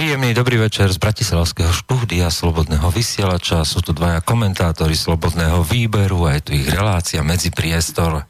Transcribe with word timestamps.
Príjemný 0.00 0.32
dobrý 0.32 0.56
večer 0.56 0.88
z 0.88 0.96
Bratislavského 0.96 1.76
štúdia 1.76 2.32
Slobodného 2.32 2.88
vysielača. 2.88 3.68
Sú 3.68 3.84
tu 3.84 3.92
dvaja 3.92 4.24
komentátori 4.24 4.96
Slobodného 4.96 5.60
výberu 5.60 6.24
a 6.24 6.40
je 6.40 6.40
tu 6.40 6.50
ich 6.56 6.64
relácia 6.72 7.20
medzi 7.20 7.52
priestor. 7.52 8.24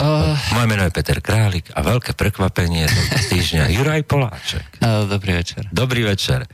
Uh, 0.00 0.32
Moje 0.56 0.66
meno 0.72 0.80
je 0.88 0.96
Peter 0.96 1.20
Králik 1.20 1.68
a 1.76 1.84
veľké 1.84 2.16
prekvapenie 2.16 2.88
tohto 2.88 3.18
týždňa 3.28 3.76
Juraj 3.76 4.08
Poláček. 4.08 4.80
Uh, 4.80 5.04
dobrý 5.04 5.44
večer. 5.44 5.68
Dobrý 5.68 6.00
večer. 6.00 6.48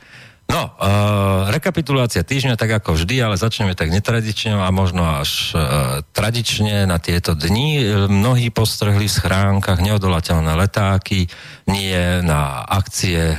No, 0.51 0.75
uh, 0.75 1.47
rekapitulácia 1.55 2.27
týždňa 2.27 2.59
tak 2.59 2.83
ako 2.83 2.99
vždy, 2.99 3.23
ale 3.23 3.39
začneme 3.39 3.79
tak 3.79 3.95
netradične 3.95 4.59
a 4.59 4.71
možno 4.75 5.07
až 5.07 5.55
uh, 5.55 5.63
tradične 6.11 6.83
na 6.91 6.99
tieto 6.99 7.39
dni. 7.39 8.07
Mnohí 8.11 8.51
postrhli 8.51 9.07
v 9.07 9.17
schránkach 9.23 9.79
neodolateľné 9.79 10.51
letáky, 10.59 11.31
nie 11.71 11.99
na 12.27 12.67
akcie 12.67 13.39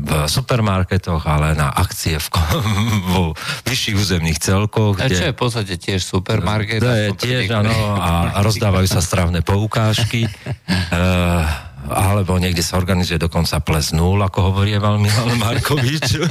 v 0.00 0.24
supermarketoch, 0.24 1.20
ale 1.28 1.52
na 1.52 1.68
akcie 1.68 2.16
v, 2.16 2.28
vo 3.12 3.36
vyšších 3.68 3.96
územných 3.96 4.40
celkoch. 4.40 4.96
A 4.96 5.12
čo 5.12 5.28
je 5.28 5.36
v 5.36 5.38
podstate 5.38 5.76
tiež 5.76 6.00
supermarket? 6.00 6.80
To 6.80 6.88
je 6.88 7.12
tiež, 7.14 7.52
áno, 7.52 8.00
a, 8.00 8.40
rozdávajú 8.40 8.88
sa 8.88 9.04
stravné 9.04 9.44
poukážky. 9.44 10.24
uh, 10.24 11.44
alebo 12.10 12.40
niekde 12.40 12.64
sa 12.64 12.80
organizuje 12.80 13.20
dokonca 13.20 13.60
ples 13.60 13.92
nul, 13.92 14.16
ako 14.20 14.52
hovorí 14.52 14.76
Milan 14.76 15.36
Markovič. 15.36 16.20
uh, 16.20 16.28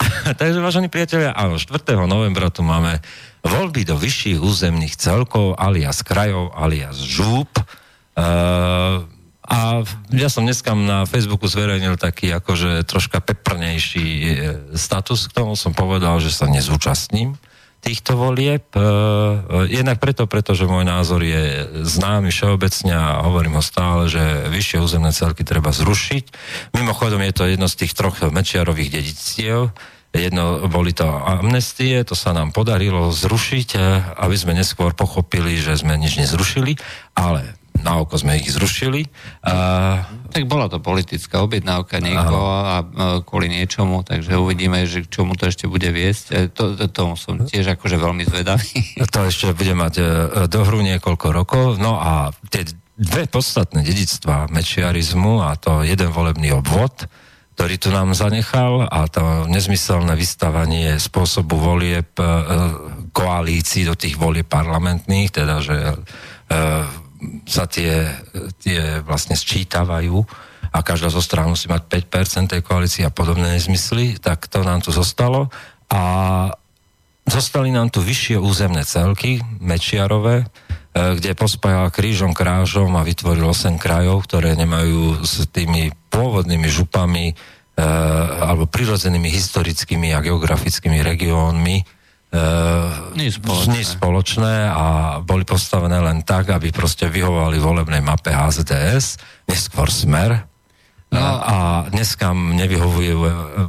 takže, 0.40 0.60
vážení 0.60 0.88
priatelia, 0.88 1.36
áno, 1.36 1.60
4. 1.60 1.76
novembra 2.08 2.48
tu 2.48 2.64
máme 2.64 3.00
voľby 3.44 3.84
do 3.88 3.96
vyšších 3.96 4.40
územných 4.40 4.96
celkov, 4.96 5.56
alias 5.56 6.04
krajov, 6.04 6.52
alias 6.52 7.00
žúb. 7.00 7.48
Uh, 8.16 9.04
a 9.50 9.82
ja 10.14 10.30
som 10.30 10.46
dneska 10.46 10.78
na 10.78 11.02
Facebooku 11.10 11.50
zverejnil 11.50 11.98
taký 11.98 12.30
akože 12.30 12.86
troška 12.86 13.18
peprnejší 13.18 14.06
e, 14.06 14.34
status, 14.78 15.26
k 15.26 15.42
tomu 15.42 15.58
som 15.58 15.74
povedal, 15.74 16.22
že 16.22 16.30
sa 16.30 16.46
nezúčastním 16.46 17.34
týchto 17.82 18.14
volieb. 18.14 18.62
E, 18.70 18.78
e, 18.78 18.86
jednak 19.74 19.98
preto, 19.98 20.30
pretože 20.30 20.70
môj 20.70 20.86
názor 20.86 21.26
je 21.26 21.66
známy 21.82 22.30
všeobecne 22.30 22.94
a 22.94 23.26
hovorím 23.26 23.58
ho 23.58 23.64
stále, 23.66 24.06
že 24.06 24.22
vyššie 24.54 24.86
územné 24.86 25.10
celky 25.10 25.42
treba 25.42 25.74
zrušiť. 25.74 26.24
Mimochodom 26.78 27.18
je 27.26 27.34
to 27.34 27.50
jedno 27.50 27.66
z 27.66 27.74
tých 27.82 27.98
troch 27.98 28.22
mečiarových 28.22 29.02
dedictiev. 29.02 29.74
Jedno 30.14 30.66
boli 30.70 30.94
to 30.94 31.06
amnestie, 31.06 32.02
to 32.06 32.14
sa 32.14 32.30
nám 32.30 32.54
podarilo 32.54 33.10
zrušiť, 33.10 33.68
aby 34.14 34.34
sme 34.38 34.58
neskôr 34.58 34.94
pochopili, 34.94 35.58
že 35.58 35.78
sme 35.78 35.94
nič 35.98 36.18
nezrušili, 36.18 36.78
ale 37.14 37.59
na 37.80 38.00
oko 38.00 38.16
sme 38.16 38.38
ich 38.38 38.52
zrušili. 38.52 39.08
A... 39.44 40.04
Tak 40.30 40.44
bola 40.46 40.68
to 40.68 40.78
politická 40.78 41.42
objednávka 41.42 41.98
niekoho 41.98 42.48
a 42.48 42.84
kvôli 43.24 43.50
niečomu, 43.50 44.04
takže 44.04 44.36
uvidíme, 44.36 44.84
že 44.86 45.04
k 45.04 45.12
čomu 45.20 45.34
to 45.34 45.48
ešte 45.48 45.66
bude 45.66 45.88
viesť. 45.90 46.24
E, 46.30 46.36
to, 46.52 46.76
to, 46.76 46.86
tomu 46.92 47.16
som 47.16 47.40
tiež 47.42 47.74
akože 47.74 47.96
veľmi 47.96 48.24
zvedavý. 48.28 48.70
To 49.10 49.26
ešte 49.26 49.50
bude 49.56 49.74
mať 49.74 49.94
e, 49.98 50.02
do 50.46 50.60
hru 50.62 50.80
niekoľko 50.84 51.26
rokov. 51.34 51.66
No 51.82 51.98
a 51.98 52.30
tie 52.52 52.68
dve 53.00 53.26
podstatné 53.26 53.80
dedictvá 53.82 54.46
mečiarizmu 54.52 55.40
a 55.40 55.56
to 55.56 55.82
jeden 55.82 56.12
volebný 56.12 56.52
obvod, 56.52 57.08
ktorý 57.56 57.74
tu 57.80 57.88
nám 57.92 58.12
zanechal 58.16 58.88
a 58.88 59.08
to 59.08 59.48
nezmyselné 59.48 60.16
vystavanie 60.16 61.00
spôsobu 61.00 61.56
volieb 61.58 62.12
e, 62.16 62.24
koalícií 63.10 63.88
do 63.88 63.98
tých 63.98 64.14
volieb 64.20 64.46
parlamentných, 64.46 65.28
teda 65.32 65.54
že 65.64 65.76
sa 67.44 67.68
tie, 67.68 68.08
tie 68.60 69.04
vlastne 69.04 69.36
sčítavajú 69.36 70.24
a 70.70 70.78
každá 70.80 71.10
zo 71.10 71.20
strán 71.20 71.50
musí 71.50 71.66
mať 71.66 72.08
5% 72.08 72.52
tej 72.56 72.62
koalície 72.62 73.02
a 73.04 73.12
podobné 73.12 73.58
nezmysly, 73.58 74.16
tak 74.22 74.46
to 74.46 74.62
nám 74.62 74.80
tu 74.80 74.94
zostalo. 74.94 75.50
A 75.90 76.02
zostali 77.26 77.74
nám 77.74 77.90
tu 77.90 78.00
vyššie 78.00 78.38
územné 78.38 78.86
celky, 78.86 79.42
Mečiarové, 79.58 80.46
e, 80.46 80.46
kde 81.18 81.34
pospájal 81.34 81.90
krížom 81.90 82.32
krážom 82.32 82.94
a 82.94 83.02
vytvoril 83.02 83.50
8 83.50 83.82
krajov, 83.82 84.30
ktoré 84.30 84.54
nemajú 84.54 85.26
s 85.26 85.44
tými 85.50 85.90
pôvodnými 86.08 86.70
župami 86.70 87.32
e, 87.32 87.34
alebo 88.40 88.70
prirodzenými 88.70 89.26
historickými 89.26 90.14
a 90.14 90.22
geografickými 90.22 91.02
regiónmi 91.02 91.99
Uh, 92.30 93.10
nič 93.18 93.42
spoločné. 93.42 94.70
a 94.70 95.18
boli 95.18 95.42
postavené 95.42 95.98
len 95.98 96.22
tak, 96.22 96.54
aby 96.54 96.70
proste 96.70 97.10
vyhovovali 97.10 97.58
volebnej 97.58 97.98
mape 97.98 98.30
HZDS, 98.30 99.18
neskôr 99.50 99.90
Smer. 99.90 100.46
No. 101.10 101.18
A, 101.18 101.26
a 101.42 101.56
dneska 101.90 102.30
nevyhovuje 102.30 103.18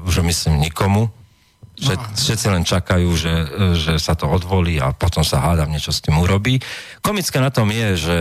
už 0.06 0.22
myslím 0.30 0.62
nikomu. 0.62 1.10
Všet, 1.74 1.98
no. 1.98 2.14
Všetci 2.14 2.48
len 2.54 2.62
čakajú, 2.62 3.10
že, 3.18 3.34
že 3.74 3.94
sa 3.98 4.14
to 4.14 4.30
odvolí 4.30 4.78
a 4.78 4.94
potom 4.94 5.26
sa 5.26 5.42
hádam 5.42 5.74
niečo 5.74 5.90
s 5.90 6.06
tým 6.06 6.22
urobí. 6.22 6.62
Komické 7.02 7.42
na 7.42 7.50
tom 7.50 7.70
je, 7.74 7.98
že 7.98 8.18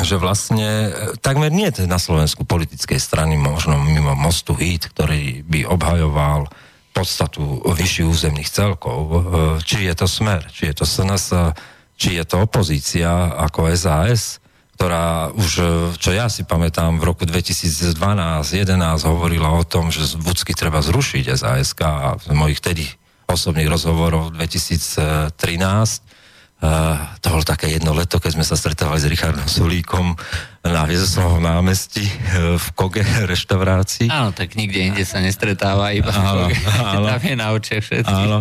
že 0.00 0.16
vlastne 0.16 0.96
takmer 1.20 1.52
nie 1.52 1.68
je 1.68 1.84
na 1.84 2.00
Slovensku 2.00 2.48
politickej 2.48 2.96
strany, 2.96 3.36
možno 3.36 3.76
mimo 3.76 4.16
Mostu 4.16 4.56
Hit, 4.56 4.88
ktorý 4.96 5.44
by 5.44 5.68
obhajoval 5.68 6.48
uh, 6.48 6.69
podstatu 6.90 7.62
vyšších 7.64 8.06
územných 8.06 8.50
celkov, 8.50 9.00
e, 9.06 9.18
či 9.62 9.86
je 9.86 9.94
to 9.94 10.06
smer, 10.10 10.46
či 10.50 10.70
je 10.70 10.74
to 10.82 10.84
SNS, 10.86 11.54
či 11.94 12.16
je 12.18 12.24
to 12.24 12.42
opozícia 12.44 13.08
ako 13.36 13.70
SAS, 13.76 14.40
ktorá 14.80 15.30
už, 15.36 15.50
e, 15.60 15.64
čo 16.00 16.10
ja 16.10 16.26
si 16.32 16.42
pamätám, 16.42 16.98
v 16.98 17.08
roku 17.08 17.28
2012-2011 17.28 19.04
hovorila 19.04 19.52
o 19.54 19.64
tom, 19.64 19.92
že 19.92 20.16
Vudsky 20.16 20.56
treba 20.56 20.80
zrušiť 20.80 21.24
SASK 21.36 21.78
a 21.84 22.16
v 22.16 22.32
mojich 22.32 22.64
tedy 22.64 22.88
osobných 23.30 23.70
rozhovorov 23.70 24.34
2013 24.34 26.20
Uh, 26.60 27.16
to 27.24 27.32
bolo 27.32 27.40
také 27.40 27.72
jedno 27.72 27.96
leto, 27.96 28.20
keď 28.20 28.36
sme 28.36 28.44
sa 28.44 28.52
stretávali 28.52 29.00
s 29.00 29.08
Richardom 29.08 29.48
Sulíkom 29.48 30.12
na 30.60 30.84
Viezoslavom 30.84 31.40
námestí 31.40 32.04
uh, 32.04 32.60
v 32.60 32.66
Koge 32.76 33.00
reštaurácii. 33.24 34.12
Áno, 34.12 34.36
tak 34.36 34.54
nikde 34.60 34.84
inde 34.84 35.04
sa 35.08 35.24
nestretáva, 35.24 35.96
iba 35.96 36.12
áno, 36.12 36.20
v 36.20 36.52
Koge. 36.52 36.56
Áno, 36.80 37.06
Tam 37.08 37.22
je 37.24 37.36
na 37.36 37.48
očiach 37.56 37.82
všetkých. 37.84 38.28
Áno 38.28 38.38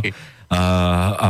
a, 0.50 0.64
a 1.14 1.30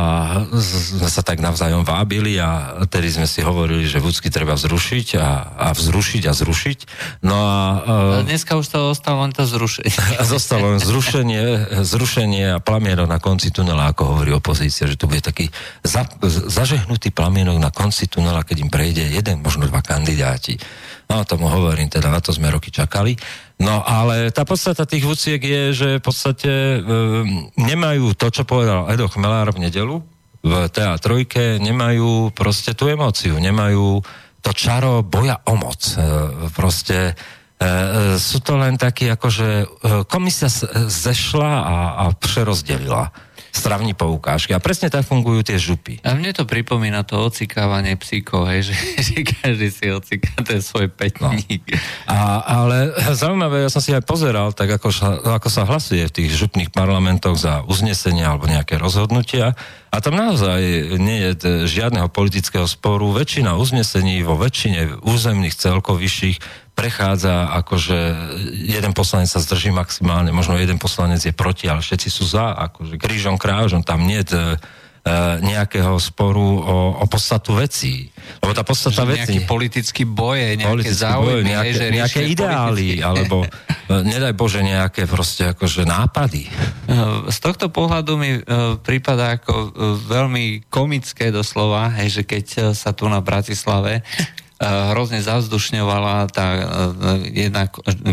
sme 0.56 1.04
sa 1.12 1.20
tak 1.20 1.44
navzájom 1.44 1.84
vábili 1.84 2.40
a 2.40 2.80
tedy 2.88 3.12
sme 3.12 3.28
si 3.28 3.44
hovorili, 3.44 3.84
že 3.84 4.00
vúcky 4.00 4.32
treba 4.32 4.56
zrušiť 4.56 5.08
a, 5.20 5.28
a 5.60 5.66
vzrušiť 5.76 6.22
a 6.24 6.32
zrušiť. 6.32 6.78
No 7.20 7.36
a... 7.36 7.60
a 7.84 7.94
dneska 8.24 8.56
už 8.56 8.66
to 8.72 8.96
ostalo 8.96 9.20
len 9.28 9.36
to 9.36 9.44
zrušenie. 9.44 9.92
Zostalo 10.24 10.72
len 10.72 10.80
zrušenie, 10.80 11.68
zrušenie 11.84 12.56
a 12.56 12.62
plamienok 12.64 13.12
na 13.12 13.20
konci 13.20 13.52
tunela, 13.52 13.92
ako 13.92 14.16
hovorí 14.16 14.32
opozícia, 14.32 14.88
že 14.88 14.96
tu 14.96 15.04
bude 15.04 15.20
taký 15.20 15.52
za, 15.84 16.08
zažehnutý 16.48 17.12
plamienok 17.12 17.60
na 17.60 17.68
konci 17.68 18.08
tunela, 18.08 18.40
keď 18.40 18.56
im 18.64 18.70
prejde 18.72 19.04
jeden, 19.04 19.44
možno 19.44 19.68
dva 19.68 19.84
kandidáti. 19.84 20.56
No, 21.10 21.26
tomu 21.26 21.50
hovorím, 21.50 21.90
teda 21.90 22.06
na 22.06 22.22
to 22.22 22.30
sme 22.30 22.54
roky 22.54 22.70
čakali. 22.70 23.18
No, 23.58 23.82
ale 23.82 24.30
tá 24.30 24.46
podstata 24.46 24.86
tých 24.86 25.02
vúciek 25.02 25.42
je, 25.42 25.62
že 25.74 25.88
v 25.98 26.04
podstate 26.06 26.50
e, 26.50 26.78
nemajú 27.58 28.14
to, 28.14 28.30
čo 28.30 28.46
povedal 28.46 28.86
Edo 28.86 29.10
Chmelár 29.10 29.50
v 29.50 29.66
nedelu 29.66 29.98
v 30.40 30.52
TA3, 30.70 31.60
nemajú 31.60 32.30
proste 32.32 32.72
tú 32.72 32.88
emóciu, 32.88 33.36
nemajú 33.36 34.00
to 34.40 34.50
čaro 34.54 35.02
boja 35.02 35.42
o 35.50 35.58
moc. 35.58 35.82
E, 35.82 35.98
proste 36.54 37.12
e, 37.58 37.66
e 37.66 37.68
sú 38.16 38.38
to 38.40 38.54
len 38.54 38.78
takí, 38.78 39.10
akože 39.10 39.48
e, 39.50 39.66
komisia 40.06 40.46
zešla 40.86 41.52
a, 41.60 41.76
a 42.00 42.04
prerozdelila 42.14 43.10
stravní 43.50 43.92
poukážky. 43.94 44.54
A 44.54 44.62
presne 44.62 44.90
tak 44.90 45.02
fungujú 45.06 45.42
tie 45.42 45.58
župy. 45.58 45.98
A 46.06 46.14
mne 46.14 46.30
to 46.32 46.46
pripomína 46.46 47.02
to 47.02 47.18
ocikávanie 47.18 47.98
psíkov, 47.98 48.46
hej, 48.50 48.64
že, 48.70 48.74
že 49.02 49.16
každý 49.26 49.68
si 49.70 49.86
ociká 49.90 50.40
ten 50.46 50.62
svoj 50.62 50.88
petník. 50.90 51.66
No. 51.66 51.78
A, 52.10 52.16
ale 52.64 52.94
zaujímavé, 53.12 53.66
ja 53.66 53.70
som 53.70 53.82
si 53.82 53.90
aj 53.90 54.06
pozeral, 54.06 54.54
tak 54.54 54.80
ako 54.80 54.90
ako 55.24 55.48
sa 55.50 55.68
hlasuje 55.68 56.06
v 56.06 56.14
tých 56.14 56.30
župných 56.36 56.70
parlamentoch 56.72 57.36
za 57.36 57.62
uznesenia 57.66 58.32
alebo 58.32 58.50
nejaké 58.50 58.76
rozhodnutia. 58.76 59.54
A 59.90 59.98
tam 59.98 60.14
naozaj 60.14 60.60
nie 61.02 61.18
je 61.26 61.66
žiadneho 61.66 62.06
politického 62.06 62.66
sporu. 62.70 63.10
Väčšina 63.10 63.58
uznesení 63.58 64.22
vo 64.22 64.38
väčšine 64.38 65.02
územných 65.02 65.58
celkov 65.58 65.98
vyšších 65.98 66.69
prechádza, 66.80 67.52
akože 67.60 67.98
jeden 68.64 68.96
poslanec 68.96 69.28
sa 69.28 69.44
zdrží 69.44 69.68
maximálne, 69.68 70.32
možno 70.32 70.56
jeden 70.56 70.80
poslanec 70.80 71.20
je 71.20 71.36
proti, 71.36 71.68
ale 71.68 71.84
všetci 71.84 72.08
sú 72.08 72.24
za, 72.24 72.56
akože 72.56 72.96
krížom, 72.96 73.36
krážom, 73.36 73.84
tam 73.84 74.08
nie 74.08 74.24
je 74.24 74.56
nejakého 75.40 75.96
sporu 75.96 76.60
o, 76.60 76.76
o 77.00 77.04
podstatu 77.08 77.56
vecí. 77.56 78.12
Lebo 78.44 78.52
tá 78.52 78.60
podstata 78.60 79.08
vecí... 79.08 79.32
Nejaký 79.32 79.40
politický 79.48 80.04
boje, 80.04 80.60
nejaké 80.60 80.76
politický 80.76 81.00
záujmy, 81.00 81.40
boj, 81.40 81.50
nejaké, 81.56 81.72
že 81.72 81.86
nejaké 81.88 82.20
ideály, 82.28 83.00
politicky. 83.00 83.08
alebo 83.08 83.36
e, 83.40 83.48
nedaj 84.04 84.34
Bože 84.36 84.60
nejaké 84.60 85.08
proste 85.08 85.56
akože 85.56 85.88
nápady. 85.88 86.52
Z 87.32 87.38
tohto 87.40 87.72
pohľadu 87.72 88.12
mi 88.20 88.44
prípada 88.84 89.40
ako 89.40 89.72
veľmi 90.04 90.68
komické 90.68 91.32
doslova, 91.32 91.96
hej, 91.96 92.20
že 92.20 92.22
keď 92.28 92.76
sa 92.76 92.92
tu 92.92 93.08
na 93.08 93.24
Bratislave 93.24 94.04
hrozne 94.60 95.24
zavzdušňovala 95.24 96.28
tá 96.28 96.46
jedna 97.32 97.64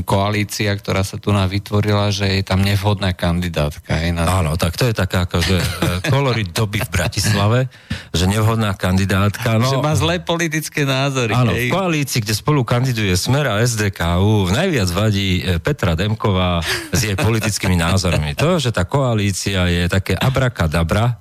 koalícia, 0.07 0.71
ktorá 0.71 1.03
sa 1.03 1.19
tu 1.19 1.35
vytvorila, 1.35 2.07
že 2.07 2.39
je 2.39 2.43
tam 2.47 2.63
nevhodná 2.63 3.11
kandidátka. 3.11 3.99
Na... 4.15 4.39
Áno, 4.39 4.55
tak 4.55 4.79
to 4.79 4.87
je 4.87 4.95
taká 4.95 5.27
akože 5.27 5.59
kolorit 6.07 6.55
doby 6.55 6.79
v 6.79 6.87
Bratislave, 6.87 7.59
že 8.15 8.31
nevhodná 8.31 8.71
kandidátka. 8.79 9.59
No, 9.59 9.67
že 9.67 9.83
má 9.83 9.91
zlé 9.99 10.23
politické 10.23 10.87
názory. 10.87 11.35
Áno, 11.35 11.51
v 11.51 11.67
koalícii, 11.67 12.23
kde 12.23 12.31
spolu 12.31 12.63
kandiduje 12.63 13.11
Smer 13.19 13.51
a 13.51 13.59
SDKU, 13.59 14.47
najviac 14.47 14.87
vadí 14.95 15.43
Petra 15.59 15.99
Demková 15.99 16.63
s 16.95 17.03
jej 17.03 17.19
politickými 17.19 17.75
názormi. 17.75 18.39
To, 18.39 18.55
že 18.55 18.71
tá 18.71 18.87
koalícia 18.87 19.67
je 19.67 19.91
také 19.91 20.15
abrakadabra, 20.15 21.19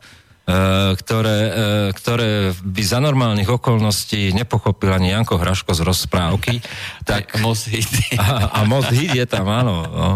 ktoré, 0.95 1.39
e, 1.43 1.53
ktoré 1.91 2.55
by 2.55 2.83
za 2.87 3.03
normálnych 3.03 3.51
okolností 3.51 4.31
nepochopil 4.31 4.95
ani 4.95 5.11
Janko 5.11 5.43
Hraško 5.43 5.75
z 5.75 5.83
rozprávky. 5.83 6.63
tak, 7.09 7.43
Most 7.43 7.67
hit. 7.67 7.91
A, 8.15 8.55
a 8.55 8.61
Most 8.63 8.95
hit 8.95 9.11
je 9.11 9.27
tam, 9.27 9.51
áno. 9.51 9.83
No. 9.91 10.09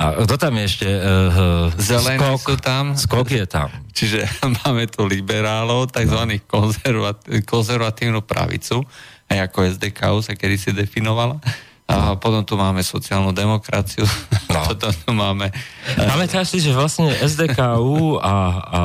A 0.00 0.24
kto 0.24 0.40
tam 0.40 0.56
je 0.56 0.64
ešte? 0.64 0.88
Uh, 0.88 1.68
Zelení 1.76 2.16
skok, 2.16 2.40
sú 2.40 2.56
tam. 2.56 2.84
Skok 2.96 3.28
je 3.28 3.44
tam. 3.44 3.68
Čiže 3.92 4.24
máme 4.64 4.88
tu 4.88 5.04
liberálov, 5.04 5.92
tzv. 5.92 6.16
No. 6.16 6.40
Konzervat, 6.48 7.28
konzervatívnu 7.44 8.24
pravicu, 8.24 8.80
aj 9.28 9.52
ako 9.52 9.58
SDKU 9.68 10.18
sa 10.24 10.32
kedy 10.32 10.56
si 10.56 10.72
definovala 10.72 11.44
a 11.88 12.20
potom 12.20 12.44
tu 12.44 12.52
máme 12.60 12.84
sociálnu 12.84 13.32
demokraciu. 13.32 14.04
No. 14.52 14.60
potom 14.70 14.92
tu 14.92 15.10
máme... 15.16 15.48
Máme 16.12 16.28
si, 16.44 16.60
že 16.60 16.76
vlastne 16.76 17.08
SDKU 17.16 18.20
a, 18.20 18.34
a 18.60 18.80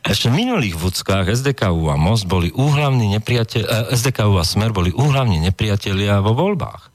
ešte 0.00 0.32
v 0.32 0.48
minulých 0.48 0.80
vúckách 0.80 1.28
SDKU 1.28 1.92
a 1.92 2.00
MOST 2.00 2.24
boli 2.24 2.48
úhlavní 2.56 3.12
nepriateľ, 3.20 3.62
eh, 3.68 3.72
SDKU 3.92 4.40
a 4.40 4.48
Smer 4.48 4.72
boli 4.72 4.88
úhlavní 4.96 5.36
nepriatelia 5.44 6.24
vo 6.24 6.32
voľbách 6.32 6.88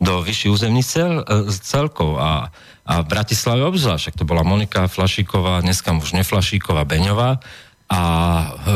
do 0.00 0.24
vyšších 0.24 0.52
územných 0.56 0.88
cel, 0.88 1.20
eh, 1.20 1.52
celkov 1.52 2.16
a, 2.16 2.48
a 2.88 2.92
v 3.04 3.06
Bratislave 3.06 3.60
obzvlášť, 3.68 4.16
to 4.16 4.24
bola 4.24 4.40
Monika 4.40 4.88
Flašíková, 4.88 5.60
dneska 5.60 5.92
už 5.92 6.16
neflašíková, 6.16 6.88
Beňová 6.88 7.44
a 7.88 8.00
e, 8.00 8.72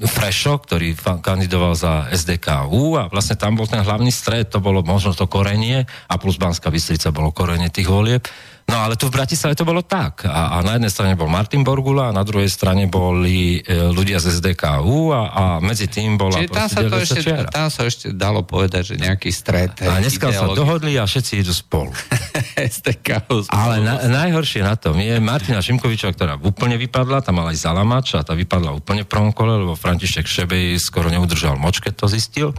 Frešo, 0.00 0.56
ktorý 0.64 0.96
kandidoval 1.20 1.76
za 1.76 2.08
SDKU 2.08 2.96
a 2.96 3.12
vlastne 3.12 3.36
tam 3.36 3.60
bol 3.60 3.68
ten 3.68 3.84
hlavný 3.84 4.08
stred, 4.08 4.48
to 4.48 4.56
bolo 4.56 4.80
možno 4.80 5.12
to 5.12 5.28
korenie 5.28 5.84
a 6.08 6.14
plus 6.16 6.40
Banská 6.40 6.72
Bystrica 6.72 7.12
bolo 7.12 7.36
korenie 7.36 7.68
tých 7.68 7.92
volieb. 7.92 8.24
No 8.70 8.78
ale 8.86 8.94
tu 8.94 9.10
v 9.10 9.18
Bratislave 9.18 9.58
to 9.58 9.66
bolo 9.66 9.82
tak. 9.82 10.22
A, 10.22 10.54
a 10.54 10.62
na 10.62 10.78
jednej 10.78 10.94
strane 10.94 11.18
bol 11.18 11.26
Martin 11.26 11.66
Borgula 11.66 12.08
a 12.08 12.16
na 12.16 12.22
druhej 12.22 12.46
strane 12.46 12.86
boli 12.86 13.58
e, 13.58 13.90
ľudia 13.90 14.22
z 14.22 14.38
SDKU 14.38 15.10
a, 15.10 15.20
a 15.34 15.42
medzi 15.58 15.90
tým 15.90 16.14
bola 16.14 16.38
Čiže 16.38 16.54
tam 16.54 16.68
sa, 16.70 16.78
to 16.86 16.96
ešte, 17.02 17.30
tam 17.50 17.68
sa 17.68 17.82
ešte 17.90 18.06
dalo 18.14 18.46
povedať, 18.46 18.94
že 18.94 19.02
nejaký 19.02 19.34
stret. 19.34 19.82
A 19.82 19.98
dneska 19.98 20.30
sa 20.30 20.54
dohodli 20.54 20.94
a 20.94 21.02
všetci 21.02 21.42
idú 21.42 21.50
spolu. 21.50 21.90
SDKU 22.78 23.50
spolu. 23.50 23.58
Ale 23.58 23.82
na, 23.82 24.06
najhoršie 24.06 24.62
na 24.62 24.78
tom 24.78 24.94
je 25.02 25.18
Martina 25.18 25.58
Šimkovičová, 25.58 26.14
ktorá 26.14 26.34
úplne 26.38 26.78
vypadla, 26.78 27.26
tam 27.26 27.42
mala 27.42 27.50
aj 27.50 27.58
Zalamač 27.66 28.14
a 28.14 28.22
tá 28.22 28.38
vypadla 28.38 28.70
úplne 28.70 29.02
v 29.02 29.10
prvom 29.10 29.34
kole, 29.34 29.66
lebo 29.66 29.74
František 29.74 30.30
Šebej 30.30 30.78
skoro 30.78 31.10
neudržal 31.10 31.58
moč, 31.58 31.82
keď 31.82 31.92
to 31.98 32.06
zistil 32.06 32.54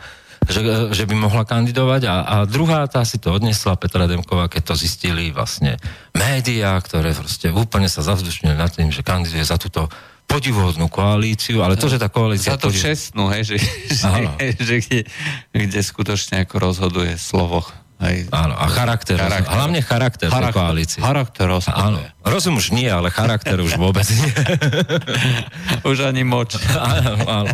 že, 0.50 0.62
že 0.94 1.04
by 1.06 1.16
mohla 1.16 1.46
kandidovať 1.46 2.02
a, 2.10 2.16
a 2.26 2.36
druhá 2.50 2.90
tá 2.90 3.06
si 3.06 3.22
to 3.22 3.38
odnesla 3.38 3.78
Petra 3.78 4.10
Demková, 4.10 4.50
keď 4.50 4.74
to 4.74 4.76
zistili 4.80 5.30
vlastne 5.30 5.78
médiá, 6.18 6.74
ktoré 6.82 7.14
proste 7.14 7.54
úplne 7.54 7.86
sa 7.86 8.02
zavzdušnili 8.02 8.58
nad 8.58 8.74
tým, 8.74 8.90
že 8.90 9.06
kandiduje 9.06 9.46
za 9.46 9.62
túto 9.62 9.86
podivuhodnú 10.26 10.88
koalíciu, 10.88 11.60
ale 11.60 11.76
to, 11.76 11.92
že 11.92 12.00
tá 12.00 12.08
koalícia... 12.08 12.56
Za 12.56 12.62
to 12.62 12.72
podiv... 12.72 12.80
čestnú, 12.80 13.28
hej, 13.36 13.52
že, 13.52 13.56
že, 13.92 14.10
že 14.68 14.76
kde, 14.80 15.00
kde 15.52 15.80
skutočne 15.84 16.48
ako 16.48 16.56
rozhoduje 16.58 17.20
slovo. 17.20 17.68
Hej. 18.02 18.34
Áno, 18.34 18.58
a 18.58 18.66
charakter, 18.66 19.14
charakter. 19.14 19.54
hlavne 19.54 19.80
charakter, 19.86 20.28
charakter 20.34 20.58
koalície. 20.58 21.00
Charakter 21.06 21.46
rozhoduje. 21.46 21.86
Áno, 21.86 22.02
rozum 22.26 22.58
už 22.58 22.74
nie, 22.74 22.90
ale 22.90 23.14
charakter 23.14 23.62
už 23.62 23.78
vôbec 23.78 24.10
nie. 24.10 24.32
už 25.92 26.10
ani 26.10 26.26
moč. 26.26 26.58
áno, 26.98 27.14
áno. 27.30 27.54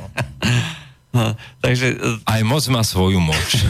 No, 1.18 1.34
takže... 1.66 1.98
Aj 2.30 2.42
moc 2.46 2.62
má 2.70 2.86
svoju 2.86 3.18
moč. 3.18 3.50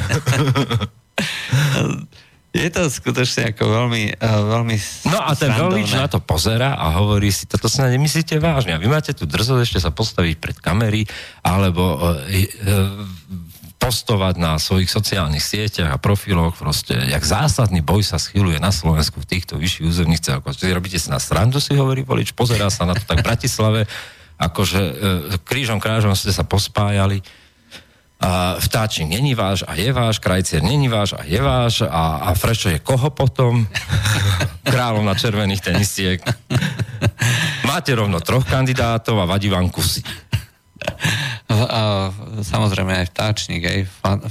Je 2.57 2.73
to 2.73 2.89
skutočne 2.89 3.53
ako 3.53 3.69
veľmi, 3.69 4.17
uh, 4.17 4.41
veľmi 4.57 4.75
No 5.13 5.21
a 5.21 5.37
ten 5.37 5.53
volič 5.53 5.93
na 5.93 6.09
to 6.09 6.17
pozera 6.17 6.73
a 6.73 6.89
hovorí 6.97 7.29
si, 7.29 7.45
toto 7.45 7.69
sa 7.69 7.85
nemyslíte 7.85 8.41
vážne. 8.41 8.73
A 8.73 8.81
vy 8.81 8.89
máte 8.89 9.13
tu 9.13 9.29
drzosť 9.29 9.61
ešte 9.61 9.79
sa 9.83 9.93
postaviť 9.93 10.35
pred 10.41 10.57
kamery 10.57 11.05
alebo 11.45 12.01
uh, 12.01 12.17
postovať 13.77 14.35
na 14.41 14.57
svojich 14.57 14.89
sociálnych 14.89 15.39
sieťach 15.39 15.93
a 15.93 16.01
profiloch 16.01 16.57
proste, 16.57 16.97
jak 16.97 17.21
zásadný 17.21 17.85
boj 17.85 18.01
sa 18.01 18.17
schyluje 18.17 18.57
na 18.57 18.73
Slovensku 18.73 19.21
v 19.21 19.29
týchto 19.37 19.61
vyšších 19.61 19.85
územných 19.85 20.23
celkoch. 20.25 20.57
Čiže 20.57 20.75
robíte 20.75 20.97
si 20.97 21.13
na 21.13 21.21
srandu, 21.21 21.61
si 21.61 21.77
hovorí 21.77 22.01
volič, 22.01 22.33
pozerá 22.33 22.73
sa 22.73 22.89
na 22.89 22.97
to 22.97 23.05
tak 23.05 23.21
v 23.21 23.27
Bratislave, 23.31 23.81
akože 24.37 24.81
e, 24.81 24.93
krížom 25.41 25.81
krážom 25.81 26.13
ste 26.13 26.29
sa 26.29 26.45
pospájali. 26.45 27.25
A 28.17 28.57
vtáčnik 28.57 29.13
není 29.13 29.37
váš 29.37 29.61
a 29.69 29.77
je 29.77 29.93
váš, 29.93 30.17
krajcier 30.17 30.65
není 30.65 30.89
váš 30.89 31.13
a 31.13 31.21
je 31.21 31.37
váš 31.37 31.85
a, 31.85 32.25
a 32.25 32.33
Frešo 32.33 32.73
je 32.73 32.81
koho 32.81 33.13
potom? 33.13 33.69
Kráľom 34.73 35.05
na 35.05 35.13
červených 35.13 35.61
tenisiek. 35.61 36.19
Máte 37.69 37.93
rovno 37.93 38.17
troch 38.17 38.41
kandidátov 38.49 39.21
a 39.21 39.29
vadí 39.29 39.53
vám 39.53 39.69
kusy. 39.69 40.01
A 41.47 42.11
samozrejme 42.43 42.91
aj 42.91 43.07
vtáčnik, 43.15 43.63
aj 43.63 43.79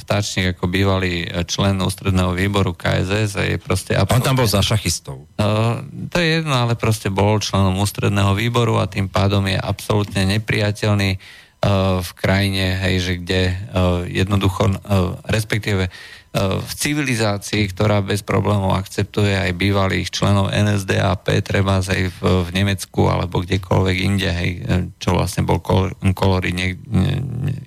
vtáčnik 0.04 0.52
ako 0.52 0.68
bývalý 0.68 1.24
člen 1.48 1.80
ústredného 1.80 2.36
výboru 2.36 2.76
KSS 2.76 3.40
je 3.40 3.56
proste 3.56 3.96
absolútne... 3.96 4.20
On 4.20 4.26
tam 4.28 4.36
bol 4.36 4.44
za 4.44 4.60
šachistov. 4.60 5.24
Uh, 5.40 5.80
to 6.12 6.20
je 6.20 6.44
jedno, 6.44 6.52
ale 6.52 6.76
proste 6.76 7.08
bol 7.08 7.40
členom 7.40 7.72
ústredného 7.80 8.36
výboru 8.36 8.76
a 8.76 8.84
tým 8.84 9.08
pádom 9.08 9.48
je 9.48 9.56
absolútne 9.56 10.28
nepriateľný 10.28 11.16
uh, 11.16 12.04
v 12.04 12.10
krajine, 12.20 12.76
hej, 12.84 12.94
že 13.00 13.12
kde 13.24 13.42
uh, 13.48 14.04
jednoducho, 14.04 14.76
uh, 14.76 15.16
respektíve 15.24 15.88
v 16.36 16.72
civilizácii, 16.76 17.64
ktorá 17.72 18.04
bez 18.04 18.20
problémov 18.20 18.76
akceptuje 18.76 19.32
aj 19.32 19.56
bývalých 19.56 20.12
členov 20.12 20.52
NSDAP, 20.52 21.40
treba 21.40 21.80
aj 21.80 22.12
v, 22.12 22.20
v 22.44 22.48
Nemecku 22.52 23.08
alebo 23.08 23.40
kdekoľvek 23.40 23.96
inde, 24.04 24.28
hej, 24.28 24.50
čo 25.00 25.16
vlastne 25.16 25.48
bol 25.48 25.64
kol, 25.64 25.96
kolory 26.12 26.52
ne, 26.52 26.76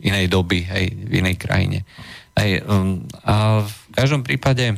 inej 0.06 0.30
doby, 0.30 0.62
hej, 0.70 0.86
v 0.94 1.14
inej 1.18 1.42
krajine. 1.42 1.82
Hej, 2.38 2.62
um, 2.70 3.02
a 3.26 3.66
v 3.66 3.74
každom 3.92 4.22
prípade 4.22 4.78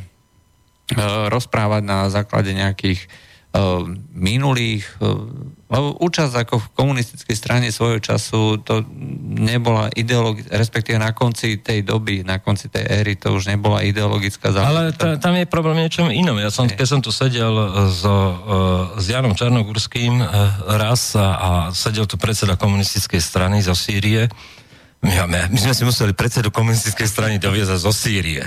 rozprávať 1.28 1.82
na 1.84 2.08
základe 2.08 2.56
nejakých 2.56 3.04
uh, 3.52 3.84
minulých 4.16 4.88
uh, 5.04 5.20
lebo 5.72 5.96
účasť 6.04 6.44
ako 6.44 6.54
v 6.60 6.66
komunistickej 6.76 7.32
strane 7.32 7.72
svojho 7.72 7.96
času 7.96 8.60
to 8.60 8.84
nebola 9.40 9.88
ideologická, 9.96 10.52
respektíve 10.52 11.00
na 11.00 11.16
konci 11.16 11.56
tej 11.64 11.80
doby, 11.80 12.20
na 12.20 12.36
konci 12.44 12.68
tej 12.68 12.84
éry 12.84 13.16
to 13.16 13.32
už 13.32 13.48
nebola 13.48 13.80
ideologická 13.80 14.52
záležitosť. 14.52 14.68
Ale 14.68 15.16
t- 15.16 15.16
tam 15.16 15.32
je 15.32 15.48
problém 15.48 15.80
niečom 15.80 16.12
inom. 16.12 16.36
Ja 16.36 16.52
som, 16.52 16.68
keď 16.68 16.86
som 16.86 17.00
tu 17.00 17.08
sedel 17.08 17.56
so, 17.88 18.12
uh, 18.12 19.00
s 19.00 19.08
Janom 19.08 19.32
Čarnogurským 19.32 20.20
uh, 20.20 20.28
raz 20.76 21.16
a, 21.16 21.26
a 21.40 21.50
sedel 21.72 22.04
tu 22.04 22.20
predseda 22.20 22.60
komunistickej 22.60 23.24
strany 23.24 23.64
zo 23.64 23.72
Sýrie, 23.72 24.28
my, 25.02 25.24
my, 25.26 25.38
my 25.50 25.58
sme 25.58 25.74
si 25.74 25.82
museli 25.82 26.12
predsedu 26.14 26.54
komunistickej 26.54 27.08
strany 27.10 27.34
doviezať 27.40 27.78
zo 27.80 27.90
Sýrie. 27.90 28.44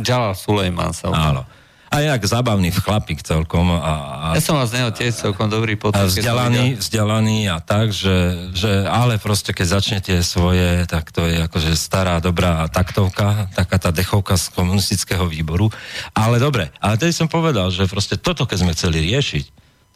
Jalal 0.00 0.32
Sulejman 0.32 0.94
sa 0.94 1.12
Áno. 1.34 1.42
A 1.88 2.04
jak 2.04 2.20
zabavný 2.24 2.68
chlapík 2.68 3.24
celkom. 3.24 3.72
A, 3.72 4.32
a, 4.32 4.36
ja 4.36 4.44
som 4.44 4.60
vás 4.60 4.68
neho 4.70 4.92
tiež 4.92 5.16
celkom 5.16 5.48
dobrý 5.48 5.74
potom. 5.74 5.96
A 5.96 6.04
vzdelaný, 6.04 6.76
vzdelaný 6.76 7.48
a 7.48 7.64
tak, 7.64 7.96
že, 7.96 8.48
že 8.52 8.84
ale 8.84 9.16
proste 9.16 9.56
keď 9.56 9.66
začnete 9.80 10.14
svoje, 10.20 10.84
tak 10.84 11.08
to 11.10 11.24
je 11.24 11.40
akože 11.40 11.72
stará, 11.74 12.20
dobrá 12.20 12.68
taktovka, 12.68 13.48
taká 13.56 13.76
tá 13.80 13.90
dechovka 13.90 14.36
z 14.36 14.52
komunistického 14.52 15.24
výboru. 15.24 15.72
Ale 16.12 16.36
dobre, 16.36 16.68
ale 16.78 17.00
tedy 17.00 17.16
som 17.16 17.26
povedal, 17.26 17.72
že 17.72 17.88
proste 17.88 18.20
toto, 18.20 18.44
keď 18.44 18.58
sme 18.62 18.76
chceli 18.76 19.00
riešiť, 19.08 19.44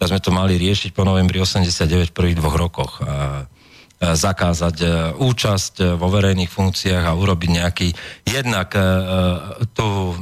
tak 0.00 0.11
sme 0.11 0.20
to 0.20 0.32
mali 0.34 0.56
riešiť 0.58 0.96
po 0.96 1.04
novembri 1.04 1.38
89 1.38 2.11
v 2.11 2.16
prvých 2.16 2.38
dvoch 2.40 2.56
rokoch. 2.56 2.92
A, 3.04 3.46
zakázať 4.02 4.76
e, 4.82 4.87
účasť 5.14 5.75
e, 5.78 5.84
vo 5.94 6.11
verejných 6.11 6.50
funkciách 6.50 7.04
a 7.06 7.14
urobiť 7.14 7.50
nejaký 7.62 7.88
jednak 8.26 8.75
e, 8.75 8.82
tú 9.70 10.18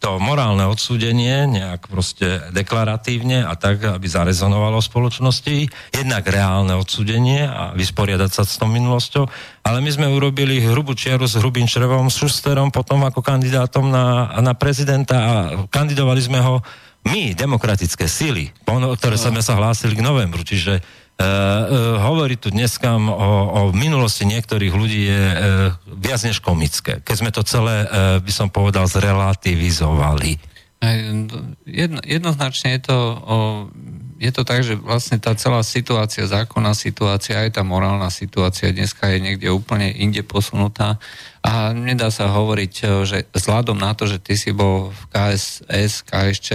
to 0.00 0.16
morálne 0.16 0.64
odsúdenie 0.64 1.44
nejak 1.44 1.92
proste 1.92 2.48
deklaratívne 2.56 3.44
a 3.44 3.52
tak, 3.52 3.84
aby 3.84 4.08
zarezonovalo 4.08 4.80
v 4.80 4.88
spoločnosti, 4.88 5.56
jednak 5.92 6.24
reálne 6.24 6.72
odsúdenie 6.80 7.44
a 7.44 7.76
vysporiadať 7.76 8.30
sa 8.32 8.42
s 8.48 8.56
tou 8.56 8.72
minulosťou, 8.72 9.28
ale 9.60 9.78
my 9.84 9.90
sme 9.92 10.08
urobili 10.08 10.64
hrubú 10.64 10.96
čiaru 10.96 11.28
s 11.28 11.36
hrubým 11.36 11.68
črevom, 11.68 12.08
s 12.08 12.16
Šusterom 12.16 12.72
potom 12.72 13.04
ako 13.04 13.20
kandidátom 13.20 13.92
na, 13.92 14.32
na 14.40 14.56
prezidenta 14.56 15.16
a 15.20 15.34
kandidovali 15.68 16.24
sme 16.24 16.40
ho 16.40 16.64
my, 17.04 17.32
demokratické 17.32 18.08
síly, 18.08 18.52
ktoré 18.64 19.16
no. 19.16 19.20
sme 19.20 19.40
sa 19.40 19.56
hlásili 19.56 19.96
k 19.96 20.04
novembru, 20.04 20.44
čiže 20.44 20.84
hovorí 22.00 22.40
tu 22.40 22.48
dneska 22.48 22.96
o, 22.96 23.30
o 23.50 23.60
minulosti 23.76 24.24
niektorých 24.24 24.72
ľudí 24.72 25.02
je 25.04 25.24
uh, 25.28 25.38
viac 26.00 26.20
než 26.24 26.40
komické. 26.40 27.04
Keď 27.04 27.16
sme 27.16 27.30
to 27.30 27.44
celé, 27.44 27.84
by 28.20 28.32
som 28.32 28.48
povedal, 28.48 28.88
zrelativizovali. 28.88 30.40
Jedno, 31.68 32.00
jednoznačne 32.00 32.80
je 32.80 32.88
to, 32.88 32.96
o, 32.96 33.36
je 34.20 34.30
to 34.36 34.44
tak, 34.44 34.60
že 34.60 34.76
vlastne 34.76 35.16
tá 35.16 35.32
celá 35.32 35.64
situácia, 35.64 36.28
zákonná 36.28 36.76
situácia, 36.76 37.40
aj 37.40 37.56
tá 37.56 37.62
morálna 37.64 38.12
situácia 38.12 38.68
dneska 38.68 39.08
je 39.08 39.18
niekde 39.18 39.48
úplne 39.48 39.88
inde 39.96 40.20
posunutá 40.20 41.00
a 41.40 41.72
nedá 41.72 42.12
sa 42.12 42.28
hovoriť, 42.28 42.72
že 43.08 43.24
vzhľadom 43.32 43.80
na 43.80 43.96
to, 43.96 44.04
že 44.04 44.20
ty 44.20 44.36
si 44.36 44.52
bol 44.52 44.92
v 44.92 45.02
KSS, 45.08 46.04
KSČ, 46.04 46.48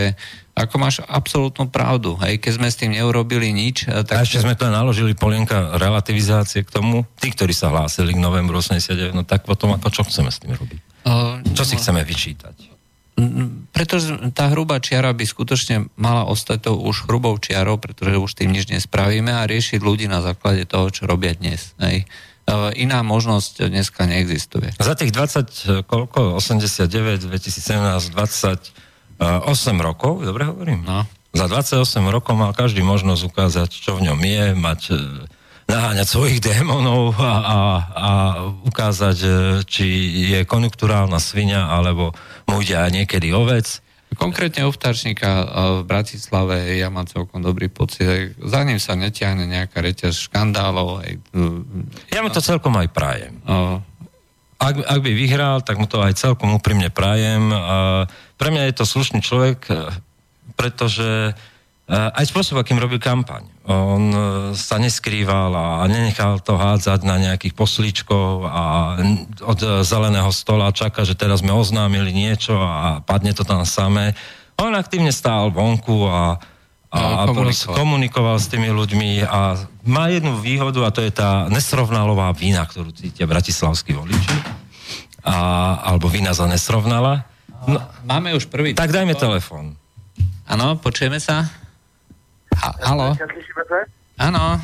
ako 0.55 0.75
máš 0.77 1.01
absolútnu 1.09 1.67
pravdu. 1.67 2.15
Hej, 2.21 2.39
keď 2.39 2.51
sme 2.61 2.69
s 2.69 2.79
tým 2.79 2.93
neurobili 2.93 3.49
nič... 3.49 3.89
Eh, 3.89 4.05
tak... 4.07 4.21
A 4.21 4.23
ešte 4.23 4.45
sme 4.45 4.53
to 4.55 4.69
naložili 4.69 5.17
polienka 5.17 5.75
relativizácie 5.81 6.63
k 6.63 6.69
tomu. 6.69 7.03
Tí, 7.19 7.33
ktorí 7.33 7.51
sa 7.51 7.73
hlásili 7.73 8.15
k 8.15 8.21
novembru 8.21 8.61
89, 8.61 9.11
no 9.11 9.27
tak 9.27 9.43
potom 9.43 9.73
ako 9.75 9.89
čo 9.91 10.01
chceme 10.07 10.29
s 10.31 10.39
tým 10.39 10.55
robiť? 10.55 10.79
Uh, 11.05 11.43
čo 11.57 11.65
no, 11.65 11.67
si 11.67 11.75
chceme 11.75 12.01
vyčítať? 12.07 12.74
Pretože 13.71 14.31
tá 14.35 14.51
hrubá 14.51 14.83
čiara 14.83 15.15
by 15.15 15.23
skutočne 15.23 15.87
mala 15.95 16.27
ostať 16.27 16.67
to 16.67 16.71
už 16.75 17.07
hrubou 17.07 17.39
čiarou, 17.39 17.79
pretože 17.79 18.19
už 18.19 18.31
tým 18.35 18.51
nič 18.51 18.67
nespravíme 18.67 19.31
a 19.31 19.47
riešiť 19.47 19.79
ľudí 19.79 20.11
na 20.11 20.19
základe 20.19 20.67
toho, 20.67 20.91
čo 20.91 21.07
robia 21.07 21.31
dnes. 21.31 21.71
Hej. 21.79 22.03
Iná 22.75 23.01
možnosť 23.01 23.71
dneska 23.71 24.05
neexistuje. 24.05 24.75
Za 24.77 24.93
tých 24.99 25.15
20, 25.15 25.87
koľko? 25.87 26.37
89, 26.37 27.25
2017, 27.25 28.11
20 28.11 28.85
8 29.19 29.47
rokov, 29.79 30.27
dobre 30.27 30.43
hovorím? 30.43 30.83
No. 30.83 31.07
Za 31.35 31.47
28 31.47 32.03
rokov 32.11 32.35
mal 32.35 32.51
každý 32.51 32.83
možnosť 32.83 33.21
ukázať, 33.27 33.69
čo 33.71 33.95
v 33.99 34.11
ňom 34.11 34.19
je, 34.19 34.45
mať 34.55 34.81
e, 34.91 34.95
naháňať 35.65 36.07
svojich 36.07 36.39
démonov 36.45 37.17
a, 37.17 37.33
a, 37.41 37.57
a 37.89 38.11
ukázať, 38.69 39.17
či 39.65 39.85
je 40.33 40.39
konjunkturálna 40.45 41.17
svinia, 41.17 41.69
alebo 41.69 42.13
mu 42.45 42.61
ide 42.61 42.77
aj 42.77 42.91
niekedy 42.93 43.33
ovec. 43.33 43.81
Konkrétne 44.15 44.63
u 44.63 44.71
vtáčnika 44.71 45.27
v 45.81 45.83
Bratislave 45.83 46.79
ja 46.79 46.87
mám 46.87 47.03
celkom 47.03 47.43
dobrý 47.43 47.67
pocit. 47.67 48.37
Za 48.39 48.63
ním 48.63 48.79
sa 48.79 48.95
netiahne 48.95 49.43
nejaká 49.43 49.83
reťaz 49.83 50.31
škandálov. 50.31 51.03
Ja 52.13 52.23
mu 52.23 52.31
to 52.31 52.39
celkom 52.39 52.79
aj 52.79 52.95
prajem. 52.95 53.43
Ak, 54.55 54.75
ak 54.79 54.99
by 55.03 55.11
vyhral, 55.11 55.59
tak 55.67 55.75
mu 55.75 55.83
to 55.83 55.99
aj 55.99 56.15
celkom 56.15 56.55
úprimne 56.55 56.87
prajem. 56.95 57.51
Pre 58.39 58.49
mňa 58.55 58.71
je 58.71 58.75
to 58.79 58.87
slušný 58.87 59.19
človek, 59.19 59.67
pretože 60.55 61.35
aj 61.89 62.25
spôsob, 62.33 62.57
akým 62.57 62.81
robil 62.81 62.97
kampaň. 62.97 63.45
On 63.69 64.03
e, 64.09 64.17
sa 64.57 64.81
neskrýval 64.81 65.53
a 65.53 65.85
nenechal 65.85 66.41
to 66.41 66.57
hádzať 66.57 67.05
na 67.05 67.21
nejakých 67.21 67.53
poslíčkov 67.53 68.45
a 68.45 68.97
od 69.45 69.59
zeleného 69.85 70.33
stola 70.33 70.73
čaká, 70.73 71.05
že 71.05 71.13
teraz 71.13 71.45
sme 71.45 71.53
oznámili 71.53 72.09
niečo 72.09 72.57
a 72.57 73.05
padne 73.05 73.37
to 73.37 73.45
tam 73.45 73.61
samé. 73.69 74.17
On 74.57 74.73
aktívne 74.73 75.13
stál 75.13 75.53
vonku 75.53 76.09
a, 76.09 76.41
a, 76.89 76.97
no, 77.29 77.37
komunikoval. 77.37 77.75
komunikoval 77.77 78.37
s 78.41 78.49
tými 78.49 78.73
ľuďmi 78.73 79.09
a 79.29 79.61
má 79.85 80.09
jednu 80.09 80.41
výhodu 80.41 80.89
a 80.89 80.93
to 80.93 81.05
je 81.05 81.13
tá 81.13 81.45
nesrovnalová 81.53 82.33
vína, 82.33 82.65
ktorú 82.65 82.97
cítia 82.97 83.29
bratislavskí 83.29 83.93
voliči. 83.93 84.33
A, 85.21 85.37
alebo 85.85 86.09
vína 86.09 86.33
za 86.33 86.49
nesrovnala 86.49 87.29
No, 87.65 87.81
Máme 88.05 88.37
už 88.37 88.45
prvý... 88.45 88.77
Tak 88.77 88.93
dajme 88.93 89.17
telefon. 89.17 89.73
Áno, 90.45 90.77
počujeme 90.77 91.17
sa. 91.17 91.64
Ha, 92.55 92.69
halo. 92.87 93.15
Áno. 94.15 94.61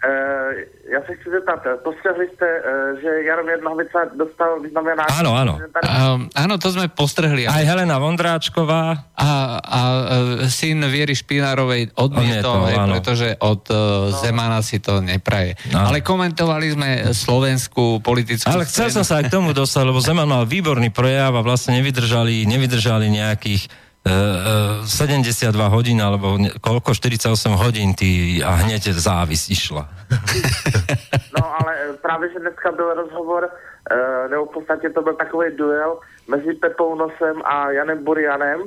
Uh, 0.00 0.56
já 0.92 1.00
se 1.06 1.12
chci 1.14 1.30
zeptat, 1.30 1.60
postřehli 1.84 2.28
jste, 2.32 2.46
uh, 2.46 3.00
že 3.00 3.08
Jaromír 3.28 3.60
Nohavica 3.62 3.98
dostal 4.16 4.60
vyznamenání? 4.60 5.12
Áno, 5.12 5.36
áno. 5.36 5.60
Uh, 5.60 6.24
áno, 6.32 6.56
to 6.56 6.72
sme 6.72 6.88
postrehli. 6.88 7.44
Aj 7.44 7.60
Helena 7.68 8.00
Vondráčková. 8.00 9.12
A, 9.12 9.60
a 9.60 9.80
uh, 9.92 10.48
syn 10.48 10.88
Viery 10.88 11.12
Špinárovej 11.12 11.92
odmietol, 12.00 12.72
to, 12.72 12.96
pretože 12.96 13.28
od 13.44 13.60
uh, 13.68 13.76
no. 14.08 14.16
Zemana 14.24 14.64
si 14.64 14.80
to 14.80 15.04
nepraje. 15.04 15.60
No. 15.68 15.92
Ale 15.92 16.00
komentovali 16.00 16.72
sme 16.72 16.90
slovenskú 17.12 18.00
politickú 18.00 18.48
Ale 18.48 18.64
chcel 18.64 18.88
som 18.88 19.04
sa 19.04 19.20
aj 19.20 19.28
k 19.28 19.36
tomu 19.36 19.52
dostať, 19.52 19.84
lebo 19.84 20.00
Zeman 20.00 20.24
mal 20.24 20.48
výborný 20.48 20.88
prejav 20.88 21.36
a 21.36 21.44
vlastne 21.44 21.76
nevydržali, 21.76 22.48
nevydržali 22.48 23.12
nejakých 23.12 23.68
72 24.86 25.54
e, 25.54 25.66
e, 25.66 25.70
hodín, 25.70 25.98
alebo 26.02 26.38
koľko, 26.60 26.94
48 26.94 27.56
hodín 27.56 27.94
ty 27.94 28.40
a 28.42 28.66
hneď 28.66 28.94
závis 28.94 29.50
išla. 29.50 29.88
No 31.30 31.46
ale 31.46 31.94
právě, 32.02 32.32
že 32.32 32.38
dneska 32.38 32.72
byl 32.72 32.94
rozhovor, 32.94 33.48
e, 33.90 34.28
nebo 34.28 34.44
v 34.46 34.52
podstatě 34.52 34.90
to 34.90 35.02
byl 35.02 35.14
takový 35.14 35.56
duel 35.56 35.98
mezi 36.28 36.54
Pepou 36.54 36.94
Nosem 36.94 37.42
a 37.44 37.70
Janem 37.70 38.04
Burianem 38.04 38.60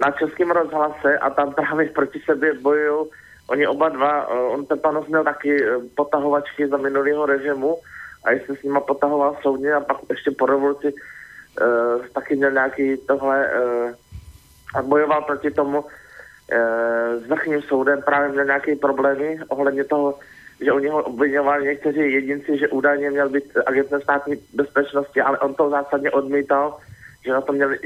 na 0.00 0.10
Českém 0.10 0.50
rozhlase 0.50 1.18
a 1.18 1.30
tam 1.30 1.52
právě 1.54 1.90
proti 1.90 2.20
sebe 2.26 2.54
bojují 2.62 3.10
oni 3.50 3.66
oba 3.66 3.88
dva, 3.88 4.26
on 4.28 4.66
Pepa 4.66 4.90
Nos 4.90 5.06
měl 5.06 5.24
taky 5.24 5.64
potahovačky 5.94 6.68
za 6.68 6.76
minulého 6.76 7.26
režimu 7.26 7.76
a 8.24 8.30
jestli 8.30 8.56
s 8.56 8.62
nima 8.62 8.80
potahoval 8.80 9.36
soudně 9.42 9.72
a 9.72 9.80
pak 9.80 9.96
ještě 10.10 10.30
po 10.30 10.46
revoluci 10.46 10.92
uh, 10.92 12.06
taky 12.14 12.36
měl 12.36 12.50
nějaký 12.50 12.96
tohle 12.96 13.50
uh, 13.50 13.90
a 14.74 14.82
bojoval 14.82 15.22
proti 15.22 15.50
tomu 15.50 15.84
e, 16.52 16.58
s 17.18 17.26
vrchním 17.26 17.62
soudem, 17.62 18.02
právě 18.02 18.28
měl 18.28 18.44
nějaké 18.44 18.76
problémy 18.76 19.38
ohledně 19.48 19.84
toho, 19.84 20.18
že 20.60 20.72
oni 20.72 20.88
ho 20.88 21.02
obvinovali 21.02 21.64
někteří 21.64 22.12
jedinci, 22.12 22.58
že 22.58 22.68
údajně 22.68 23.10
měl 23.10 23.28
být 23.28 23.44
agentem 23.66 24.00
státní 24.00 24.34
bezpečnosti, 24.54 25.20
ale 25.20 25.38
on 25.38 25.54
to 25.54 25.70
zásadně 25.70 26.10
odmítal, 26.10 26.76
že 27.24 27.32
na 27.32 27.40
to 27.40 27.52
měl 27.52 27.72
e, 27.72 27.76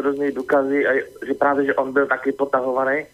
různé 0.00 0.32
důkazy 0.32 0.86
a 0.86 0.92
že 1.26 1.34
právě, 1.34 1.64
že 1.64 1.74
on 1.74 1.92
byl 1.92 2.06
taky 2.06 2.32
potahovaný. 2.32 3.06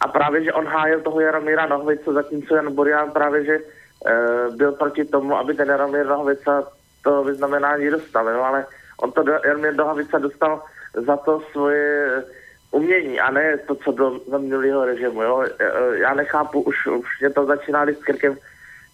A 0.00 0.08
právě, 0.08 0.44
že 0.44 0.52
on 0.52 0.66
hájil 0.66 1.00
toho 1.00 1.20
Jaromíra 1.20 1.66
Nohvice, 1.66 2.12
zatímco 2.12 2.54
Jan 2.54 2.74
Burian 2.74 3.10
právě, 3.10 3.44
že 3.44 3.54
e, 3.54 3.60
byl 4.56 4.72
proti 4.72 5.04
tomu, 5.04 5.36
aby 5.36 5.54
ten 5.54 5.68
Jaromír 5.68 6.06
Nohvica 6.06 6.68
to 7.04 7.24
vyznamenání 7.24 7.90
dostal, 7.90 8.28
jo? 8.28 8.42
ale 8.42 8.66
on 9.02 9.12
to 9.12 9.24
Jaromír 9.44 9.74
Nohvica 9.74 10.18
dostal 10.18 10.62
za 10.94 11.16
to 11.16 11.40
svoje 11.52 12.22
umění 12.72 13.20
a 13.20 13.30
ne 13.30 13.58
to, 13.68 13.74
co 13.74 13.92
bylo 13.92 14.20
za 14.30 14.38
minulého 14.38 14.84
režimu. 14.84 15.22
Jo? 15.22 15.44
E, 15.44 15.64
e, 15.64 15.98
já 15.98 16.14
nechápu, 16.14 16.60
už, 16.60 16.86
už 16.86 17.20
mě 17.20 17.30
to 17.30 17.46
začíná 17.46 17.82
s 17.84 18.04
krkem, 18.04 18.36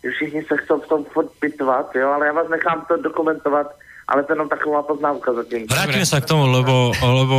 že 0.04 0.10
všichni 0.10 0.42
se 0.42 0.56
chcou 0.56 0.80
v 0.80 0.86
tom 0.86 1.04
furt 1.04 1.30
pitvat, 1.40 1.94
jo? 1.94 2.10
ale 2.10 2.26
já 2.26 2.32
vás 2.32 2.48
nechám 2.48 2.84
to 2.88 2.96
dokumentovat 2.96 3.66
ale 4.08 4.24
to 4.24 4.32
je 4.32 4.34
jenom 4.40 4.48
taková 4.48 4.82
poznámka 4.82 5.36
zatím. 5.36 5.68
Vrátime 5.68 6.08
sa 6.08 6.24
k 6.24 6.32
tomu, 6.32 6.48
lebo... 6.48 6.96
lebo 6.96 7.36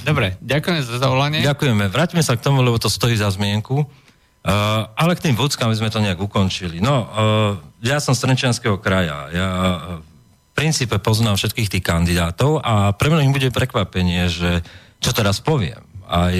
Dobre, 0.00 0.40
ďakujeme 0.40 0.80
za 0.80 0.96
zavolanie. 0.96 1.44
Ďakujeme. 1.44 1.92
Vrátime 1.92 2.24
sa 2.24 2.32
k 2.32 2.40
tomu, 2.40 2.64
lebo 2.64 2.80
to 2.80 2.88
stojí 2.88 3.20
za 3.20 3.28
zmienku. 3.28 3.84
Uh, 3.84 4.88
ale 4.96 5.12
k 5.12 5.28
tým 5.28 5.36
vodskám 5.36 5.68
sme 5.76 5.92
to 5.92 6.00
nejak 6.00 6.16
ukončili. 6.16 6.80
No, 6.80 7.04
uh, 7.04 7.60
ja 7.84 8.00
som 8.00 8.16
z 8.16 8.24
Trenčianského 8.24 8.80
kraja. 8.80 9.28
Ja 9.28 9.48
uh, 9.52 10.00
v 10.00 10.52
princípe 10.56 10.96
poznám 10.96 11.36
všetkých 11.36 11.68
tých 11.68 11.84
kandidátov 11.84 12.64
a 12.64 12.96
pre 12.96 13.12
mňa 13.12 13.28
bude 13.28 13.52
prekvapenie, 13.52 14.32
že 14.32 14.64
uh, 14.64 14.85
čo 15.06 15.14
teraz 15.14 15.38
poviem, 15.38 15.86
aj 16.10 16.34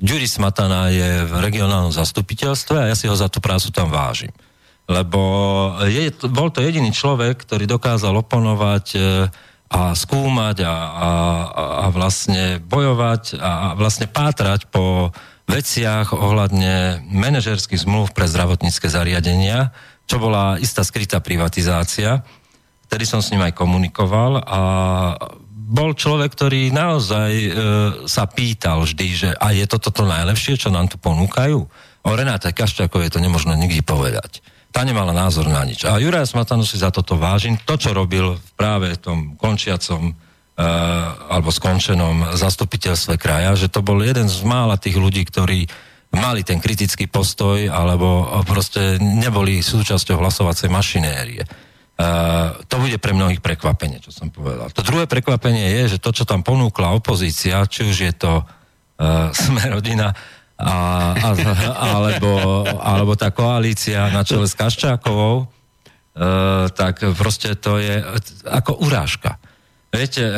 Ďuri 0.00 0.24
e, 0.24 0.32
Smatana 0.32 0.88
je 0.88 1.28
v 1.28 1.32
regionálnom 1.44 1.92
zastupiteľstve 1.92 2.80
a 2.80 2.88
ja 2.88 2.96
si 2.96 3.04
ho 3.04 3.12
za 3.12 3.28
tú 3.28 3.44
prácu 3.44 3.68
tam 3.68 3.92
vážim. 3.92 4.32
Lebo 4.88 5.20
je, 5.84 6.08
bol 6.32 6.48
to 6.48 6.64
jediný 6.64 6.88
človek, 6.88 7.44
ktorý 7.44 7.68
dokázal 7.68 8.16
oponovať 8.16 8.86
e, 8.96 9.00
a 9.68 9.92
skúmať 9.92 10.64
a, 10.64 10.72
a, 10.72 11.10
a 11.84 11.86
vlastne 11.92 12.64
bojovať 12.64 13.36
a 13.36 13.76
vlastne 13.76 14.08
pátrať 14.08 14.72
po 14.72 15.12
veciach 15.44 16.16
ohľadne 16.16 17.04
manažerských 17.12 17.84
zmluv 17.84 18.16
pre 18.16 18.24
zdravotnícke 18.24 18.88
zariadenia, 18.88 19.76
čo 20.08 20.16
bola 20.16 20.56
istá 20.56 20.80
skrytá 20.80 21.20
privatizácia. 21.20 22.24
Vtedy 22.88 23.04
som 23.04 23.20
s 23.20 23.32
ním 23.32 23.44
aj 23.44 23.56
komunikoval 23.56 24.40
a 24.40 24.60
bol 25.64 25.96
človek, 25.96 26.36
ktorý 26.36 26.68
naozaj 26.68 27.30
e, 27.32 27.50
sa 28.04 28.28
pýtal 28.28 28.84
vždy, 28.84 29.06
že 29.16 29.30
a 29.32 29.56
je 29.56 29.64
toto 29.64 29.88
to 29.88 30.04
najlepšie, 30.04 30.60
čo 30.60 30.68
nám 30.68 30.92
tu 30.92 31.00
ponúkajú? 31.00 31.58
O 32.04 32.10
Renáte 32.12 32.52
Kaščakovej 32.52 33.08
to 33.08 33.18
nemôžno 33.24 33.56
nikdy 33.56 33.80
povedať. 33.80 34.44
Tá 34.68 34.84
nemala 34.84 35.16
názor 35.16 35.48
na 35.48 35.64
nič. 35.64 35.88
A 35.88 35.96
Juraj 35.96 36.28
Smatanu 36.36 36.68
si 36.68 36.76
za 36.76 36.92
toto 36.92 37.16
vážim. 37.16 37.56
To, 37.64 37.80
čo 37.80 37.96
robil 37.96 38.36
práve 38.60 38.92
v 38.92 39.00
tom 39.00 39.18
končiacom 39.40 40.10
e, 40.10 40.12
alebo 41.32 41.48
skončenom 41.48 42.36
zastupiteľstve 42.36 43.16
kraja, 43.16 43.56
že 43.56 43.72
to 43.72 43.80
bol 43.80 43.96
jeden 44.04 44.28
z 44.28 44.44
mála 44.44 44.76
tých 44.76 45.00
ľudí, 45.00 45.24
ktorí 45.24 45.64
mali 46.14 46.46
ten 46.46 46.62
kritický 46.62 47.10
postoj 47.10 47.66
alebo 47.72 48.28
proste 48.46 49.02
neboli 49.02 49.64
súčasťou 49.64 50.20
hlasovacej 50.20 50.68
mašinérie. 50.70 51.42
Uh, 51.94 52.58
to 52.66 52.82
bude 52.82 52.98
pre 52.98 53.14
mnohých 53.14 53.38
prekvapenie, 53.38 54.02
čo 54.02 54.10
som 54.10 54.26
povedal. 54.26 54.66
To 54.74 54.82
druhé 54.82 55.06
prekvapenie 55.06 55.78
je, 55.78 55.94
že 55.94 56.02
to, 56.02 56.10
čo 56.10 56.26
tam 56.26 56.42
ponúkla 56.42 56.90
opozícia, 56.90 57.62
či 57.70 57.86
už 57.86 57.96
je 58.10 58.12
to 58.18 58.32
uh, 58.42 59.30
sme 59.30 59.62
rodina, 59.70 60.10
a, 60.54 60.74
a, 61.18 61.28
alebo, 61.98 62.62
alebo 62.78 63.12
tá 63.18 63.34
koalícia 63.34 64.06
na 64.14 64.22
čele 64.22 64.46
s 64.46 64.54
Kaščákovou, 64.54 65.42
e, 65.42 65.46
tak 66.70 67.02
proste 67.18 67.58
to 67.58 67.82
je 67.82 67.98
ako 68.46 68.86
urážka. 68.86 69.34
Viete, 69.90 70.22
e, 70.22 70.32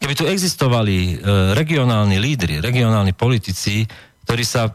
keby 0.00 0.14
tu 0.16 0.24
existovali 0.24 0.96
e, 0.96 1.14
regionálni 1.52 2.16
lídry, 2.16 2.64
regionálni 2.64 3.12
politici, 3.12 3.84
ktorí 4.24 4.44
sa 4.44 4.72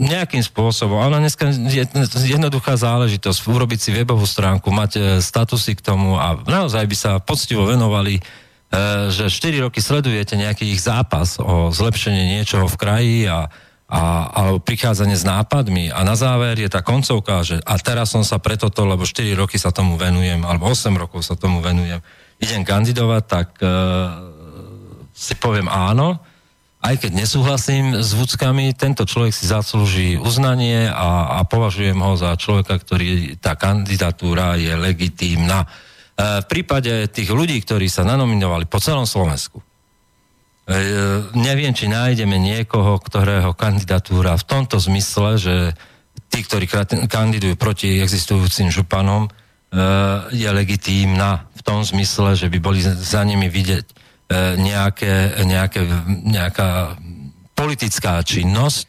nejakým 0.00 0.40
spôsobom, 0.40 0.96
ale 0.96 1.20
dneska 1.20 1.52
je 1.52 1.84
jednoduchá 2.24 2.80
záležitosť, 2.80 3.44
urobiť 3.44 3.78
si 3.78 3.90
webovú 3.92 4.24
stránku, 4.24 4.72
mať 4.72 4.90
e, 4.96 5.00
statusy 5.20 5.76
k 5.76 5.84
tomu 5.84 6.16
a 6.16 6.40
naozaj 6.48 6.88
by 6.88 6.96
sa 6.96 7.10
poctivo 7.20 7.68
venovali 7.68 8.24
E, 8.70 9.10
že 9.10 9.26
4 9.26 9.66
roky 9.66 9.82
sledujete 9.82 10.38
nejaký 10.38 10.70
ich 10.70 10.78
zápas 10.78 11.42
o 11.42 11.74
zlepšenie 11.74 12.38
niečoho 12.38 12.70
v 12.70 12.78
kraji 12.78 13.18
a, 13.26 13.50
a, 13.90 14.00
alebo 14.30 14.62
prichádzanie 14.62 15.18
s 15.18 15.26
nápadmi. 15.26 15.90
A 15.90 16.06
na 16.06 16.14
záver 16.14 16.54
je 16.54 16.70
tá 16.70 16.78
koncovka, 16.78 17.42
že 17.42 17.58
a 17.66 17.74
teraz 17.82 18.14
som 18.14 18.22
sa 18.22 18.38
preto 18.38 18.70
to, 18.70 18.86
lebo 18.86 19.02
4 19.02 19.26
roky 19.34 19.58
sa 19.58 19.74
tomu 19.74 19.98
venujem, 19.98 20.38
alebo 20.46 20.70
8 20.70 20.86
rokov 20.94 21.26
sa 21.26 21.34
tomu 21.34 21.58
venujem, 21.58 21.98
idem 22.38 22.62
kandidovať, 22.62 23.22
tak 23.26 23.58
uh, 23.58 23.68
si 25.10 25.34
poviem 25.34 25.66
áno, 25.66 26.22
aj 26.80 26.96
keď 26.96 27.12
nesúhlasím 27.12 28.00
s 28.00 28.16
vúckami, 28.16 28.72
tento 28.72 29.04
človek 29.04 29.36
si 29.36 29.44
zaslúži 29.44 30.16
uznanie 30.16 30.88
a, 30.88 31.36
a 31.36 31.44
považujem 31.44 32.00
ho 32.00 32.16
za 32.16 32.32
človeka, 32.40 32.80
ktorý 32.80 33.36
tá 33.36 33.52
kandidatúra 33.52 34.56
je 34.56 34.72
legitímna. 34.80 35.68
E, 35.68 35.68
v 36.40 36.46
prípade 36.48 37.12
tých 37.12 37.28
ľudí, 37.28 37.60
ktorí 37.60 37.84
sa 37.92 38.08
nanominovali 38.08 38.64
po 38.64 38.80
celom 38.80 39.04
Slovensku, 39.04 39.60
e, 39.60 39.64
neviem, 41.36 41.76
či 41.76 41.84
nájdeme 41.84 42.40
niekoho, 42.40 42.96
ktorého 42.96 43.52
kandidatúra 43.52 44.40
v 44.40 44.48
tomto 44.48 44.80
zmysle, 44.80 45.36
že 45.36 45.56
tí, 46.32 46.40
ktorí 46.40 46.64
kandidujú 47.12 47.60
proti 47.60 48.00
existujúcim 48.00 48.72
županom, 48.72 49.28
e, 49.28 49.30
je 50.32 50.48
legitímna 50.48 51.44
v 51.52 51.60
tom 51.60 51.84
zmysle, 51.84 52.40
že 52.40 52.48
by 52.48 52.56
boli 52.56 52.80
za 52.80 53.20
nimi 53.20 53.52
vidieť 53.52 53.99
nejaké, 54.30 55.42
nejaké, 55.42 55.82
nejaká 56.06 56.94
politická 57.58 58.22
činnosť, 58.22 58.86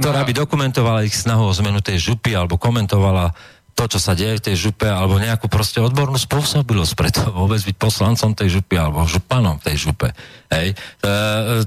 ktorá 0.00 0.24
by 0.24 0.32
dokumentovala 0.32 1.04
ich 1.04 1.12
snahu 1.12 1.52
o 1.52 1.56
zmenu 1.60 1.84
tej 1.84 2.00
župy 2.00 2.32
alebo 2.32 2.56
komentovala 2.56 3.36
to, 3.80 3.96
čo 3.96 4.00
sa 4.02 4.12
deje 4.12 4.36
v 4.36 4.44
tej 4.52 4.56
župe, 4.68 4.84
alebo 4.84 5.16
nejakú 5.16 5.48
proste 5.48 5.80
odbornú 5.80 6.20
spôsobilosť 6.20 6.92
preto 6.92 7.20
vôbec 7.32 7.64
byť 7.64 7.76
poslancom 7.80 8.36
tej 8.36 8.60
župy, 8.60 8.76
alebo 8.76 9.08
županom 9.08 9.56
tej 9.56 9.88
župe. 9.88 10.12
Hej. 10.52 10.76
E, 11.00 11.04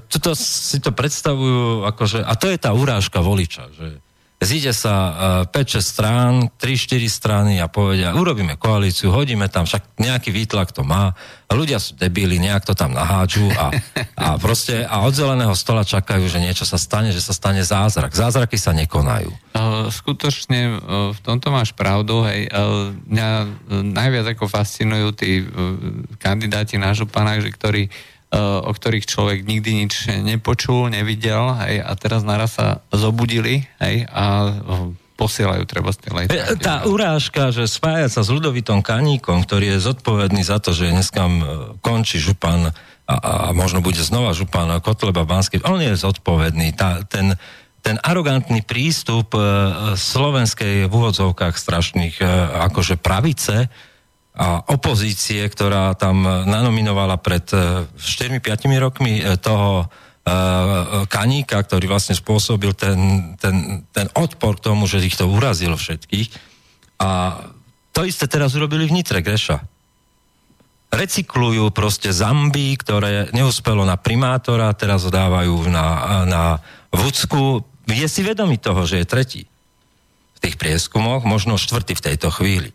tuto 0.06 0.38
si 0.38 0.78
to 0.78 0.94
predstavujú, 0.94 1.90
akože, 1.90 2.22
a 2.22 2.34
to 2.38 2.54
je 2.54 2.62
tá 2.62 2.70
urážka 2.70 3.18
voliča, 3.18 3.66
že 3.74 3.98
zíde 4.44 4.72
sa 4.76 4.96
uh, 5.44 5.52
5-6 5.52 5.80
strán, 5.80 6.34
3-4 6.60 7.08
strany 7.10 7.54
a 7.60 7.68
povedia, 7.72 8.16
urobíme 8.16 8.60
koalíciu, 8.60 9.12
hodíme 9.12 9.48
tam, 9.50 9.66
však 9.66 9.98
nejaký 10.00 10.30
výtlak 10.32 10.72
to 10.76 10.86
má, 10.86 11.16
ľudia 11.54 11.78
sú 11.78 11.94
debíli, 11.96 12.42
nejak 12.42 12.66
to 12.66 12.74
tam 12.74 12.92
nahádžu 12.92 13.46
a, 13.54 13.70
a 14.18 14.28
proste 14.42 14.84
a 14.84 15.06
od 15.06 15.14
zeleného 15.14 15.54
stola 15.54 15.86
čakajú, 15.86 16.26
že 16.26 16.42
niečo 16.42 16.66
sa 16.66 16.82
stane, 16.82 17.14
že 17.14 17.22
sa 17.22 17.32
stane 17.32 17.62
zázrak. 17.62 18.12
Zázraky 18.12 18.58
sa 18.58 18.74
nekonajú. 18.74 19.30
Skutočne 19.94 20.82
v 21.14 21.20
tomto 21.22 21.54
máš 21.54 21.72
pravdu, 21.78 22.26
hej. 22.26 22.50
Mňa 23.06 23.28
najviac 23.70 24.34
ako 24.34 24.50
fascinujú 24.50 25.08
tí 25.14 25.46
kandidáti 26.18 26.82
na 26.82 26.92
župana, 26.98 27.38
že 27.38 27.54
ktorí 27.54 27.88
o 28.40 28.72
ktorých 28.74 29.06
človek 29.06 29.46
nikdy 29.46 29.86
nič 29.86 30.10
nepočul, 30.10 30.90
nevidel, 30.90 31.54
hej, 31.62 31.86
a 31.86 31.94
teraz 31.94 32.26
naraz 32.26 32.58
sa 32.58 32.82
zobudili, 32.90 33.70
hej, 33.78 34.10
a 34.10 34.50
posielajú 35.14 35.64
treba 35.70 35.94
z 35.94 35.98
tej 36.02 36.12
lejtrárne. 36.18 36.58
Tá 36.58 36.84
urážka, 36.90 37.54
že 37.54 37.70
spája 37.70 38.10
sa 38.10 38.26
s 38.26 38.34
ľudovitom 38.34 38.82
Kaníkom, 38.82 39.46
ktorý 39.46 39.78
je 39.78 39.86
zodpovedný 39.86 40.42
za 40.42 40.58
to, 40.58 40.74
že 40.74 40.90
dneska 40.90 41.30
končí 41.86 42.18
župan 42.18 42.74
a, 43.04 43.14
a 43.14 43.34
možno 43.54 43.84
bude 43.84 44.02
znova 44.02 44.34
župan 44.34 44.82
Kotleba 44.82 45.28
Banský, 45.28 45.62
on 45.64 45.80
je 45.80 45.94
zodpovedný. 45.94 46.74
Tá, 46.74 47.06
ten, 47.06 47.38
ten 47.84 48.00
arogantný 48.02 48.66
prístup 48.66 49.36
e, 49.36 49.40
slovenskej 49.94 50.88
v 50.88 50.94
úvodzovkách 50.94 51.56
strašných 51.60 52.16
e, 52.20 52.26
akože 52.72 52.98
pravice, 52.98 53.70
a 54.34 54.66
opozície, 54.66 55.46
ktorá 55.46 55.94
tam 55.94 56.26
nanominovala 56.26 57.22
pred 57.22 57.46
4-5 57.46 57.94
e, 58.02 58.82
rokmi 58.82 59.14
e, 59.22 59.38
toho 59.38 59.86
Kaníka, 61.12 61.60
ktorý 61.60 61.92
vlastne 61.92 62.16
spôsobil 62.16 62.72
ten, 62.72 63.36
ten, 63.36 63.84
ten 63.92 64.08
odpor 64.16 64.56
k 64.56 64.72
tomu, 64.72 64.88
že 64.88 65.04
ich 65.04 65.20
to 65.20 65.28
urazilo 65.28 65.76
všetkých. 65.76 66.32
A 67.04 67.44
to 67.92 68.08
isté 68.08 68.32
teraz 68.32 68.56
urobili 68.56 68.88
v 68.88 68.96
Nitre, 68.96 69.20
Greša. 69.20 69.60
Recyklujú 70.96 71.76
proste 71.76 72.16
zamby, 72.16 72.80
ktoré 72.80 73.36
neúspelo 73.36 73.84
na 73.84 74.00
primátora, 74.00 74.72
teraz 74.72 75.04
dávajú 75.04 75.68
na, 75.68 75.88
na 76.24 76.44
Vucku. 76.96 77.68
Je 77.92 78.08
si 78.08 78.24
vedomý 78.24 78.64
toho, 78.64 78.88
že 78.88 79.04
je 79.04 79.12
tretí 79.12 79.42
v 80.34 80.40
tých 80.40 80.56
prieskumoch, 80.56 81.28
možno 81.28 81.60
štvrtý 81.60 82.00
v 82.00 82.06
tejto 82.16 82.32
chvíli 82.32 82.72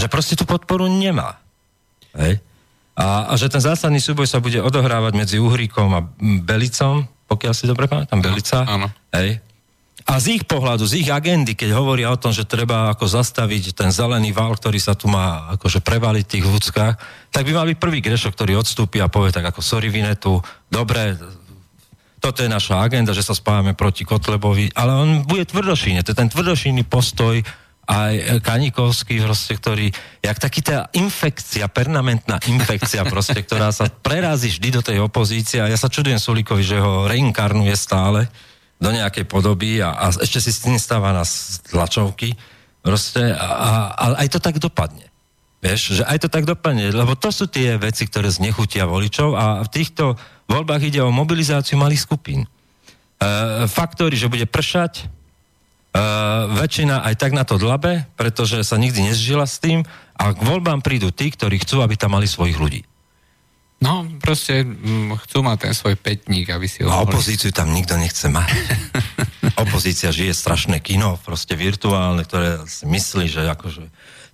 že 0.00 0.08
proste 0.08 0.34
tú 0.34 0.48
podporu 0.48 0.88
nemá. 0.88 1.36
Hej? 2.16 2.40
A, 2.96 3.28
a 3.28 3.32
že 3.36 3.52
ten 3.52 3.60
zásadný 3.60 4.00
súboj 4.00 4.26
sa 4.26 4.40
bude 4.40 4.58
odohrávať 4.58 5.12
medzi 5.14 5.36
Uhríkom 5.36 5.88
a 5.92 6.00
Belicom, 6.20 7.04
pokiaľ 7.28 7.52
si 7.54 7.68
dobre 7.68 7.86
pamätám, 7.86 8.18
Belica. 8.18 8.64
Áno. 8.66 8.88
Hej? 9.12 9.38
A 10.08 10.18
z 10.18 10.40
ich 10.40 10.44
pohľadu, 10.48 10.88
z 10.88 11.04
ich 11.04 11.08
agendy, 11.12 11.54
keď 11.54 11.76
hovoria 11.76 12.10
o 12.10 12.18
tom, 12.18 12.34
že 12.34 12.48
treba 12.48 12.90
ako 12.90 13.06
zastaviť 13.06 13.76
ten 13.76 13.94
zelený 13.94 14.34
val, 14.34 14.56
ktorý 14.56 14.80
sa 14.80 14.98
tu 14.98 15.06
má 15.06 15.54
akože 15.54 15.84
prevaliť 15.84 16.24
v 16.26 16.32
tých 16.34 16.44
vúckach, 16.48 16.94
tak 17.30 17.46
by 17.46 17.52
mal 17.54 17.68
byť 17.68 17.78
prvý 17.78 18.02
Grešo, 18.02 18.32
ktorý 18.32 18.58
odstúpi 18.58 18.98
a 18.98 19.12
povie 19.12 19.30
tak 19.30 19.46
ako 19.46 19.62
sorry 19.62 19.86
Vinetu, 19.86 20.42
dobre, 20.66 21.14
toto 22.18 22.42
je 22.42 22.50
naša 22.50 22.84
agenda, 22.84 23.14
že 23.14 23.22
sa 23.22 23.38
spájame 23.38 23.78
proti 23.78 24.02
Kotlebovi, 24.02 24.74
ale 24.74 24.92
on 24.92 25.10
bude 25.24 25.46
tvrdošíne, 25.46 26.02
to 26.02 26.12
je 26.12 26.20
ten 26.20 26.28
tvrdošíny 26.32 26.84
postoj, 26.84 27.40
aj 27.90 28.38
Kanikovský, 28.46 29.18
proste, 29.18 29.58
ktorý, 29.58 29.90
jak 30.22 30.38
taký 30.38 30.62
tá 30.62 30.86
infekcia, 30.94 31.66
permanentná 31.66 32.38
infekcia, 32.46 33.02
proste, 33.02 33.42
ktorá 33.42 33.74
sa 33.74 33.90
prerazí 33.90 34.54
vždy 34.54 34.68
do 34.78 34.82
tej 34.86 35.02
opozície 35.02 35.58
a 35.58 35.66
ja 35.66 35.74
sa 35.74 35.90
čudujem 35.90 36.22
Sulíkovi, 36.22 36.62
že 36.62 36.78
ho 36.78 37.10
reinkarnuje 37.10 37.74
stále 37.74 38.30
do 38.78 38.94
nejakej 38.94 39.26
podoby 39.26 39.82
a, 39.82 39.90
a 39.92 40.14
ešte 40.14 40.38
si 40.38 40.54
s 40.54 40.62
tým 40.62 40.78
stáva 40.78 41.10
na 41.10 41.26
tlačovky. 41.66 42.38
Proste, 42.80 43.34
a, 43.34 43.92
a 43.92 44.04
aj 44.22 44.28
to 44.32 44.40
tak 44.40 44.56
dopadne. 44.62 45.10
Vieš, 45.60 46.00
že 46.00 46.02
aj 46.08 46.24
to 46.24 46.28
tak 46.32 46.48
dopadne, 46.48 46.88
lebo 46.88 47.12
to 47.12 47.28
sú 47.28 47.44
tie 47.44 47.76
veci, 47.76 48.08
ktoré 48.08 48.32
znechutia 48.32 48.88
voličov 48.88 49.36
a 49.36 49.60
v 49.60 49.68
týchto 49.68 50.16
voľbách 50.48 50.88
ide 50.88 51.04
o 51.04 51.12
mobilizáciu 51.12 51.76
malých 51.76 52.08
skupín. 52.08 52.48
E, 52.48 52.48
faktory, 53.68 54.16
že 54.16 54.32
bude 54.32 54.48
pršať, 54.48 55.19
Uh, 55.90 56.46
väčšina 56.54 57.02
aj 57.02 57.14
tak 57.18 57.34
na 57.34 57.42
to 57.42 57.58
dlabe, 57.58 58.06
pretože 58.14 58.62
sa 58.62 58.78
nikdy 58.78 59.10
nezžila 59.10 59.42
s 59.42 59.58
tým 59.58 59.82
a 60.14 60.30
k 60.30 60.38
voľbám 60.38 60.86
prídu 60.86 61.10
tí, 61.10 61.34
ktorí 61.34 61.58
chcú, 61.66 61.82
aby 61.82 61.98
tam 61.98 62.14
mali 62.14 62.30
svojich 62.30 62.54
ľudí. 62.62 62.86
No, 63.80 64.06
proste 64.22 64.62
mm, 64.62 65.18
chcú 65.26 65.42
mať 65.42 65.58
ten 65.66 65.74
svoj 65.74 65.96
petník, 65.98 66.46
aby 66.52 66.68
si 66.70 66.84
ho... 66.84 66.92
A 66.92 67.02
opozíciu 67.02 67.50
tam 67.50 67.74
nikto 67.74 67.98
nechce 67.98 68.30
mať. 68.30 68.54
Opozícia 69.66 70.14
žije 70.14 70.30
strašné 70.30 70.78
kino, 70.78 71.18
proste 71.18 71.58
virtuálne, 71.58 72.22
ktoré 72.22 72.62
si 72.70 72.86
myslí, 72.86 73.26
že 73.26 73.50
akože 73.50 73.82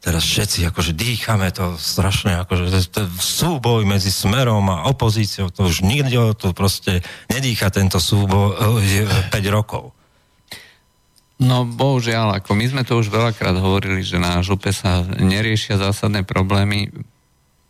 teraz 0.04 0.22
všetci 0.28 0.68
akože 0.70 0.92
dýchame 0.92 1.48
to 1.56 1.74
strašne, 1.80 2.36
akože 2.44 2.68
to, 2.68 2.78
to 2.84 3.02
súboj 3.16 3.82
medzi 3.88 4.12
smerom 4.12 4.68
a 4.68 4.86
opozíciou, 4.92 5.48
to 5.48 5.66
už 5.66 5.82
nikto 5.82 6.36
to 6.36 6.52
proste 6.52 7.00
nedýcha 7.32 7.72
tento 7.72 7.96
súboj 7.96 8.82
5 9.32 9.34
rokov. 9.48 9.95
No 11.36 11.68
bohužiaľ, 11.68 12.40
ako 12.40 12.56
my 12.56 12.64
sme 12.64 12.82
to 12.88 12.96
už 12.96 13.12
veľakrát 13.12 13.60
hovorili, 13.60 14.00
že 14.00 14.16
na 14.16 14.40
župe 14.40 14.72
sa 14.72 15.04
neriešia 15.04 15.76
zásadné 15.76 16.24
problémy. 16.24 16.88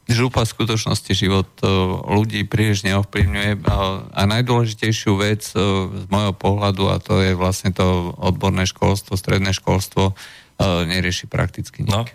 Župa 0.07 0.47
v 0.47 0.53
skutočnosti 0.55 1.11
život 1.19 1.51
e, 1.59 1.67
ľudí 2.07 2.47
príliš 2.47 2.87
neovplyvňuje 2.87 3.67
a 4.15 4.23
najdôležitejšiu 4.23 5.13
vec 5.19 5.51
e, 5.51 5.59
z 5.91 6.05
môjho 6.07 6.31
pohľadu, 6.31 6.95
a 6.95 7.03
to 7.03 7.19
je 7.19 7.35
vlastne 7.35 7.75
to 7.75 8.15
odborné 8.15 8.71
školstvo, 8.71 9.19
stredné 9.19 9.51
školstvo, 9.51 10.15
e, 10.15 10.87
nerieši 10.87 11.27
prakticky 11.27 11.83
nik. 11.83 11.91
No. 11.91 12.07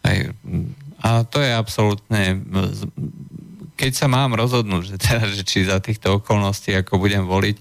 Aj, 0.00 0.32
a 1.04 1.28
to 1.28 1.44
je 1.44 1.52
absolútne 1.52 2.40
keď 3.76 3.92
sa 3.92 4.08
mám 4.08 4.32
rozhodnúť, 4.32 4.82
že, 4.88 4.96
teda, 4.96 5.28
že 5.28 5.44
či 5.44 5.68
za 5.68 5.76
týchto 5.76 6.24
okolností, 6.24 6.72
ako 6.72 6.96
budem 6.96 7.28
voliť, 7.28 7.56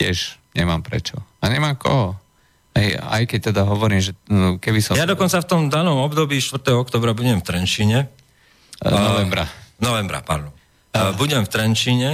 tiež 0.00 0.40
nemám 0.56 0.80
prečo. 0.80 1.20
A 1.40 1.52
nemám 1.52 1.76
koho. 1.76 2.16
Aj, 2.76 2.86
aj 3.20 3.22
keď 3.28 3.52
teda 3.52 3.62
hovorím, 3.64 4.00
že 4.04 4.12
no, 4.28 4.60
keby 4.60 4.84
som... 4.84 4.96
Ja 4.96 5.08
dokonca 5.08 5.40
v 5.40 5.48
tom 5.48 5.62
danom 5.72 5.96
období 6.04 6.40
4. 6.40 6.60
oktobra 6.76 7.16
budem 7.16 7.40
v 7.40 7.44
Trenčine. 7.44 8.08
Uh, 8.84 8.92
novembra. 8.92 9.48
Novembra, 9.80 10.20
pardon. 10.20 10.52
Uh, 10.92 11.16
budem 11.16 11.40
v 11.44 11.48
Trenčine 11.48 12.10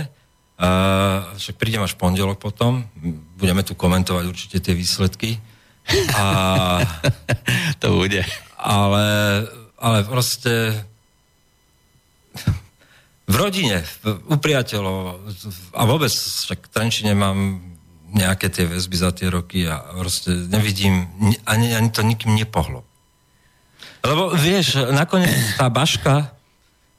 Uh, 0.62 1.26
však 1.42 1.58
prídem 1.58 1.82
až 1.82 1.98
pondelok 1.98 2.38
potom, 2.38 2.86
budeme 3.34 3.66
tu 3.66 3.74
komentovať 3.74 4.24
určite 4.30 4.62
tie 4.62 4.78
výsledky. 4.78 5.42
A, 6.14 6.78
to 7.82 7.98
bude. 7.98 8.22
Ale, 8.62 9.06
ale 9.74 9.98
proste 10.06 10.86
v 13.26 13.34
rodine, 13.34 13.82
u 14.06 14.38
priateľov 14.38 15.24
a 15.74 15.82
vôbec 15.82 16.14
však 16.14 16.68
v 16.68 16.70
Trenčine 16.70 17.18
mám 17.18 17.58
nejaké 18.12 18.52
tie 18.52 18.68
väzby 18.68 18.96
za 18.96 19.10
tie 19.10 19.32
roky 19.32 19.64
a 19.64 19.80
proste 19.96 20.30
nevidím, 20.48 21.08
ani, 21.48 21.72
ani 21.72 21.88
to 21.88 22.04
nikým 22.04 22.36
nepohlo. 22.36 22.84
Lebo 24.02 24.34
vieš, 24.34 24.82
nakoniec 24.90 25.30
tá 25.56 25.70
baška, 25.70 26.34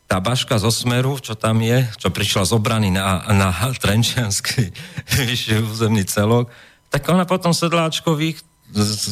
tá 0.07 0.17
baška 0.23 0.55
zo 0.57 0.71
Smeru, 0.71 1.19
čo 1.19 1.35
tam 1.35 1.59
je, 1.59 1.85
čo 1.99 2.09
prišla 2.09 2.47
z 2.47 2.51
obrany 2.55 2.89
na, 2.89 3.23
na 3.31 3.49
Trenčianský 3.75 4.71
vyšší 5.29 5.61
územný 5.63 6.03
celok, 6.07 6.49
tak 6.89 7.05
ona 7.09 7.25
potom 7.25 7.53
sedláčkových, 7.53 8.41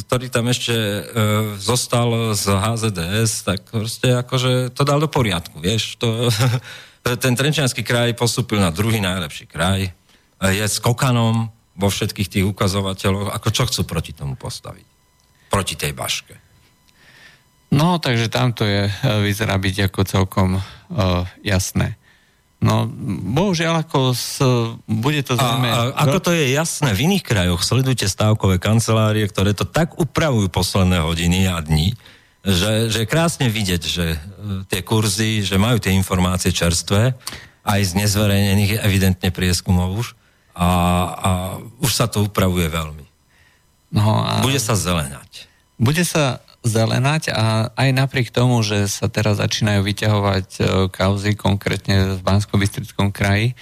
ktorý 0.06 0.26
tam 0.26 0.50
ešte 0.50 0.74
e, 0.74 1.02
zostal 1.58 2.34
z 2.34 2.44
HZDS, 2.50 3.46
tak 3.46 3.60
proste 3.70 4.18
akože 4.22 4.74
to 4.74 4.82
dal 4.82 4.98
do 4.98 5.06
poriadku, 5.06 5.62
vieš. 5.62 5.98
To, 6.02 6.30
ten 7.22 7.34
Trenčianský 7.38 7.86
kraj 7.86 8.14
postupil 8.18 8.58
na 8.58 8.74
druhý 8.74 8.98
najlepší 8.98 9.46
kraj, 9.46 9.90
je 10.42 10.66
s 10.66 10.82
vo 11.76 11.88
všetkých 11.88 12.28
tých 12.28 12.44
ukazovateľoch, 12.44 13.32
ako 13.32 13.48
čo 13.48 13.64
chcú 13.68 13.82
proti 13.88 14.12
tomu 14.12 14.36
postaviť? 14.36 14.86
Proti 15.48 15.74
tej 15.76 15.92
baške. 15.96 16.34
No, 17.72 17.96
takže 17.96 18.28
tamto 18.28 18.68
je, 18.68 18.88
e, 18.88 18.92
vyzerá 19.24 19.56
byť 19.56 19.88
ako 19.88 20.00
celkom 20.04 20.60
uh, 20.60 21.24
jasné. 21.40 21.96
No, 22.62 22.86
bohužiaľ, 23.32 23.82
ako 23.88 24.12
s, 24.12 24.38
bude 24.84 25.24
to 25.24 25.34
zrejme... 25.34 25.66
A, 25.72 25.90
a 25.96 26.06
ako 26.06 26.30
to 26.30 26.30
je 26.36 26.52
jasné, 26.52 26.94
v 26.94 27.10
iných 27.10 27.24
krajoch 27.26 27.64
sledujte 27.64 28.06
stávkové 28.06 28.62
kancelárie, 28.62 29.26
ktoré 29.26 29.56
to 29.56 29.66
tak 29.66 29.98
upravujú 29.98 30.46
posledné 30.52 31.02
hodiny 31.02 31.50
a 31.50 31.58
dní, 31.58 31.96
že, 32.44 32.92
že 32.92 33.02
je 33.02 33.10
krásne 33.10 33.48
vidieť, 33.48 33.82
že 33.82 34.14
uh, 34.14 34.62
tie 34.68 34.84
kurzy, 34.84 35.40
že 35.42 35.56
majú 35.56 35.80
tie 35.80 35.96
informácie 35.96 36.52
čerstvé, 36.52 37.16
aj 37.64 37.80
z 37.82 37.92
nezverejnených 37.98 38.84
evidentne 38.84 39.32
prieskumov 39.32 39.96
už, 39.96 40.06
a, 40.52 40.68
a 41.16 41.30
už 41.80 41.92
sa 41.92 42.06
to 42.08 42.24
upravuje 42.28 42.68
veľmi. 42.68 43.06
No 43.92 44.24
a... 44.24 44.40
Bude 44.40 44.60
sa 44.60 44.72
zelenať. 44.72 45.48
Bude 45.76 46.04
sa 46.04 46.40
zelenať 46.62 47.34
a 47.34 47.74
aj 47.74 47.88
napriek 47.90 48.30
tomu, 48.30 48.62
že 48.62 48.86
sa 48.86 49.10
teraz 49.10 49.42
začínajú 49.42 49.82
vyťahovať 49.82 50.46
e, 50.56 50.60
kauzy, 50.94 51.34
konkrétne 51.34 52.16
v 52.16 52.20
bansko 52.22 52.54
kraji, 53.10 53.52
e, 53.52 53.54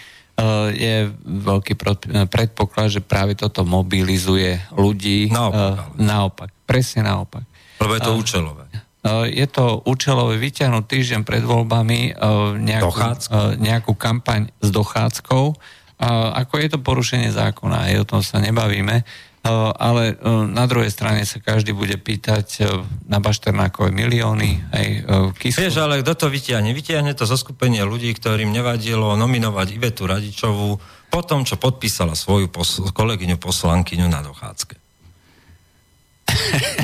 je 0.77 0.97
veľký 1.25 1.81
predpoklad, 2.29 2.93
že 2.93 3.01
práve 3.01 3.33
toto 3.41 3.65
mobilizuje 3.65 4.61
ľudí. 4.77 5.33
Naopak. 5.33 5.97
E, 5.97 6.05
naopak, 6.05 6.51
presne 6.69 7.09
naopak. 7.09 7.43
Lebo 7.81 7.97
je 7.97 8.01
to 8.05 8.13
účelové. 8.13 8.65
Je 9.33 9.49
to 9.49 9.81
účelové 9.89 10.37
vyťahnuť 10.37 10.85
týždeň 10.85 11.21
pred 11.25 11.41
voľbami 11.41 12.21
nejakú, 12.61 12.93
nejakú 13.57 13.97
kampaň 13.97 14.53
s 14.61 14.69
dochádzkou. 14.69 15.57
Ako 16.01 16.57
je 16.57 16.69
to 16.73 16.81
porušenie 16.81 17.29
zákona, 17.29 17.93
aj 17.93 17.95
o 18.03 18.09
tom 18.09 18.21
sa 18.25 18.41
nebavíme 18.41 19.05
ale 19.41 20.21
na 20.53 20.69
druhej 20.69 20.93
strane 20.93 21.25
sa 21.25 21.41
každý 21.41 21.73
bude 21.73 21.97
pýtať 21.97 22.69
na 23.09 23.25
Bašternákové 23.25 23.89
milióny, 23.89 24.69
aj 24.69 24.87
Kisku. 25.41 25.65
Vieš, 25.65 25.81
ale 25.81 26.05
kto 26.05 26.13
to 26.13 26.27
vytiahne? 26.29 26.77
Vytiahne 26.77 27.17
to 27.17 27.25
zo 27.25 27.41
skupenia 27.41 27.89
ľudí, 27.89 28.13
ktorým 28.13 28.53
nevadilo 28.53 29.17
nominovať 29.17 29.67
Ivetu 29.73 30.05
Radičovú 30.05 30.77
po 31.09 31.21
tom, 31.25 31.49
čo 31.49 31.57
podpísala 31.57 32.13
svoju 32.13 32.53
pos- 32.53 32.85
kolegyňu 32.93 33.41
poslankyňu 33.41 34.13
na 34.13 34.21
dochádzke. 34.21 34.77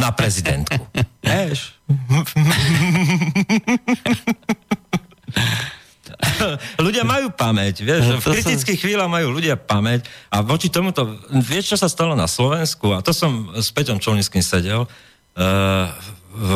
Na 0.00 0.16
prezidentku. 0.16 0.80
Vieš? 1.28 1.76
ľudia 6.84 7.04
majú 7.04 7.28
pamäť, 7.32 7.84
vieš, 7.84 8.08
no, 8.08 8.18
v 8.20 8.40
kritických 8.40 8.80
chvíľach 8.80 9.10
majú 9.10 9.36
ľudia 9.36 9.60
pamäť 9.60 10.08
a 10.32 10.40
voči 10.40 10.72
tomuto, 10.72 11.20
vieš, 11.32 11.76
čo 11.76 11.76
sa 11.76 11.88
stalo 11.92 12.16
na 12.16 12.24
Slovensku? 12.24 12.96
A 12.96 13.04
to 13.04 13.12
som 13.12 13.52
s 13.52 13.68
Peťom 13.72 14.00
Čolnickým 14.00 14.40
sedel 14.40 14.88
uh, 14.88 15.86
v, 16.32 16.50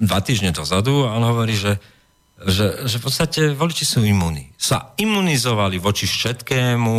dva 0.00 0.18
týždne 0.24 0.52
dozadu 0.52 1.04
a 1.04 1.16
on 1.16 1.24
hovorí, 1.28 1.56
že, 1.56 1.76
že, 2.40 2.88
že 2.88 2.96
v 3.00 3.04
podstate 3.04 3.40
voliči 3.52 3.84
sú 3.84 4.00
imúni. 4.04 4.48
Sa 4.56 4.96
imunizovali 4.96 5.76
voči 5.76 6.08
všetkému, 6.08 6.96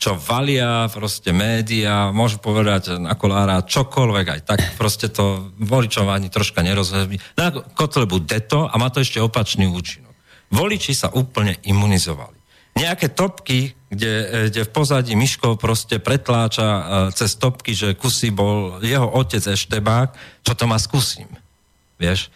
čo 0.00 0.16
valia 0.16 0.88
proste 0.88 1.32
média, 1.32 2.08
môžu 2.08 2.40
povedať 2.40 2.96
na 2.96 3.12
kolára 3.16 3.60
čokoľvek, 3.60 4.26
aj 4.32 4.40
tak 4.48 4.60
proste 4.80 5.12
to 5.12 5.52
voličom 5.60 6.08
ani 6.08 6.32
troška 6.32 6.64
nerozhľadí. 6.64 7.20
Na 7.36 7.52
Kotlebu 7.52 8.24
deto 8.24 8.64
a 8.64 8.74
má 8.80 8.88
to 8.88 9.04
ešte 9.04 9.20
opačný 9.20 9.68
účinok 9.68 10.09
voliči 10.50 10.92
sa 10.92 11.08
úplne 11.14 11.56
imunizovali. 11.64 12.38
Nejaké 12.78 13.10
topky, 13.10 13.74
kde, 13.90 14.12
e, 14.12 14.36
kde 14.50 14.62
v 14.66 14.70
pozadí 14.70 15.18
Miško 15.18 15.58
proste 15.58 15.98
pretláča 15.98 16.68
uh, 16.70 16.82
cez 17.10 17.34
topky, 17.34 17.74
že 17.74 17.98
kusy 17.98 18.30
bol 18.30 18.78
jeho 18.78 19.10
otec 19.10 19.42
Eštebák, 19.42 20.14
čo 20.46 20.52
to 20.54 20.64
má 20.70 20.78
skúsim. 20.78 21.26
Vieš? 21.98 22.30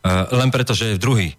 Uh, 0.00 0.24
len 0.32 0.48
preto, 0.48 0.72
že 0.72 0.96
je 0.96 1.02
druhý 1.02 1.36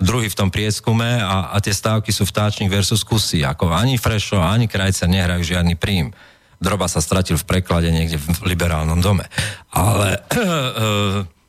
druhý 0.00 0.32
v 0.32 0.38
tom 0.38 0.48
prieskume 0.48 1.20
a, 1.20 1.52
a 1.52 1.56
tie 1.60 1.76
stávky 1.76 2.08
sú 2.08 2.24
vtáčnik 2.24 2.72
versus 2.72 3.04
kusy. 3.04 3.44
Ako 3.44 3.68
ani 3.68 4.00
Frešo, 4.00 4.40
ani 4.40 4.64
Krajca 4.66 5.04
nehrajú 5.04 5.44
žiadny 5.44 5.76
príjm. 5.76 6.16
Droba 6.56 6.88
sa 6.88 7.04
stratil 7.04 7.36
v 7.36 7.44
preklade 7.44 7.92
niekde 7.92 8.16
v 8.16 8.56
liberálnom 8.56 9.00
dome. 9.04 9.28
Ale 9.72 10.24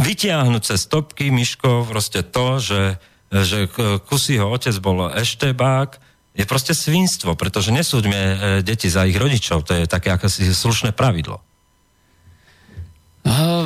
vytiahnuť 0.00 0.62
cez 0.62 0.78
stopky 0.82 1.30
Miško 1.30 1.86
proste 1.86 2.26
to, 2.26 2.58
že, 2.58 2.82
že 3.30 3.70
Kusiho 4.06 4.50
otec 4.50 4.74
bol 4.82 5.10
eštebák, 5.14 6.10
je 6.30 6.44
proste 6.46 6.74
svinstvo, 6.74 7.34
pretože 7.34 7.74
nesúďme 7.74 8.16
e, 8.16 8.34
deti 8.62 8.86
za 8.86 9.02
ich 9.02 9.18
rodičov, 9.18 9.66
to 9.66 9.74
je 9.74 9.84
také 9.90 10.14
akési 10.14 10.46
slušné 10.50 10.94
pravidlo. 10.94 11.42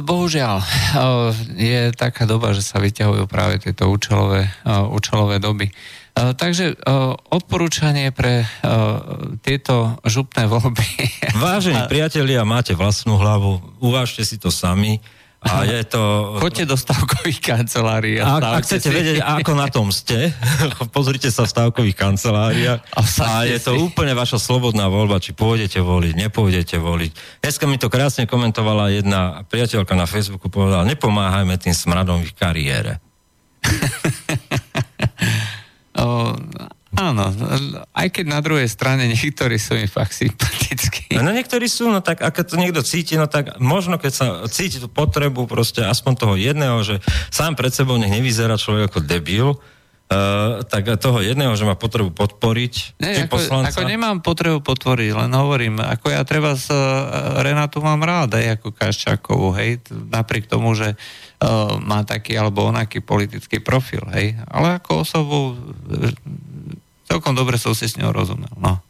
Bohužiaľ, 0.04 0.66
je 1.54 1.94
taká 1.94 2.26
doba, 2.26 2.50
že 2.50 2.60
sa 2.66 2.82
vyťahujú 2.82 3.24
práve 3.30 3.62
tieto 3.62 3.86
účelové, 3.86 4.50
účelové 4.66 5.38
doby. 5.38 5.70
Takže 6.14 6.74
odporúčanie 7.30 8.10
pre 8.10 8.50
tieto 9.46 9.94
župné 10.02 10.50
voľby. 10.50 10.86
Vážení 11.38 11.78
priatelia, 11.92 12.42
máte 12.42 12.74
vlastnú 12.74 13.14
hlavu, 13.14 13.62
uvážte 13.78 14.26
si 14.26 14.42
to 14.42 14.50
sami 14.50 14.98
a 15.44 15.68
je 15.68 15.84
to... 15.84 16.00
Choďte 16.40 16.64
do 16.64 16.76
stavkových 16.80 17.40
kancelárií. 17.44 18.16
A, 18.16 18.40
ak 18.40 18.64
chcete 18.64 18.88
si. 18.88 18.96
vedieť, 18.96 19.20
ako 19.20 19.52
na 19.52 19.68
tom 19.68 19.92
ste, 19.92 20.32
pozrite 20.96 21.28
sa 21.28 21.44
v 21.44 21.52
stavkových 21.52 22.00
kanceláriách 22.00 22.80
a, 22.80 23.00
a 23.04 23.30
je 23.44 23.60
to 23.60 23.76
si. 23.76 23.84
úplne 23.84 24.16
vaša 24.16 24.40
slobodná 24.40 24.88
voľba, 24.88 25.20
či 25.20 25.36
pôjdete 25.36 25.84
voliť, 25.84 26.16
nepôjdete 26.16 26.80
voliť. 26.80 27.44
Dneska 27.44 27.68
mi 27.68 27.76
to 27.76 27.92
krásne 27.92 28.24
komentovala 28.24 28.96
jedna 28.96 29.44
priateľka 29.52 29.92
na 29.92 30.08
Facebooku, 30.08 30.48
povedala, 30.48 30.88
nepomáhajme 30.88 31.60
tým 31.60 31.76
smradom 31.76 32.24
v 32.24 32.32
kariére. 32.32 33.04
o, 36.00 36.32
Áno, 36.94 37.34
aj 37.90 38.08
keď 38.14 38.24
na 38.30 38.38
druhej 38.38 38.70
strane 38.70 39.10
niektorí 39.10 39.58
sú 39.58 39.74
mi 39.74 39.90
fakt 39.90 40.14
sympatickí. 40.14 41.18
No 41.18 41.34
niektorí 41.34 41.66
sú, 41.66 41.90
no 41.90 41.98
tak 41.98 42.22
ako 42.22 42.40
to 42.46 42.54
niekto 42.54 42.80
cíti, 42.86 43.18
no 43.18 43.26
tak 43.26 43.58
možno 43.58 43.98
keď 43.98 44.12
sa 44.12 44.26
cíti 44.46 44.78
tú 44.78 44.86
potrebu 44.86 45.50
proste 45.50 45.82
aspoň 45.82 46.12
toho 46.14 46.34
jedného, 46.38 46.78
že 46.86 47.02
sám 47.34 47.58
pred 47.58 47.74
sebou 47.74 47.98
nech 47.98 48.14
nevyzerá 48.14 48.54
človek 48.54 48.90
ako 48.90 49.00
debil, 49.02 49.58
Uh, 50.04 50.60
tak 50.68 50.84
toho 51.00 51.24
jedného, 51.24 51.56
že 51.56 51.64
má 51.64 51.80
potrebu 51.80 52.12
podporiť, 52.12 53.00
Nie, 53.00 53.24
ako, 53.24 53.40
poslanca. 53.40 53.72
ako 53.72 53.88
nemám 53.88 54.20
potrebu 54.20 54.60
podporiť, 54.60 55.16
len 55.16 55.32
hovorím, 55.32 55.80
ako 55.80 56.12
ja 56.12 56.20
treba 56.28 56.52
s 56.52 56.68
uh, 56.68 57.40
Renatu 57.40 57.80
mám 57.80 58.04
rád, 58.04 58.36
aj 58.36 58.60
ako 58.60 58.68
Kaščákovú, 58.76 59.56
hej, 59.56 59.80
napriek 60.12 60.44
tomu, 60.44 60.76
že 60.76 60.92
uh, 60.92 61.80
má 61.80 62.04
taký 62.04 62.36
alebo 62.36 62.68
onaký 62.68 63.00
politický 63.00 63.64
profil, 63.64 64.04
hej, 64.12 64.36
ale 64.44 64.76
ako 64.76 65.08
osobu 65.08 65.56
celkom 67.14 67.38
dobre 67.38 67.54
som 67.62 67.70
si 67.78 67.86
s 67.86 67.94
ňou 67.94 68.10
rozumel. 68.10 68.50
No, 68.58 68.82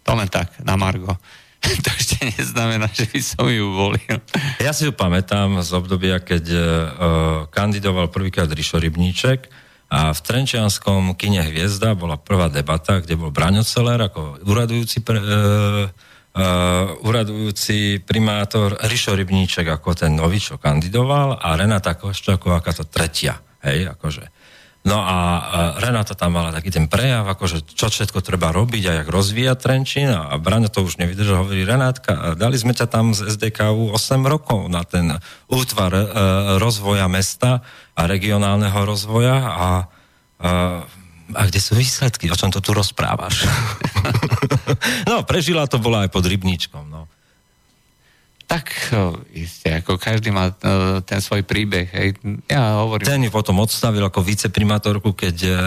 to 0.00 0.16
len 0.16 0.32
tak, 0.32 0.56
na 0.64 0.80
Margo. 0.80 1.12
to 1.84 1.88
ešte 1.92 2.24
neznamená, 2.24 2.88
že 2.88 3.04
by 3.04 3.20
som 3.20 3.44
ju 3.52 3.68
volil. 3.68 4.16
Ja 4.64 4.72
si 4.72 4.88
ju 4.88 4.96
pamätám 4.96 5.60
z 5.60 5.70
obdobia, 5.76 6.24
keď 6.24 6.44
uh, 6.48 6.60
kandidoval 7.52 8.08
prvýkrát 8.08 8.48
Rišo 8.48 8.80
Rybníček 8.80 9.52
a 9.92 10.16
v 10.16 10.20
Trenčianskom 10.24 11.12
kine 11.20 11.44
Hviezda 11.44 11.92
bola 11.92 12.16
prvá 12.16 12.48
debata, 12.48 13.04
kde 13.04 13.20
bol 13.20 13.28
Braňo 13.28 13.60
Celer 13.60 14.00
ako 14.08 14.40
uradujúci, 14.40 15.04
pre, 15.04 15.20
uh, 15.20 15.84
uh, 15.84 16.86
uradujúci 17.04 18.00
primátor, 18.08 18.80
Rišo 18.88 19.12
Rybníček 19.12 19.68
ako 19.68 19.92
ten 19.92 20.16
nový, 20.16 20.40
čo 20.40 20.56
kandidoval 20.56 21.44
a 21.44 21.52
Renata 21.60 21.92
Koščáková 21.92 22.64
ako 22.64 22.72
to 22.72 22.84
tretia. 22.88 23.36
Hej, 23.60 23.92
akože. 23.92 24.45
No 24.86 25.02
a 25.02 25.16
Renata 25.82 26.14
tam 26.14 26.38
mala 26.38 26.54
taký 26.54 26.70
ten 26.70 26.86
prejav, 26.86 27.26
akože 27.26 27.66
čo 27.74 27.90
všetko 27.90 28.22
treba 28.22 28.54
robiť 28.54 28.82
a 28.86 28.92
jak 29.02 29.08
rozvíjať 29.10 29.58
Trenčín 29.58 30.14
a 30.14 30.30
Braňo 30.38 30.70
to 30.70 30.86
už 30.86 31.02
nevydržal, 31.02 31.42
hovorí 31.42 31.66
Renátka, 31.66 32.38
dali 32.38 32.54
sme 32.54 32.70
ťa 32.70 32.86
tam 32.86 33.10
z 33.10 33.26
SDKU 33.34 33.90
8 33.90 34.22
rokov 34.30 34.70
na 34.70 34.86
ten 34.86 35.18
útvar 35.50 35.90
e, 35.90 36.06
rozvoja 36.62 37.10
mesta 37.10 37.66
a 37.98 38.06
regionálneho 38.06 38.78
rozvoja 38.86 39.36
a, 39.42 39.90
a 40.38 40.50
a 41.34 41.42
kde 41.50 41.58
sú 41.58 41.74
výsledky? 41.74 42.30
O 42.30 42.38
čom 42.38 42.54
to 42.54 42.62
tu 42.62 42.70
rozprávaš? 42.70 43.50
no, 45.10 45.26
prežila 45.26 45.66
to 45.66 45.82
bola 45.82 46.06
aj 46.06 46.14
pod 46.14 46.22
rybníčkom, 46.22 46.86
no. 46.86 47.10
Tak 48.46 48.94
isté, 49.34 49.82
ako 49.82 49.98
každý 49.98 50.30
má 50.30 50.54
uh, 50.54 51.02
ten 51.02 51.18
svoj 51.18 51.42
príbeh. 51.42 51.90
Hej. 51.90 52.14
Ja 52.46 52.78
hovorím... 52.78 53.02
Ten 53.02 53.26
ju 53.26 53.30
potom 53.34 53.58
odstavil 53.58 54.06
ako 54.06 54.22
viceprimátorku, 54.22 55.18
keď, 55.18 55.36
uh, 55.50 55.58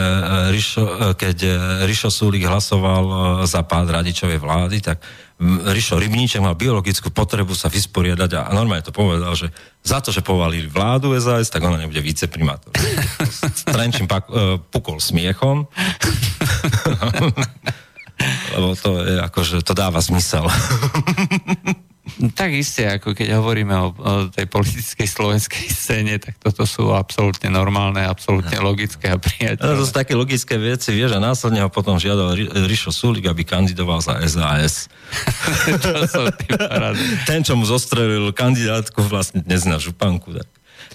Rišo, 0.47 1.13
keď 1.19 1.37
Rišo 1.83 2.07
Súlik 2.07 2.47
hlasoval 2.47 3.43
za 3.43 3.67
pád 3.67 3.99
radičovej 3.99 4.39
vlády, 4.39 4.79
tak 4.79 5.03
Rišo 5.39 5.95
Rybníček 5.95 6.43
mal 6.43 6.59
biologickú 6.59 7.15
potrebu 7.15 7.55
sa 7.55 7.71
vysporiadať 7.71 8.31
a, 8.35 8.51
normálne 8.51 8.83
to 8.83 8.91
povedal, 8.91 9.31
že 9.39 9.47
za 9.79 10.03
to, 10.03 10.11
že 10.11 10.19
povalili 10.19 10.67
vládu 10.67 11.15
SAS, 11.15 11.47
tak 11.47 11.63
ona 11.63 11.79
nebude 11.79 12.03
viceprimátor. 12.03 12.75
Trenčím 13.75 14.03
pak, 14.03 14.27
uh, 14.27 14.59
pukol 14.59 14.99
smiechom. 14.99 15.63
Lebo 18.51 18.75
to 18.75 18.99
je 18.99 19.15
akože, 19.15 19.63
to 19.63 19.71
dáva 19.71 20.03
zmysel. 20.03 20.43
Tak 22.33 22.49
isté, 22.55 22.89
ako 22.99 23.13
keď 23.13 23.37
hovoríme 23.37 23.75
o, 23.77 23.87
o 23.93 24.13
tej 24.31 24.49
politickej 24.49 25.07
slovenskej 25.07 25.65
scéne, 25.69 26.17
tak 26.17 26.39
toto 26.41 26.65
sú 26.65 26.91
absolútne 26.95 27.53
normálne, 27.53 28.01
absolútne 28.03 28.57
logické 28.59 29.11
a 29.11 29.17
priateľné. 29.21 29.77
To 29.79 29.85
sú 29.85 29.93
také 29.93 30.17
logické 30.17 30.57
veci, 30.57 30.95
vieš, 30.95 31.15
a 31.15 31.19
následne 31.21 31.61
ho 31.61 31.69
potom 31.69 31.99
žiadal 31.99 32.33
Ri- 32.33 32.51
Rišo 32.65 32.89
Sulik, 32.89 33.29
aby 33.29 33.45
kandidoval 33.45 34.01
za 34.01 34.17
SAS. 34.25 34.89
Ten, 37.29 37.45
čo 37.45 37.53
mu 37.53 37.67
zostrelil 37.67 38.31
kandidátku 38.33 39.03
vlastne 39.05 39.43
dnes 39.43 39.67
na 39.67 39.77
županku. 39.77 40.33
Tak. 40.33 40.47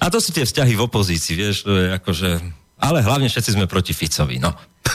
A 0.02 0.10
to 0.10 0.18
sú 0.18 0.34
tie 0.34 0.42
vzťahy 0.42 0.74
v 0.74 0.84
opozícii, 0.84 1.34
vieš, 1.38 1.68
to 1.68 1.72
je 1.76 1.86
akože... 1.94 2.63
Ale 2.84 3.00
hlavne 3.00 3.32
všetci 3.32 3.56
sme 3.56 3.64
proti 3.64 3.96
Ficovi, 3.96 4.36
no. 4.36 4.52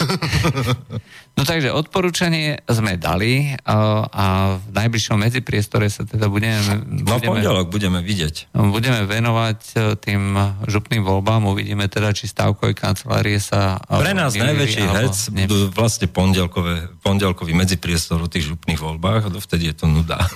No 1.40 1.48
takže 1.48 1.72
odporúčanie 1.72 2.60
sme 2.68 3.00
dali 3.00 3.56
a, 3.64 4.04
a 4.12 4.26
v 4.60 4.76
najbližšom 4.76 5.24
medzipriestore 5.24 5.88
sa 5.88 6.04
teda 6.04 6.28
budeme... 6.28 6.60
No 6.84 7.16
v 7.16 7.32
pondelok 7.32 7.72
budeme 7.72 8.04
vidieť. 8.04 8.52
Budeme 8.52 9.08
venovať 9.08 9.60
e, 9.72 9.96
tým 9.96 10.36
župným 10.68 11.00
voľbám, 11.00 11.48
uvidíme 11.48 11.88
teda, 11.88 12.12
či 12.12 12.28
stavkové 12.28 12.76
kancelárie 12.76 13.40
sa... 13.40 13.80
Pre 13.88 14.12
nás 14.12 14.36
vyvili, 14.36 14.52
najväčší 14.52 14.84
hec 15.00 15.16
budú 15.32 15.72
vlastne 15.72 16.12
pondelkové, 16.12 16.92
pondelkový 17.00 17.56
medzipriestor 17.56 18.20
o 18.20 18.28
tých 18.28 18.52
župných 18.52 18.84
voľbách 18.84 19.32
a 19.32 19.32
dovtedy 19.32 19.72
je 19.72 19.76
to 19.80 19.88
nuda. 19.88 20.20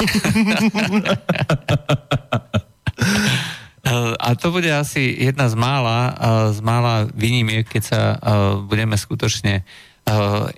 A 4.20 4.28
to 4.36 4.52
bude 4.52 4.70
asi 4.70 5.14
jedna 5.14 5.50
z 5.50 5.56
mála, 5.56 6.00
z 6.52 6.60
mála 6.64 7.08
výnimiek, 7.12 7.68
keď 7.68 7.84
sa 7.84 8.02
budeme 8.66 8.98
skutočne 8.98 9.66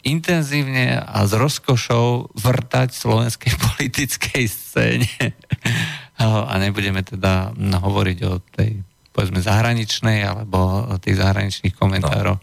intenzívne 0.02 0.98
a 0.98 1.30
s 1.30 1.34
rozkošou 1.38 2.34
vrtať 2.34 2.90
v 2.90 2.98
slovenskej 2.98 3.54
politickej 3.70 4.46
scéne. 4.50 5.34
a 6.22 6.54
nebudeme 6.58 7.04
teda 7.04 7.54
hovoriť 7.58 8.18
o 8.26 8.40
tej 8.42 8.82
povedzme 9.16 9.40
zahraničnej 9.40 10.28
alebo 10.28 10.92
o 10.92 10.96
tých 11.00 11.24
zahraničných 11.24 11.72
komentárov. 11.72 12.36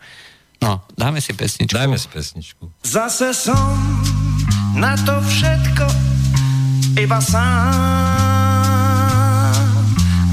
No, 0.62 0.86
dáme 0.94 1.20
si 1.20 1.34
pesničku. 1.34 1.74
Dajme 1.74 1.98
si 2.00 2.08
pesničku. 2.08 2.64
Zase 2.86 3.34
som 3.34 3.76
na 4.78 4.96
to 4.96 5.20
všetko 5.20 5.84
iba 6.96 7.20
sám 7.20 8.31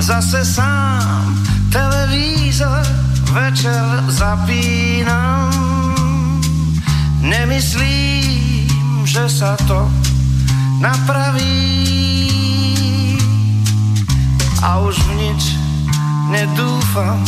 zase 0.10 0.42
sám 0.46 1.38
televízor 1.70 2.82
večer 3.30 4.02
zapínam. 4.10 5.54
Nemyslím, 7.22 9.06
že 9.06 9.30
sa 9.30 9.54
to 9.70 9.86
napraví 10.82 12.26
a 14.66 14.82
už 14.82 14.98
v 14.98 15.10
nič 15.14 15.42
nedúfam, 16.34 17.22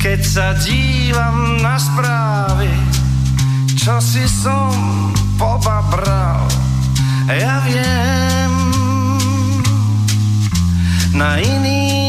keď 0.00 0.20
sa 0.24 0.46
dívam 0.64 1.60
na 1.60 1.76
správy, 1.76 2.72
čo 3.76 4.00
si 4.00 4.24
som 4.24 4.72
pobabral. 5.36 6.48
Ja 7.28 7.60
viem, 7.60 8.52
na 11.12 11.36
iný 11.44 11.66
kanál, 11.76 12.05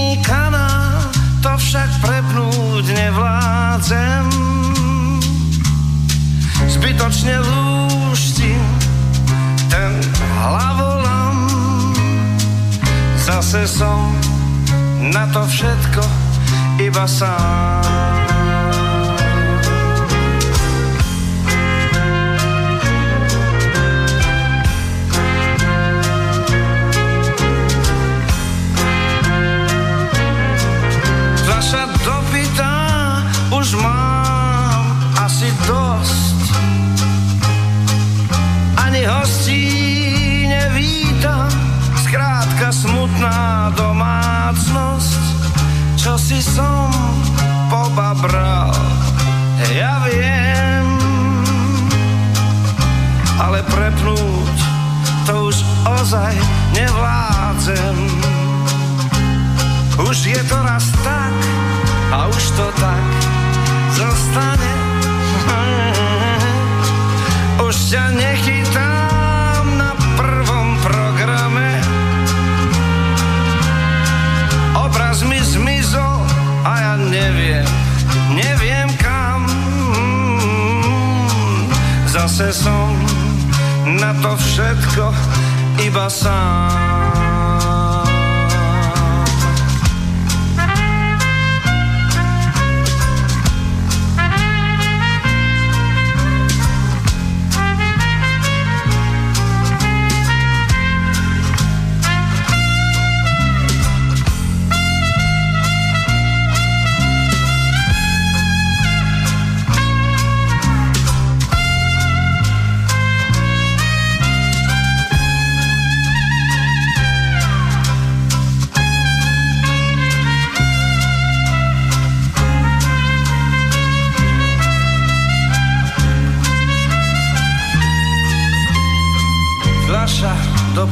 to 1.47 1.55
však 1.55 1.89
prepnúť 2.03 2.85
nevládzem. 2.91 4.23
Zbytočne 6.67 7.39
lúštim 7.39 8.59
ten 9.71 9.95
hlavolam. 10.43 11.47
Zase 13.15 13.63
som 13.63 14.11
na 15.07 15.23
to 15.31 15.47
všetko 15.47 16.03
iba 16.83 17.07
sám. 17.07 18.36
Som 82.37 82.93
na 83.97 84.13
to 84.21 84.37
všetko 84.37 85.09
iba 85.81 86.05
sám 86.05 86.86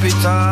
putain. 0.05 0.44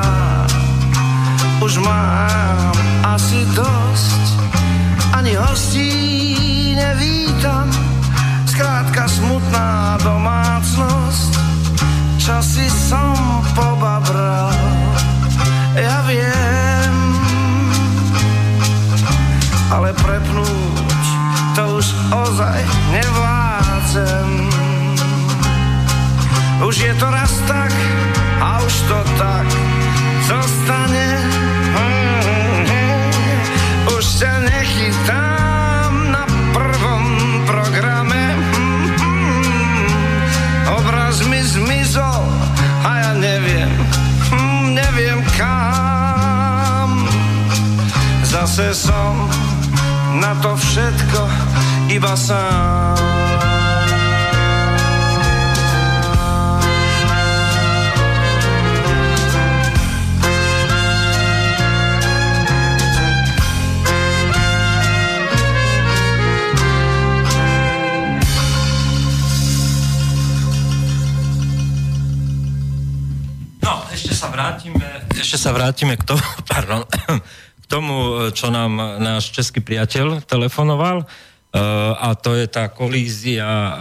Čo 78.43 78.51
nám 78.51 78.99
náš 78.99 79.31
český 79.31 79.63
priateľ 79.63 80.27
telefonoval. 80.27 81.07
Uh, 81.07 81.95
a 81.95 82.11
to 82.11 82.35
je 82.35 82.43
tá 82.51 82.67
kolízia, 82.67 83.47
uh, 83.47 83.75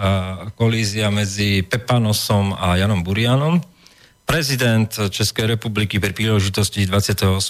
kolízia 0.55 1.11
medzi 1.11 1.67
Pepanosom 1.67 2.55
a 2.55 2.79
Janom 2.79 3.03
Burianom. 3.03 3.59
Prezident 4.23 4.87
Českej 4.87 5.59
republiky 5.59 5.99
pri 5.99 6.15
príležitosti 6.15 6.87
28. 6.87 7.43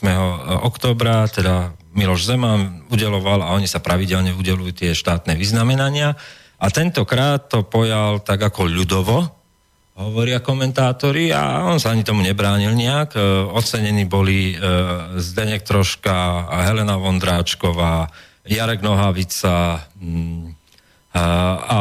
oktobra, 0.64 1.28
teda 1.28 1.76
Miloš 1.92 2.32
Zeman, 2.32 2.88
udeloval 2.88 3.44
a 3.44 3.52
oni 3.60 3.68
sa 3.68 3.84
pravidelne 3.84 4.32
udelujú 4.32 4.72
tie 4.72 4.96
štátne 4.96 5.36
vyznamenania. 5.36 6.16
A 6.56 6.66
tentokrát 6.72 7.52
to 7.52 7.60
pojal 7.60 8.24
tak 8.24 8.40
ako 8.40 8.72
ľudovo, 8.72 9.28
hovoria 10.10 10.42
komentátori 10.42 11.30
a 11.30 11.70
on 11.70 11.78
sa 11.78 11.94
ani 11.94 12.02
tomu 12.02 12.26
nebránil 12.26 12.74
nejak. 12.74 13.14
E, 13.14 13.20
ocenení 13.54 14.04
boli 14.04 14.52
e, 14.52 14.56
Zdenek 15.22 15.62
Troška 15.62 16.48
Helena 16.66 16.98
Vondráčková, 16.98 18.10
Jarek 18.42 18.82
Nohavica 18.82 19.86
mm, 19.96 20.54
a, 21.14 21.24
a 21.54 21.78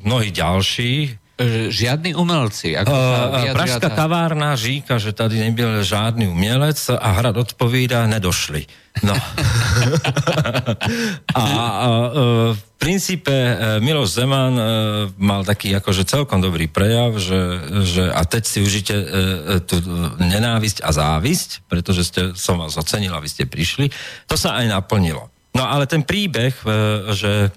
mnohí 0.00 0.32
ďalší. 0.32 1.19
E, 1.40 1.72
žiadni 1.72 2.12
umelci. 2.12 2.76
Ako 2.76 2.92
uh, 2.92 3.56
Pražská 3.56 3.88
tá... 3.88 3.96
kavárna 3.96 4.52
říká, 4.52 5.00
že 5.00 5.16
tady 5.16 5.40
nebyl 5.40 5.80
žádný 5.80 6.28
umělec 6.28 6.76
a 6.92 7.08
hrad 7.16 7.32
odpovídá, 7.36 8.04
nedošli. 8.04 8.68
No. 9.00 9.16
a, 11.32 11.40
a 11.40 11.86
v 12.52 12.62
princípe 12.76 13.32
Miloš 13.80 14.20
Zeman 14.20 14.60
mal 15.16 15.46
taký 15.46 15.72
akože 15.78 16.04
celkom 16.04 16.42
dobrý 16.42 16.66
prejav, 16.66 17.14
že, 17.16 17.38
že 17.86 18.04
a 18.10 18.20
teď 18.26 18.42
si 18.44 18.58
užite 18.60 18.94
tú 19.70 19.78
nenávisť 20.18 20.82
a 20.82 20.90
závisť, 20.90 21.70
pretože 21.70 22.02
ste, 22.02 22.22
som 22.34 22.58
vás 22.58 22.74
ocenil 22.74 23.14
a 23.14 23.22
vy 23.22 23.30
ste 23.30 23.46
prišli. 23.46 23.94
To 24.26 24.34
sa 24.34 24.58
aj 24.58 24.66
naplnilo. 24.74 25.30
No 25.54 25.64
ale 25.70 25.86
ten 25.86 26.02
príbeh, 26.02 26.52
že 27.14 27.54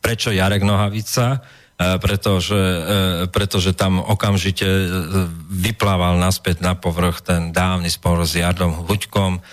prečo 0.00 0.32
Jarek 0.32 0.64
Nohavica, 0.64 1.44
E, 1.44 1.65
pretože, 1.76 2.56
e, 2.56 3.28
pretože 3.28 3.76
tam 3.76 4.00
okamžite 4.00 4.64
e, 4.64 4.88
vyplával 5.52 6.16
naspäť 6.16 6.64
na 6.64 6.72
povrch 6.72 7.20
ten 7.20 7.52
dávny 7.52 7.92
spor 7.92 8.24
s 8.24 8.32
Jardom 8.32 8.88
Huďkom, 8.88 9.44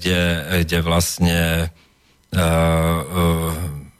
kde, 0.00 0.20
kde 0.64 0.78
vlastne 0.80 1.68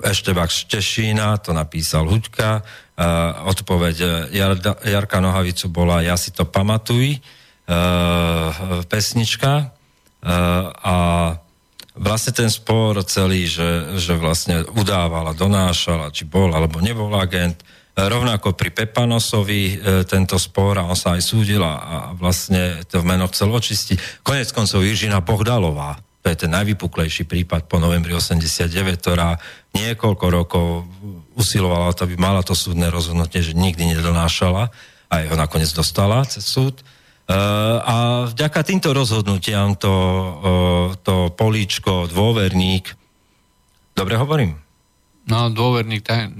Eštebak 0.01 0.49
Štešína, 0.49 1.37
to 1.45 1.53
napísal 1.53 2.09
Huďka, 2.09 2.65
odpoveď 3.45 3.97
Jarda, 4.33 4.81
Jarka 4.81 5.21
Nohavicu 5.21 5.69
bola 5.69 6.01
Ja 6.01 6.17
si 6.17 6.33
to 6.33 6.49
pamatuj, 6.49 7.21
pesnička 8.89 9.77
a 10.81 10.97
vlastne 11.97 12.33
ten 12.33 12.49
spor 12.49 12.97
celý, 13.05 13.45
že, 13.45 14.01
že 14.01 14.17
vlastne 14.17 14.65
udával 14.77 15.29
a 15.29 15.37
donášal, 15.37 16.09
či 16.13 16.25
bol 16.25 16.53
alebo 16.53 16.81
nebol 16.81 17.13
agent, 17.17 17.61
rovnako 17.93 18.57
pri 18.57 18.73
Pepanosovi 18.73 19.63
e, 19.69 20.05
tento 20.09 20.41
spor 20.41 20.81
a 20.81 20.89
on 20.89 20.97
sa 20.97 21.13
aj 21.21 21.23
súdil 21.23 21.61
a, 21.61 22.17
vlastne 22.17 22.81
to 22.89 23.05
meno 23.05 23.29
chcel 23.29 23.53
očistiť. 23.53 24.25
Konec 24.25 24.49
koncov 24.49 24.81
Jiřina 24.81 25.21
Bohdalová, 25.21 26.01
to 26.25 26.33
je 26.33 26.47
ten 26.47 26.51
najvypuklejší 26.55 27.29
prípad 27.29 27.69
po 27.69 27.77
novembri 27.77 28.17
89, 28.17 28.73
ktorá 28.97 29.37
niekoľko 29.77 30.27
rokov 30.33 30.67
usilovala 31.37 31.93
aby 31.93 32.15
mala 32.17 32.41
to 32.41 32.57
súdne 32.57 32.89
rozhodnutie, 32.89 33.45
že 33.45 33.53
nikdy 33.53 33.93
nedonášala 33.93 34.73
a 35.13 35.15
ho 35.29 35.37
nakoniec 35.37 35.69
dostala 35.77 36.25
cez 36.25 36.49
súd. 36.49 36.81
Eh, 37.23 37.35
a 37.79 38.27
vďaka 38.27 38.67
týmto 38.67 38.91
rozhodnutiam 38.91 39.79
to, 39.79 39.95
eh, 39.95 40.87
to 41.07 41.31
políčko, 41.31 42.11
dôverník, 42.11 42.99
dobre 43.95 44.19
hovorím? 44.19 44.59
No, 45.31 45.47
dôverník, 45.55 46.03
tak... 46.03 46.35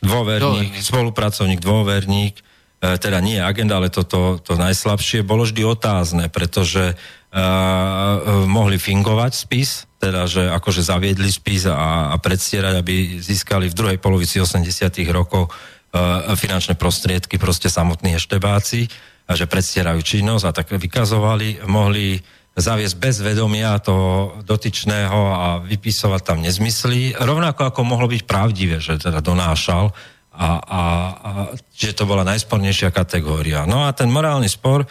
Dôverník, 0.00 0.40
dôverník, 0.40 0.74
spolupracovník, 0.80 1.60
dôverník, 1.60 2.34
eh, 2.40 2.96
teda 2.96 3.20
nie 3.20 3.44
agenda, 3.44 3.76
ale 3.76 3.92
toto 3.92 4.40
to, 4.40 4.56
to 4.56 4.56
najslabšie, 4.56 5.20
bolo 5.20 5.44
vždy 5.44 5.68
otázne, 5.68 6.32
pretože 6.32 6.96
uh, 7.30 8.42
mohli 8.50 8.74
fingovať 8.74 9.32
spis, 9.36 9.86
teda, 10.02 10.26
že 10.26 10.50
akože 10.50 10.82
zaviedli 10.82 11.30
spis 11.30 11.68
a, 11.68 12.10
a 12.10 12.16
predstierať, 12.18 12.82
aby 12.82 13.22
získali 13.22 13.70
v 13.70 13.76
druhej 13.76 13.98
polovici 14.02 14.42
80 14.42 14.66
rokov 15.14 15.46
uh, 15.46 16.34
finančné 16.34 16.74
prostriedky, 16.74 17.38
proste 17.38 17.70
samotní 17.70 18.18
eštebáci 18.18 18.90
že 19.34 19.50
predstierajú 19.50 20.00
činnosť 20.02 20.44
a 20.46 20.54
tak 20.54 20.74
vykazovali, 20.74 21.66
mohli 21.66 22.18
zaviesť 22.56 22.96
bez 22.98 23.16
vedomia 23.22 23.78
toho 23.78 24.42
dotyčného 24.42 25.20
a 25.32 25.46
vypisovať 25.62 26.20
tam 26.22 26.38
nezmysly, 26.42 27.14
rovnako 27.14 27.70
ako 27.70 27.80
mohlo 27.86 28.10
byť 28.10 28.22
pravdivé, 28.26 28.82
že 28.82 28.98
teda 28.98 29.22
donášal 29.22 29.94
a, 30.34 30.48
a, 30.58 30.82
a 31.14 31.30
že 31.70 31.94
to 31.94 32.04
bola 32.06 32.26
najspornejšia 32.26 32.90
kategória. 32.90 33.64
No 33.64 33.86
a 33.86 33.94
ten 33.94 34.10
morálny 34.10 34.50
spor, 34.50 34.86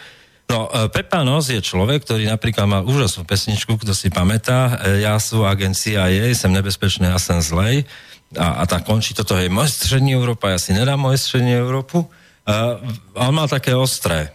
No, 0.50 0.66
e, 0.66 0.90
Pepanos 0.90 1.46
je 1.46 1.62
človek, 1.62 2.02
ktorý 2.02 2.26
napríklad 2.26 2.66
mal 2.66 2.82
úžasnú 2.82 3.22
pesničku, 3.22 3.78
kto 3.78 3.94
si 3.94 4.10
pamätá, 4.10 4.82
e, 4.82 5.06
ja 5.06 5.14
sú 5.22 5.46
agencia 5.46 6.10
jej, 6.10 6.34
sem 6.34 6.50
nebezpečné 6.50 7.06
a 7.06 7.22
sem 7.22 7.38
zlej. 7.38 7.86
A, 8.34 8.62
a 8.62 8.64
tak 8.66 8.82
končí 8.82 9.14
toto, 9.14 9.38
je 9.38 9.46
moje 9.46 9.70
strední 9.70 10.18
Európa, 10.18 10.50
ja 10.50 10.58
si 10.58 10.74
nedám 10.74 10.98
moje 10.98 11.22
strední 11.22 11.54
Európu. 11.54 12.02
Uh, 12.48 12.80
on 13.14 13.36
mal 13.36 13.46
také 13.46 13.76
ostré, 13.76 14.32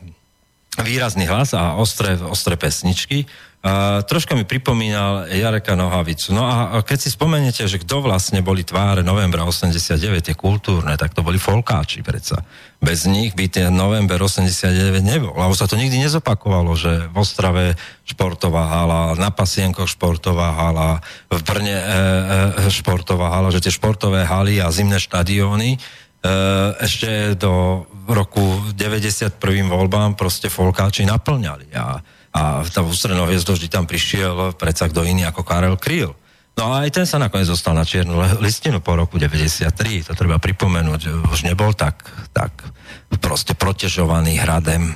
výrazný 0.80 1.26
hlas 1.26 1.56
a 1.56 1.80
ostré, 1.80 2.20
ostré 2.20 2.60
pesničky. 2.60 3.26
Uh, 3.66 4.06
troška 4.06 4.38
mi 4.38 4.46
pripomínal 4.46 5.26
Jareka 5.26 5.74
Nohavicu. 5.74 6.30
No 6.38 6.46
a 6.46 6.78
keď 6.86 7.02
si 7.02 7.10
spomeniete, 7.10 7.66
že 7.66 7.82
kto 7.82 8.06
vlastne 8.06 8.46
boli 8.46 8.62
tváre 8.62 9.02
novembra 9.02 9.42
89, 9.42 10.22
tie 10.22 10.38
kultúrne, 10.38 10.94
tak 11.02 11.18
to 11.18 11.26
boli 11.26 11.42
folkáči 11.42 12.06
predsa. 12.06 12.46
Bez 12.78 13.10
nich 13.10 13.34
by 13.34 13.50
ten 13.50 13.74
november 13.74 14.22
89 14.22 15.02
nebol. 15.02 15.34
Lebo 15.34 15.58
sa 15.58 15.66
to 15.66 15.82
nikdy 15.82 15.98
nezopakovalo, 15.98 16.78
že 16.78 17.10
v 17.10 17.16
Ostrave 17.18 17.74
športová 18.06 18.70
hala, 18.70 19.18
na 19.18 19.34
Pasienkoch 19.34 19.90
športová 19.90 20.54
hala, 20.54 21.02
v 21.34 21.42
Brne 21.42 21.74
e, 21.74 21.86
e, 21.90 22.70
športová 22.70 23.34
hala, 23.34 23.50
že 23.50 23.66
tie 23.66 23.74
športové 23.74 24.30
haly 24.30 24.62
a 24.62 24.70
zimné 24.70 25.02
štadióny 25.02 25.82
ešte 26.82 27.36
do 27.38 27.86
roku 28.10 28.42
91. 28.74 29.38
voľbám 29.66 30.18
proste 30.18 30.50
folkáči 30.50 31.06
naplňali 31.06 31.74
a, 31.74 32.00
a 32.34 32.42
tá 32.66 32.82
ústredná 32.82 33.26
hviezdo 33.26 33.54
vždy 33.54 33.68
tam 33.70 33.86
prišiel 33.86 34.54
predsa 34.58 34.90
kto 34.90 35.06
iný 35.06 35.26
ako 35.26 35.42
Karel 35.46 35.78
Kryl. 35.78 36.14
No 36.56 36.72
a 36.72 36.88
aj 36.88 36.96
ten 36.96 37.06
sa 37.06 37.20
nakoniec 37.20 37.52
dostal 37.52 37.76
na 37.76 37.84
čiernu 37.84 38.16
listinu 38.40 38.80
po 38.80 38.96
roku 38.96 39.20
93, 39.20 40.08
to 40.08 40.14
treba 40.16 40.40
pripomenúť, 40.40 41.28
už 41.28 41.44
nebol 41.44 41.76
tak, 41.76 42.08
tak 42.32 42.52
proste 43.20 43.52
protežovaný 43.60 44.40
hradem 44.40 44.96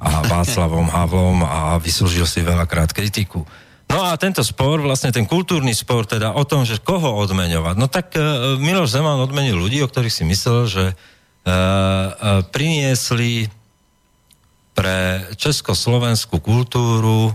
a 0.00 0.24
Václavom 0.24 0.88
Havlom 0.88 1.44
a 1.44 1.76
vyslúžil 1.80 2.28
si 2.28 2.44
veľakrát 2.44 2.92
kritiku. 2.92 3.44
No 3.86 4.02
a 4.02 4.18
tento 4.18 4.42
spor, 4.42 4.82
vlastne 4.82 5.14
ten 5.14 5.24
kultúrny 5.24 5.70
spor, 5.70 6.10
teda 6.10 6.34
o 6.34 6.42
tom, 6.42 6.66
že 6.66 6.82
koho 6.82 7.16
odmeňovať. 7.22 7.74
No 7.78 7.86
tak 7.86 8.12
uh, 8.18 8.58
Miloš 8.58 8.98
Zeman 8.98 9.22
odmenil 9.22 9.54
ľudí, 9.54 9.78
o 9.80 9.88
ktorých 9.88 10.12
si 10.12 10.24
myslel, 10.26 10.60
že 10.66 10.84
uh, 10.90 10.94
uh, 11.46 12.42
priniesli 12.50 13.46
pre 14.76 15.24
československú 15.38 16.42
kultúru 16.42 17.32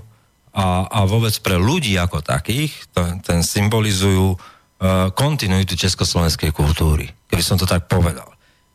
a, 0.51 0.85
a 0.91 0.99
vôbec 1.07 1.33
pre 1.39 1.55
ľudí 1.55 1.95
ako 1.97 2.21
takých, 2.21 2.75
to, 2.91 3.01
ten 3.23 3.41
symbolizujú 3.41 4.35
uh, 4.35 5.09
kontinuitu 5.15 5.73
československej 5.79 6.51
kultúry, 6.51 7.09
keby 7.31 7.41
som 7.41 7.55
to 7.55 7.65
tak 7.65 7.87
povedal. 7.87 8.27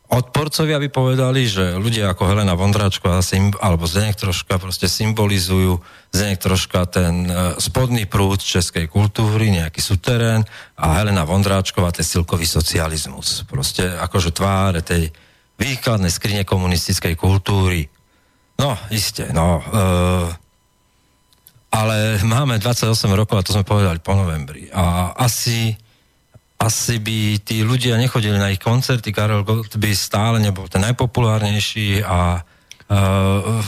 Odporcovia 0.07 0.79
by 0.79 0.87
povedali, 0.87 1.51
že 1.51 1.75
ľudia 1.75 2.15
ako 2.15 2.31
Helena 2.31 2.55
Vondráčková 2.55 3.19
alebo 3.59 3.83
Zdenek 3.83 4.15
troška 4.15 4.55
proste 4.55 4.87
symbolizujú 4.87 5.83
Zdenek 6.15 6.39
troška 6.39 6.87
ten 6.87 7.27
uh, 7.27 7.59
spodný 7.59 8.07
prúd 8.07 8.39
českej 8.39 8.87
kultúry, 8.87 9.51
nejaký 9.51 9.83
suterén 9.83 10.47
a 10.79 10.95
Helena 10.95 11.27
Vondráčková 11.27 11.91
ten 11.91 12.07
silkový 12.07 12.47
socializmus. 12.47 13.43
Proste 13.51 13.99
akože 13.99 14.31
tváre 14.31 14.79
tej 14.79 15.11
výkladnej 15.59 16.13
skrine 16.13 16.47
komunistickej 16.47 17.19
kultúry. 17.19 17.91
No, 18.63 18.79
iste, 18.87 19.27
no. 19.35 19.59
Uh, 19.59 20.31
ale 21.75 22.15
máme 22.23 22.63
28 22.63 22.95
rokov 23.11 23.35
a 23.35 23.45
to 23.45 23.51
sme 23.51 23.67
povedali 23.67 23.99
po 23.99 24.15
novembri. 24.15 24.71
A 24.71 25.11
asi 25.19 25.75
asi 26.57 26.97
by 26.97 27.37
tí 27.45 27.61
ľudia 27.61 28.01
nechodili 28.01 28.33
na 28.33 28.49
ich 28.49 28.57
koncerty, 28.57 29.13
Karel 29.13 29.45
Gott 29.45 29.77
by 29.77 29.93
stále 29.93 30.41
nebol 30.41 30.65
ten 30.65 30.81
najpopulárnejší 30.89 32.01
a 32.01 32.41
uh, 32.41 33.61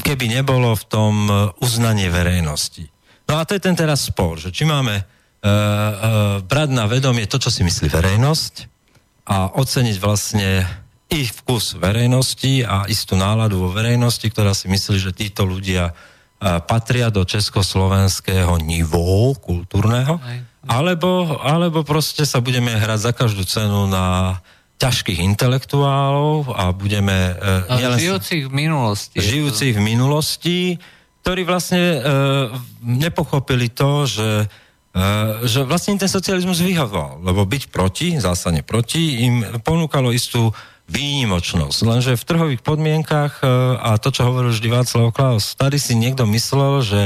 keby 0.00 0.32
nebolo 0.32 0.72
v 0.72 0.84
tom 0.88 1.14
uznanie 1.60 2.08
verejnosti. 2.08 2.88
No 3.28 3.36
a 3.36 3.44
to 3.44 3.52
je 3.52 3.60
ten 3.60 3.76
teraz 3.76 4.08
spor, 4.08 4.40
že 4.40 4.48
či 4.48 4.64
máme 4.64 4.96
uh, 4.96 6.40
brať 6.40 6.68
na 6.72 6.88
vedomie 6.88 7.28
to, 7.28 7.36
čo 7.36 7.52
si 7.52 7.60
myslí 7.60 7.92
verejnosť 7.92 8.54
a 9.28 9.52
oceniť 9.60 9.96
vlastne 10.00 10.64
ich 11.12 11.36
vkus 11.36 11.76
verejnosti 11.76 12.64
a 12.64 12.88
istú 12.88 13.12
náladu 13.12 13.68
vo 13.68 13.70
verejnosti, 13.76 14.24
ktorá 14.24 14.56
si 14.56 14.72
myslí, 14.72 14.96
že 14.96 15.12
títo 15.12 15.44
ľudia 15.44 15.92
patria 16.68 17.12
do 17.12 17.24
československého 17.28 18.56
nivou 18.60 19.36
kultúrneho. 19.36 20.16
Aj 20.16 20.47
alebo, 20.68 21.40
alebo 21.40 21.80
proste 21.82 22.28
sa 22.28 22.44
budeme 22.44 22.76
hrať 22.76 23.00
za 23.00 23.12
každú 23.16 23.42
cenu 23.48 23.88
na 23.88 24.38
ťažkých 24.78 25.18
intelektuálov 25.34 26.54
a 26.54 26.70
budeme... 26.70 27.34
E, 27.66 27.82
nielen, 27.82 27.98
žijúcich 27.98 28.46
v 28.46 28.52
minulosti. 28.52 29.16
Žijúcich 29.18 29.74
v 29.74 29.82
minulosti, 29.82 30.58
ktorí 31.26 31.42
vlastne 31.42 31.82
e, 31.82 31.98
nepochopili 32.86 33.74
to, 33.74 34.06
že, 34.06 34.46
e, 34.94 35.04
že 35.50 35.66
vlastne 35.66 35.98
ten 35.98 36.06
socializmus 36.06 36.62
vyhoval, 36.62 37.18
lebo 37.26 37.42
byť 37.42 37.62
proti, 37.74 38.22
zásadne 38.22 38.62
proti, 38.62 39.26
im 39.26 39.42
ponúkalo 39.66 40.14
istú 40.14 40.54
výnimočnosť. 40.88 41.78
Lenže 41.84 42.12
v 42.14 42.26
trhových 42.28 42.62
podmienkach 42.62 43.42
e, 43.42 43.50
a 43.82 43.98
to, 43.98 44.14
čo 44.14 44.30
hovoril 44.30 44.54
vždy 44.54 44.68
Václav 44.70 45.10
Klaus, 45.10 45.58
tady 45.58 45.76
si 45.76 45.98
niekto 45.98 46.22
myslel, 46.30 46.80
že 46.86 47.00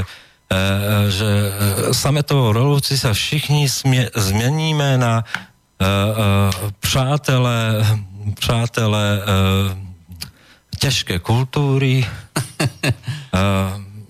že 1.08 1.30
e, 1.30 1.50
sametovou 1.96 2.52
revoluci 2.52 2.98
sa 2.98 3.16
všichni 3.16 3.68
smie, 3.68 4.12
zmeníme 4.14 4.98
na 5.00 5.24
přátelé, 6.78 7.82
přátelé 8.38 9.06
ťažké 10.78 11.18
kultúry, 11.18 12.06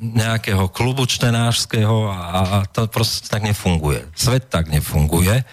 nejakého 0.02 0.68
klubu 0.68 1.06
čtenářského 1.06 2.12
a, 2.12 2.18
a 2.44 2.56
to 2.68 2.84
proste 2.92 3.30
tak 3.30 3.42
nefunguje. 3.46 4.04
Svet 4.12 4.52
tak 4.52 4.68
nefunguje. 4.68 5.48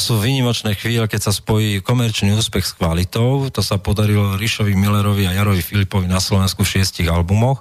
sú 0.00 0.16
výnimočné 0.16 0.72
chvíle, 0.78 1.04
keď 1.04 1.28
sa 1.28 1.32
spojí 1.34 1.84
komerčný 1.84 2.32
úspech 2.32 2.64
s 2.64 2.72
kvalitou. 2.72 3.50
To 3.52 3.60
sa 3.60 3.76
podarilo 3.76 4.38
Rišovi 4.40 4.72
Millerovi 4.72 5.28
a 5.28 5.36
Jarovi 5.36 5.60
Filipovi 5.60 6.08
na 6.08 6.22
Slovensku 6.22 6.64
v 6.64 6.80
šiestich 6.80 7.10
albumoch 7.10 7.60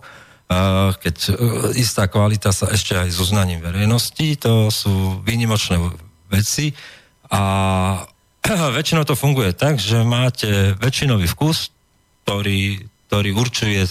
keď 1.01 1.15
e, 1.25 1.31
istá 1.81 2.05
kvalita 2.05 2.53
sa 2.53 2.69
ešte 2.69 2.93
aj 2.93 3.09
s 3.09 3.17
uznaním 3.17 3.65
verejnosti, 3.65 4.37
to 4.37 4.69
sú 4.69 5.21
výnimočné 5.25 5.81
veci. 6.29 6.77
A 7.33 7.41
väčšinou 8.77 9.03
to 9.09 9.17
funguje 9.17 9.57
tak, 9.57 9.81
že 9.81 10.05
máte 10.05 10.77
väčšinový 10.77 11.25
vkus, 11.25 11.73
ktorý, 12.25 12.85
ktorý 13.09 13.29
určuje 13.33 13.89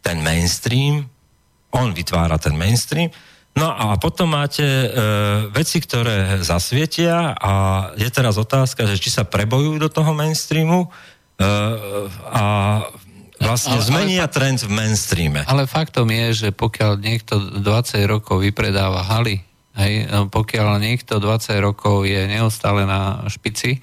ten 0.00 0.24
mainstream, 0.24 1.08
on 1.72 1.92
vytvára 1.92 2.36
ten 2.40 2.56
mainstream, 2.56 3.12
no 3.52 3.68
a 3.68 3.96
potom 4.00 4.32
máte 4.32 4.64
e, 4.64 4.88
veci, 5.52 5.76
ktoré 5.76 6.40
zasvietia 6.40 7.36
a 7.36 7.52
je 8.00 8.08
teraz 8.08 8.40
otázka, 8.40 8.88
že 8.88 8.96
či 8.96 9.12
sa 9.12 9.28
prebojujú 9.28 9.76
do 9.76 9.88
toho 9.92 10.16
mainstreamu. 10.16 10.88
E, 10.88 11.48
a 12.32 12.44
vlastne 13.42 13.76
ale, 13.78 13.84
zmenia 13.84 14.24
ale, 14.26 14.32
trend 14.32 14.58
v 14.62 14.70
mainstreame. 14.70 15.40
Ale 15.44 15.66
faktom 15.66 16.08
je, 16.08 16.46
že 16.46 16.48
pokiaľ 16.54 17.02
niekto 17.02 17.38
20 17.58 17.62
rokov 18.06 18.42
vypredáva 18.42 19.02
haly, 19.02 19.42
hej, 19.78 20.08
pokiaľ 20.30 20.78
niekto 20.78 21.18
20 21.18 21.58
rokov 21.60 22.06
je 22.06 22.22
neustále 22.30 22.86
na 22.86 23.26
špici, 23.26 23.78
e, 23.78 23.80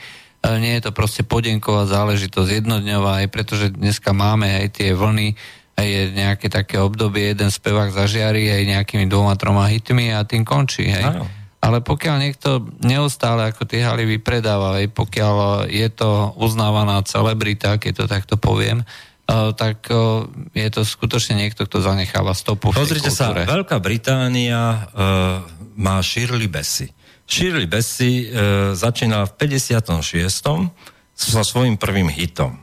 nie 0.57 0.77
je 0.79 0.89
to 0.89 0.91
proste 0.95 1.27
podenková 1.27 1.85
záležitosť 1.85 2.63
jednodňová, 2.63 3.25
aj 3.25 3.27
pretože 3.29 3.65
dneska 3.73 4.15
máme 4.15 4.47
aj 4.65 4.67
tie 4.79 4.95
vlny, 4.95 5.35
aj 5.79 5.87
je 5.87 6.03
nejaké 6.11 6.47
také 6.51 6.75
obdobie, 6.79 7.31
jeden 7.31 7.47
spevák 7.47 7.95
zažiari 7.95 8.51
aj 8.51 8.63
nejakými 8.67 9.07
dvoma, 9.07 9.39
troma 9.39 9.71
hitmi 9.71 10.11
a 10.11 10.27
tým 10.27 10.43
končí. 10.43 10.91
Hej. 10.91 11.07
Áno. 11.07 11.25
Ale 11.59 11.83
pokiaľ 11.83 12.15
niekto 12.23 12.71
neustále 12.79 13.51
ako 13.51 13.67
tie 13.67 13.83
haly 13.83 14.07
vypredáva, 14.07 14.79
aj 14.79 14.95
pokiaľ 14.95 15.67
je 15.67 15.87
to 15.91 16.31
uznávaná 16.39 17.03
celebrita, 17.03 17.75
keď 17.75 17.93
to 17.99 18.05
takto 18.07 18.35
poviem, 18.39 18.87
tak 19.29 19.93
je 20.57 20.69
to 20.73 20.81
skutočne 20.81 21.37
niekto, 21.37 21.69
kto 21.69 21.85
zanecháva 21.85 22.33
stopu 22.33 22.73
Pozrite 22.73 23.13
sa, 23.13 23.33
Veľká 23.33 23.77
Británia 23.77 24.89
uh, 24.89 25.45
má 25.77 26.01
Shirley 26.01 26.49
Bassey. 26.49 26.89
Shirley 27.29 27.69
Bassey 27.69 28.25
uh, 28.25 28.73
začínala 28.73 29.29
v 29.29 29.37
56. 29.37 30.01
so 31.13 31.41
svojím 31.45 31.77
prvým 31.77 32.09
hitom. 32.09 32.57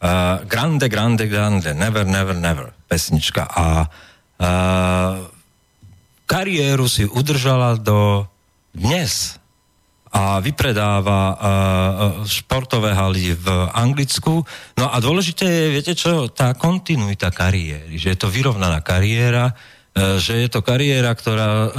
Uh, 0.00 0.40
grande, 0.48 0.88
grande, 0.88 1.28
grande, 1.28 1.76
never, 1.76 2.08
never, 2.08 2.32
never, 2.32 2.72
pesnička. 2.88 3.44
A 3.44 3.84
uh, 3.84 5.20
kariéru 6.24 6.88
si 6.88 7.04
udržala 7.04 7.76
do 7.76 8.24
dnes 8.70 9.39
a 10.10 10.42
vypredáva 10.42 11.20
uh, 11.22 11.36
športové 12.26 12.90
haly 12.90 13.38
v 13.38 13.46
Anglicku. 13.70 14.42
No 14.74 14.90
a 14.90 14.98
dôležité 14.98 15.46
je, 15.46 15.64
viete 15.70 15.94
čo, 15.94 16.26
tá 16.26 16.50
kontinuita 16.58 17.30
kariéry, 17.30 17.94
že 17.94 18.14
je 18.14 18.18
to 18.18 18.26
vyrovnaná 18.26 18.82
kariéra, 18.82 19.54
uh, 19.54 20.18
že 20.18 20.42
je 20.42 20.48
to 20.50 20.66
kariéra, 20.66 21.14
ktorá 21.14 21.50
uh, 21.50 21.70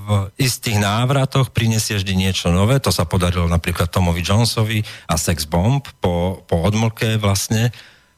v 0.00 0.08
istých 0.40 0.80
návratoch 0.80 1.52
prinesie 1.52 2.00
vždy 2.00 2.16
niečo 2.16 2.48
nové. 2.48 2.80
To 2.80 2.88
sa 2.88 3.04
podarilo 3.04 3.44
napríklad 3.52 3.92
Tomovi 3.92 4.24
Jonesovi 4.24 4.80
a 5.04 5.20
Sex 5.20 5.44
Bomb 5.44 5.84
po, 6.00 6.40
po 6.48 6.64
odmlke 6.64 7.20
vlastne 7.20 7.68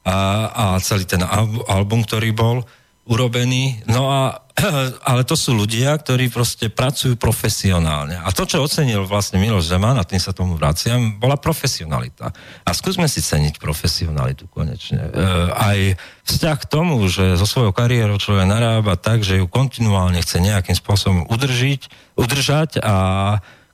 a, 0.07 0.15
a 0.47 0.65
celý 0.79 1.11
ten 1.11 1.27
album, 1.67 2.07
ktorý 2.07 2.31
bol 2.31 2.63
urobený. 3.07 3.87
No 3.87 4.11
a 4.11 4.47
ale 5.11 5.23
to 5.29 5.37
sú 5.37 5.53
ľudia, 5.53 5.93
ktorí 6.01 6.33
proste 6.33 6.73
pracujú 6.73 7.21
profesionálne. 7.21 8.17
A 8.17 8.33
to, 8.33 8.49
čo 8.49 8.65
ocenil 8.65 9.05
vlastne 9.05 9.37
Miloš 9.37 9.69
Zeman, 9.69 10.01
a 10.01 10.09
tým 10.09 10.17
sa 10.17 10.33
tomu 10.33 10.57
vraciam, 10.57 11.21
bola 11.21 11.37
profesionalita. 11.37 12.33
A 12.65 12.71
skúsme 12.73 13.05
si 13.05 13.21
ceniť 13.21 13.61
profesionalitu 13.61 14.49
konečne. 14.49 15.13
E, 15.13 15.21
aj 15.53 15.79
vzťah 16.25 16.57
k 16.57 16.71
tomu, 16.73 17.05
že 17.05 17.37
so 17.37 17.45
svojou 17.45 17.77
kariérou 17.77 18.17
človek 18.17 18.49
narába 18.49 18.97
tak, 18.97 19.21
že 19.21 19.37
ju 19.37 19.47
kontinuálne 19.47 20.25
chce 20.25 20.41
nejakým 20.41 20.77
spôsobom 20.77 21.29
udržiť, 21.29 22.17
udržať 22.17 22.81
a 22.81 22.97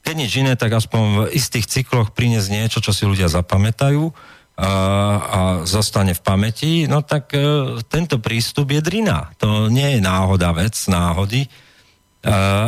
keď 0.02 0.14
nič 0.18 0.32
iné, 0.34 0.58
tak 0.58 0.74
aspoň 0.74 1.02
v 1.06 1.18
istých 1.38 1.70
cykloch 1.70 2.10
priniesť 2.10 2.50
niečo, 2.50 2.82
čo 2.82 2.90
si 2.90 3.06
ľudia 3.06 3.30
zapamätajú 3.30 4.10
a, 4.52 5.64
zostane 5.64 6.12
v 6.12 6.20
pamäti, 6.20 6.72
no 6.84 7.00
tak 7.00 7.32
e, 7.32 7.80
tento 7.88 8.20
prístup 8.20 8.68
je 8.76 8.84
drina. 8.84 9.32
To 9.40 9.72
nie 9.72 9.96
je 9.96 10.00
náhoda 10.04 10.52
vec, 10.52 10.76
náhody, 10.92 11.48
e, 11.48 11.48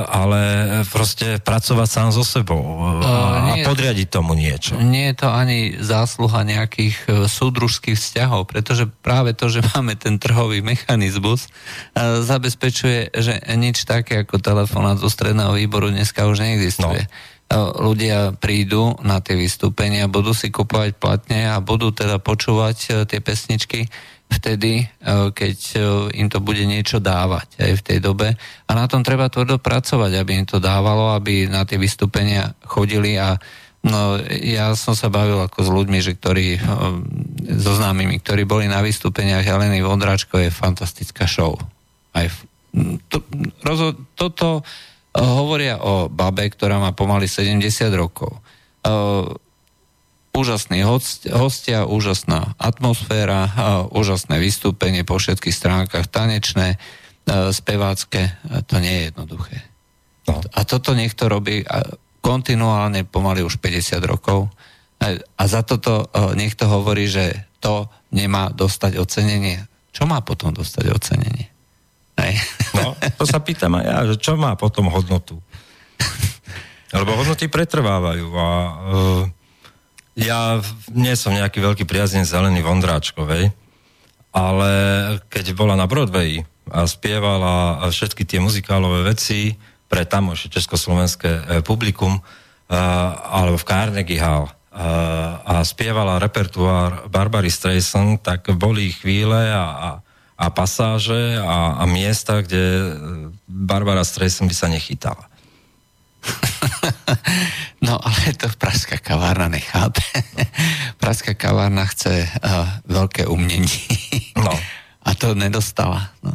ale 0.09 0.41
proste 0.89 1.45
pracovať 1.45 1.89
sám 1.89 2.09
so 2.16 2.24
sebou 2.24 2.64
e, 2.64 3.05
a, 3.05 3.53
a 3.53 3.55
podriadiť 3.68 4.09
tomu 4.09 4.32
niečo. 4.32 4.80
Nie 4.80 5.12
je 5.12 5.16
to 5.22 5.28
ani 5.28 5.76
zásluha 5.76 6.41
nejakých 6.49 7.28
súdružských 7.28 8.01
vzťahov, 8.01 8.49
pretože 8.49 8.89
práve 9.05 9.37
to, 9.37 9.53
že 9.53 9.61
máme 9.76 9.93
ten 9.93 10.16
trhový 10.16 10.64
mechanizmus, 10.64 11.53
zabezpečuje, 12.01 13.12
že 13.12 13.45
nič 13.61 13.85
také 13.85 14.24
ako 14.24 14.41
telefonát 14.41 14.97
zo 14.97 15.12
stredného 15.12 15.53
výboru 15.53 15.93
dneska 15.93 16.24
už 16.24 16.41
neexistuje. 16.41 17.05
No 17.05 17.32
ľudia 17.53 18.34
prídu 18.34 18.97
na 19.05 19.20
tie 19.20 19.36
vystúpenia, 19.36 20.11
budú 20.11 20.32
si 20.32 20.49
kupovať 20.49 20.97
platne 20.97 21.47
a 21.51 21.61
budú 21.61 21.92
teda 21.92 22.18
počúvať 22.18 22.76
e, 22.76 22.88
tie 23.05 23.20
pesničky 23.20 23.86
vtedy, 24.32 24.82
e, 24.82 24.86
keď 25.30 25.57
im 26.16 26.26
to 26.32 26.40
bude 26.40 26.64
niečo 26.64 26.99
dávať 26.99 27.61
aj 27.61 27.72
v 27.78 27.84
tej 27.84 27.99
dobe. 28.01 28.34
A 28.66 28.70
na 28.72 28.88
tom 28.90 29.05
treba 29.05 29.30
tvrdo 29.30 29.61
pracovať, 29.61 30.12
aby 30.18 30.42
im 30.42 30.47
to 30.49 30.59
dávalo, 30.59 31.14
aby 31.14 31.47
na 31.47 31.62
tie 31.68 31.76
vystúpenia 31.78 32.53
chodili 32.64 33.20
a 33.20 33.36
No, 33.84 34.16
ja 34.40 34.72
som 34.80 34.97
sa 34.97 35.12
bavil 35.12 35.45
ako 35.45 35.61
s 35.61 35.68
ľuďmi, 35.68 35.99
že 36.01 36.16
ktorí, 36.16 36.57
so 37.61 37.72
známymi, 37.76 38.16
ktorí 38.24 38.49
boli 38.49 38.64
na 38.64 38.80
vystúpeniach 38.80 39.45
Heleny 39.45 39.84
Vondráčko 39.84 40.40
je 40.40 40.49
fantastická 40.49 41.28
show. 41.28 41.53
Aj 42.16 42.24
to, 43.12 43.20
rozo, 43.61 43.92
toto 44.16 44.64
hovoria 45.14 45.78
o 45.78 46.10
babe, 46.10 46.50
ktorá 46.50 46.82
má 46.82 46.90
pomaly 46.90 47.30
70 47.30 47.62
rokov. 47.94 48.34
Uh, 48.82 49.30
úžasný 50.34 50.82
host, 50.82 51.30
hostia, 51.30 51.86
úžasná 51.86 52.58
atmosféra, 52.58 53.46
uh, 53.46 53.52
úžasné 53.94 54.42
vystúpenie 54.42 55.06
po 55.06 55.22
všetkých 55.22 55.54
stránkach, 55.54 56.10
tanečné, 56.10 56.76
spevácké, 57.24 58.36
to 58.68 58.76
nie 58.84 58.92
je 58.92 59.02
jednoduché. 59.08 59.56
No. 60.28 60.44
A 60.44 60.60
toto 60.68 60.92
niekto 60.92 61.28
robí 61.32 61.64
kontinuálne 62.20 63.08
pomaly 63.08 63.40
už 63.40 63.60
50 63.60 64.00
rokov 64.04 64.52
a, 65.00 65.44
za 65.44 65.60
toto 65.64 66.08
niekto 66.36 66.68
hovorí, 66.68 67.08
že 67.08 67.48
to 67.60 67.88
nemá 68.12 68.52
dostať 68.52 69.00
ocenenie. 69.00 69.64
Čo 69.92 70.08
má 70.08 70.20
potom 70.24 70.52
dostať 70.52 70.84
ocenenie? 70.92 71.53
No, 72.74 72.94
to 73.18 73.24
sa 73.26 73.42
pýtam 73.42 73.78
aj 73.78 73.84
ja, 73.84 73.96
že 74.06 74.16
čo 74.18 74.38
má 74.38 74.54
potom 74.54 74.90
hodnotu? 74.90 75.38
Lebo 76.94 77.18
hodnoty 77.18 77.50
pretrvávajú 77.50 78.26
a 78.38 78.48
uh, 78.50 79.22
ja 80.14 80.62
nie 80.94 81.14
som 81.18 81.34
nejaký 81.34 81.58
veľký 81.58 81.84
priaznec 81.90 82.22
Zelený 82.22 82.62
Vondráčkovej, 82.62 83.50
ale 84.30 84.70
keď 85.26 85.58
bola 85.58 85.74
na 85.74 85.90
Broadway 85.90 86.46
a 86.70 86.86
spievala 86.86 87.82
všetky 87.90 88.22
tie 88.22 88.38
muzikálové 88.38 89.10
veci 89.10 89.58
pre 89.90 90.06
tamošie 90.06 90.48
československé 90.48 91.30
e, 91.30 91.42
publikum, 91.60 92.18
uh, 92.18 92.74
alebo 93.30 93.60
v 93.60 93.68
Carnegie 93.68 94.18
Hall, 94.18 94.48
a 94.74 95.62
spievala 95.62 96.18
repertoár 96.18 97.06
Barbary 97.06 97.46
Streisand, 97.46 98.26
tak 98.26 98.50
boli 98.58 98.90
chvíle 98.90 99.54
a, 99.54 99.64
a 99.70 99.88
a 100.35 100.47
pasáže 100.51 101.39
a, 101.39 101.78
a 101.78 101.85
miesta, 101.87 102.43
kde 102.43 102.91
Barbara 103.47 104.03
Streisand 104.03 104.51
by 104.51 104.57
sa 104.57 104.66
nechytala. 104.66 105.30
No 107.85 108.01
ale 108.01 108.32
to 108.32 108.49
Pražská 108.57 108.97
kavárna 108.97 109.53
nechápe. 109.53 110.01
Pražská 111.03 111.37
kavárna 111.37 111.85
chce 111.85 112.24
uh, 112.24 112.80
veľké 112.89 113.28
umnenie. 113.28 113.85
No. 114.41 114.49
A 115.09 115.12
to 115.12 115.37
nedostala. 115.37 116.09
No. 116.24 116.32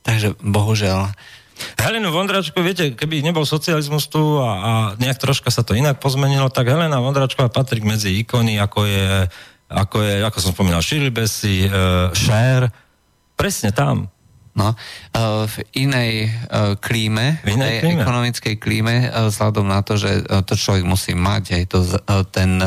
Takže 0.00 0.32
bohužiaľ. 0.40 1.12
Helenu 1.76 2.08
Vondračku, 2.08 2.56
viete, 2.64 2.96
keby 2.96 3.20
nebol 3.20 3.44
socializmus 3.44 4.08
tu 4.08 4.40
a, 4.40 4.48
a 4.48 4.72
nejak 4.96 5.20
troška 5.20 5.52
sa 5.52 5.60
to 5.60 5.76
inak 5.76 6.00
pozmenilo, 6.00 6.48
tak 6.48 6.72
Helena 6.72 6.96
Vondračková 7.04 7.52
patrí 7.52 7.84
medzi 7.84 8.16
ikony, 8.24 8.56
ako 8.56 8.88
je, 8.88 9.28
ako 9.68 10.00
je, 10.00 10.14
ako 10.24 10.38
som 10.40 10.56
spomínal, 10.56 10.80
Shirley 10.80 11.12
Bassey, 11.12 11.68
uh, 11.68 12.08
Cher, 12.16 12.72
Presne 13.40 13.72
tam. 13.72 14.12
No, 14.50 14.74
uh, 14.74 15.46
v 15.46 15.56
inej 15.78 16.28
uh, 16.28 16.74
klíme, 16.76 17.38
v 17.46 17.54
inej 17.54 17.86
klíme. 17.86 18.02
ekonomickej 18.02 18.54
klíme, 18.58 18.94
vzhľadom 19.30 19.64
na 19.64 19.80
to, 19.80 19.94
že 19.94 20.26
to 20.44 20.58
človek 20.58 20.84
musí 20.84 21.14
mať, 21.14 21.44
aj 21.54 21.64
to, 21.70 21.78
ten 22.34 22.58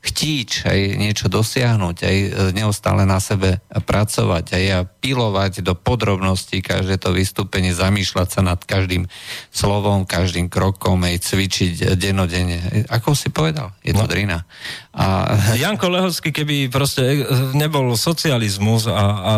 chtíč, 0.00 0.64
aj 0.64 0.96
niečo 0.96 1.28
dosiahnuť, 1.28 1.96
aj 2.00 2.16
neustále 2.56 3.04
na 3.04 3.20
sebe 3.20 3.60
pracovať, 3.68 4.56
aj 4.56 4.64
a 4.72 4.80
pilovať 4.88 5.60
do 5.60 5.76
podrobností 5.76 6.64
každé 6.64 6.96
to 6.96 7.12
vystúpenie, 7.12 7.76
zamýšľať 7.76 8.28
sa 8.32 8.40
nad 8.40 8.56
každým 8.64 9.04
slovom, 9.52 10.08
každým 10.08 10.48
krokom, 10.48 11.04
aj 11.04 11.20
cvičiť 11.20 12.00
denodene. 12.00 12.88
Ako 12.88 13.12
si 13.12 13.28
povedal, 13.28 13.76
je 13.84 13.92
to 13.92 14.04
no. 14.04 14.08
drina. 14.08 14.48
A... 14.96 15.36
Janko 15.62 15.92
Lehovský, 15.92 16.32
keby 16.32 16.72
proste 16.72 17.28
nebol 17.52 17.92
socializmus 17.92 18.88
a, 18.88 18.96
a 18.96 19.32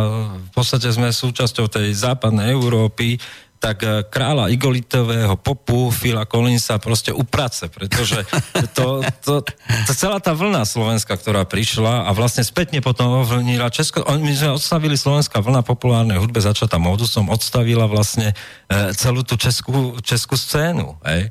v 0.46 0.50
podstate 0.54 0.94
sme 0.94 1.10
súčasťou 1.10 1.66
tej 1.66 1.90
západnej 1.90 2.54
Európy, 2.54 3.18
tak 3.62 3.86
eh, 3.86 4.02
kráľa 4.02 4.50
igolitového 4.50 5.38
popu 5.38 5.94
Phila 5.94 6.26
Collinsa 6.26 6.82
proste 6.82 7.14
uprace, 7.14 7.70
pretože 7.70 8.26
to, 8.76 9.06
to, 9.22 9.46
to, 9.86 9.92
celá 9.94 10.18
tá 10.18 10.34
vlna 10.34 10.66
slovenská, 10.66 11.14
ktorá 11.14 11.46
prišla 11.46 12.10
a 12.10 12.10
vlastne 12.10 12.42
spätne 12.42 12.82
potom 12.82 13.22
ovlnila 13.22 13.70
Česko, 13.70 14.02
my 14.02 14.34
sme 14.34 14.58
odstavili 14.58 14.98
slovenská 14.98 15.38
vlna 15.38 15.62
populárnej 15.62 16.18
hudbe, 16.18 16.42
začatá 16.42 16.82
modusom, 16.82 17.30
odstavila 17.30 17.86
vlastne 17.86 18.34
e, 18.66 18.90
celú 18.98 19.22
tú 19.22 19.38
českú, 19.38 19.94
českú 20.02 20.34
scénu, 20.34 20.98
hej. 21.06 21.30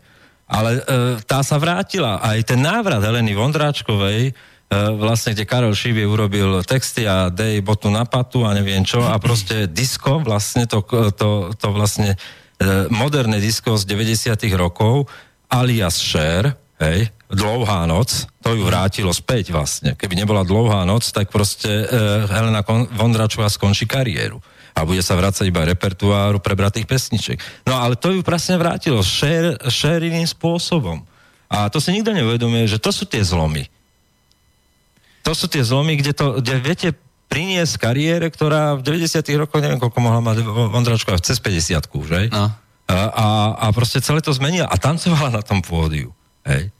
Ale 0.52 0.80
e, 0.80 0.82
tá 1.24 1.40
sa 1.48 1.56
vrátila. 1.56 2.20
Aj 2.20 2.36
ten 2.44 2.60
návrat 2.60 3.00
Heleny 3.00 3.32
Vondráčkovej, 3.32 4.36
vlastne, 4.72 5.36
kde 5.36 5.44
Karol 5.44 5.76
Šivie 5.76 6.08
urobil 6.08 6.64
texty 6.64 7.04
a 7.04 7.28
dej 7.28 7.60
botu 7.60 7.92
na 7.92 8.08
patu 8.08 8.48
a 8.48 8.56
neviem 8.56 8.88
čo 8.88 9.04
a 9.04 9.20
proste 9.20 9.68
disco, 9.68 10.24
vlastne 10.24 10.64
to, 10.64 10.80
to, 11.12 11.52
to 11.52 11.68
vlastne 11.76 12.16
moderné 12.88 13.44
disco 13.44 13.76
z 13.76 13.84
90 13.84 14.32
rokov 14.56 15.12
alias 15.52 16.00
Cher, 16.00 16.56
hej, 16.80 17.12
Dlouhá 17.32 17.88
noc, 17.88 18.28
to 18.44 18.52
ju 18.52 18.68
vrátilo 18.68 19.16
späť 19.16 19.56
vlastne. 19.56 19.96
Keby 19.96 20.20
nebola 20.20 20.44
Dlouhá 20.44 20.84
noc, 20.84 21.16
tak 21.16 21.32
proste 21.32 21.88
uh, 21.88 22.28
Helena 22.28 22.60
Vondračová 22.68 23.48
skončí 23.48 23.88
kariéru 23.88 24.44
a 24.76 24.84
bude 24.84 25.00
sa 25.00 25.16
vrácať 25.16 25.48
iba 25.48 25.64
repertoáru 25.64 26.44
prebratých 26.44 26.88
pesniček. 26.88 27.40
No 27.68 27.80
ale 27.80 27.96
to 27.96 28.12
ju 28.12 28.20
presne 28.24 28.60
vrátilo 28.60 29.00
Cher, 29.00 29.56
Cher 29.72 30.04
iným 30.04 30.28
spôsobom. 30.28 31.04
A 31.52 31.68
to 31.72 31.84
si 31.84 31.96
nikto 31.96 32.16
neuvedomuje, 32.16 32.68
že 32.68 32.80
to 32.80 32.92
sú 32.92 33.08
tie 33.08 33.24
zlomy 33.24 33.68
to 35.22 35.32
sú 35.38 35.46
tie 35.46 35.62
zlomy, 35.62 35.98
kde, 36.02 36.14
to, 36.18 36.26
kde 36.42 36.56
viete 36.62 36.90
priniesť 37.32 37.80
kariére, 37.80 38.28
ktorá 38.28 38.76
v 38.76 38.84
90 38.84 39.24
rokoch, 39.40 39.64
neviem 39.64 39.80
koľko 39.80 40.00
mohla 40.04 40.20
mať 40.20 40.44
Vondračka, 40.44 41.16
cez 41.24 41.40
50 41.40 41.80
že? 42.04 42.22
No. 42.28 42.52
A, 42.92 42.96
a, 43.08 43.28
a 43.56 43.66
proste 43.72 44.04
celé 44.04 44.20
to 44.20 44.36
zmenila 44.36 44.68
a 44.68 44.76
tancovala 44.76 45.40
na 45.40 45.44
tom 45.46 45.64
pôdiu. 45.64 46.12
Hej. 46.44 46.76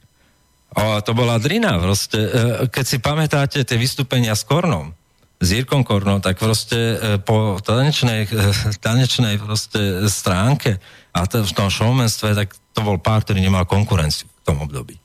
A 0.76 1.00
to 1.00 1.16
bola 1.16 1.40
drina, 1.40 1.80
proste, 1.80 2.20
e, 2.20 2.30
keď 2.68 2.84
si 2.84 3.00
pamätáte 3.00 3.58
tie 3.64 3.76
vystúpenia 3.80 4.36
s 4.36 4.44
Kornom, 4.44 4.92
s 5.40 5.48
Jirkom 5.48 5.84
Kornom, 5.88 6.20
tak 6.20 6.36
proste 6.36 6.76
e, 6.76 6.96
po 7.16 7.56
tanečnej, 7.60 8.28
e, 8.28 8.40
tanečnej 8.76 9.40
proste 9.40 10.04
stránke 10.12 10.76
a 11.16 11.24
to, 11.24 11.44
v 11.44 11.52
tom 11.56 11.72
showmanstve, 11.72 12.36
tak 12.36 12.52
to 12.76 12.80
bol 12.84 13.00
pár, 13.00 13.24
ktorý 13.24 13.40
nemal 13.40 13.64
konkurenciu 13.64 14.28
v 14.28 14.44
tom 14.44 14.60
období 14.64 15.01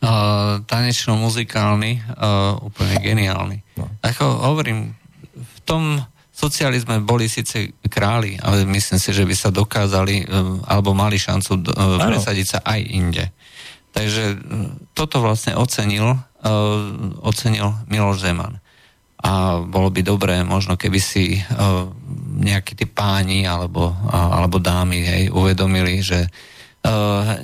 uh, 0.00 0.60
tanečno-muzikálny, 0.64 1.92
uh, 2.16 2.56
úplne 2.60 2.96
geniálny. 3.00 3.58
No. 3.76 3.88
Ako 4.00 4.24
hovorím, 4.24 4.96
v 5.36 5.58
tom 5.68 6.00
socializme 6.32 7.04
boli 7.04 7.28
síce 7.28 7.76
králi, 7.88 8.40
ale 8.40 8.64
myslím 8.64 8.96
si, 8.96 9.12
že 9.12 9.28
by 9.28 9.34
sa 9.36 9.52
dokázali, 9.52 10.24
uh, 10.24 10.64
alebo 10.68 10.96
mali 10.96 11.20
šancu 11.20 11.52
uh, 11.60 12.00
presadiť 12.00 12.46
sa 12.46 12.58
aj 12.64 12.80
inde. 12.80 13.24
Takže 13.92 14.24
uh, 14.32 14.38
toto 14.96 15.20
vlastne 15.20 15.56
ocenil, 15.56 16.16
uh, 16.16 17.20
ocenil 17.20 17.76
Miloš 17.88 18.24
Zeman. 18.24 18.56
A 19.20 19.60
bolo 19.60 19.92
by 19.92 20.00
dobré, 20.00 20.40
možno 20.48 20.80
keby 20.80 20.96
si 20.96 21.36
uh, 21.36 21.84
nejakí 22.40 22.72
tí 22.72 22.88
páni 22.88 23.44
alebo, 23.44 23.92
uh, 23.92 24.40
alebo 24.40 24.56
dámy 24.56 24.98
hej, 25.04 25.22
uvedomili, 25.28 26.00
že 26.00 26.24
Uh, 26.24 26.58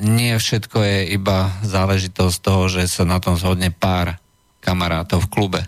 nie 0.00 0.32
všetko 0.32 0.78
je 0.80 0.98
iba 1.12 1.52
záležitosť 1.60 2.36
toho, 2.40 2.72
že 2.72 2.88
sa 2.88 3.04
na 3.04 3.20
tom 3.20 3.36
zhodne 3.36 3.68
pár 3.68 4.16
kamarátov 4.64 5.28
v 5.28 5.30
klube. 5.30 5.60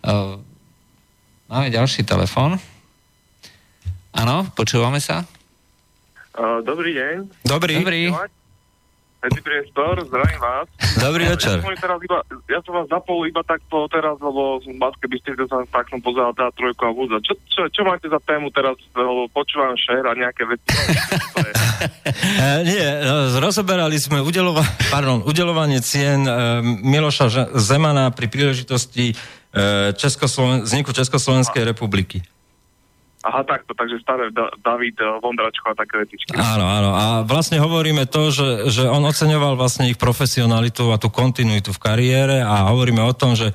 Uh, 0.00 0.40
máme 1.46 1.68
ďalší 1.68 2.02
telefon. 2.08 2.56
Áno, 4.16 4.48
počúvame 4.56 4.98
sa? 4.98 5.28
Uh, 6.34 6.64
dobrý 6.64 6.96
deň. 6.96 7.14
Dobrý. 7.44 7.74
Dobrý. 7.84 8.02
Medzi 9.20 9.40
priestor, 9.44 10.00
zdravím 10.08 10.40
vás. 10.40 10.64
Dobrý 10.96 11.28
večer. 11.28 11.60
Ja 11.60 11.68
som, 11.68 11.76
teraz 11.76 12.00
iba, 12.00 12.18
ja 12.48 12.60
som 12.64 12.72
vás 12.72 12.88
zapol 12.88 13.28
iba 13.28 13.44
takto 13.44 13.84
teraz, 13.92 14.16
lebo 14.16 14.64
som 14.64 14.72
v 14.72 14.80
Baske 14.80 15.04
Bystrice 15.12 15.44
sa 15.44 15.60
tak 15.68 15.92
som 15.92 16.00
pozeral 16.00 16.32
tá 16.32 16.48
trojku 16.56 16.88
a 16.88 16.92
vúza. 16.96 17.20
Čo, 17.20 17.36
čo, 17.52 17.68
čo 17.68 17.84
máte 17.84 18.08
za 18.08 18.16
tému 18.24 18.48
teraz, 18.48 18.80
lebo 18.96 19.28
počúvam 19.28 19.76
šer 19.76 20.08
a 20.08 20.16
nejaké 20.16 20.48
veci. 20.48 20.72
uh, 20.72 22.64
nie, 22.72 22.80
no, 23.04 23.36
rozoberali 23.44 24.00
sme 24.00 24.24
udelova, 24.24 24.64
pardon, 24.88 25.20
udelovanie 25.28 25.84
cien 25.84 26.24
uh, 26.24 26.64
Miloša 26.64 27.52
Zemana 27.60 28.08
pri 28.16 28.24
príležitosti 28.32 29.12
uh, 29.12 29.92
Českosloven- 30.00 30.64
vzniku 30.64 30.96
Československej 30.96 31.68
republiky. 31.68 32.24
Aha, 33.20 33.44
takto, 33.44 33.76
takže 33.76 34.00
staré 34.00 34.32
da- 34.32 34.48
David 34.64 34.96
eh, 34.96 35.04
Vondračko 35.20 35.72
a 35.72 35.74
také 35.76 36.00
vecičky. 36.00 36.32
Áno, 36.32 36.64
áno. 36.64 36.90
A 36.96 37.04
vlastne 37.20 37.60
hovoríme 37.60 38.08
to, 38.08 38.32
že, 38.32 38.72
že 38.72 38.88
on 38.88 39.04
oceňoval 39.04 39.60
vlastne 39.60 39.92
ich 39.92 40.00
profesionalitu 40.00 40.88
a 40.88 40.96
tú 40.96 41.12
kontinuitu 41.12 41.76
v 41.76 41.82
kariére 41.84 42.40
a 42.40 42.72
hovoríme 42.72 43.04
o 43.04 43.12
tom, 43.12 43.36
že 43.36 43.52
e, 43.52 43.54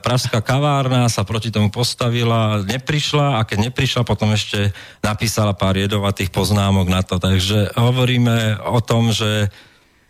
pražská 0.00 0.40
kavárna 0.40 1.12
sa 1.12 1.28
proti 1.28 1.52
tomu 1.52 1.68
postavila, 1.68 2.64
neprišla 2.64 3.36
a 3.36 3.44
keď 3.44 3.68
neprišla, 3.68 4.08
potom 4.08 4.32
ešte 4.32 4.72
napísala 5.04 5.52
pár 5.52 5.76
jedovatých 5.76 6.32
poznámok 6.32 6.88
na 6.88 7.04
to. 7.04 7.20
Takže 7.20 7.76
hovoríme 7.76 8.64
o 8.64 8.80
tom, 8.80 9.12
že 9.12 9.52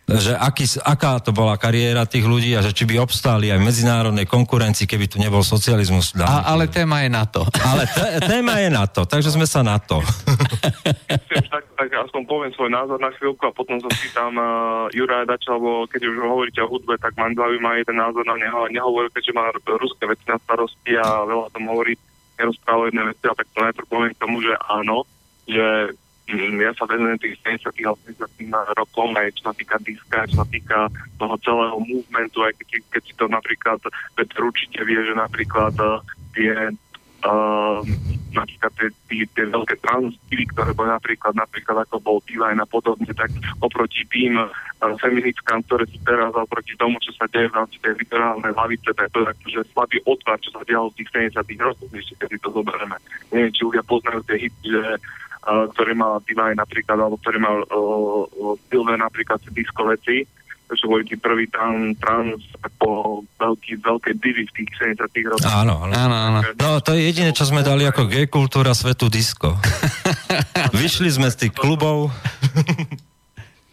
že 0.07 0.31
aký, 0.39 0.63
aká 0.87 1.19
to 1.19 1.35
bola 1.35 1.59
kariéra 1.59 2.07
tých 2.07 2.23
ľudí 2.23 2.55
a 2.55 2.63
že 2.63 2.71
či 2.71 2.87
by 2.87 2.95
obstáli 3.03 3.51
aj 3.51 3.59
v 3.59 3.67
medzinárodnej 3.67 4.23
konkurencii, 4.23 4.87
keby 4.87 5.11
tu 5.11 5.19
nebol 5.19 5.43
socializmus. 5.43 6.15
A, 6.23 6.47
ale 6.47 6.71
téma 6.71 7.03
je 7.03 7.11
na 7.11 7.27
to. 7.27 7.43
Ale 7.43 7.83
t- 7.83 8.23
téma 8.23 8.55
je 8.63 8.71
na 8.71 8.87
to, 8.87 9.03
takže 9.03 9.35
sme 9.35 9.43
sa 9.43 9.67
na 9.67 9.75
to. 9.83 9.99
tak, 11.51 11.63
tak 11.75 11.89
aspoň 12.07 12.23
poviem 12.23 12.51
svoj 12.55 12.71
názor 12.71 13.03
na 13.03 13.11
chvíľku 13.19 13.43
a 13.43 13.51
potom 13.51 13.83
sa 13.83 13.91
spýtam 13.91 14.31
uh, 14.39 14.87
Juraja 14.95 15.27
Dača, 15.27 15.59
lebo 15.59 15.83
keď 15.91 16.01
už 16.07 16.15
hovoríte 16.23 16.63
o 16.63 16.71
hudbe, 16.71 16.95
tak 16.95 17.11
mám 17.19 17.35
zaujíma 17.35 17.83
jeden 17.83 17.99
názor 17.99 18.23
na 18.23 18.39
neho. 18.39 18.71
Nehovoril, 18.71 19.11
keďže 19.11 19.35
má 19.35 19.51
ruské 19.75 20.07
veci 20.07 20.23
na 20.31 20.39
starosti 20.39 20.95
a 20.95 21.27
veľa 21.27 21.51
tom 21.51 21.67
hovorí, 21.67 21.99
nerozprával 22.39 22.95
jedné 22.95 23.11
veci, 23.11 23.27
a 23.27 23.35
tak 23.35 23.47
to 23.51 23.59
najprv 23.59 23.87
poviem 23.91 24.11
k 24.15 24.21
tomu, 24.23 24.39
že 24.39 24.55
áno, 24.71 25.03
že 25.51 25.91
ja 26.35 26.71
sa 26.75 26.83
venujem 26.83 27.15
tých 27.23 27.39
70 27.39 27.87
a 27.87 27.95
80 27.95 28.19
rokov, 28.75 29.15
aj 29.15 29.31
čo 29.39 29.41
sa 29.47 29.53
týka 29.55 29.79
diska, 29.79 30.27
čo 30.27 30.43
sa 30.43 30.47
týka 30.51 30.79
toho 31.15 31.35
celého 31.39 31.79
movementu, 31.79 32.43
aj 32.43 32.53
keď, 32.59 32.83
keď 32.91 33.01
si 33.07 33.13
to 33.15 33.25
napríklad, 33.31 33.79
Petr 34.19 34.43
určite 34.43 34.83
vie, 34.83 34.99
že 35.07 35.15
napríklad 35.15 35.71
uh, 35.79 36.03
tie 36.35 36.75
uh, 37.23 37.79
napríklad 38.35 38.71
tie, 38.75 38.89
tie, 39.07 39.23
tie 39.33 39.45
veľké 39.47 39.79
transpily, 39.79 40.43
ktoré 40.51 40.75
boli 40.75 40.91
napríklad, 40.91 41.31
napríklad 41.31 41.87
ako 41.87 41.95
bol 42.03 42.19
Divine 42.27 42.59
a 42.59 42.67
podobne, 42.67 43.07
tak 43.15 43.31
oproti 43.63 44.03
tým 44.11 44.35
uh, 44.35 44.51
feministkám, 44.99 45.63
ktoré 45.63 45.87
sú 45.87 45.95
teraz 46.03 46.35
oproti 46.35 46.75
tomu, 46.75 46.99
čo 46.99 47.15
sa 47.15 47.25
deje 47.31 47.47
v 47.47 47.57
rámci 47.57 47.79
tej 47.79 47.95
liberálnej 48.03 48.51
lavice, 48.51 48.91
tak 48.91 49.07
to 49.15 49.23
je 49.23 49.63
že 49.63 49.63
slabý 49.71 50.03
otvar, 50.03 50.37
čo 50.43 50.51
sa 50.51 50.61
dialo 50.67 50.91
v 50.91 50.99
tých 51.01 51.31
70 51.33 51.39
rokoch, 51.63 51.89
ešte 51.95 52.13
keď 52.19 52.29
si 52.35 52.39
to 52.43 52.49
zoberieme. 52.51 52.97
Neviem, 53.31 53.51
či 53.55 53.63
ľudia 53.63 53.83
poznajú 53.87 54.21
tie 54.27 54.37
hity, 54.43 54.67
že 54.75 54.83
ktorý 55.47 55.95
mal 55.95 56.19
Divine 56.27 56.59
napríklad, 56.59 56.99
alebo 56.99 57.15
ktorý 57.23 57.39
mal 57.39 57.63
Silver 58.67 58.99
napríklad 58.99 59.39
disco 59.55 59.87
veci, 59.87 60.27
čo 60.75 60.91
boli 60.91 61.07
tí 61.07 61.15
prvý 61.15 61.47
tam 61.47 61.95
trans 61.95 62.43
po 62.75 63.23
veľký, 63.39 63.79
veľké 63.79 64.19
divy 64.19 64.43
v 64.43 64.51
tých 64.51 64.69
70 64.99 65.31
rokoch. 65.31 65.47
Áno, 65.47 65.87
áno. 65.87 65.95
áno, 65.95 66.15
áno. 66.15 66.39
No 66.59 66.83
to 66.83 66.91
je 66.91 67.07
jediné, 67.07 67.31
čo 67.31 67.47
sme 67.47 67.63
dali 67.63 67.87
ako 67.87 68.11
gay 68.11 68.27
kultúra 68.27 68.75
svetu 68.75 69.07
disco. 69.07 69.55
Vyšli 70.75 71.07
sme 71.07 71.31
z 71.31 71.47
tých 71.47 71.53
klubov. 71.55 72.11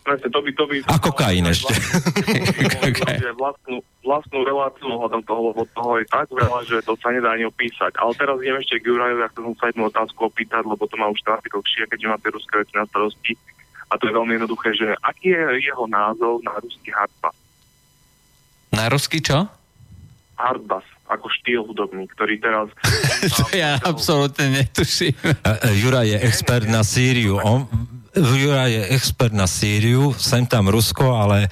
Presne, 0.04 0.28
to 0.28 0.40
by, 0.44 0.50
to 0.52 0.64
by... 0.68 0.76
A 0.84 1.00
kokain 1.00 1.48
ešte. 1.48 1.72
vlastnú, 3.40 3.80
vlastnú 4.04 4.44
reláciu 4.44 4.92
ohľadom 4.92 5.24
toho, 5.24 5.40
lebo 5.48 5.64
toho 5.72 5.96
je 5.96 6.06
tak 6.12 6.28
veľa, 6.28 6.60
že 6.68 6.84
to 6.84 6.92
sa 7.00 7.08
nedá 7.08 7.32
ani 7.32 7.48
opísať. 7.48 7.96
Ale 7.96 8.12
teraz 8.12 8.36
idem 8.44 8.60
ešte 8.60 8.84
k 8.84 8.92
Jurajovi, 8.92 9.24
ja 9.24 9.32
chcem 9.32 9.56
sa 9.56 9.72
jednu 9.72 9.88
otázku 9.88 10.28
opýtať, 10.28 10.68
lebo 10.68 10.84
to 10.84 11.00
má 11.00 11.08
už 11.08 11.24
trafik 11.24 11.56
dlhšie, 11.56 11.88
keďže 11.88 12.10
má 12.12 12.20
tie 12.20 12.30
ruské 12.36 12.54
veci 12.60 12.74
na 12.76 12.84
starosti. 12.84 13.32
A 13.88 13.92
to 13.96 14.04
je 14.04 14.12
veľmi 14.12 14.32
jednoduché, 14.36 14.68
že 14.76 14.92
aký 15.00 15.32
je 15.32 15.72
jeho 15.72 15.84
názov 15.88 16.44
na 16.44 16.52
ruský 16.60 16.92
hardbass? 16.92 17.36
Na 18.76 18.84
ruský 18.92 19.24
čo? 19.24 19.48
Hardbass 20.36 20.84
ako 21.08 21.26
štýl 21.40 21.64
hudobný, 21.64 22.04
ktorý 22.12 22.40
teraz... 22.40 22.68
to 23.40 23.44
ja 23.56 23.80
absolútne 23.80 24.52
netuším. 24.52 25.16
Jura 25.80 26.04
je 26.04 26.16
expert 26.20 26.68
na 26.68 26.80
Sýriu. 26.80 27.40
On, 27.44 27.68
Jura 28.14 28.70
je 28.70 28.94
expert 28.94 29.34
na 29.34 29.50
Sýriu, 29.50 30.14
sem 30.14 30.46
tam 30.46 30.70
Rusko, 30.70 31.18
ale 31.18 31.50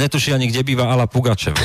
netuší 0.00 0.32
ani, 0.32 0.48
kde 0.48 0.64
býva 0.64 0.88
Ala 0.88 1.04
Pugačeva. 1.04 1.60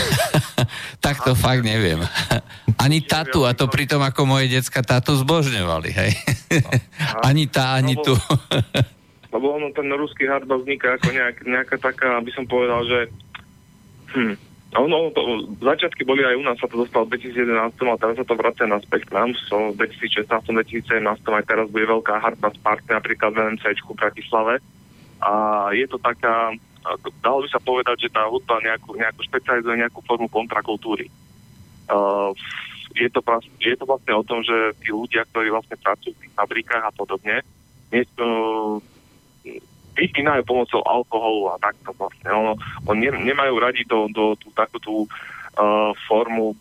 tak 1.05 1.23
to 1.23 1.31
fakt 1.31 1.63
neviem. 1.63 2.03
Ani 2.83 3.01
tatu, 3.01 3.47
a 3.47 3.55
to 3.57 3.65
pritom 3.71 4.03
ako 4.03 4.27
moje 4.27 4.53
decka 4.53 4.83
tatu 4.85 5.17
zbožňovali, 5.17 5.89
hej. 5.97 6.11
ani 7.27 7.49
tá, 7.49 7.73
ani 7.73 7.97
tu. 7.97 8.13
Lebo 9.33 9.57
ono 9.57 9.73
ten 9.73 9.89
ruský 9.89 10.29
hardball 10.29 10.61
vzniká 10.61 10.99
ako 10.99 11.09
nejak, 11.09 11.35
nejaká 11.47 11.75
taká, 11.81 12.21
aby 12.21 12.29
som 12.37 12.45
povedal, 12.45 12.85
že 12.85 12.99
hm, 14.13 14.35
ono, 14.77 15.09
to, 15.09 15.21
začiatky 15.57 16.05
boli 16.05 16.21
aj 16.21 16.37
u 16.37 16.43
nás, 16.45 16.57
sa 16.61 16.69
to 16.69 16.77
dostalo 16.85 17.09
v 17.09 17.17
2011, 17.17 17.73
a 17.73 17.97
teraz 17.97 18.15
sa 18.21 18.25
to 18.29 18.37
vracia 18.37 18.69
naspäť 18.69 19.09
k 19.09 19.15
nám, 19.17 19.33
so 19.49 19.73
v 19.73 19.79
2016, 19.81 20.29
2017, 20.29 21.01
aj 21.01 21.45
teraz 21.49 21.65
bude 21.73 21.89
veľká 21.89 22.21
hardbass 22.21 22.57
party 22.61 22.93
napríklad 22.93 23.33
v 23.33 23.41
NMC 23.41 23.63
v 23.81 23.97
Bratislave. 23.97 24.53
A 25.17 25.31
je 25.73 25.89
to 25.89 25.97
taká, 25.97 26.53
dalo 27.25 27.41
by 27.41 27.49
sa 27.49 27.57
povedať, 27.57 28.05
že 28.05 28.13
tá 28.13 28.29
hudba 28.29 28.61
nejakú, 28.61 28.93
nejakú 28.93 29.25
špecializuje 29.25 29.81
nejakú 29.81 29.99
formu 30.05 30.29
kontrakultúry. 30.29 31.09
Uh, 31.89 32.35
je, 32.93 33.09
to, 33.09 33.25
je 33.57 33.73
to 33.73 33.85
vlastne 33.89 34.13
o 34.13 34.23
tom, 34.27 34.45
že 34.45 34.77
tí 34.85 34.93
ľudia, 34.93 35.25
ktorí 35.33 35.49
vlastne 35.49 35.79
pracujú 35.81 36.13
v 36.13 36.21
tých 36.21 36.33
fabrikách 36.37 36.83
a 36.85 36.91
podobne, 36.93 37.41
nie, 37.89 38.03
uh, 38.21 38.77
vypínajú 39.97 40.45
pomocou 40.45 40.85
alkoholu 40.85 41.49
a 41.51 41.55
takto 41.57 41.91
vlastne. 41.97 42.29
Ono, 42.29 42.53
on 42.85 42.95
ne, 43.01 43.09
nemajú 43.09 43.53
radi 43.57 43.81
do, 43.89 44.05
do 44.13 44.37
tú 44.37 44.53
takú 44.53 44.77
tú 44.77 44.95
uh, 45.03 45.91
formu 46.05 46.53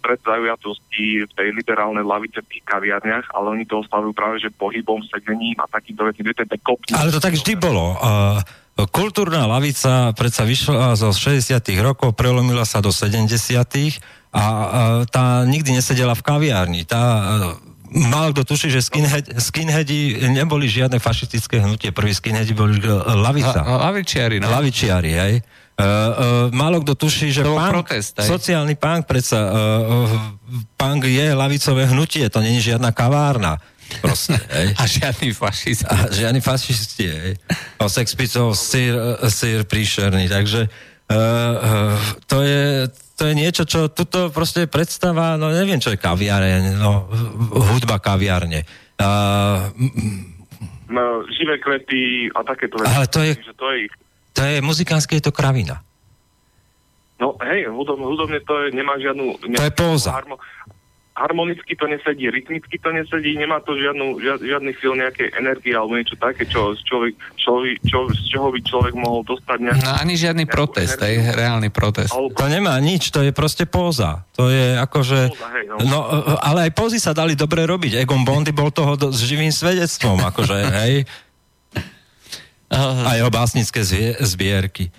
predzaujatosti 0.00 1.26
v 1.26 1.32
tej 1.34 1.48
liberálnej 1.52 2.06
lavice 2.06 2.38
v 2.38 2.50
tých 2.56 2.64
kaviarniach, 2.64 3.34
ale 3.34 3.58
oni 3.58 3.64
to 3.66 3.82
oslavujú 3.82 4.14
práve 4.14 4.38
že 4.38 4.54
pohybom, 4.54 5.02
sedením 5.10 5.58
a 5.58 5.66
takýmto 5.66 6.06
veci. 6.06 6.22
Ale 6.94 7.10
to 7.10 7.18
tak 7.18 7.34
vždy 7.34 7.58
bolo. 7.58 7.98
Uh, 7.98 8.38
kultúrna 8.86 9.50
lavica 9.50 10.14
predsa 10.14 10.46
vyšla 10.46 10.94
zo 10.94 11.10
60 11.10 11.58
rokov, 11.82 12.14
prelomila 12.14 12.62
sa 12.62 12.78
do 12.78 12.94
70 12.94 13.26
a, 13.26 14.38
a 14.38 14.44
tá 15.10 15.42
nikdy 15.42 15.74
nesedela 15.74 16.14
v 16.14 16.22
kaviárni. 16.22 16.86
Tá 16.86 17.02
Málo 17.88 18.36
kto 18.36 18.44
tuší, 18.44 18.68
že 18.68 18.84
skinhead, 18.84 19.24
skinheadi 19.40 20.28
neboli 20.28 20.68
žiadne 20.68 21.00
fašistické 21.00 21.64
hnutie. 21.64 21.88
Prvý 21.88 22.12
skinheadi 22.12 22.52
boli 22.52 22.76
lavica. 23.16 23.64
La, 23.64 23.88
lavičiari, 23.88 24.36
no. 24.40 24.52
Lavičiari, 24.52 25.12
hej. 25.16 25.34
Uh, 25.78 25.84
uh, 25.84 25.86
málo 26.50 26.82
kto 26.82 26.98
tuší, 26.98 27.30
že 27.30 27.46
punk, 27.46 27.70
protest, 27.70 28.18
sociálny 28.18 28.74
punk, 28.74 29.06
predsa 29.06 29.38
uh, 29.38 29.54
uh, 29.54 30.10
punk 30.74 31.06
je 31.06 31.30
lavicové 31.30 31.86
hnutie, 31.86 32.26
to 32.26 32.42
není 32.42 32.58
žiadna 32.58 32.90
kavárna. 32.90 33.62
Proste, 34.02 34.34
hej. 34.58 34.74
A 34.74 34.82
žiadny 34.90 35.30
fašisti. 35.30 35.86
A 35.86 36.10
žiadny 36.10 36.42
fašisti, 36.42 37.06
hej. 37.06 37.32
O 37.78 37.86
Sex 37.86 38.10
Pistols, 38.18 38.58
sír, 38.58 38.98
sír 39.30 39.62
príšerný, 39.70 40.26
takže 40.26 40.66
uh, 40.66 41.14
uh, 41.14 41.94
to 42.26 42.42
je 42.42 42.90
to 43.18 43.26
je 43.26 43.34
niečo, 43.34 43.66
čo 43.66 43.90
tuto 43.90 44.30
proste 44.30 44.70
predstava, 44.70 45.34
no 45.34 45.50
neviem, 45.50 45.82
čo 45.82 45.90
je 45.90 45.98
kaviareň, 45.98 46.78
no 46.78 47.10
hudba 47.50 47.98
kaviarne. 47.98 48.62
Uh, 48.94 49.74
no, 50.86 51.26
živé 51.26 51.58
kvety 51.58 52.30
a 52.30 52.46
takéto 52.46 52.78
veci. 52.78 52.94
Ale 52.94 53.06
to 53.10 53.20
je, 53.26 53.32
to 53.58 53.66
je, 53.74 53.90
to 54.30 54.40
je 54.46 54.62
muzikánske, 54.62 55.18
je 55.18 55.26
to 55.26 55.34
kravina. 55.34 55.82
No 57.18 57.34
hej, 57.42 57.66
hudobne, 57.66 58.06
hudobne 58.06 58.38
to 58.46 58.54
je, 58.62 58.66
nemá 58.70 58.94
žiadnu... 59.02 59.42
To 59.42 59.66
je 59.66 59.74
póza. 59.74 60.14
Harmo, 60.14 60.38
harmonicky 61.18 61.74
to 61.74 61.90
nesedí, 61.90 62.30
rytmicky 62.30 62.78
to 62.78 62.94
nesedí, 62.94 63.34
nemá 63.34 63.58
to 63.58 63.74
žiadnu, 63.74 64.22
žiad, 64.22 64.38
žiadny 64.38 64.70
fil 64.78 64.94
nejakej 64.94 65.34
energie 65.34 65.74
alebo 65.74 65.98
niečo 65.98 66.14
také, 66.14 66.46
čo, 66.46 66.78
človek, 66.78 67.18
človek, 67.34 67.82
čo, 67.82 68.06
z 68.14 68.22
čoho 68.30 68.48
by 68.54 68.60
človek 68.62 68.94
mohol 68.94 69.26
dostať 69.26 69.58
nejakú... 69.58 69.82
No 69.82 69.98
ani 69.98 70.14
žiadny 70.14 70.46
protest, 70.46 71.02
aj 71.02 71.34
reálny 71.34 71.74
protest. 71.74 72.14
To 72.14 72.46
nemá 72.46 72.78
nič, 72.78 73.10
to 73.10 73.26
je 73.26 73.34
proste 73.34 73.66
póza. 73.66 74.22
To 74.38 74.46
je 74.46 74.78
akože... 74.78 75.18
Póza, 75.34 75.48
hej, 75.58 75.64
no. 75.66 75.76
no. 75.82 76.00
ale 76.38 76.70
aj 76.70 76.72
pózy 76.78 77.02
sa 77.02 77.10
dali 77.10 77.34
dobre 77.34 77.66
robiť. 77.66 77.98
Egon 77.98 78.22
Bondy 78.22 78.54
bol 78.54 78.70
toho 78.70 78.94
do, 78.94 79.10
s 79.10 79.26
živým 79.26 79.50
svedectvom, 79.50 80.22
akože, 80.22 80.56
hej. 80.86 80.94
A 82.70 83.10
jeho 83.16 83.32
básnické 83.32 83.82
zbierky. 84.22 84.92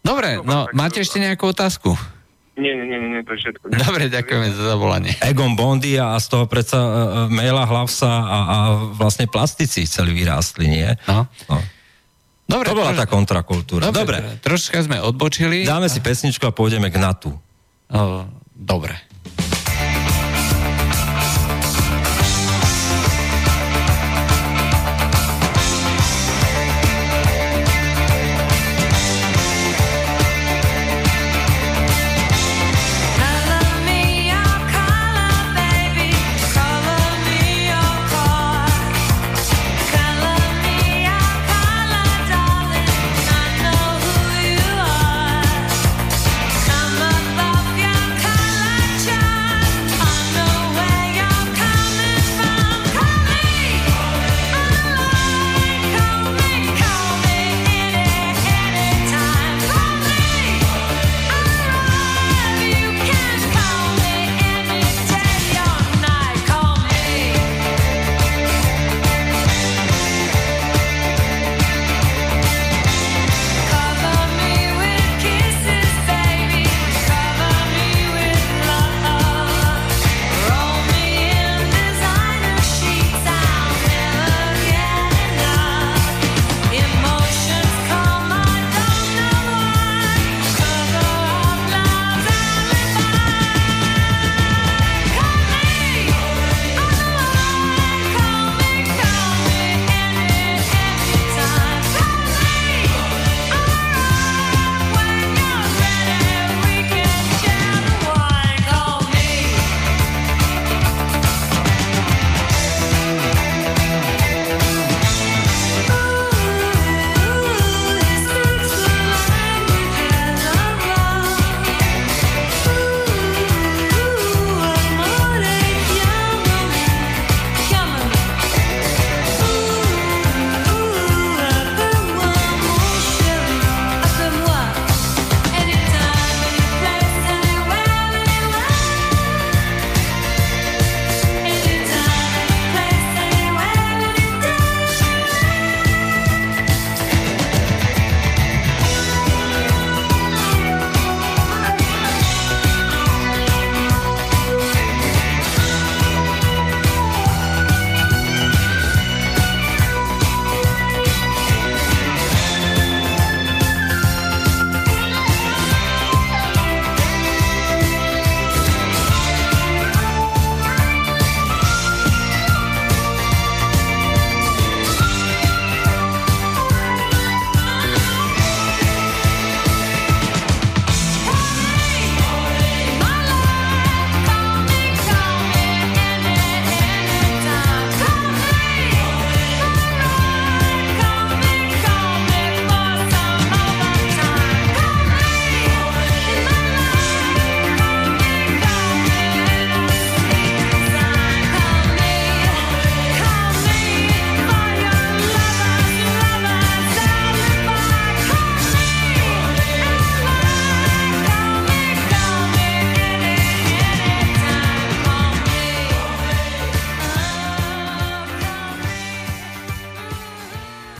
Dobre, 0.00 0.40
no, 0.40 0.70
máte 0.72 1.02
ešte 1.02 1.20
nejakú 1.20 1.50
otázku? 1.50 2.15
Nie, 2.56 2.72
nie, 2.72 2.88
nie, 2.88 2.98
nie, 2.98 3.20
to 3.20 3.36
je 3.36 3.38
všetko. 3.44 3.68
Dobre, 3.68 4.08
ďakujeme 4.08 4.48
za 4.48 4.72
zavolanie. 4.72 5.12
Egon 5.20 5.52
Bondy 5.60 6.00
a 6.00 6.16
z 6.16 6.26
toho 6.32 6.48
predsa 6.48 6.80
uh, 6.80 6.90
Maila 7.28 7.68
Hlavsa 7.68 8.08
a, 8.08 8.38
a 8.48 8.56
vlastne 8.96 9.28
plastici 9.28 9.84
celý 9.84 10.16
vyrástli, 10.16 10.64
nie? 10.64 10.88
No. 11.04 11.28
no. 11.52 11.60
Dobre, 12.48 12.66
to 12.72 12.78
bola 12.78 12.96
troš... 12.96 13.00
tá 13.02 13.06
kontrakultúra. 13.06 13.82
Dobre, 13.92 14.24
dobre. 14.24 14.40
Troška 14.40 14.80
sme 14.80 15.04
odbočili. 15.04 15.68
Dáme 15.68 15.92
si 15.92 16.00
pesničku 16.00 16.48
a 16.48 16.52
pôjdeme 16.54 16.88
k 16.88 16.96
NATO. 16.96 17.36
Uh, 17.92 18.24
dobre. 18.56 18.96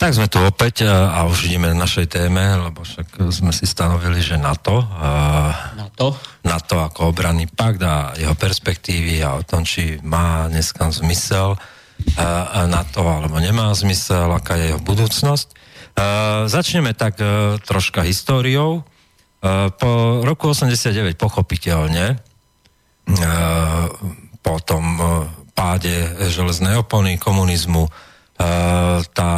Tak 0.07 0.23
sme 0.23 0.31
tu 0.31 0.39
opäť 0.39 0.87
a, 0.87 1.27
už 1.27 1.51
ideme 1.51 1.67
na 1.67 1.83
našej 1.83 2.07
téme, 2.07 2.39
lebo 2.39 2.79
však 2.79 3.27
sme 3.27 3.51
si 3.51 3.67
stanovili, 3.67 4.23
že 4.23 4.39
NATO, 4.39 4.87
NATO? 5.75 6.15
NATO 6.47 6.79
ako 6.79 7.11
obranný 7.11 7.51
pakt 7.51 7.83
a 7.83 8.15
jeho 8.15 8.31
perspektívy 8.31 9.19
a 9.19 9.35
o 9.35 9.43
tom, 9.43 9.67
či 9.67 9.99
má 10.07 10.47
dneska 10.47 10.87
zmysel 10.95 11.59
NATO 12.71 13.03
alebo 13.03 13.35
nemá 13.35 13.67
zmysel, 13.75 14.31
aká 14.31 14.55
je 14.55 14.71
jeho 14.71 14.79
budúcnosť. 14.79 15.47
Začneme 16.47 16.95
tak 16.95 17.19
a, 17.19 17.59
troška 17.59 18.07
históriou. 18.07 18.87
A, 19.43 19.75
po 19.75 20.23
roku 20.23 20.55
89 20.55 21.19
pochopiteľne 21.19 22.15
a, 22.15 22.19
po 24.39 24.55
tom 24.63 25.03
páde 25.51 26.15
železnej 26.31 26.79
opony 26.79 27.19
komunizmu 27.19 27.91
tá 29.11 29.33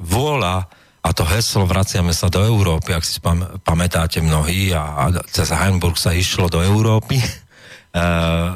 vôľa 0.00 0.66
a 1.00 1.08
to 1.16 1.24
heslo 1.24 1.64
vraciame 1.64 2.12
sa 2.12 2.28
do 2.28 2.44
Európy, 2.44 2.92
ak 2.92 3.04
si 3.04 3.16
spam, 3.16 3.40
pamätáte 3.64 4.20
mnohí, 4.20 4.72
a, 4.76 5.08
a 5.08 5.24
cez 5.24 5.48
Heimburg 5.48 5.96
sa 5.96 6.12
išlo 6.12 6.48
do 6.48 6.60
Európy. 6.60 7.20
E, 7.90 8.06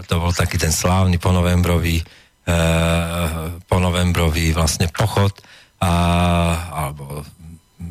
to 0.07 0.23
bol 0.23 0.31
taký 0.31 0.63
ten 0.63 0.71
slávny 0.71 1.19
ponovembrový, 1.19 1.99
e, 1.99 2.05
ponovembrový 3.67 4.55
vlastne 4.55 4.87
pochod 4.95 5.35
a, 5.83 5.91
alebo, 6.71 7.27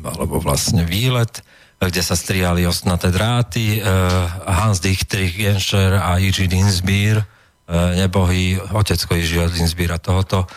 alebo 0.08 0.40
vlastne 0.40 0.88
výlet, 0.88 1.44
kde 1.76 2.00
sa 2.00 2.16
striali 2.16 2.64
ostnaté 2.64 3.12
dráty. 3.12 3.76
E, 3.76 3.80
Hans 4.48 4.80
Dietrich 4.80 5.36
Genscher 5.36 6.00
a 6.00 6.16
Jiří 6.16 6.48
Dinsbier, 6.48 7.20
e, 7.20 7.24
nebohý 8.00 8.56
otecko 8.72 9.12
Jiřího 9.12 9.52
Dinsbiera 9.52 10.00
tohoto, 10.00 10.48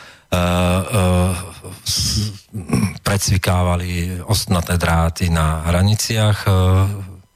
predsvikávali 3.02 4.20
ostnaté 4.28 4.76
dráty 4.76 5.32
na 5.32 5.64
hraniciach 5.72 6.44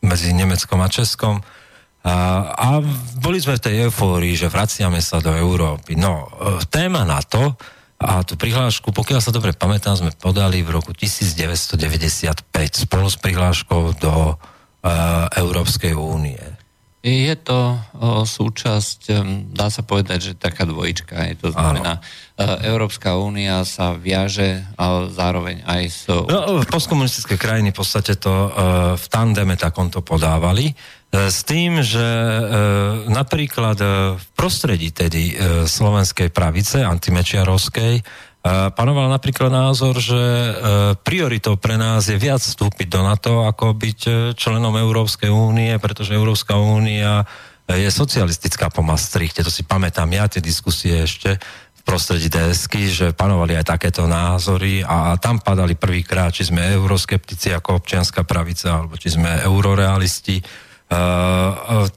medzi 0.04 0.36
Nemeckom 0.36 0.80
a 0.84 0.92
Českom. 0.92 1.40
A, 2.02 2.14
a 2.52 2.68
boli 3.22 3.38
sme 3.40 3.56
v 3.56 3.64
tej 3.64 3.76
eufórii, 3.88 4.36
že 4.36 4.52
vraciame 4.52 5.00
sa 5.00 5.24
do 5.24 5.32
Európy. 5.32 5.96
No, 5.96 6.28
téma 6.68 7.08
na 7.08 7.24
to, 7.24 7.56
a 8.02 8.26
tú 8.26 8.34
prihlášku, 8.34 8.90
pokiaľ 8.90 9.22
sa 9.22 9.30
dobre 9.30 9.54
pamätám, 9.54 9.94
sme 9.94 10.10
podali 10.18 10.66
v 10.66 10.74
roku 10.74 10.90
1995 10.90 12.50
spolu 12.74 13.06
s 13.06 13.18
prihláškou 13.22 14.02
do 14.02 14.34
uh, 14.34 15.30
Európskej 15.38 15.94
únie. 15.94 16.42
Je 17.02 17.34
to 17.34 17.82
o, 17.98 18.30
súčasť, 18.30 19.26
dá 19.50 19.74
sa 19.74 19.82
povedať, 19.82 20.20
že 20.22 20.32
taká 20.38 20.70
dvojička. 20.70 21.34
Je 21.34 21.36
to 21.42 21.50
znamená, 21.50 21.98
Áno. 21.98 22.06
Európska 22.66 23.18
únia 23.18 23.62
sa 23.68 23.94
viaže 23.94 24.66
a 24.78 25.08
zároveň 25.12 25.64
aj 25.66 25.84
s... 25.88 26.02
No, 26.08 26.64
postkomunistické 26.66 27.36
krajiny 27.36 27.74
v 27.74 27.78
podstate 27.78 28.18
to 28.18 28.32
uh, 28.32 28.52
v 28.96 29.06
tandeme 29.10 29.56
takom 29.56 29.90
to 29.90 30.00
podávali. 30.02 30.72
Uh, 31.12 31.28
s 31.28 31.44
tým, 31.44 31.84
že 31.84 32.08
napríklad 33.12 33.78
v 34.16 34.26
prostredí 34.36 34.96
tedy 34.96 35.36
slovenskej 35.68 36.32
pravice, 36.32 36.82
antimečiarovskej, 36.82 38.04
panoval 38.74 39.06
napríklad 39.14 39.54
názor, 39.54 40.02
že 40.02 40.18
e, 40.18 40.52
prioritou 40.98 41.62
pre 41.62 41.78
nás 41.78 42.10
je 42.10 42.18
viac 42.18 42.42
vstúpiť 42.42 42.90
do 42.90 43.02
NATO, 43.06 43.46
ako 43.46 43.78
byť 43.78 44.00
e, 44.10 44.12
členom 44.34 44.74
Európskej 44.74 45.30
únie, 45.30 45.78
pretože 45.78 46.18
Európska 46.18 46.58
únia 46.58 47.22
je 47.70 47.88
socialistická 47.88 48.74
po 48.74 48.82
Maastrichte. 48.84 49.46
To 49.46 49.54
si 49.54 49.64
pamätám 49.64 50.10
ja, 50.12 50.26
tie 50.28 50.44
diskusie 50.44 51.06
ešte 51.06 51.38
prostredí 51.82 52.30
DSky, 52.30 52.88
že 52.90 53.08
panovali 53.14 53.58
aj 53.58 53.78
takéto 53.78 54.06
názory 54.06 54.86
a 54.86 55.18
tam 55.18 55.42
padali 55.42 55.74
prvýkrát, 55.78 56.34
či 56.34 56.50
sme 56.50 56.74
euroskeptici 56.74 57.52
ako 57.52 57.82
občianská 57.82 58.26
pravica, 58.26 58.82
alebo 58.82 58.98
či 58.98 59.14
sme 59.14 59.42
eurorealisti. 59.44 60.40
E, 60.40 60.44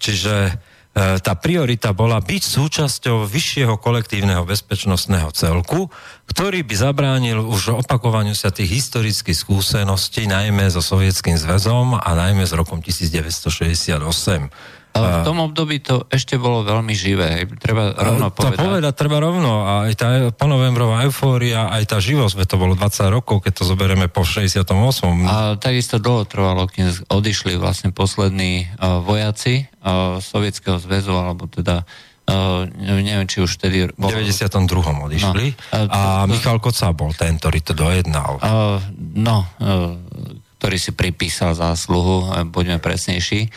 čiže 0.01 0.37
E, 0.95 1.19
tá 1.19 1.35
priorita 1.35 1.91
bola 1.91 2.23
byť 2.23 2.43
súčasťou 2.55 3.27
vyššieho 3.27 3.83
kolektívneho 3.83 4.47
bezpečnostného 4.47 5.35
celku, 5.35 5.91
ktorý 6.31 6.63
by 6.63 6.75
zabránil 6.79 7.43
už 7.43 7.83
opakovaniu 7.83 8.39
sa 8.39 8.55
tých 8.55 8.79
historických 8.79 9.35
skúseností, 9.35 10.31
najmä 10.31 10.71
so 10.71 10.79
Sovietským 10.79 11.35
zväzom 11.35 11.99
a 11.99 12.11
najmä 12.15 12.47
s 12.47 12.55
rokom 12.55 12.79
1968. 12.79 13.99
V 14.95 15.27
tom 15.27 15.43
období 15.43 15.83
to 15.83 16.07
ešte 16.07 16.39
bolo 16.39 16.63
veľmi 16.63 16.95
živé, 16.95 17.43
treba 17.59 17.91
rovno 17.99 18.31
povedať. 18.31 18.63
To 18.63 18.67
povedať 18.71 18.95
treba 18.95 19.19
rovno, 19.19 19.67
a 19.67 19.73
aj 19.91 19.95
tá 19.99 20.09
ponovembrová 20.31 21.03
eufória, 21.03 21.67
aj 21.67 21.91
tá 21.91 21.99
živosť, 21.99 22.47
to 22.47 22.55
bolo 22.55 22.79
20 22.79 23.11
rokov, 23.11 23.43
keď 23.43 23.53
to 23.59 23.65
zoberieme 23.67 24.07
po 24.07 24.23
68. 24.23 24.63
A 25.27 25.59
takisto 25.59 25.99
dlho 25.99 26.23
trvalo, 26.31 26.71
kým 26.71 26.95
odišli 27.11 27.59
vlastne 27.59 27.91
poslední 27.91 28.71
uh, 28.79 29.03
vojaci 29.03 29.67
uh, 29.67 30.23
Sovietskeho 30.23 30.79
zväzu, 30.79 31.11
alebo 31.11 31.51
teda 31.51 31.83
Uh, 32.25 32.65
neviem, 32.81 33.29
či 33.29 33.45
už 33.45 33.61
vtedy... 33.61 33.93
Bol... 34.01 34.09
V 34.09 34.25
92. 34.25 34.49
odišli 34.81 35.47
no, 35.53 35.77
uh, 35.77 35.93
a 35.93 36.25
Michal 36.25 36.57
Koca 36.57 36.89
bol 36.97 37.13
ten, 37.13 37.37
ktorý 37.37 37.61
to 37.61 37.77
dojednal. 37.77 38.41
Uh, 38.41 38.81
no, 39.13 39.45
uh, 39.61 39.93
ktorý 40.57 40.81
si 40.81 40.97
pripísal 40.97 41.53
zásluhu, 41.53 42.33
uh, 42.33 42.49
buďme 42.49 42.81
presnejší. 42.81 43.41
E, 43.45 43.49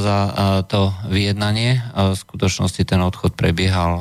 za 0.00 0.18
e, 0.24 0.32
to 0.68 0.92
vyjednanie. 1.08 1.78
E, 1.78 1.80
v 2.12 2.16
skutočnosti 2.16 2.82
ten 2.84 3.00
odchod 3.04 3.36
prebiehal 3.36 3.92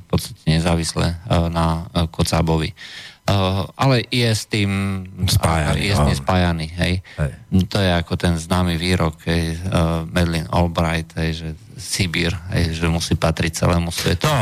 v 0.00 0.04
podstate 0.08 0.42
nezávisle 0.48 1.18
na 1.50 1.86
Kocábovi. 2.10 2.72
Ale 3.74 4.06
je 4.06 4.30
s 4.30 4.46
tým 4.46 5.02
spájaný, 5.26 5.90
je 5.90 5.94
s 5.98 5.98
tým 5.98 6.14
spájaný 6.14 6.66
hej. 6.78 7.02
hej. 7.18 7.30
To 7.66 7.82
je 7.82 7.90
ako 7.90 8.14
ten 8.14 8.38
známy 8.38 8.78
výrok 8.78 9.18
hej, 9.26 9.58
Madeleine 10.14 10.46
Albright, 10.46 11.10
hej, 11.18 11.30
že 11.34 11.48
Sibír, 11.74 12.30
hej, 12.54 12.78
že 12.78 12.86
musí 12.86 13.18
patriť 13.18 13.66
celému 13.66 13.90
svetu. 13.90 14.30
No, 14.30 14.38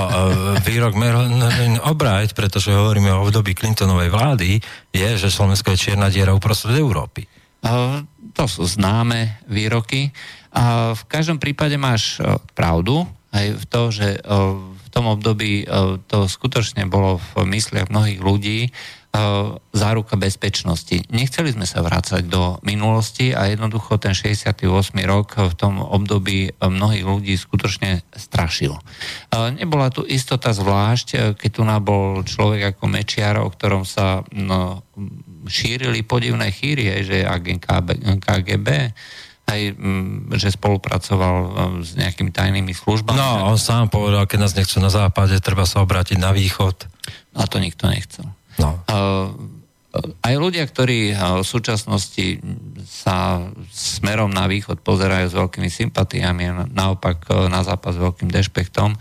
výrok 0.68 1.00
Madeleine 1.00 1.80
Albright, 1.80 2.36
pretože 2.36 2.76
hovoríme 2.76 3.08
o 3.08 3.24
období 3.24 3.56
Clintonovej 3.56 4.12
vlády, 4.12 4.60
je, 4.92 5.08
že 5.16 5.32
Slovensko 5.32 5.72
je 5.72 5.80
čierna 5.80 6.12
diera 6.12 6.36
uprostred 6.36 6.76
Európy. 6.76 7.24
To 8.36 8.44
sú 8.44 8.68
známe 8.68 9.40
výroky. 9.48 10.12
A 10.54 10.94
v 10.94 11.02
každom 11.10 11.42
prípade 11.42 11.74
máš 11.74 12.22
e, 12.22 12.38
pravdu 12.54 13.04
aj 13.34 13.46
v 13.58 13.64
to, 13.66 13.82
že 13.90 14.08
e, 14.14 14.20
v 14.54 14.88
tom 14.94 15.10
období 15.10 15.66
e, 15.66 15.98
to 16.06 16.30
skutočne 16.30 16.86
bolo 16.86 17.18
v 17.34 17.42
mysliach 17.50 17.90
mnohých 17.90 18.22
ľudí 18.22 18.70
záruka 19.70 20.18
bezpečnosti. 20.18 21.06
Nechceli 21.06 21.54
sme 21.54 21.70
sa 21.70 21.86
vrácať 21.86 22.26
do 22.26 22.58
minulosti 22.66 23.30
a 23.30 23.46
jednoducho 23.46 23.94
ten 24.02 24.10
68. 24.10 24.66
rok 25.06 25.38
v 25.38 25.54
tom 25.54 25.78
období 25.78 26.50
mnohých 26.58 27.06
ľudí 27.06 27.38
skutočne 27.38 28.02
strašil. 28.10 28.74
Nebola 29.30 29.94
tu 29.94 30.02
istota 30.02 30.50
zvlášť, 30.50 31.38
keď 31.38 31.50
tu 31.54 31.62
bol 31.78 32.26
človek 32.26 32.74
ako 32.74 32.90
Mečiar, 32.90 33.38
o 33.38 33.46
ktorom 33.54 33.86
sa 33.86 34.26
no, 34.34 34.82
šírili 35.46 36.02
podivné 36.02 36.50
chýrie, 36.50 37.06
že 37.06 37.22
agent 37.22 37.62
KGB, 38.18 38.90
aj 39.44 39.60
mm, 39.76 40.34
že 40.40 40.56
spolupracoval 40.56 41.36
e, 41.36 41.50
s 41.84 41.96
nejakými 42.00 42.32
tajnými 42.32 42.72
službami. 42.72 43.16
No, 43.16 43.52
on 43.52 43.60
sám 43.60 43.92
povedal, 43.92 44.24
keď 44.24 44.38
nás 44.40 44.56
nechcú 44.56 44.80
na 44.80 44.88
západe, 44.88 45.36
treba 45.44 45.68
sa 45.68 45.84
obrátiť 45.84 46.16
na 46.16 46.32
východ. 46.32 46.88
A 47.36 47.44
to 47.44 47.60
nikto 47.60 47.90
nechcel. 47.90 48.24
No. 48.56 48.80
Uh, 48.86 49.34
aj 50.26 50.34
ľudia, 50.34 50.66
ktorí 50.66 51.14
v 51.14 51.46
súčasnosti 51.46 52.42
sa 52.82 53.38
smerom 53.70 54.26
na 54.26 54.50
východ 54.50 54.82
pozerajú 54.82 55.30
s 55.30 55.38
veľkými 55.38 55.70
sympatiami, 55.70 56.74
naopak 56.74 57.30
na 57.46 57.62
západ 57.62 57.94
s 57.94 58.02
veľkým 58.02 58.30
dešpektom, 58.30 58.98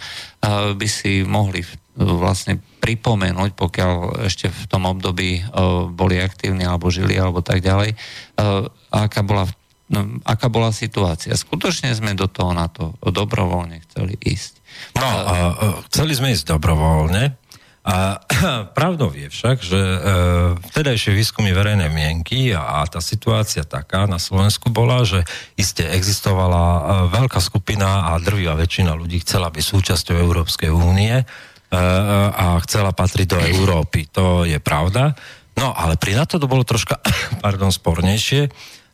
by 0.77 0.87
si 0.89 1.25
mohli 1.25 1.65
vlastne 1.97 2.61
pripomenúť, 2.77 3.57
pokiaľ 3.57 4.21
ešte 4.29 4.53
v 4.53 4.65
tom 4.69 4.85
období 4.85 5.41
boli 5.97 6.21
aktívni 6.21 6.65
alebo 6.65 6.93
žili 6.93 7.17
alebo 7.17 7.41
tak 7.41 7.65
ďalej, 7.65 7.97
aká 8.93 9.21
bola 9.25 9.49
no, 9.93 10.19
aká 10.25 10.49
bola 10.49 10.73
situácia. 10.73 11.37
Skutočne 11.37 11.93
sme 11.93 12.17
do 12.17 12.25
toho 12.25 12.51
na 12.57 12.65
to 12.65 12.97
dobrovoľne 13.05 13.85
chceli 13.85 14.17
ísť. 14.17 14.59
No, 14.97 15.05
a, 15.05 15.33
chceli 15.87 16.17
sme 16.17 16.33
ísť 16.33 16.49
dobrovoľne. 16.49 17.37
A 17.83 18.23
pravdou 18.79 19.11
je 19.11 19.27
však, 19.27 19.59
že 19.59 19.75
e, 19.75 19.99
vtedajšie 20.71 21.11
výskumy 21.11 21.51
verejnej 21.51 21.91
mienky 21.91 22.55
a 22.55 22.87
tá 22.87 23.03
situácia 23.03 23.67
taká 23.67 24.07
na 24.07 24.23
Slovensku 24.23 24.71
bola, 24.71 25.03
že 25.03 25.27
iste 25.59 25.83
existovala 25.83 26.63
e, 26.63 26.81
veľká 27.11 27.43
skupina 27.43 28.15
a 28.15 28.23
drvivá 28.23 28.55
väčšina 28.55 28.95
ľudí 28.95 29.19
chcela 29.27 29.51
byť 29.51 29.63
súčasťou 29.67 30.15
Európskej 30.15 30.71
únie 30.71 31.11
e, 31.11 31.25
a 32.31 32.55
chcela 32.63 32.95
patriť 32.95 33.27
do 33.35 33.39
Európy. 33.43 34.07
To 34.15 34.47
je 34.47 34.63
pravda. 34.63 35.11
No, 35.59 35.75
ale 35.75 35.99
pri 35.99 36.15
NATO 36.15 36.39
to 36.39 36.47
bolo 36.47 36.63
troška, 36.63 37.03
pardon, 37.45 37.67
spornejšie, 37.67 38.47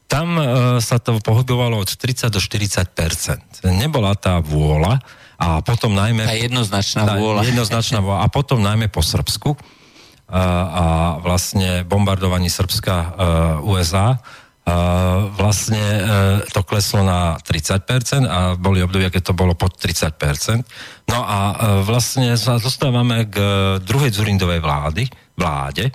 tam 0.10 0.36
e, 0.36 0.44
sa 0.82 0.98
to 0.98 1.22
pohybovalo 1.22 1.78
od 1.78 1.90
30 1.94 2.34
do 2.34 2.42
40% 2.42 3.70
Nebola 3.70 4.18
tá 4.18 4.42
vôľa 4.42 4.98
a 5.40 5.62
potom 5.64 5.94
najmä... 5.96 6.26
Tá 6.26 6.36
jednoznačná 6.36 7.16
vôľa. 7.16 7.48
Jednoznačná 7.48 8.04
vôľa 8.04 8.26
a 8.26 8.28
potom 8.28 8.60
najmä 8.60 8.92
po 8.92 9.00
Srbsku. 9.00 9.56
a 10.28 11.16
vlastne 11.24 11.88
bombardovaní 11.88 12.52
Srbska 12.52 13.16
USA, 13.64 14.20
vlastne 15.40 15.82
to 16.52 16.62
kleslo 16.68 17.08
na 17.08 17.40
30% 17.40 18.28
a 18.28 18.60
boli 18.60 18.84
obdobia, 18.84 19.08
keď 19.08 19.32
to 19.32 19.34
bolo 19.34 19.56
pod 19.56 19.80
30%. 19.80 21.08
No 21.08 21.24
a 21.24 21.38
vlastne 21.88 22.36
sa 22.36 22.60
dostávame 22.60 23.26
k 23.32 23.38
druhej 23.80 24.12
Zurindovej 24.12 24.60
vlády, 24.60 25.08
vláde, 25.40 25.88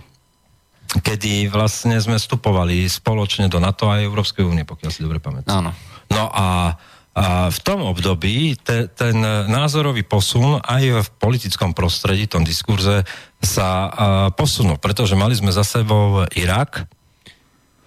kedy 1.02 1.50
vlastne 1.50 1.98
sme 1.98 2.20
vstupovali 2.20 2.86
spoločne 2.86 3.50
do 3.50 3.58
NATO 3.58 3.90
a 3.90 3.98
Európskej 3.98 4.46
únie, 4.46 4.62
pokiaľ 4.62 4.90
si 4.94 5.02
dobre 5.02 5.18
pamätám. 5.18 5.64
Áno. 5.64 5.70
No 6.12 6.30
a 6.30 6.78
a 7.14 7.46
v 7.46 7.58
tom 7.62 7.86
období 7.86 8.58
te, 8.58 8.90
ten 8.90 9.14
názorový 9.46 10.02
posun 10.02 10.58
aj 10.58 11.06
v 11.06 11.08
politickom 11.22 11.70
prostredí, 11.70 12.26
tom 12.26 12.42
diskurze 12.42 13.06
sa 13.38 13.86
a, 13.86 13.90
posunul, 14.34 14.82
pretože 14.82 15.14
mali 15.14 15.38
sme 15.38 15.54
za 15.54 15.62
sebou 15.62 16.26
Irak. 16.34 16.90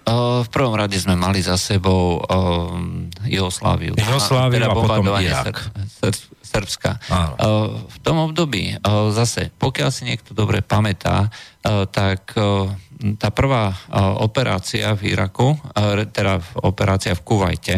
V 0.07 0.47
prvom 0.47 0.71
rade 0.79 0.95
sme 0.95 1.19
mali 1.19 1.43
za 1.43 1.59
sebou 1.59 2.23
um, 2.23 3.11
Jugosláviu. 3.27 3.99
Jugosláviu 3.99 4.63
teda 4.63 4.71
a 4.71 4.79
potom 4.79 5.03
Irak. 5.19 5.59
Sr- 5.99 6.15
Sr- 6.15 6.31
Srbska. 6.47 6.91
Áno. 7.11 7.33
V 7.91 7.97
tom 7.99 8.23
období, 8.23 8.79
zase, 9.11 9.51
pokiaľ 9.59 9.89
si 9.91 10.07
niekto 10.07 10.31
dobre 10.31 10.63
pamätá, 10.63 11.27
tak 11.91 12.31
tá 13.21 13.29
prvá 13.29 13.77
operácia 14.17 14.97
v 14.97 15.13
Iraku, 15.13 15.53
teda 16.13 16.41
operácia 16.65 17.13
v 17.13 17.21
Kuvajte, 17.21 17.75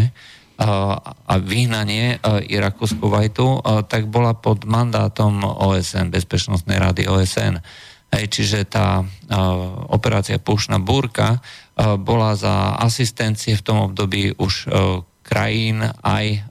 a 0.59 1.33
vyhnanie 1.39 2.19
Iraku 2.51 2.83
z 2.83 2.99
Kuwaitu, 2.99 3.63
tak 3.87 4.11
bola 4.11 4.35
pod 4.35 4.67
mandátom 4.67 5.39
OSN, 5.43 6.11
Bezpečnostnej 6.11 6.75
rady 6.83 7.07
OSN. 7.07 7.63
Hej, 8.11 8.25
čiže 8.27 8.67
tá 8.67 8.99
operácia 9.87 10.35
Pušna 10.35 10.83
Búrka 10.83 11.39
bola 11.79 12.35
za 12.35 12.75
asistencie 12.75 13.55
v 13.55 13.63
tom 13.63 13.77
období 13.87 14.35
už 14.35 14.67
krajín 15.23 15.79
aj 16.03 16.43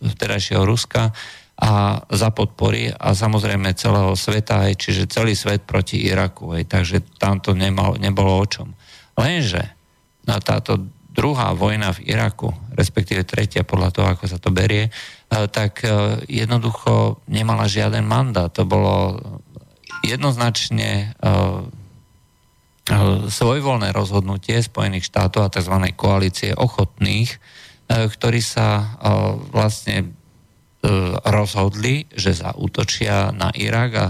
vtedajšieho 0.00 0.64
Ruska 0.64 1.12
a 1.54 2.02
za 2.10 2.34
podpory 2.34 2.90
a 2.90 3.14
samozrejme 3.14 3.78
celého 3.78 4.10
sveta, 4.18 4.66
aj, 4.66 4.74
čiže 4.74 5.10
celý 5.10 5.38
svet 5.38 5.62
proti 5.62 6.02
Iraku. 6.02 6.58
Aj, 6.58 6.66
takže 6.66 7.02
tam 7.18 7.38
to 7.38 7.54
nemal, 7.54 7.94
nebolo 7.94 8.42
o 8.42 8.46
čom. 8.46 8.74
Lenže 9.14 9.62
na 10.26 10.42
táto 10.42 10.82
druhá 11.14 11.54
vojna 11.54 11.94
v 11.94 12.10
Iraku, 12.10 12.50
respektíve 12.74 13.22
tretia 13.22 13.62
podľa 13.62 13.90
toho, 13.94 14.06
ako 14.10 14.24
sa 14.26 14.38
to 14.42 14.50
berie, 14.50 14.90
eh, 14.90 15.46
tak 15.46 15.86
eh, 15.86 16.18
jednoducho 16.26 17.22
nemala 17.30 17.70
žiaden 17.70 18.02
mandát. 18.02 18.50
To 18.50 18.66
bolo 18.66 19.22
jednoznačne 20.02 21.14
eh, 21.14 21.62
svojvoľné 23.30 23.96
rozhodnutie 23.96 24.60
Spojených 24.60 25.08
štátov 25.08 25.48
a 25.48 25.48
tzv. 25.48 25.72
koalície 25.96 26.52
ochotných, 26.52 27.40
ktorí 27.88 28.44
sa 28.44 29.00
vlastne 29.48 30.12
rozhodli, 31.24 32.04
že 32.12 32.36
zautočia 32.36 33.32
na 33.32 33.48
Irak 33.56 33.92
a 33.96 34.06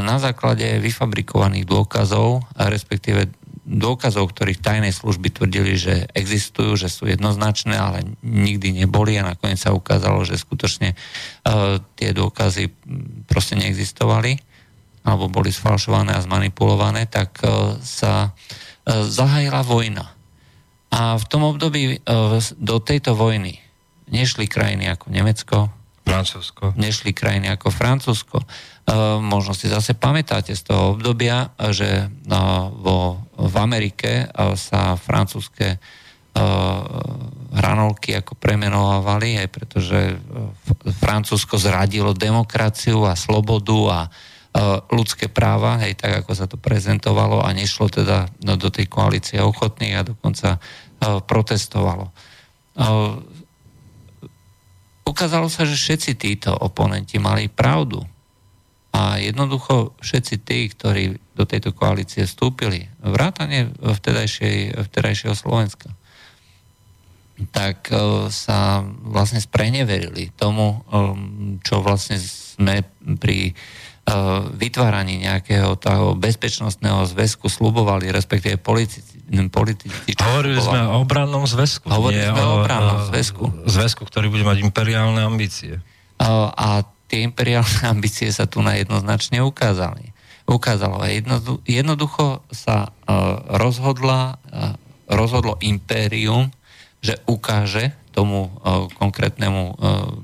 na 0.00 0.16
základe 0.16 0.78
vyfabrikovaných 0.80 1.66
dôkazov, 1.68 2.46
respektíve 2.56 3.28
dôkazov, 3.64 4.28
ktorých 4.32 4.60
tajné 4.60 4.92
služby 4.92 5.32
tvrdili, 5.32 5.74
že 5.80 6.04
existujú, 6.12 6.76
že 6.76 6.92
sú 6.92 7.08
jednoznačné, 7.08 7.72
ale 7.72 8.04
nikdy 8.20 8.84
neboli 8.84 9.16
a 9.16 9.24
nakoniec 9.24 9.56
sa 9.56 9.72
ukázalo, 9.72 10.20
že 10.28 10.36
skutočne 10.36 10.92
uh, 10.92 11.80
tie 11.96 12.12
dôkazy 12.12 12.68
proste 13.24 13.56
neexistovali 13.56 14.36
alebo 15.04 15.32
boli 15.32 15.52
sfalšované 15.52 16.16
a 16.16 16.24
zmanipulované, 16.24 17.08
tak 17.08 17.40
uh, 17.40 17.80
sa 17.80 18.32
uh, 18.32 19.08
zahájila 19.08 19.64
vojna. 19.64 20.12
A 20.94 21.18
v 21.18 21.24
tom 21.26 21.42
období 21.42 22.06
do 22.54 22.76
tejto 22.78 23.18
vojny 23.18 23.58
nešli 24.14 24.46
krajiny 24.46 24.94
ako 24.94 25.10
Nemecko, 25.10 25.58
Francúzsko. 26.04 26.76
Nešli 26.76 27.16
krajiny 27.16 27.48
ako 27.56 27.72
Francúzsko. 27.72 28.44
Uh, 28.84 29.18
možno 29.18 29.56
si 29.56 29.66
zase 29.72 29.96
pamätáte 29.96 30.52
z 30.52 30.62
toho 30.68 30.94
obdobia, 30.94 31.56
že 31.72 32.06
uh, 32.06 32.68
vo, 32.68 33.24
v 33.40 33.56
Amerike 33.56 34.28
uh, 34.28 34.52
sa 34.54 34.94
francúzske 35.00 35.80
hranolky 37.54 38.10
ako 38.18 38.34
premenovávali, 38.34 39.38
aj 39.38 39.48
pretože 39.54 40.18
Francúzsko 40.98 41.62
zradilo 41.62 42.10
demokraciu 42.10 43.06
a 43.06 43.14
slobodu 43.14 43.78
a 43.86 44.00
ľudské 44.90 45.30
práva, 45.30 45.78
hej, 45.86 45.94
tak 45.94 46.26
ako 46.26 46.30
sa 46.34 46.50
to 46.50 46.58
prezentovalo 46.58 47.38
a 47.38 47.54
nešlo 47.54 47.86
teda 47.86 48.26
no, 48.42 48.58
do 48.58 48.66
tej 48.66 48.90
koalície 48.90 49.38
ochotných 49.38 49.94
a 49.94 50.06
dokonca 50.06 50.58
protestovalo. 51.22 52.10
Ukázalo 55.04 55.52
sa, 55.52 55.68
že 55.68 55.76
všetci 55.76 56.10
títo 56.16 56.50
oponenti 56.56 57.20
mali 57.20 57.52
pravdu 57.52 58.00
a 58.94 59.18
jednoducho 59.20 59.92
všetci 60.00 60.34
tí, 60.46 60.70
ktorí 60.70 61.18
do 61.34 61.44
tejto 61.44 61.74
koalície 61.74 62.24
vstúpili, 62.24 62.86
vrátane 63.02 63.74
vtedajšieho 63.82 65.34
Slovenska, 65.34 65.90
tak 67.50 67.90
e, 67.90 68.30
sa 68.30 68.86
vlastne 69.02 69.42
spreneverili 69.42 70.30
tomu, 70.38 70.78
e, 70.86 71.02
čo 71.66 71.82
vlastne 71.82 72.22
sme 72.22 72.86
pri 73.18 73.50
e, 73.50 73.52
vytváraní 74.54 75.26
nejakého 75.26 75.74
toho 75.74 76.14
bezpečnostného 76.14 77.02
zväzku 77.10 77.50
slubovali, 77.50 78.14
respektíve 78.14 78.62
politici. 78.62 79.13
Politici 79.48 80.14
Hovorili 80.20 80.60
sme 80.60 80.80
o 80.88 81.04
obrannom 81.04 81.44
zväzku. 81.44 81.86
Hovorili 81.88 82.26
sme 82.26 82.42
o, 82.42 82.48
o 82.48 82.54
obrannom 82.64 82.98
zväzku. 83.08 83.44
Zväzku, 83.68 84.02
ktorý 84.04 84.28
bude 84.28 84.44
mať 84.44 84.60
imperiálne 84.64 85.24
ambície. 85.24 85.80
A 86.20 86.84
tie 87.08 87.22
imperiálne 87.22 87.86
ambície 87.94 88.28
sa 88.34 88.50
tu 88.50 88.64
na 88.64 88.74
jednoznačne 88.74 89.44
ukázali. 89.44 90.10
Ukázalo. 90.44 91.00
Jednodu, 91.08 91.62
jednoducho 91.64 92.44
sa 92.52 92.92
uh, 92.92 93.40
rozhodla, 93.56 94.36
uh, 94.52 94.76
rozhodlo 95.08 95.56
impérium, 95.64 96.52
že 97.00 97.16
ukáže 97.24 97.96
tomu 98.12 98.52
uh, 98.52 98.86
konkrétnemu 99.00 99.62
uh, 99.72 99.76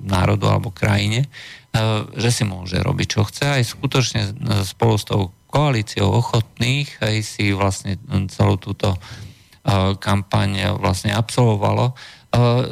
národu 0.04 0.48
alebo 0.52 0.68
krajine, 0.68 1.24
uh, 1.72 2.04
že 2.20 2.30
si 2.30 2.44
môže 2.44 2.76
robiť, 2.76 3.06
čo 3.16 3.24
chce. 3.24 3.44
Aj 3.48 3.64
skutočne 3.64 4.22
uh, 4.28 4.60
spolu 4.60 5.00
s 5.00 5.08
tou 5.08 5.32
koalíciou 5.50 6.14
ochotných 6.14 7.02
aj 7.02 7.16
si 7.26 7.50
vlastne 7.50 7.98
celú 8.30 8.54
túto 8.56 8.94
uh, 8.94 9.92
kampaň 9.98 10.78
vlastne 10.78 11.12
absolvovalo. 11.12 11.92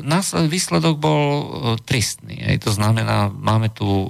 Násled, 0.06 0.46
výsledok 0.46 1.02
bol 1.02 1.22
e, 1.26 1.46
tristný. 1.82 2.46
To 2.62 2.70
znamená, 2.70 3.26
máme 3.26 3.74
tu 3.74 4.06
e, 4.06 4.08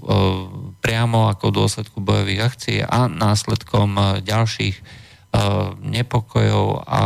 priamo 0.84 1.32
ako 1.32 1.48
dôsledku 1.48 2.04
bojových 2.04 2.44
akcií 2.44 2.78
a 2.84 3.08
následkom 3.08 3.96
e, 3.96 4.02
ďalších 4.24 5.08
nepokojov 5.84 6.88
a 6.88 7.00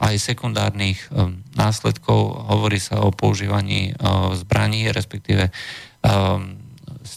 aj 0.00 0.14
sekundárnych 0.16 1.04
následkov. 1.52 2.48
Hovorí 2.48 2.80
sa 2.80 3.04
o 3.04 3.12
používaní 3.12 3.92
zbraní, 4.40 4.88
respektíve 4.88 5.52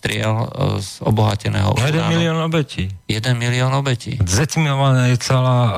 striel 0.01 0.33
e, 0.33 0.81
z 0.81 0.97
obohateného 1.05 1.77
uránu. 1.77 1.93
Jeden 1.93 2.05
milión 2.09 2.37
obetí. 2.41 2.89
Jeden 3.05 3.37
milión 3.37 3.69
obetí. 3.77 4.17
Zetimovaná 4.25 5.13
je 5.13 5.21
celá 5.21 5.59
a, 5.61 5.69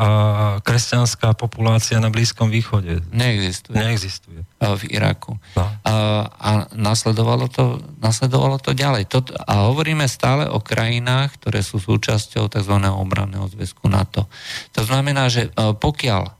kresťanská 0.63 1.35
populácia 1.35 1.99
na 1.99 2.07
Blízkom 2.07 2.47
východe. 2.47 3.03
Neexistuje. 3.11 3.75
Neexistuje. 3.75 4.47
V 4.63 4.81
Iraku. 4.87 5.35
No. 5.59 5.67
A, 5.83 5.93
a 6.31 6.51
nasledovalo, 6.71 7.51
to, 7.51 7.83
nasledovalo 7.99 8.63
to 8.63 8.71
ďalej. 8.71 9.11
Tot, 9.11 9.35
a 9.35 9.67
hovoríme 9.67 10.07
stále 10.07 10.47
o 10.47 10.63
krajinách, 10.63 11.35
ktoré 11.43 11.59
sú 11.59 11.83
súčasťou 11.83 12.47
tzv. 12.47 12.75
obranného 12.79 13.51
zväzku 13.51 13.91
NATO. 13.91 14.31
To 14.71 14.87
znamená, 14.87 15.27
že 15.27 15.51
e, 15.51 15.75
pokiaľ 15.75 16.23
e, 16.23 16.33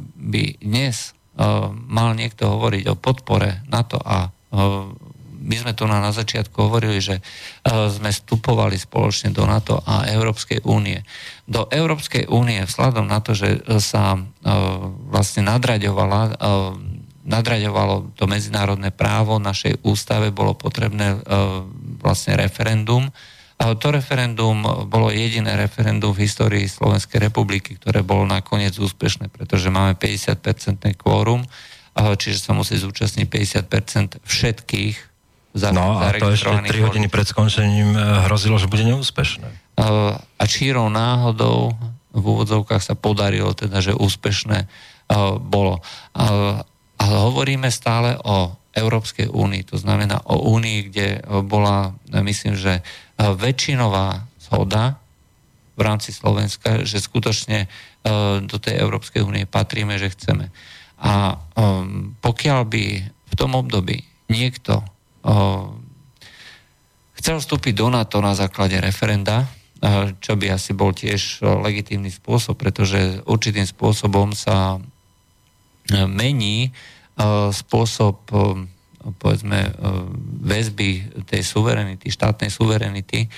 by 0.00 0.44
dnes 0.64 1.12
mal 1.90 2.14
niekto 2.14 2.46
hovoriť 2.46 2.86
o 2.86 2.94
podpore 2.94 3.66
NATO 3.66 3.98
a 3.98 4.30
my 5.44 5.56
sme 5.60 5.72
tu 5.76 5.84
na, 5.84 6.00
na 6.00 6.10
začiatku 6.10 6.56
hovorili, 6.56 6.98
že 7.04 7.20
uh, 7.20 7.92
sme 7.92 8.08
vstupovali 8.08 8.80
spoločne 8.80 9.30
do 9.30 9.44
NATO 9.44 9.84
a 9.84 10.08
Európskej 10.08 10.64
únie. 10.64 11.04
Do 11.44 11.68
Európskej 11.68 12.32
únie 12.32 12.64
vzhľadom 12.64 13.04
na 13.04 13.20
to, 13.20 13.36
že 13.36 13.60
sa 13.84 14.16
uh, 14.16 14.24
vlastne 15.12 15.44
nadraďovala 15.44 16.40
nadraďovalo 17.24 18.12
to 18.20 18.28
medzinárodné 18.28 18.92
právo 18.92 19.40
našej 19.40 19.80
ústave, 19.80 20.28
bolo 20.28 20.52
potrebné 20.52 21.24
vlastne 22.04 22.36
referendum. 22.36 23.08
To 23.56 23.86
referendum 23.88 24.60
bolo 24.84 25.08
jediné 25.08 25.56
referendum 25.56 26.12
v 26.12 26.28
histórii 26.28 26.68
Slovenskej 26.68 27.24
republiky, 27.24 27.80
ktoré 27.80 28.04
bolo 28.04 28.28
nakoniec 28.28 28.76
úspešné, 28.76 29.32
pretože 29.32 29.72
máme 29.72 29.96
50% 29.96 30.84
kvórum, 31.00 31.40
čiže 31.96 32.44
sa 32.44 32.52
musí 32.52 32.76
zúčastniť 32.76 33.24
50% 33.24 34.20
všetkých 34.20 35.13
za, 35.54 35.70
No 35.70 36.02
a 36.02 36.10
to 36.18 36.34
ešte 36.34 36.50
3 36.50 36.86
hodiny 36.90 37.06
pred 37.06 37.24
skončením 37.30 37.94
eh, 37.94 38.26
hrozilo, 38.26 38.58
že 38.58 38.66
bude 38.66 38.82
neúspešné. 38.84 39.78
a 40.38 40.44
čírou 40.50 40.90
náhodou 40.90 41.74
v 42.14 42.24
úvodzovkách 42.24 42.82
sa 42.82 42.94
podarilo 42.94 43.50
teda, 43.58 43.82
že 43.82 43.90
úspešné 43.90 44.70
bolo. 45.42 45.82
Ale 46.14 47.14
hovoríme 47.26 47.68
stále 47.74 48.14
o 48.22 48.54
Európskej 48.74 49.30
únii, 49.30 49.66
to 49.66 49.76
znamená 49.78 50.22
o 50.26 50.46
únii, 50.46 50.78
kde 50.90 51.26
bola, 51.42 51.94
myslím, 52.10 52.54
že 52.54 52.86
väčšinová 53.18 54.30
zhoda 54.38 54.98
v 55.74 55.80
rámci 55.82 56.14
Slovenska, 56.14 56.86
že 56.86 57.02
skutočne 57.02 57.66
do 58.46 58.56
tej 58.62 58.78
Európskej 58.78 59.26
únie 59.26 59.42
patríme, 59.46 59.98
že 59.98 60.14
chceme. 60.14 60.54
A 61.02 61.34
pokiaľ 62.22 62.60
by 62.62 62.84
v 63.10 63.34
tom 63.34 63.58
období 63.58 64.06
niekto 64.30 64.86
chcel 67.16 67.36
vstúpiť 67.40 67.72
do 67.72 67.88
NATO 67.88 68.20
na 68.20 68.36
základe 68.36 68.76
referenda, 68.78 69.48
čo 70.20 70.36
by 70.36 70.52
asi 70.52 70.72
bol 70.72 70.92
tiež 70.92 71.40
legitímny 71.40 72.08
spôsob, 72.12 72.56
pretože 72.56 73.20
určitým 73.24 73.64
spôsobom 73.64 74.36
sa 74.36 74.80
mení 75.92 76.72
spôsob 77.52 78.16
povedzme 79.20 79.60
väzby 80.40 81.20
tej 81.28 81.44
suverenity, 81.44 82.08
štátnej 82.08 82.48
suverenity 82.48 83.28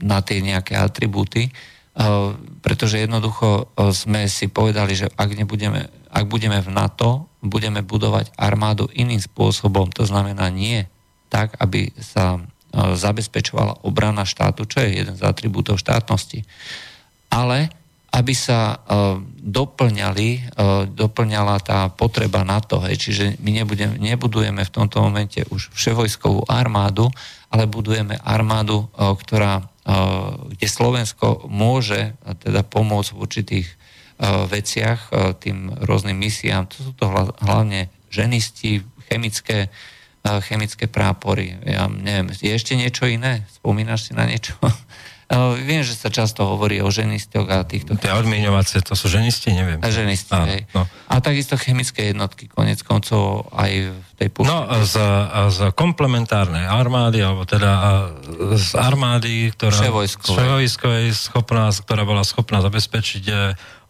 na 0.00 0.18
tie 0.24 0.40
nejaké 0.40 0.80
atribúty, 0.80 1.52
pretože 2.64 3.04
jednoducho 3.04 3.68
sme 3.92 4.24
si 4.28 4.48
povedali, 4.48 4.96
že 4.96 5.12
ak 5.12 5.30
nebudeme 5.36 5.92
ak 6.14 6.30
budeme 6.30 6.62
v 6.62 6.70
NATO, 6.70 7.26
budeme 7.42 7.82
budovať 7.82 8.30
armádu 8.38 8.86
iným 8.94 9.18
spôsobom, 9.18 9.90
to 9.90 10.06
znamená 10.06 10.46
nie 10.54 10.86
tak, 11.26 11.58
aby 11.58 11.90
sa 11.98 12.38
e, 12.38 12.40
zabezpečovala 12.94 13.82
obrana 13.82 14.22
štátu, 14.22 14.70
čo 14.70 14.78
je 14.78 15.02
jeden 15.02 15.18
z 15.18 15.26
atribútov 15.26 15.82
štátnosti, 15.82 16.46
ale 17.34 17.74
aby 18.14 18.30
sa 18.30 18.58
e, 18.70 18.76
doplňali, 19.42 20.28
e, 20.30 20.40
doplňala 20.94 21.58
tá 21.58 21.90
potreba 21.90 22.46
NATO. 22.46 22.78
Hej. 22.86 23.10
Čiže 23.10 23.24
my 23.42 23.50
nebudem, 23.50 23.98
nebudujeme 23.98 24.62
v 24.62 24.70
tomto 24.70 25.02
momente 25.02 25.42
už 25.50 25.74
vševojskovú 25.74 26.46
armádu, 26.46 27.10
ale 27.50 27.66
budujeme 27.66 28.18
armádu, 28.18 28.90
ktorá, 28.98 29.62
kde 30.50 30.66
Slovensko 30.66 31.46
môže 31.46 32.18
teda 32.42 32.66
pomôcť 32.66 33.14
v 33.14 33.20
určitých 33.22 33.66
veciach, 34.22 35.10
e, 35.10 35.34
tým 35.34 35.74
rôznym 35.82 36.14
misiám. 36.14 36.70
To 36.70 36.78
sú 36.90 36.92
to 36.94 37.10
hlavne 37.42 37.90
ženisti, 38.10 38.82
chemické, 39.10 39.68
e, 40.22 40.30
chemické 40.46 40.86
prápory. 40.86 41.58
Ja 41.66 41.90
neviem, 41.90 42.30
je 42.30 42.54
ešte 42.54 42.78
niečo 42.78 43.10
iné? 43.10 43.42
Spomínaš 43.50 44.10
si 44.10 44.12
na 44.14 44.26
niečo? 44.26 44.54
Viem, 45.64 45.80
že 45.80 45.96
sa 45.96 46.12
často 46.12 46.44
hovorí 46.44 46.84
o 46.84 46.92
ženistoch 46.92 47.48
a 47.48 47.64
týchto... 47.64 47.96
Tie 47.96 48.12
odmieňovacie, 48.12 48.84
to 48.84 48.92
sú 48.92 49.08
ženisti, 49.08 49.56
neviem. 49.56 49.80
A 49.80 49.88
ženisti, 49.88 50.30
Áno, 50.30 50.52
hej. 50.52 50.68
No. 50.76 50.84
A 51.08 51.18
takisto 51.24 51.56
chemické 51.56 52.12
jednotky, 52.12 52.44
konec 52.46 52.84
koncov 52.84 53.48
aj 53.56 53.72
v 53.88 54.10
tej 54.20 54.28
pušti. 54.30 54.52
No, 54.52 54.68
z, 54.84 54.94
z 55.48 55.58
komplementárnej 55.72 56.68
armády, 56.68 57.24
alebo 57.24 57.48
teda 57.48 57.72
z 58.52 58.70
armády, 58.76 59.48
ktorá... 59.56 59.74
Vševojskovej. 59.74 61.16
schopná, 61.16 61.72
ktorá 61.72 62.04
bola 62.04 62.22
schopná 62.22 62.60
zabezpečiť 62.60 63.24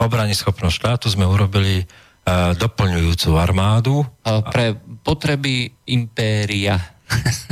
obrani 0.05 0.37
schopnosť 0.37 0.77
štátu, 0.77 1.07
sme 1.09 1.25
urobili 1.25 1.83
uh, 1.83 2.53
doplňujúcu 2.55 3.31
armádu. 3.37 4.05
Pre 4.25 4.67
potreby 5.03 5.73
impéria. 5.89 6.81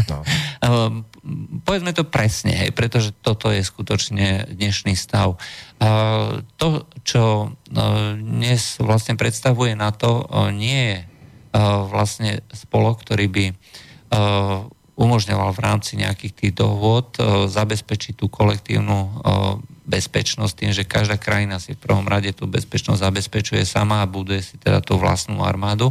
No. 0.08 0.20
povedzme 1.62 1.94
to 1.94 2.02
presne, 2.02 2.50
hej, 2.50 2.70
pretože 2.74 3.14
toto 3.14 3.46
je 3.50 3.62
skutočne 3.62 4.50
dnešný 4.50 4.98
stav. 4.98 5.38
To, 6.58 6.68
čo 7.06 7.54
dnes 8.18 8.62
vlastne 8.82 9.14
predstavuje 9.14 9.78
na 9.78 9.94
to, 9.94 10.26
nie 10.50 10.80
je 10.82 10.96
vlastne 11.86 12.42
spolok, 12.50 13.06
ktorý 13.06 13.26
by 13.30 13.44
umožňoval 14.98 15.50
v 15.54 15.62
rámci 15.62 15.94
nejakých 15.94 16.32
tých 16.34 16.52
dohôd 16.58 17.14
zabezpečiť 17.48 18.18
tú 18.18 18.26
kolektívnu 18.26 19.22
bezpečnosť 19.82 20.54
tým, 20.54 20.70
že 20.70 20.86
každá 20.86 21.18
krajina 21.18 21.58
si 21.58 21.74
v 21.74 21.82
prvom 21.82 22.06
rade 22.06 22.30
tú 22.30 22.46
bezpečnosť 22.46 23.02
zabezpečuje 23.02 23.62
sama 23.66 24.02
a 24.02 24.10
buduje 24.10 24.42
si 24.42 24.54
teda 24.58 24.78
tú 24.78 24.98
vlastnú 24.98 25.42
armádu, 25.42 25.90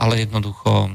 ale 0.00 0.24
jednoducho 0.24 0.88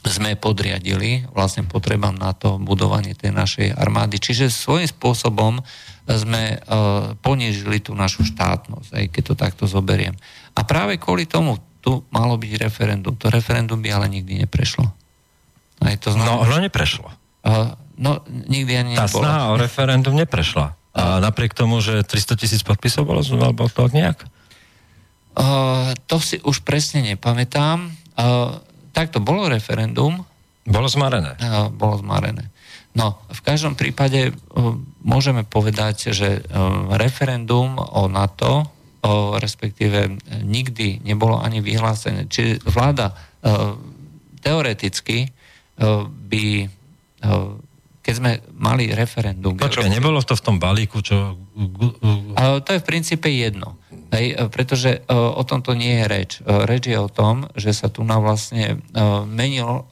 sme 0.00 0.32
podriadili 0.32 1.28
vlastne 1.36 1.68
potrebám 1.68 2.16
na 2.16 2.32
to 2.32 2.56
budovanie 2.56 3.12
tej 3.12 3.36
našej 3.36 3.68
armády. 3.76 4.16
Čiže 4.16 4.48
svojím 4.48 4.88
spôsobom 4.88 5.60
sme 6.08 6.56
uh, 6.56 7.14
ponížili 7.20 7.84
tú 7.84 7.92
našu 7.92 8.24
štátnosť, 8.24 8.90
aj 8.96 9.04
keď 9.12 9.22
to 9.22 9.34
takto 9.36 9.64
zoberiem. 9.68 10.16
A 10.56 10.64
práve 10.64 10.96
kvôli 10.96 11.28
tomu 11.28 11.60
tu 11.84 12.02
malo 12.08 12.40
byť 12.40 12.52
referendum. 12.58 13.14
To 13.20 13.28
referendum 13.28 13.78
by 13.78 13.88
ale 13.92 14.06
nikdy 14.08 14.40
neprešlo. 14.42 14.88
Aj 15.80 15.96
to 16.00 16.12
znamená, 16.12 16.28
no, 16.28 16.44
ono 16.44 16.56
neprešlo. 16.60 17.08
No, 18.00 18.24
nikdy 18.24 18.72
ani 18.80 18.92
Tá 18.96 19.04
nebolo. 19.04 19.22
snaha 19.24 19.42
o 19.52 19.60
referendum 19.60 20.16
neprešla. 20.16 20.72
A 20.96 21.20
napriek 21.20 21.52
tomu, 21.52 21.84
že 21.84 22.00
300 22.02 22.40
tisíc 22.40 22.60
podpisov 22.64 23.04
bolo, 23.04 23.20
alebo 23.20 23.68
to 23.68 23.86
nejak? 23.92 24.24
Uh, 25.36 25.94
to 26.10 26.18
si 26.18 26.40
už 26.42 26.64
presne 26.66 27.06
nepamätám. 27.06 27.92
Uh, 28.18 28.58
takto 28.90 29.22
bolo 29.22 29.46
referendum. 29.46 30.26
Bolo 30.66 30.88
zmarené. 30.90 31.38
Uh, 31.38 31.70
bolo 31.70 32.00
zmarené. 32.02 32.50
No, 32.90 33.22
v 33.30 33.40
každom 33.46 33.78
prípade 33.78 34.32
uh, 34.32 34.74
môžeme 35.04 35.46
povedať, 35.46 36.10
že 36.10 36.42
uh, 36.42 36.90
referendum 36.98 37.78
o 37.78 38.10
NATO, 38.10 38.66
uh, 38.66 39.38
respektíve 39.38 40.18
nikdy 40.42 41.04
nebolo 41.06 41.38
ani 41.38 41.62
vyhlásené. 41.62 42.26
Čiže 42.26 42.66
vláda 42.66 43.14
uh, 43.14 43.78
teoreticky 44.42 45.30
uh, 45.78 46.08
by 46.10 46.79
keď 48.00 48.14
sme 48.16 48.40
mali 48.56 48.90
referendum... 48.96 49.60
Počkaj, 49.60 49.92
nebolo 49.92 50.24
to 50.24 50.32
v 50.32 50.42
tom 50.42 50.56
balíku, 50.56 51.04
čo... 51.04 51.36
Uh, 51.52 52.58
to 52.64 52.72
je 52.72 52.80
v 52.80 52.86
princípe 52.88 53.28
jedno. 53.28 53.76
Hej, 54.10 54.26
e, 54.34 54.36
pretože 54.50 55.06
o 55.12 55.46
tomto 55.46 55.78
nie 55.78 56.02
je 56.02 56.04
reč. 56.10 56.30
Reč 56.42 56.90
je 56.90 56.98
o 56.98 57.06
tom, 57.06 57.46
že 57.54 57.70
sa 57.70 57.86
tu 57.86 58.02
na 58.02 58.18
vlastne 58.18 58.82
menilo, 59.30 59.86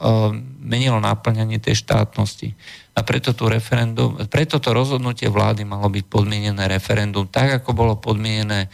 menilo 0.59 0.99
náplňanie 0.99 1.61
tej 1.63 1.79
štátnosti. 1.79 2.51
A 2.99 3.05
preto, 3.07 3.31
tu 3.31 3.47
referendum, 3.47 4.19
preto 4.27 4.59
to 4.59 4.75
rozhodnutie 4.75 5.31
vlády 5.31 5.63
malo 5.63 5.87
byť 5.87 6.03
podmienené 6.11 6.67
referendum, 6.67 7.31
tak 7.31 7.63
ako 7.63 7.71
bolo 7.71 7.95
podmienené, 7.95 8.67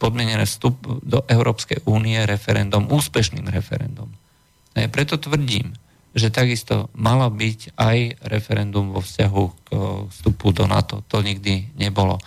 podmienené 0.00 0.48
vstup 0.48 0.80
do 1.04 1.20
Európskej 1.28 1.84
únie 1.84 2.16
referendum, 2.24 2.88
úspešným 2.88 3.52
referendum. 3.52 4.08
Preto 4.72 5.20
tvrdím, 5.20 5.76
že 6.10 6.34
takisto 6.34 6.90
malo 6.98 7.30
byť 7.30 7.78
aj 7.78 7.98
referendum 8.26 8.90
vo 8.90 9.00
vzťahu 9.02 9.42
k 9.62 9.68
vstupu 10.10 10.50
do 10.50 10.66
NATO. 10.66 11.06
To 11.06 11.22
nikdy 11.22 11.70
nebolo. 11.78 12.18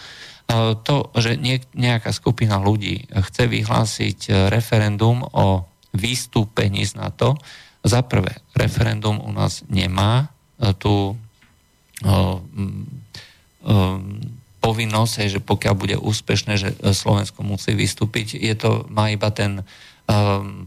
To, 0.83 0.95
že 1.17 1.39
nejaká 1.73 2.11
skupina 2.13 2.59
ľudí 2.59 3.07
chce 3.09 3.47
vyhlásiť 3.47 4.19
e, 4.27 4.31
referendum 4.51 5.23
o 5.23 5.65
vystúpení 5.95 6.83
z 6.83 6.99
NATO, 6.99 7.39
za 7.81 8.05
prvé, 8.05 8.43
referendum 8.53 9.17
u 9.23 9.31
nás 9.33 9.65
nemá 9.71 10.27
e, 10.59 10.75
tú 10.77 11.15
e, 12.03 12.13
povinnosť, 14.63 15.15
že 15.27 15.39
pokiaľ 15.43 15.73
bude 15.75 15.97
úspešné, 15.97 16.53
že 16.59 16.69
Slovensko 16.91 17.41
musí 17.41 17.73
vystúpiť, 17.73 18.39
je 18.39 18.55
to, 18.55 18.87
má 18.91 19.09
iba 19.09 19.31
ten 19.33 19.63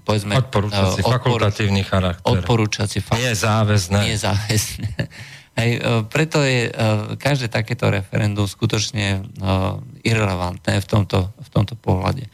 povedzme... 0.02 0.40
Odporúčací, 0.40 1.00
odporu, 1.04 1.12
fakultatívny 1.12 1.82
charakter. 1.84 2.24
Odporúčací, 2.24 2.98
fakt, 3.04 3.20
nie 3.20 3.32
záväzné. 3.36 4.00
Nie 4.02 4.16
záväzné. 4.16 4.88
Hej, 5.56 5.70
e, 5.80 6.04
preto 6.12 6.44
je 6.44 6.68
e, 6.68 6.72
každé 7.16 7.48
takéto 7.48 7.88
referendum 7.88 8.44
skutočne 8.44 9.06
e, 9.08 9.20
irrelevantné 10.04 10.84
v 10.84 10.86
tomto, 10.86 11.32
v 11.32 11.48
tomto 11.48 11.74
pohľade. 11.80 12.28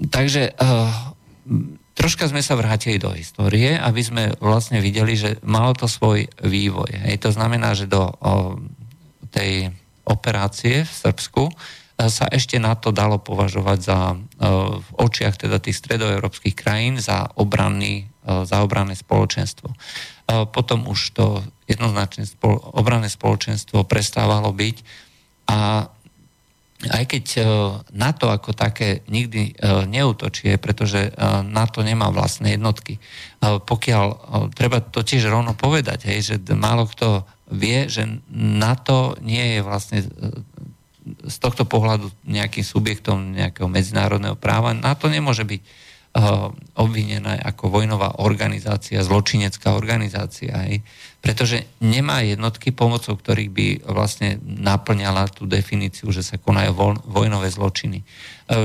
Takže 0.00 0.56
troška 1.92 2.24
sme 2.24 2.40
sa 2.40 2.56
vrátili 2.56 2.96
do 2.96 3.12
histórie, 3.12 3.76
aby 3.76 4.00
sme 4.00 4.22
vlastne 4.40 4.80
videli, 4.80 5.12
že 5.12 5.36
malo 5.44 5.76
to 5.76 5.84
svoj 5.84 6.24
vývoj. 6.40 6.88
Hej, 7.04 7.20
to 7.20 7.36
znamená, 7.36 7.76
že 7.76 7.84
do 7.84 8.08
tej 9.28 9.76
operácie 10.08 10.88
v 10.88 10.92
Srbsku 10.92 11.52
sa 12.08 12.30
ešte 12.32 12.56
na 12.56 12.72
to 12.78 12.94
dalo 12.94 13.20
považovať 13.20 13.78
za 13.82 14.16
v 14.80 14.88
očiach 14.96 15.36
teda 15.36 15.60
tých 15.60 15.76
stredoeurópskych 15.76 16.56
krajín 16.56 16.96
za 16.96 17.28
obranný, 17.36 18.08
za 18.24 18.64
obranné 18.64 18.96
spoločenstvo. 18.96 19.68
Potom 20.54 20.88
už 20.88 21.00
to 21.12 21.44
jednoznačne 21.68 22.24
spolo, 22.24 22.56
obranné 22.78 23.10
spoločenstvo 23.12 23.84
prestávalo 23.84 24.54
byť 24.54 24.76
a 25.50 25.90
aj 26.80 27.04
keď 27.12 27.24
NATO 27.92 28.32
ako 28.32 28.56
také 28.56 29.04
nikdy 29.12 29.52
neutočí, 29.84 30.56
pretože 30.56 31.12
NATO 31.44 31.84
nemá 31.84 32.08
vlastné 32.08 32.56
jednotky. 32.56 32.96
Pokiaľ, 33.44 34.06
treba 34.56 34.80
to 34.80 35.04
tiež 35.04 35.28
rovno 35.28 35.52
povedať, 35.52 36.08
hej, 36.08 36.20
že 36.24 36.36
málo 36.56 36.88
kto 36.88 37.28
vie, 37.52 37.84
že 37.90 38.08
NATO 38.32 39.18
nie 39.20 39.58
je 39.58 39.60
vlastne 39.60 39.98
z 41.26 41.36
tohto 41.40 41.66
pohľadu 41.66 42.10
nejakým 42.26 42.64
subjektom 42.64 43.36
nejakého 43.36 43.66
medzinárodného 43.66 44.36
práva. 44.36 44.76
NATO 44.76 45.10
nemôže 45.10 45.44
byť 45.46 45.88
obvinená 46.74 47.38
ako 47.38 47.70
vojnová 47.70 48.18
organizácia, 48.18 48.98
zločinecká 48.98 49.78
organizácia, 49.78 50.50
hej, 50.66 50.82
pretože 51.22 51.70
nemá 51.78 52.26
jednotky, 52.26 52.74
pomocou 52.74 53.14
ktorých 53.14 53.50
by 53.54 53.66
vlastne 53.86 54.42
naplňala 54.42 55.30
tú 55.30 55.46
definíciu, 55.46 56.10
že 56.10 56.26
sa 56.26 56.34
konajú 56.34 56.74
vojnové 57.06 57.46
zločiny. 57.54 58.02
E, 58.02 58.04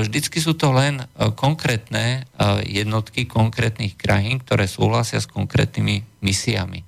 vždycky 0.02 0.42
sú 0.42 0.58
to 0.58 0.74
len 0.74 1.06
e, 1.06 1.30
konkrétne 1.38 2.26
jednotky 2.66 3.30
konkrétnych 3.30 3.94
krajín, 3.94 4.42
ktoré 4.42 4.66
súhlasia 4.66 5.22
s 5.22 5.30
konkrétnymi 5.30 6.26
misiami. 6.26 6.82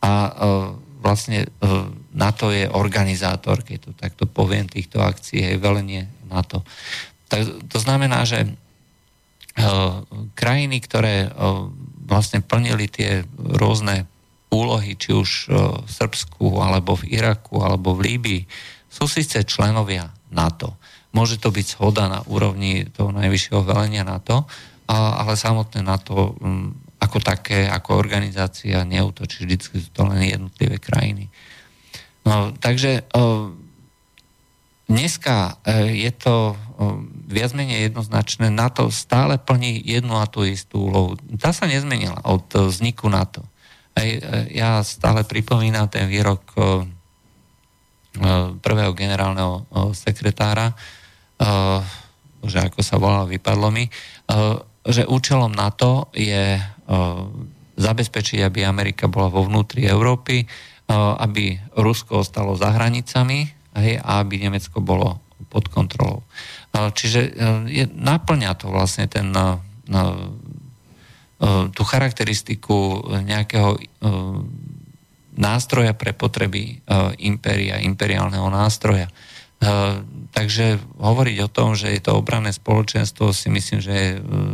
A 0.00 0.32
vlastne 1.04 1.44
NATO 2.10 2.50
je 2.50 2.66
organizátor, 2.66 3.62
keď 3.62 3.78
to 3.86 3.90
takto 3.94 4.24
poviem, 4.26 4.66
týchto 4.66 4.98
akcií, 4.98 5.54
je 5.54 5.62
velenie 5.62 6.10
NATO. 6.26 6.66
Tak 7.30 7.70
to 7.70 7.78
znamená, 7.78 8.26
že 8.26 8.50
Eh, 9.50 9.66
krajiny, 10.38 10.78
ktoré 10.78 11.26
eh, 11.26 11.30
vlastne 12.06 12.38
plnili 12.38 12.86
tie 12.86 13.26
rôzne 13.36 14.06
úlohy, 14.48 14.94
či 14.94 15.10
už 15.10 15.30
eh, 15.30 15.58
v 15.84 15.90
Srbsku, 15.90 16.62
alebo 16.62 16.94
v 16.94 17.10
Iraku, 17.18 17.58
alebo 17.58 17.98
v 17.98 18.14
Líbii, 18.14 18.42
sú 18.86 19.10
síce 19.10 19.42
členovia 19.42 20.08
NATO. 20.30 20.78
Môže 21.10 21.42
to 21.42 21.50
byť 21.50 21.66
shoda 21.66 22.06
na 22.06 22.22
úrovni 22.30 22.86
toho 22.94 23.10
najvyššieho 23.10 23.66
velenia 23.66 24.06
NATO, 24.06 24.46
ale 24.90 25.38
samotné 25.38 25.82
NATO 25.82 26.38
hm, 26.38 26.98
ako 27.02 27.18
také, 27.22 27.66
ako 27.66 27.98
organizácia 27.98 28.82
neutočí, 28.86 29.46
vždy 29.46 29.56
to 29.90 30.02
len 30.06 30.26
jednotlivé 30.26 30.78
krajiny. 30.78 31.30
No, 32.30 32.54
takže 32.62 33.02
dneska 34.86 35.58
je 35.90 36.10
to 36.14 36.54
viac 37.30 37.54
menej 37.54 37.90
jednoznačné, 37.90 38.50
NATO 38.50 38.90
stále 38.90 39.38
plní 39.38 39.82
jednu 39.86 40.18
a 40.18 40.26
tú 40.26 40.42
istú 40.42 40.90
úlohu. 40.90 41.14
Tá 41.38 41.54
sa 41.54 41.70
nezmenila 41.70 42.18
od 42.26 42.42
e, 42.58 42.66
vzniku 42.66 43.06
NATO. 43.06 43.46
E, 43.94 44.18
ja 44.50 44.82
stále 44.82 45.22
pripomínam 45.22 45.86
ten 45.86 46.10
výrok 46.10 46.42
e, 46.54 46.60
prvého 48.58 48.90
generálneho 48.90 49.70
sekretára, 49.94 50.74
že 52.42 52.58
ako 52.58 52.82
sa 52.82 52.98
volal, 52.98 53.30
vypadlo 53.30 53.70
mi, 53.70 53.86
že 54.82 55.06
účelom 55.06 55.54
NATO 55.54 56.10
je 56.10 56.58
zabezpečiť, 57.78 58.42
aby 58.42 58.66
Amerika 58.66 59.06
bola 59.06 59.30
vo 59.30 59.46
vnútri 59.46 59.86
Európy, 59.86 60.42
aby 60.96 61.54
Rusko 61.78 62.26
ostalo 62.26 62.58
za 62.58 62.74
hranicami 62.74 63.46
a 63.78 64.18
aby 64.18 64.42
Nemecko 64.42 64.82
bolo 64.82 65.22
pod 65.50 65.70
kontrolou. 65.70 66.26
Čiže 66.70 67.20
e, 67.26 67.30
je, 67.66 67.84
naplňa 67.90 68.54
to 68.54 68.70
vlastne 68.70 69.10
ten, 69.10 69.34
e, 69.34 69.46
e, 69.90 70.04
tú 71.74 71.82
charakteristiku 71.82 73.02
nejakého 73.26 73.80
nástroja 75.40 75.96
pre 75.96 76.12
potreby 76.12 76.84
impéria, 77.22 77.80
imperiálneho 77.80 78.44
nástroja. 78.52 79.08
Takže 80.36 80.76
hovoriť 81.00 81.36
o 81.40 81.48
tom, 81.48 81.72
že 81.72 81.96
je 81.96 82.00
to 82.04 82.20
obranné 82.20 82.52
spoločenstvo, 82.52 83.32
si 83.32 83.48
myslím, 83.48 83.80
že 83.80 83.92
je 83.92 84.08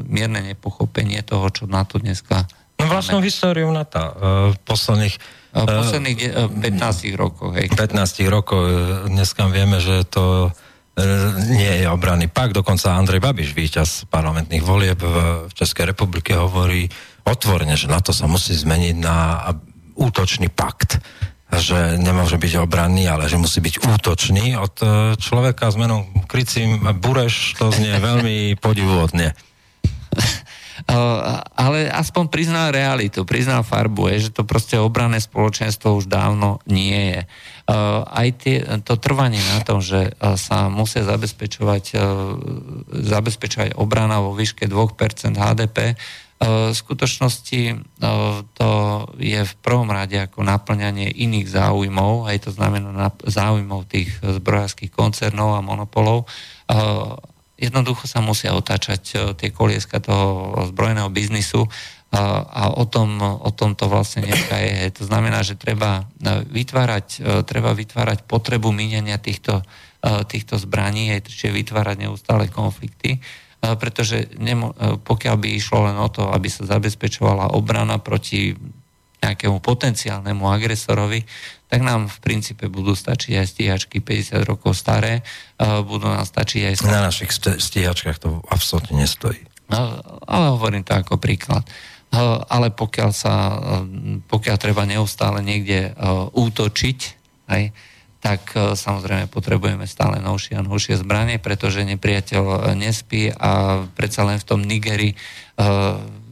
mierne 0.06 0.46
nepochopenie 0.46 1.26
toho, 1.26 1.50
čo 1.50 1.66
na 1.66 1.82
to 1.82 1.98
dneska... 1.98 2.46
No 2.78 2.86
vlastnú 2.86 3.18
históriu 3.18 3.66
NATO 3.74 3.98
v 4.54 4.58
posledných 4.62 5.18
v 5.52 5.66
posledných 5.68 6.20
15 6.62 7.12
rokoch. 7.14 7.52
Hej. 7.54 7.74
15 7.74 8.26
rokov. 8.26 8.62
Dneska 9.06 9.46
vieme, 9.52 9.78
že 9.78 10.02
to 10.08 10.54
E, 10.96 11.04
nie 11.52 11.84
je 11.84 11.86
obranný 11.92 12.32
pak. 12.32 12.56
Dokonca 12.56 12.96
Andrej 12.96 13.20
Babiš, 13.20 13.52
víťaz 13.52 14.08
parlamentných 14.08 14.64
volieb 14.64 14.96
v 14.96 15.52
Českej 15.52 15.92
republike, 15.92 16.32
hovorí 16.32 16.88
otvorene, 17.28 17.76
že 17.76 17.92
na 17.92 18.00
to 18.00 18.16
sa 18.16 18.24
musí 18.24 18.56
zmeniť 18.56 18.96
na 18.96 19.52
útočný 19.96 20.48
pakt 20.48 21.00
že 21.46 21.94
nemôže 22.02 22.42
byť 22.42 22.66
obranný, 22.66 23.06
ale 23.06 23.30
že 23.30 23.38
musí 23.38 23.62
byť 23.62 23.86
útočný. 23.86 24.58
Od 24.58 24.74
e, 24.82 24.86
človeka 25.14 25.70
s 25.70 25.78
menom 25.78 26.02
Krycím 26.26 26.82
Bureš 26.98 27.54
to 27.54 27.70
znie 27.70 28.02
veľmi 28.02 28.58
podivuhodne. 28.58 29.30
ale 30.86 31.90
aspoň 31.90 32.30
priznal 32.30 32.70
realitu, 32.70 33.26
priznal 33.26 33.66
farbu, 33.66 34.06
je, 34.14 34.30
že 34.30 34.34
to 34.38 34.46
proste 34.46 34.78
obranné 34.78 35.18
spoločenstvo 35.18 35.98
už 35.98 36.06
dávno 36.06 36.62
nie 36.70 37.14
je. 37.14 37.20
Eh, 37.66 37.74
aj 38.06 38.28
tie, 38.38 38.62
to 38.86 38.94
trvanie 38.94 39.42
na 39.42 39.58
tom, 39.66 39.82
že 39.82 40.14
eh, 40.14 40.38
sa 40.38 40.70
musia 40.70 41.02
zabezpečovať, 41.02 41.84
eh, 41.98 42.02
zabezpečovať 43.10 43.74
obrana 43.74 44.22
vo 44.22 44.38
výške 44.38 44.70
2% 44.70 45.34
HDP, 45.34 45.98
v 46.36 46.76
skutočnosti 46.76 47.80
to 48.60 48.68
je 49.16 49.40
v 49.40 49.54
prvom 49.64 49.88
rade 49.88 50.20
ako 50.20 50.44
naplňanie 50.44 51.08
iných 51.08 51.48
záujmov, 51.48 52.28
aj 52.28 52.44
to 52.44 52.50
znamená 52.52 53.08
záujmov 53.24 53.88
tých 53.88 54.12
zbrojárských 54.20 54.92
koncernov 54.92 55.56
a 55.56 55.64
monopolov. 55.64 56.28
Jednoducho 57.56 58.04
sa 58.04 58.20
musia 58.20 58.52
otáčať 58.52 59.34
tie 59.40 59.48
kolieska 59.48 59.96
toho 60.00 60.52
zbrojného 60.68 61.08
biznisu 61.08 61.64
a, 62.16 62.22
a 62.46 62.62
o, 62.72 62.86
tom, 62.86 63.18
o 63.20 63.50
tom 63.50 63.74
to 63.74 63.90
vlastne 63.90 64.22
dneska 64.22 64.56
je. 64.62 64.94
To 65.02 65.04
znamená, 65.04 65.42
že 65.42 65.58
treba 65.58 66.06
vytvárať, 66.46 67.06
e, 67.18 67.42
treba 67.42 67.74
vytvárať 67.74 68.24
potrebu 68.24 68.70
míňania 68.70 69.18
týchto, 69.18 69.60
e, 70.00 70.22
týchto 70.24 70.54
zbraní, 70.56 71.18
čiže 71.18 71.50
vytvárať 71.50 72.06
neustále 72.06 72.46
konflikty, 72.46 73.18
e, 73.18 73.20
pretože 73.76 74.30
nemo, 74.38 74.70
pokiaľ 75.02 75.34
by 75.34 75.48
išlo 75.50 75.90
len 75.90 75.98
o 75.98 76.06
to, 76.06 76.30
aby 76.30 76.46
sa 76.46 76.64
zabezpečovala 76.64 77.58
obrana 77.58 77.98
proti 77.98 78.54
nejakému 79.26 79.58
potenciálnemu 79.58 80.44
agresorovi, 80.46 81.26
tak 81.66 81.82
nám 81.82 82.06
v 82.06 82.18
princípe 82.22 82.70
budú 82.70 82.94
stačiť 82.94 83.42
aj 83.42 83.46
stíhačky 83.46 83.98
50 83.98 84.46
rokov 84.46 84.78
staré, 84.78 85.26
budú 85.58 86.06
nám 86.06 86.22
stačiť 86.22 86.60
aj... 86.62 86.74
Na 86.86 87.10
našich 87.10 87.34
stíhačkách 87.34 88.22
to 88.22 88.38
absolútne 88.46 89.02
nestojí. 89.02 89.42
No, 89.66 89.98
ale 90.30 90.54
hovorím 90.54 90.86
to 90.86 90.94
ako 90.94 91.18
príklad. 91.18 91.66
Eh, 92.06 92.38
ale 92.48 92.70
pokiaľ 92.70 93.10
sa, 93.10 93.34
eh, 93.34 93.58
pokiaľ 94.24 94.56
treba 94.56 94.86
neustále 94.86 95.42
niekde 95.42 95.90
eh, 95.90 95.94
útočiť, 96.30 96.98
aj, 97.50 97.62
tak 98.16 98.58
samozrejme 98.58 99.30
potrebujeme 99.30 99.86
stále 99.86 100.18
novšie 100.18 100.58
a 100.58 100.66
novšie 100.66 100.98
zbranie, 100.98 101.38
pretože 101.38 101.86
nepriateľ 101.86 102.74
nespí 102.74 103.30
a 103.30 103.86
predsa 103.94 104.26
len 104.26 104.42
v 104.42 104.48
tom 104.50 104.66
Nigeri 104.66 105.14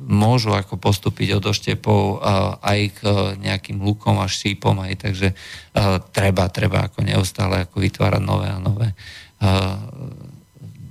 môžu 0.05 0.53
ako 0.53 0.77
postúpiť 0.77 1.41
od 1.41 1.49
oštepov 1.49 2.21
aj 2.61 2.81
k 2.97 3.01
nejakým 3.41 3.81
lukom 3.81 4.21
a 4.21 4.29
šípom, 4.29 4.77
aj 4.85 5.01
takže 5.01 5.33
treba, 6.13 6.53
treba 6.53 6.85
ako 6.87 7.03
neustále 7.03 7.65
ako 7.65 7.81
vytvárať 7.81 8.23
nové 8.23 8.53
a 8.53 8.61
nové 8.61 8.93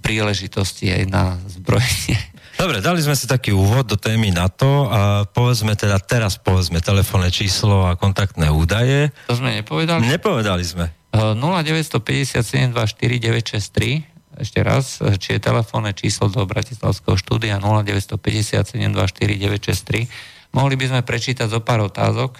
príležitosti 0.03 0.91
aj 0.91 1.03
na 1.07 1.39
zbrojenie 1.47 2.19
Dobre, 2.53 2.85
dali 2.85 3.01
sme 3.01 3.17
si 3.17 3.25
taký 3.25 3.49
úvod 3.49 3.89
do 3.89 3.97
témy 3.97 4.29
NATO 4.29 4.85
a 4.85 5.25
povedzme 5.25 5.73
teda 5.73 5.97
teraz 5.97 6.37
povedzme 6.37 6.85
telefónne 6.85 7.33
číslo 7.33 7.89
a 7.89 7.97
kontaktné 7.97 8.53
údaje. 8.53 9.09
To 9.25 9.33
sme 9.33 9.57
nepovedali? 9.57 10.05
Nepovedali 10.05 10.61
sme. 10.61 10.93
0957249963 11.17 14.12
ešte 14.37 14.63
raz, 14.63 14.99
či 15.21 15.33
je 15.37 15.41
telefónne 15.41 15.93
číslo 15.93 16.29
do 16.29 16.45
Bratislavského 16.45 17.17
štúdia 17.17 17.59
0957249963. 17.61 20.07
Mohli 20.53 20.75
by 20.77 20.85
sme 20.89 21.01
prečítať 21.01 21.49
zo 21.49 21.59
pár 21.61 21.79
otázok. 21.85 22.37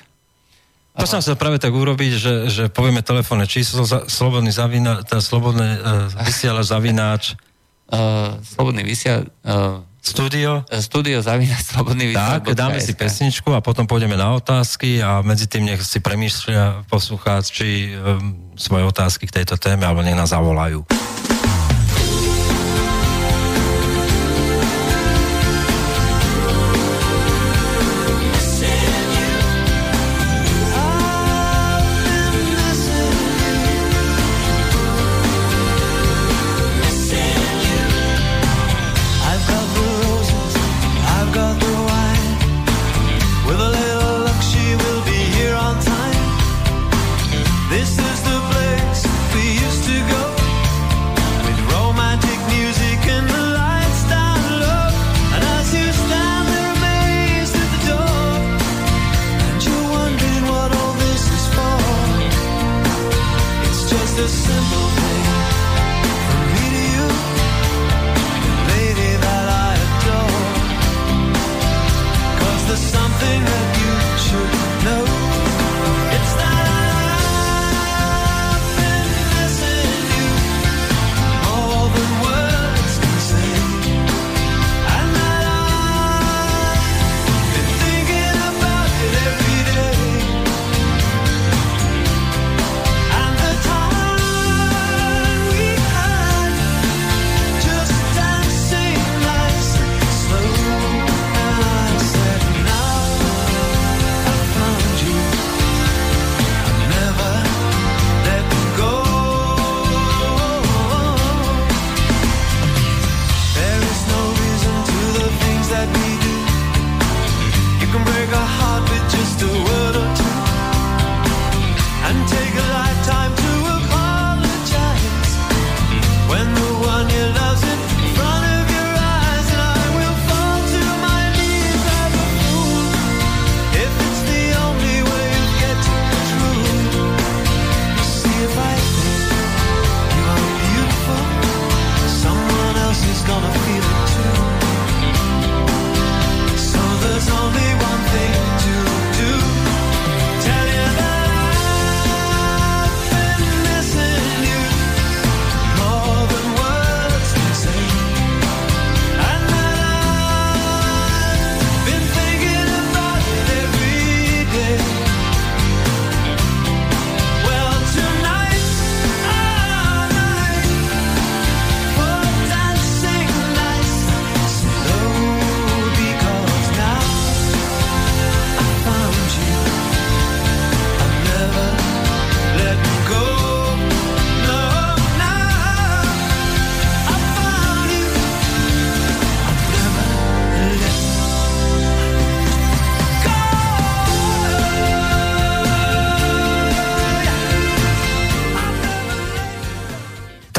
To 0.94 1.10
som 1.10 1.26
sa 1.26 1.34
práve 1.34 1.58
tak 1.58 1.74
urobiť, 1.74 2.12
že, 2.14 2.34
že 2.54 2.70
povieme 2.70 3.02
telefónne 3.02 3.50
číslo, 3.50 3.82
za, 3.82 4.06
slobodný 4.06 4.54
zavina, 4.54 5.02
teda 5.02 5.26
slobodné 5.26 5.82
uh, 5.82 6.06
vysielač 6.26 6.66
zavináč. 6.70 7.34
Uh, 7.84 8.40
slobodný 8.42 8.82
vysielač 8.82 9.28
uh, 9.44 9.84
Studio? 10.04 10.68
Studio 10.84 11.24
zavínať 11.24 11.64
slobodný 11.64 12.12
Tak, 12.12 12.52
dáme 12.52 12.84
si 12.84 12.92
pesničku 12.92 13.56
a 13.56 13.64
potom 13.64 13.88
pôjdeme 13.88 14.20
na 14.20 14.36
otázky 14.36 15.00
a 15.00 15.24
medzi 15.24 15.48
tým 15.48 15.64
nech 15.64 15.80
si 15.80 16.04
premýšľa 16.04 16.84
poslucháči 16.92 17.96
um, 17.96 18.52
svoje 18.60 18.84
otázky 18.84 19.32
k 19.32 19.44
tejto 19.44 19.56
téme 19.56 19.88
alebo 19.88 20.04
nech 20.04 20.20
nás 20.20 20.36
zavolajú. 20.36 20.84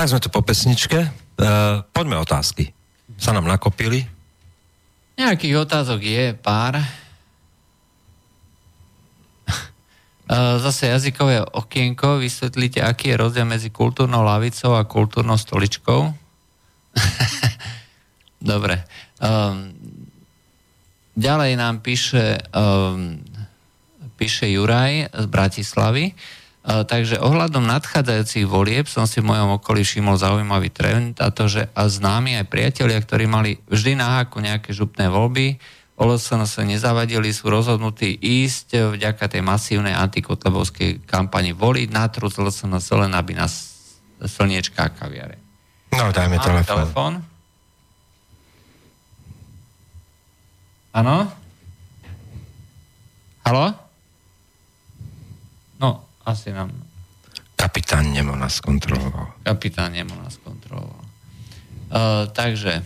Tak 0.05 0.13
sme 0.13 0.21
tu 0.21 0.29
po 0.29 0.45
pesničke. 0.45 1.01
Uh, 1.41 1.81
poďme 1.89 2.21
otázky. 2.21 2.77
Sa 3.17 3.33
nám 3.33 3.49
nakopili. 3.49 4.05
Nejakých 5.17 5.65
otázok 5.65 5.97
je 6.05 6.37
pár. 6.37 6.77
Uh, 10.29 10.61
zase 10.69 10.93
jazykové 10.93 11.41
okienko. 11.41 12.21
Vysvetlíte, 12.21 12.85
aký 12.85 13.17
je 13.17 13.21
rozdiel 13.25 13.49
medzi 13.49 13.73
kultúrnou 13.73 14.21
lavicou 14.21 14.77
a 14.77 14.85
kultúrnou 14.85 15.41
stoličkou? 15.41 16.13
Dobre. 18.53 18.85
Um, 19.25 19.73
ďalej 21.17 21.57
nám 21.57 21.81
píše, 21.81 22.45
um, 22.53 23.25
píše 24.21 24.53
Juraj 24.53 25.17
z 25.17 25.25
Bratislavy. 25.33 26.13
Uh, 26.13 26.44
takže 26.65 27.21
ohľadom 27.21 27.69
nadchádzajúcich 27.69 28.49
volieb 28.49 28.89
som 28.89 29.05
si 29.05 29.21
v 29.21 29.29
mojom 29.29 29.61
okolí 29.61 29.85
všimol 29.85 30.17
zaujímavý 30.17 30.73
trend 30.73 31.21
a 31.21 31.29
to, 31.29 31.45
že 31.45 31.69
a 31.77 31.85
známi 31.85 32.41
aj 32.41 32.49
priatelia, 32.49 32.97
ktorí 32.97 33.29
mali 33.29 33.61
vždy 33.69 34.01
na 34.01 34.17
háku 34.17 34.41
nejaké 34.41 34.73
župné 34.73 35.13
voľby, 35.13 35.61
OLSN 35.95 36.43
sa 36.49 36.67
nezavadili, 36.67 37.31
sú 37.31 37.53
rozhodnutí 37.53 38.17
ísť 38.19 38.97
vďaka 38.97 39.31
tej 39.31 39.45
masívnej 39.47 39.95
antikotlebovskej 39.95 41.07
kampani 41.07 41.55
voliť 41.55 41.89
na 41.93 42.09
trus 42.11 42.35
LSNS 42.41 42.89
len 42.97 43.13
aby 43.15 43.37
nás 43.37 43.53
slniečka 44.25 44.89
a 44.89 44.91
kaviare. 44.91 45.39
No, 45.95 46.11
dajme 46.11 46.41
telefón. 46.43 46.67
telefón. 46.67 47.13
Áno? 50.97 51.31
Halo? 53.45 53.65
No, 55.79 56.03
asi 56.25 56.53
nám... 56.53 56.73
Kapitán 57.55 58.13
Nemo 58.13 58.37
nás 58.37 58.61
kontroloval. 58.61 59.41
Kapitán 59.45 59.93
Nemo 59.93 60.17
nás 60.21 60.37
kontroloval. 60.41 61.05
Uh, 61.93 62.27
takže... 62.33 62.83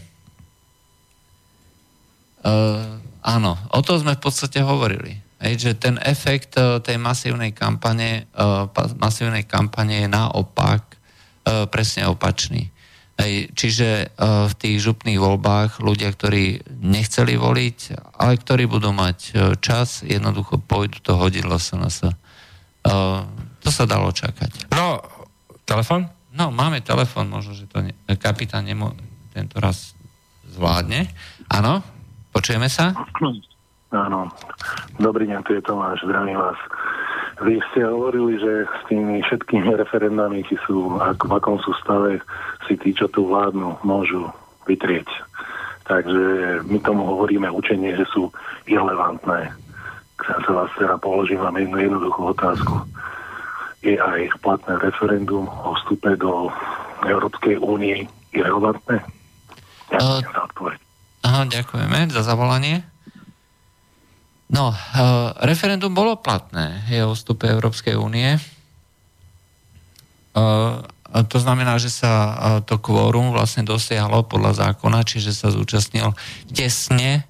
Uh, 2.39 3.02
áno, 3.23 3.59
o 3.74 3.81
to 3.82 3.98
sme 3.98 4.15
v 4.15 4.23
podstate 4.23 4.62
hovorili. 4.62 5.19
Hej, 5.39 5.55
že 5.59 5.70
ten 5.78 5.98
efekt 6.02 6.59
uh, 6.59 6.82
tej 6.82 6.98
masívnej 6.98 7.55
kampane, 7.55 8.27
uh, 8.35 8.66
masívnej 8.98 9.47
kampane 9.47 10.06
je 10.06 10.09
naopak 10.10 10.82
uh, 10.82 11.66
presne 11.70 12.10
opačný. 12.10 12.70
Hej, 13.19 13.51
čiže 13.59 14.15
uh, 14.15 14.47
v 14.47 14.55
tých 14.55 14.78
župných 14.82 15.19
voľbách 15.19 15.82
ľudia, 15.82 16.15
ktorí 16.15 16.62
nechceli 16.78 17.35
voliť, 17.35 17.78
ale 18.15 18.39
ktorí 18.39 18.70
budú 18.70 18.94
mať 18.94 19.19
uh, 19.35 19.59
čas, 19.59 20.06
jednoducho 20.06 20.62
pôjdu 20.62 21.02
to 21.02 21.19
hodidlo 21.19 21.59
SNS. 21.59 22.28
Uh, 22.89 23.20
to 23.60 23.69
sa 23.69 23.85
dalo 23.85 24.09
čakať. 24.09 24.73
No, 24.73 25.05
telefon? 25.69 26.09
No, 26.32 26.48
máme 26.48 26.81
telefon, 26.81 27.28
možno, 27.28 27.52
že 27.52 27.69
to 27.69 27.85
ne, 27.85 27.93
kapitán 28.16 28.65
nemo, 28.65 28.97
tento 29.36 29.60
raz 29.60 29.93
zvládne. 30.48 31.12
Áno, 31.52 31.85
počujeme 32.32 32.73
sa? 32.73 32.97
Áno. 33.93 34.32
Dobrý 34.97 35.28
deň, 35.28 35.40
tu 35.44 35.52
je 35.52 35.60
Tomáš, 35.60 36.01
zdravím 36.05 36.40
vás. 36.40 36.56
Vy 37.44 37.62
ste 37.70 37.86
hovorili, 37.86 38.40
že 38.40 38.66
s 38.66 38.81
tými 38.90 39.23
všetkými 39.23 39.70
referendami, 39.78 40.43
či 40.48 40.59
sú, 40.66 40.98
ak, 40.98 41.28
v 41.28 41.32
akom 41.39 41.60
sú 41.62 41.70
stave, 41.78 42.19
si 42.66 42.74
tí, 42.74 42.90
čo 42.97 43.06
tu 43.06 43.28
vládnu, 43.28 43.78
môžu 43.86 44.27
vytrieť. 44.66 45.06
Takže 45.86 46.60
my 46.69 46.78
tomu 46.85 47.06
hovoríme 47.06 47.48
učenie, 47.48 47.94
že 47.97 48.05
sú 48.10 48.28
irrelevantné. 48.66 49.55
Sa 50.19 50.51
vás 50.51 50.70
teda 50.74 50.99
položím 50.99 51.39
vám 51.39 51.55
jednu 51.57 51.78
jednoduchú 51.78 52.35
otázku. 52.35 52.74
Je 53.86 53.95
aj 53.95 54.35
platné 54.43 54.74
referendum 54.82 55.47
o 55.47 55.70
vstupe 55.78 56.19
do 56.19 56.51
Európskej 57.07 57.62
únie 57.62 58.11
irrelevantné? 58.35 58.99
Ďakujem 59.95 60.27
uh, 60.27 60.35
za 60.35 60.43
odpoveď. 60.51 60.78
Aha, 61.23 61.40
ďakujeme 61.47 61.99
za 62.11 62.23
zavolanie. 62.27 62.82
No, 64.51 64.74
uh, 64.74 65.36
referendum 65.47 65.95
bolo 65.95 66.19
platné, 66.19 66.82
je 66.90 67.05
o 67.07 67.15
vstupe 67.15 67.47
Európskej 67.47 67.95
únie. 67.95 68.43
Uh, 70.35 70.82
to 71.09 71.40
znamená, 71.40 71.81
že 71.81 71.89
sa 71.89 72.36
to 72.69 72.77
kvórum 72.77 73.32
vlastne 73.32 73.65
dosiahlo 73.65 74.28
podľa 74.28 74.69
zákona, 74.69 75.09
čiže 75.09 75.32
sa 75.32 75.49
zúčastnil 75.49 76.12
tesne 76.53 77.24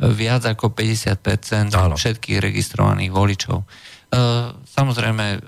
viac 0.00 0.48
ako 0.48 0.72
50% 0.72 1.76
Áno. 1.76 1.96
všetkých 2.00 2.40
registrovaných 2.40 3.12
voličov. 3.12 3.58
E, 3.60 3.64
samozrejme, 4.64 5.26
e, 5.36 5.38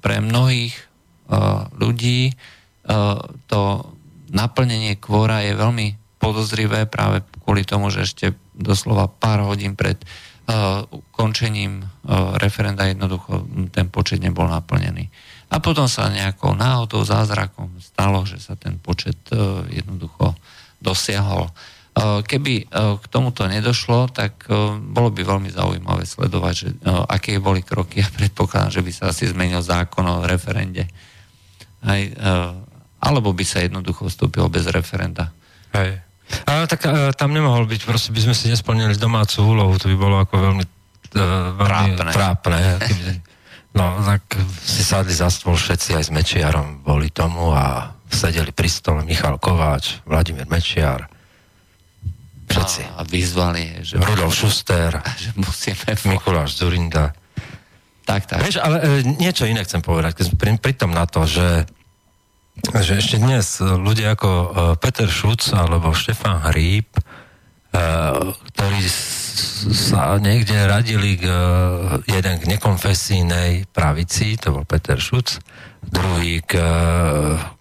pre 0.00 0.16
mnohých 0.24 0.74
e, 0.74 0.84
ľudí 1.76 2.32
to 3.46 3.60
naplnenie 4.34 4.98
kvóra 4.98 5.46
je 5.46 5.54
veľmi 5.54 6.18
podozrivé 6.18 6.90
práve 6.90 7.22
kvôli 7.46 7.62
tomu, 7.62 7.94
že 7.94 8.10
ešte 8.10 8.34
doslova 8.58 9.06
pár 9.06 9.46
hodín 9.46 9.78
pred 9.78 10.02
končením 11.14 11.86
referenda 12.42 12.90
jednoducho 12.90 13.46
ten 13.70 13.86
počet 13.86 14.18
nebol 14.18 14.50
naplnený. 14.50 15.06
A 15.54 15.62
potom 15.62 15.86
sa 15.86 16.10
nejakou 16.10 16.58
náhodou, 16.58 17.06
zázrakom 17.06 17.70
stalo, 17.78 18.26
že 18.26 18.42
sa 18.42 18.58
ten 18.58 18.82
počet 18.82 19.30
jednoducho 19.70 20.34
dosiahol. 20.82 21.54
Eh, 21.92 22.24
keby 22.24 22.54
eh, 22.64 22.96
k 22.96 23.04
tomuto 23.12 23.44
nedošlo, 23.44 24.08
tak 24.08 24.48
eh, 24.48 24.56
bolo 24.80 25.12
by 25.12 25.28
veľmi 25.28 25.52
zaujímavé 25.52 26.08
sledovať, 26.08 26.54
že, 26.56 26.68
aké 26.88 27.36
boli 27.36 27.60
kroky 27.60 28.00
a 28.00 28.08
predpokladám, 28.16 28.72
že 28.72 28.80
by 28.80 28.92
sa 28.96 29.04
asi 29.12 29.28
zmenil 29.28 29.60
zákon 29.60 30.04
o 30.08 30.24
referende. 30.24 30.88
Aj, 31.82 31.98
alebo 33.02 33.34
by 33.34 33.42
sa 33.42 33.58
jednoducho 33.58 34.06
vstúpilo 34.06 34.46
bez 34.46 34.70
referenda. 34.70 35.34
Hej. 35.74 35.98
Ale 36.46 36.70
tak 36.70 36.86
tam 37.18 37.34
nemohol 37.34 37.66
byť, 37.66 37.82
proste 37.82 38.14
by 38.14 38.22
sme 38.22 38.34
si 38.38 38.46
nesplnili 38.46 38.94
domácu 38.94 39.42
úlohu, 39.42 39.74
to 39.82 39.90
by 39.90 39.98
bolo 39.98 40.22
ako 40.22 40.34
veľmi, 40.38 40.64
veľmi 41.58 41.98
trápne. 41.98 42.12
trápne 42.14 42.58
no, 43.82 43.98
tak 44.06 44.22
si 44.62 44.86
sadli 44.86 45.10
za 45.10 45.26
stôl 45.26 45.58
všetci 45.58 45.98
aj 45.98 46.04
s 46.06 46.10
Mečiarom 46.14 46.86
boli 46.86 47.10
tomu 47.10 47.50
a 47.50 47.90
sedeli 48.06 48.54
pri 48.54 48.70
stole 48.70 49.02
Michal 49.02 49.42
Kováč, 49.42 50.06
Vladimír 50.06 50.46
Mečiar, 50.46 51.10
Všetci. 52.52 52.82
A, 52.92 53.00
a 53.00 53.08
vyzvali, 53.08 53.64
že... 53.80 53.96
Rudolf 53.96 54.36
Schuster, 54.36 55.00
že 55.22 55.32
musíme... 55.34 55.96
Mikuláš 56.06 56.60
Zurinda. 56.60 57.16
Tak, 58.02 58.26
tak. 58.26 58.42
Vieš, 58.42 58.58
ale 58.60 58.76
e, 58.82 58.88
niečo 59.16 59.46
iné 59.46 59.62
chcem 59.62 59.80
povedať, 59.80 60.20
keď 60.20 60.26
pri, 60.36 60.50
pritom 60.58 60.90
na 60.90 61.06
to, 61.06 61.24
že, 61.24 61.64
že 62.82 62.98
ešte 62.98 63.16
dnes 63.22 63.62
ľudia 63.62 64.18
ako 64.18 64.30
e, 64.30 64.46
Peter 64.82 65.06
Šuc 65.06 65.40
alebo 65.54 65.94
Štefan 65.94 66.42
Hríb, 66.50 66.90
e, 66.92 67.02
ktorí 68.52 68.80
sa 69.72 70.18
niekde 70.18 70.66
radili 70.66 71.16
k, 71.16 71.24
jeden 72.10 72.34
k 72.42 72.44
nekonfesijnej 72.50 73.70
pravici, 73.70 74.36
to 74.36 74.50
bol 74.50 74.64
Peter 74.66 74.98
Šuc, 74.98 75.38
druhý 75.86 76.42
k, 76.42 76.58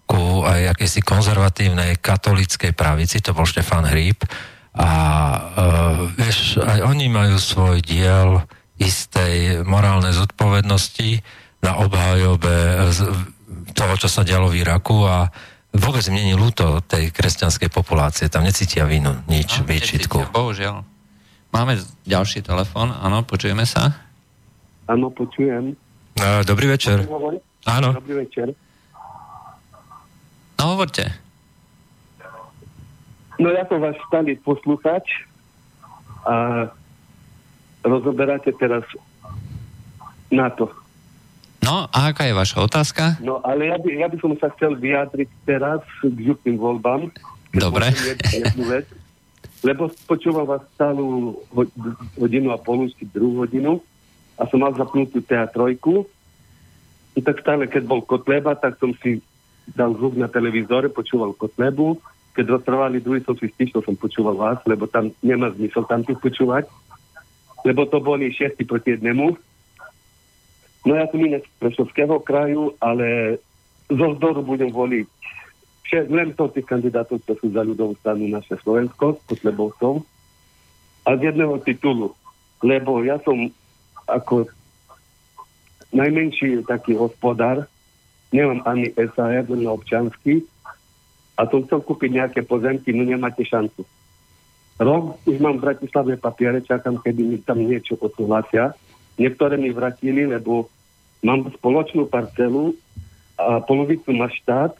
ku 0.09 0.43
aj 0.43 0.75
akejsi 0.75 0.99
konzervatívnej 1.05 2.01
katolíckej 2.01 2.75
pravici, 2.75 3.23
to 3.23 3.31
bol 3.31 3.47
Štefan 3.47 3.87
Hríb, 3.87 4.19
a 4.71 4.89
uh, 5.35 6.07
vieš, 6.15 6.63
aj 6.63 6.79
oni 6.87 7.11
majú 7.11 7.35
svoj 7.35 7.83
diel 7.83 8.47
istej 8.79 9.67
morálnej 9.67 10.15
zodpovednosti 10.15 11.21
na 11.61 11.77
obhajobe 11.83 12.87
toho, 13.77 13.93
čo 13.99 14.07
sa 14.09 14.25
dialo 14.25 14.49
v 14.49 14.65
Iraku 14.65 15.05
a 15.05 15.29
vôbec 15.75 16.01
im 16.09 16.17
není 16.17 16.33
ľúto 16.33 16.81
tej 16.87 17.13
kresťanskej 17.13 17.69
populácie. 17.69 18.31
Tam 18.31 18.41
necítia 18.47 18.87
vinu, 18.89 19.13
nič, 19.29 19.61
no, 19.61 19.69
výčitku. 19.69 20.17
Necítia, 20.23 20.33
bohužiaľ. 20.33 20.75
Máme 21.51 21.77
ďalší 22.07 22.41
telefon, 22.41 22.95
áno, 22.95 23.27
počujeme 23.27 23.67
sa? 23.67 23.91
Áno, 24.87 25.11
počujem. 25.13 25.75
Uh, 26.17 26.41
dobrý 26.47 26.71
večer. 26.71 27.05
Áno. 27.67 27.93
Dobrý 27.93 28.25
večer. 28.25 28.55
No, 30.57 30.73
hovorte. 30.73 31.20
No 33.41 33.49
ja 33.49 33.65
som 33.65 33.81
váš 33.81 33.97
stály 34.05 34.37
posluchač 34.37 35.25
a 36.21 36.69
rozoberáte 37.81 38.53
teraz 38.53 38.85
na 40.29 40.53
to. 40.53 40.69
No, 41.65 41.89
a 41.89 42.13
aká 42.13 42.29
je 42.29 42.37
vaša 42.37 42.57
otázka? 42.61 43.03
No, 43.21 43.41
ale 43.41 43.73
ja 43.73 43.77
by, 43.81 43.89
ja 43.89 44.07
by 44.09 44.17
som 44.21 44.33
sa 44.37 44.53
chcel 44.53 44.77
vyjadriť 44.77 45.29
teraz 45.45 45.81
k 46.01 46.13
župným 46.21 46.61
voľbám. 46.61 47.09
Dobre. 47.53 47.89
Vec, 48.69 48.85
lebo 49.61 49.89
počúvam 50.05 50.45
vás 50.45 50.61
stálu 50.77 51.37
hodinu 52.17 52.53
a 52.53 52.57
pol, 52.61 52.89
druhú 53.13 53.45
hodinu 53.45 53.81
a 54.37 54.45
som 54.49 54.61
mal 54.61 54.73
zapnutú 54.73 55.21
teatrojku. 55.21 56.05
I 57.17 57.19
tak 57.21 57.41
stále, 57.41 57.69
keď 57.69 57.83
bol 57.89 58.01
Kotleba, 58.05 58.57
tak 58.57 58.77
som 58.81 58.93
si 59.01 59.21
dal 59.73 59.93
zvuk 59.93 60.17
na 60.17 60.29
televízore, 60.29 60.89
počúval 60.89 61.37
Kotlebu 61.37 62.01
keď 62.31 62.59
rozprávali 62.59 63.03
druhý, 63.03 63.19
som 63.23 63.35
si 63.35 63.51
stišil, 63.51 63.83
som 63.83 63.95
počúval 63.95 64.39
vás, 64.39 64.59
lebo 64.63 64.87
tam 64.87 65.11
nemá 65.19 65.51
zmysel 65.51 65.83
tam 65.85 66.01
tu 66.03 66.15
počúvať, 66.15 66.67
lebo 67.67 67.85
to 67.85 67.99
boli 67.99 68.31
šiesti 68.31 68.63
proti 68.63 68.95
jednému. 68.97 69.35
No 70.87 70.91
ja 70.97 71.05
som 71.11 71.21
iné 71.21 71.43
z 71.43 71.47
Prešovského 71.61 72.17
kraju, 72.23 72.73
ale 72.81 73.37
zo 73.91 74.17
zdoru 74.17 74.41
budem 74.41 74.73
voliť 74.73 75.05
Všet, 75.91 76.07
len 76.07 76.31
to 76.31 76.47
tých 76.47 76.71
kandidátov, 76.71 77.19
čo 77.27 77.35
sú 77.35 77.51
za 77.51 77.67
ľudovú 77.67 77.99
stranu 77.99 78.23
naše 78.31 78.55
Slovensko, 78.63 79.19
s 79.19 79.21
Kotlebovcov. 79.27 80.07
A 81.03 81.19
z 81.19 81.35
jedného 81.35 81.59
titulu. 81.59 82.15
Lebo 82.63 83.03
ja 83.03 83.19
som 83.19 83.51
ako 84.07 84.47
najmenší 85.91 86.63
taký 86.63 86.95
hospodár, 86.95 87.67
nemám 88.31 88.63
ani 88.63 88.95
SAR, 88.95 89.43
len 89.51 89.67
občanský, 89.67 90.47
a 91.37 91.47
som 91.47 91.63
chcel 91.63 91.79
kúpiť 91.81 92.09
nejaké 92.11 92.41
pozemky, 92.43 92.91
no 92.91 93.07
nemáte 93.07 93.41
šancu. 93.47 93.87
Rok 94.81 95.21
už 95.29 95.37
mám 95.37 95.61
v 95.61 95.65
Bratislave 95.69 96.17
papiere, 96.17 96.59
čakám, 96.65 96.97
kedy 96.99 97.21
mi 97.21 97.37
tam 97.41 97.61
niečo 97.61 97.93
odsúhlasia. 98.01 98.73
Niektoré 99.21 99.59
mi 99.59 99.69
vratili, 99.69 100.25
lebo 100.25 100.67
mám 101.21 101.45
spoločnú 101.53 102.09
parcelu 102.09 102.73
a 103.37 103.61
polovicu 103.61 104.09
má 104.13 104.25
štát, 104.29 104.73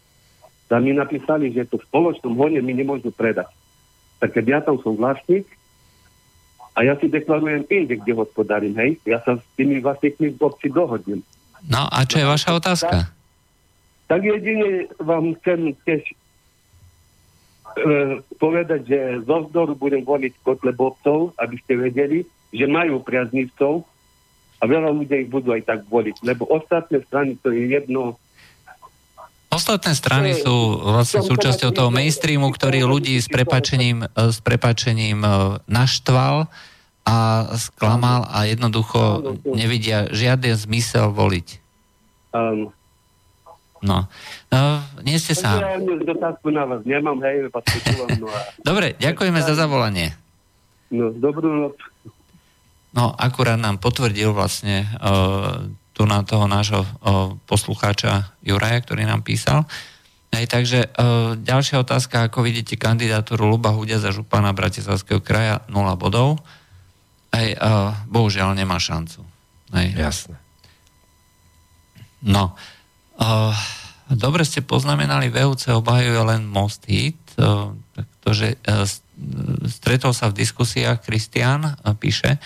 tam 0.72 0.88
mi 0.88 0.96
napísali, 0.96 1.52
že 1.52 1.68
to 1.68 1.78
v 1.78 1.88
spoločnom 1.92 2.34
hone 2.40 2.64
mi 2.64 2.72
nemôžu 2.72 3.12
predať. 3.12 3.52
Tak 4.24 4.40
keď 4.40 4.46
ja 4.48 4.60
tam 4.64 4.80
som 4.80 4.96
vlastník 4.96 5.44
a 6.72 6.88
ja 6.88 6.96
si 6.96 7.12
deklarujem 7.12 7.68
inde, 7.68 8.00
kde 8.00 8.16
hospodárím, 8.16 8.74
hej, 8.80 8.96
ja 9.04 9.20
sa 9.22 9.36
s 9.36 9.44
tými 9.60 9.84
vlastníkmi 9.84 10.34
v 10.34 10.40
obci 10.40 10.72
dohodím. 10.72 11.20
No 11.68 11.86
a 11.92 12.08
čo 12.08 12.24
je 12.24 12.26
vaša 12.26 12.56
otázka? 12.56 12.96
Tak, 13.04 13.12
tak 14.08 14.22
jedine 14.24 14.88
vám 14.98 15.36
chcem 15.44 15.76
tiež 15.84 16.02
povedať, 18.38 18.82
že 18.88 19.00
zo 19.24 19.48
vzdoru 19.48 19.74
budem 19.76 20.04
voliť 20.04 20.44
Kotlebovcov, 20.44 21.36
aby 21.40 21.56
ste 21.62 21.80
vedeli, 21.80 22.28
že 22.52 22.68
majú 22.68 23.00
priaznivcov 23.04 23.88
a 24.62 24.64
veľa 24.68 24.90
ľudí 24.94 25.26
ich 25.26 25.32
budú 25.32 25.56
aj 25.56 25.64
tak 25.66 25.80
voliť, 25.88 26.22
lebo 26.22 26.46
ostatné 26.52 27.02
strany 27.08 27.40
to 27.40 27.50
je 27.50 27.72
jedno 27.72 28.20
Ostatné 29.52 29.92
strany 30.00 30.32
sú 30.32 30.80
vlastne 30.80 31.28
súčasťou 31.28 31.76
toho 31.76 31.92
mainstreamu, 31.92 32.56
ktorý 32.56 32.88
ľudí 32.88 33.20
s 33.20 33.28
prepačením, 33.28 34.08
s 34.16 34.40
prepačením 34.40 35.28
e, 35.28 35.30
naštval 35.68 36.48
a 37.04 37.18
sklamal 37.60 38.32
a 38.32 38.48
jednoducho 38.48 39.36
nevidia 39.44 40.08
žiaden 40.08 40.56
zmysel 40.56 41.12
voliť. 41.12 41.60
Áno. 42.32 42.72
No. 43.82 44.06
no, 44.54 44.62
nie 45.02 45.18
ste 45.18 45.34
sám. 45.34 45.58
Ja 45.58 45.74
dotázku 45.82 46.54
na 46.54 46.70
vás 46.70 46.86
nemám, 46.86 47.18
hej, 47.26 47.50
počúvam, 47.50 48.14
no 48.22 48.30
a... 48.30 48.40
Dobre, 48.70 48.94
ďakujeme 49.02 49.42
za 49.42 49.58
zavolanie. 49.58 50.14
No, 50.94 51.10
dobrú 51.10 51.50
noc. 51.50 51.76
No, 52.94 53.10
akurát 53.18 53.58
nám 53.58 53.82
potvrdil 53.82 54.38
vlastne 54.38 54.86
uh, 55.02 55.66
tu 55.98 56.06
na 56.06 56.22
toho 56.22 56.46
nášho 56.46 56.86
uh, 56.86 57.34
poslucháča 57.50 58.38
Juraja, 58.46 58.86
ktorý 58.86 59.10
nám 59.10 59.26
písal. 59.26 59.66
Hej, 60.30 60.46
takže 60.46 60.80
uh, 60.86 61.34
ďalšia 61.42 61.82
otázka, 61.82 62.30
ako 62.30 62.46
vidíte 62.46 62.78
kandidatúru 62.78 63.50
Luba 63.50 63.74
Hudia 63.74 63.98
za 63.98 64.14
župana 64.14 64.54
Bratislavského 64.54 65.26
kraja 65.26 65.66
0 65.74 65.98
bodov. 65.98 66.38
Hej, 67.34 67.58
uh, 67.58 67.98
bohužiaľ 68.06 68.54
nemá 68.54 68.78
šancu. 68.78 69.26
Hej. 69.74 69.98
Jasné. 69.98 70.36
No, 72.22 72.54
uh, 72.54 72.71
dobre 74.10 74.44
ste 74.44 74.66
poznamenali, 74.66 75.30
VUC 75.30 75.78
obhajuje 75.78 76.22
len 76.26 76.50
Most 76.50 76.90
Hit, 76.90 77.22
pretože 77.94 78.58
uh, 78.58 78.84
stretol 79.70 80.18
sa 80.18 80.34
v 80.34 80.42
diskusiách 80.42 81.06
Kristian, 81.06 81.78
píše, 82.02 82.42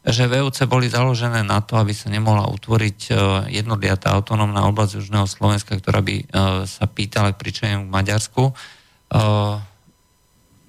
že 0.00 0.28
VUC 0.28 0.64
boli 0.64 0.88
založené 0.88 1.44
na 1.44 1.60
to, 1.60 1.76
aby 1.76 1.92
sa 1.92 2.08
nemohla 2.08 2.48
utvoriť 2.48 3.12
jednotliatá 3.52 4.16
autonómna 4.16 4.64
oblasť 4.68 4.96
Južného 4.96 5.28
Slovenska, 5.28 5.76
ktorá 5.76 6.00
by 6.00 6.24
sa 6.64 6.84
pýtala 6.88 7.36
k 7.36 7.52
k 7.52 7.84
Maďarsku. 7.84 8.52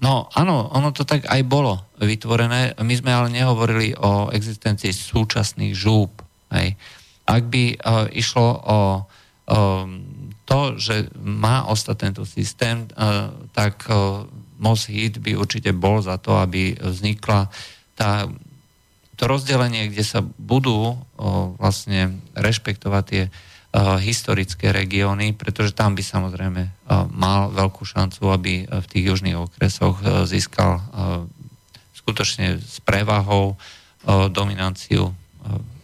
No 0.04 0.12
áno, 0.36 0.56
ono 0.68 0.88
to 0.92 1.08
tak 1.08 1.24
aj 1.32 1.40
bolo 1.48 1.80
vytvorené. 1.96 2.76
My 2.76 2.92
sme 2.92 3.08
ale 3.08 3.32
nehovorili 3.32 3.96
o 3.96 4.28
existencii 4.28 4.92
súčasných 4.92 5.72
žúb. 5.72 6.12
Hej. 6.52 6.76
Ak 7.24 7.48
by 7.48 7.80
išlo 8.12 8.48
o 8.52 8.78
to, 10.48 10.60
že 10.80 11.12
má 11.20 11.68
ostať 11.68 11.96
tento 11.98 12.24
systém, 12.24 12.88
tak 13.52 13.84
MOSHIT 14.62 15.20
by 15.20 15.36
určite 15.36 15.76
bol 15.76 16.00
za 16.00 16.16
to, 16.16 16.40
aby 16.40 16.78
vznikla 16.80 17.52
tá 17.92 18.30
to 19.20 19.30
rozdelenie, 19.30 19.92
kde 19.92 20.02
sa 20.02 20.24
budú 20.24 20.96
o, 20.96 20.96
vlastne 21.60 22.18
rešpektovať 22.34 23.04
tie 23.06 23.24
historické 24.04 24.68
regióny, 24.68 25.32
pretože 25.32 25.72
tam 25.72 25.96
by 25.96 26.04
samozrejme 26.04 26.62
mal 27.08 27.48
veľkú 27.56 27.88
šancu, 27.88 28.28
aby 28.28 28.68
v 28.68 28.86
tých 28.92 29.04
južných 29.08 29.32
okresoch 29.32 30.28
získal 30.28 30.76
skutočne 31.96 32.60
s 32.60 32.84
prevahou 32.84 33.56
dominanciu 34.28 35.16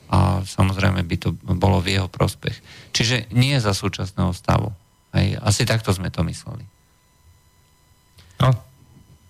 a 0.08 0.40
samozrejme 0.44 1.04
by 1.04 1.16
to 1.20 1.36
bolo 1.36 1.84
v 1.84 2.00
jeho 2.00 2.08
prospech. 2.08 2.56
Čiže 2.96 3.28
nie 3.32 3.56
za 3.60 3.76
súčasného 3.76 4.32
stavu. 4.32 4.72
Hej, 5.12 5.40
asi 5.40 5.64
takto 5.68 5.92
sme 5.92 6.12
to 6.12 6.24
mysleli. 6.24 6.64
No. 8.40 8.52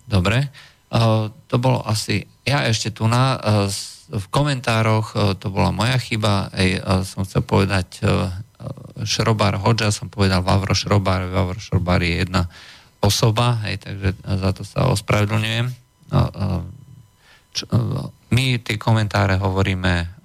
Dobre. 0.09 0.49
Uh, 0.89 1.29
to 1.51 1.61
bolo 1.61 1.83
asi... 1.85 2.25
Ja 2.43 2.65
ešte 2.65 2.89
tu 2.95 3.05
na... 3.05 3.37
Uh, 3.37 3.69
v 4.09 4.25
komentároch, 4.33 5.13
e, 5.13 5.37
to 5.37 5.53
bola 5.53 5.69
moja 5.69 6.01
chyba, 6.01 6.49
e, 6.57 6.81
som 7.05 7.21
chcel 7.21 7.45
povedať 7.45 8.01
Šrobár 9.05 9.55
Hodža, 9.55 9.93
som 9.93 10.11
povedal 10.11 10.43
Vavro 10.43 10.75
Šrobár, 10.75 11.29
Vavro 11.31 11.61
Šrobár 11.61 12.03
je 12.03 12.25
jedna 12.25 12.51
osoba, 12.99 13.61
hej, 13.63 13.79
takže 13.79 14.17
za 14.19 14.49
to 14.51 14.67
sa 14.67 14.91
ospravedlňujem. 14.91 15.71
My 18.29 18.61
tie 18.61 18.77
komentáre 18.77 19.41
hovoríme 19.41 20.21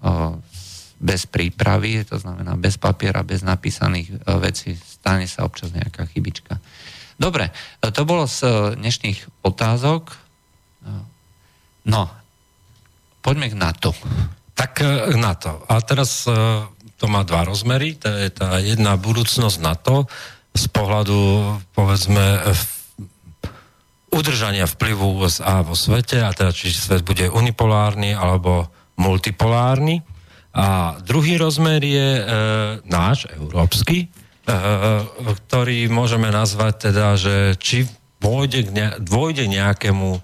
bez 1.00 1.24
prípravy, 1.28 2.04
to 2.04 2.20
znamená 2.20 2.56
bez 2.56 2.76
papiera, 2.76 3.24
bez 3.24 3.40
napísaných 3.40 4.24
vecí, 4.40 4.76
stane 4.76 5.24
sa 5.28 5.44
občas 5.48 5.72
nejaká 5.72 6.04
chybička. 6.08 6.60
Dobre, 7.16 7.48
to 7.80 8.02
bolo 8.04 8.28
z 8.28 8.72
dnešných 8.76 9.44
otázok. 9.44 10.16
No 11.84 12.02
Poďme 13.24 13.48
k 13.48 13.56
NATO. 13.56 13.96
Tak 14.52 14.84
e, 14.84 15.16
NATO. 15.16 15.64
A 15.64 15.80
teraz 15.80 16.28
e, 16.28 16.36
to 17.00 17.08
má 17.08 17.24
dva 17.24 17.48
rozmery. 17.48 17.96
To 18.04 18.12
je 18.12 18.28
tá 18.28 18.60
jedna 18.60 19.00
budúcnosť 19.00 19.64
NATO 19.64 20.04
z 20.52 20.68
pohľadu, 20.68 21.16
povedzme, 21.72 22.44
udržania 24.14 24.70
vplyvu 24.70 25.18
USA 25.18 25.66
vo 25.66 25.74
svete, 25.74 26.22
a 26.22 26.30
teda 26.30 26.54
či 26.54 26.70
svet 26.70 27.02
bude 27.02 27.26
unipolárny 27.26 28.14
alebo 28.14 28.70
multipolárny. 28.94 30.06
A 30.54 30.96
druhý 31.02 31.34
rozmer 31.34 31.82
je 31.82 32.08
e, 32.14 32.22
náš, 32.86 33.26
európsky, 33.34 34.06
e, 34.06 34.08
ktorý 35.26 35.90
môžeme 35.90 36.30
nazvať 36.30 36.94
teda, 36.94 37.18
že 37.18 37.58
či 37.58 37.90
dôjde, 38.22 38.70
ne, 38.70 38.94
dôjde 39.02 39.50
nejakému 39.50 40.22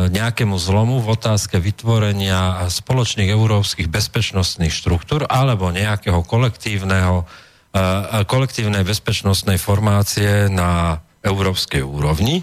nejakému 0.00 0.56
zlomu 0.56 1.04
v 1.04 1.12
otázke 1.12 1.60
vytvorenia 1.60 2.64
spoločných 2.72 3.28
európskych 3.28 3.92
bezpečnostných 3.92 4.72
štruktúr 4.72 5.28
alebo 5.28 5.68
nejakého 5.68 6.24
kolektívneho, 6.24 7.28
eh, 7.76 8.24
kolektívnej 8.24 8.88
bezpečnostnej 8.88 9.60
formácie 9.60 10.48
na 10.48 11.04
európskej 11.20 11.84
úrovni. 11.84 12.40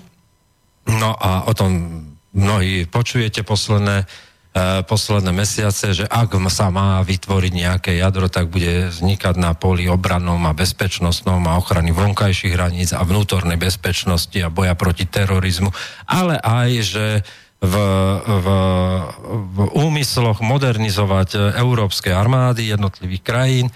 No 0.90 1.14
a 1.14 1.45
o 1.45 1.53
tom 1.53 2.02
mnohí 2.34 2.90
počujete 2.90 3.45
posledné, 3.45 4.06
eh, 4.06 4.82
posledné 4.86 5.32
mesiace, 5.34 5.94
že 5.94 6.06
ak 6.10 6.38
sa 6.49 6.74
má 6.74 7.02
vytvoriť 7.06 7.53
nejaké 7.53 7.91
jadro, 8.02 8.26
tak 8.30 8.49
bude 8.49 8.90
vznikať 8.90 9.36
na 9.38 9.53
poli 9.53 9.86
obrannom 9.86 10.41
a 10.49 10.57
bezpečnostnom 10.57 11.45
a 11.45 11.57
ochrany 11.61 11.94
vonkajších 11.94 12.53
hraníc 12.53 12.90
a 12.94 13.06
vnútornej 13.06 13.57
bezpečnosti 13.61 14.38
a 14.41 14.49
boja 14.49 14.74
proti 14.74 15.06
terorizmu, 15.06 15.70
ale 16.10 16.41
aj, 16.41 16.70
že 16.82 17.06
v, 17.60 17.76
v, 18.23 18.48
v 19.27 19.57
úmysloch 19.76 20.40
modernizovať 20.40 21.60
európske 21.60 22.07
armády 22.15 22.72
jednotlivých 22.72 23.23
krajín 23.23 23.68
e, 23.68 23.73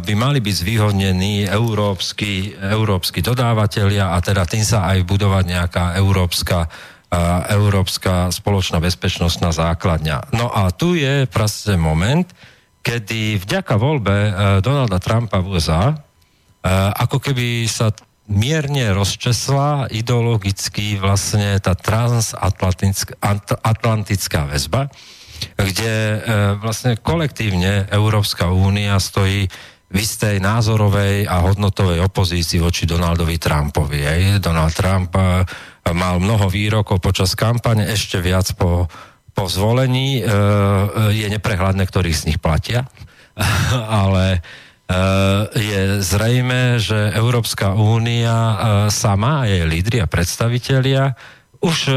by 0.00 0.14
mali 0.16 0.40
byť 0.40 0.54
zvýhodnení 0.56 1.44
európsky, 1.44 2.56
európsky 2.56 3.20
dodávateľia 3.20 4.16
a 4.16 4.18
teda 4.24 4.48
tým 4.48 4.64
sa 4.64 4.88
aj 4.88 5.04
budovať 5.04 5.44
nejaká 5.44 5.84
európska, 6.00 6.72
e, 7.12 7.20
európska 7.52 8.32
spoločná 8.32 8.80
bezpečnostná 8.80 9.52
základňa. 9.52 10.32
No 10.32 10.48
a 10.48 10.72
tu 10.72 10.96
je 10.96 11.28
proste 11.28 11.76
moment, 11.76 12.24
kedy 12.80 13.44
vďaka 13.44 13.76
voľbe 13.76 14.16
e, 14.16 14.30
Donalda 14.64 14.96
Trumpa 14.96 15.44
v 15.44 15.52
USA 15.52 16.00
ako 16.98 17.22
keby 17.22 17.70
sa 17.70 17.94
mierne 18.28 18.92
rozčesla 18.92 19.88
ideologicky 19.88 21.00
vlastne 21.00 21.56
tá 21.64 21.72
transatlantická 21.72 24.44
väzba, 24.44 24.92
kde 25.56 25.94
e, 25.96 26.16
vlastne 26.60 27.00
kolektívne 27.00 27.88
Európska 27.88 28.52
únia 28.52 29.00
stojí 29.00 29.48
v 29.88 29.96
istej 29.96 30.44
názorovej 30.44 31.24
a 31.24 31.40
hodnotovej 31.40 32.04
opozícii 32.04 32.60
voči 32.60 32.84
Donaldovi 32.84 33.40
Trumpovi. 33.40 34.04
Hej. 34.04 34.44
Donald 34.44 34.76
Trump 34.76 35.16
uh, 35.16 35.40
mal 35.96 36.20
mnoho 36.20 36.44
výrokov 36.52 37.00
počas 37.00 37.32
kampane, 37.32 37.88
ešte 37.88 38.20
viac 38.20 38.52
po, 38.52 38.84
po 39.32 39.48
zvolení. 39.48 40.20
Uh, 40.20 41.08
je 41.08 41.24
neprehľadné, 41.32 41.88
ktorých 41.88 42.20
z 42.20 42.26
nich 42.28 42.36
platia, 42.36 42.84
ale 44.04 44.44
je 45.52 46.00
zrejme, 46.00 46.80
že 46.80 47.12
Európska 47.12 47.76
únia 47.76 48.56
sama, 48.88 49.44
jej 49.44 49.68
lídri 49.68 50.00
a 50.00 50.08
predstavitelia 50.08 51.12
už 51.58 51.92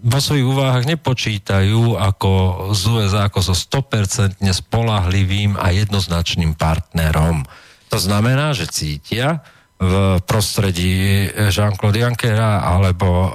vo 0.00 0.18
svojich 0.20 0.46
úvahách 0.46 0.84
nepočítajú 0.84 1.96
ako 1.96 2.30
z 2.76 2.82
USA 2.86 3.26
ako 3.26 3.40
so 3.40 3.54
100% 3.56 4.38
spolahlivým 4.44 5.56
a 5.56 5.72
jednoznačným 5.72 6.54
partnerom. 6.54 7.42
To 7.90 7.98
znamená, 7.98 8.54
že 8.54 8.70
cítia 8.70 9.42
v 9.80 10.20
prostredí 10.28 11.26
Jean-Claude 11.48 12.04
Junckera 12.04 12.60
alebo 12.60 13.32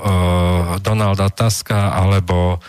Donalda 0.80 1.34
Tuska 1.34 1.92
alebo 1.98 2.62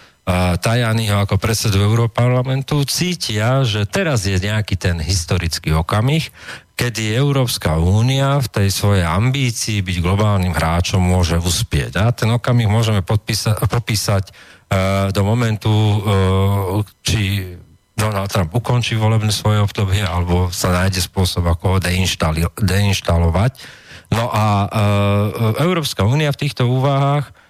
Tajaniho 0.59 1.23
ako 1.23 1.39
predsedu 1.39 1.79
Európarlamentu 1.87 2.83
cítia, 2.83 3.63
že 3.63 3.87
teraz 3.87 4.27
je 4.27 4.35
nejaký 4.35 4.75
ten 4.75 4.99
historický 4.99 5.71
okamih, 5.71 6.35
kedy 6.75 7.15
Európska 7.15 7.79
únia 7.79 8.43
v 8.43 8.51
tej 8.51 8.69
svojej 8.75 9.07
ambícii 9.07 9.87
byť 9.87 9.97
globálnym 10.03 10.51
hráčom 10.51 10.99
môže 10.99 11.39
uspieť. 11.39 12.03
A 12.03 12.11
ten 12.11 12.27
okamih 12.27 12.67
môžeme 12.67 13.07
podpísa- 13.07 13.55
popísať 13.71 14.35
uh, 14.35 15.15
do 15.15 15.23
momentu, 15.23 15.71
uh, 15.71 16.83
či 17.07 17.55
Donald 17.95 18.27
Trump 18.27 18.51
ukončí 18.51 18.99
volebné 18.99 19.31
svoje 19.31 19.63
obdobie, 19.63 20.03
alebo 20.03 20.51
sa 20.51 20.75
nájde 20.75 21.07
spôsob, 21.07 21.47
ako 21.47 21.79
ho 21.79 21.79
deinštali- 21.79 22.51
deinštalovať. 22.59 23.63
No 24.11 24.27
a 24.27 24.45
uh, 24.67 25.63
Európska 25.63 26.03
únia 26.03 26.35
v 26.35 26.41
týchto 26.43 26.67
úvahách 26.67 27.46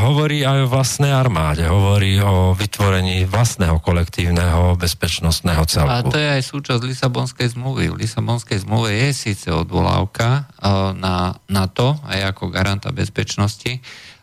hovorí 0.00 0.42
aj 0.46 0.64
o 0.64 0.70
vlastnej 0.72 1.12
armáde, 1.12 1.68
hovorí 1.68 2.16
o 2.20 2.56
vytvorení 2.56 3.28
vlastného 3.28 3.76
kolektívneho 3.80 4.76
bezpečnostného 4.80 5.62
celku. 5.68 5.90
A 5.90 6.06
to 6.06 6.16
je 6.16 6.28
aj 6.40 6.42
súčasť 6.44 6.80
Lisabonskej 6.80 7.52
zmluvy. 7.52 7.92
V 7.92 8.00
Lisabonskej 8.04 8.64
zmluve 8.64 8.90
je 8.94 9.08
síce 9.12 9.48
odvolávka 9.52 10.48
uh, 10.60 10.96
na, 10.96 11.36
na 11.50 11.64
to, 11.68 11.98
aj 12.08 12.36
ako 12.36 12.48
garanta 12.48 12.88
bezpečnosti, 12.90 13.80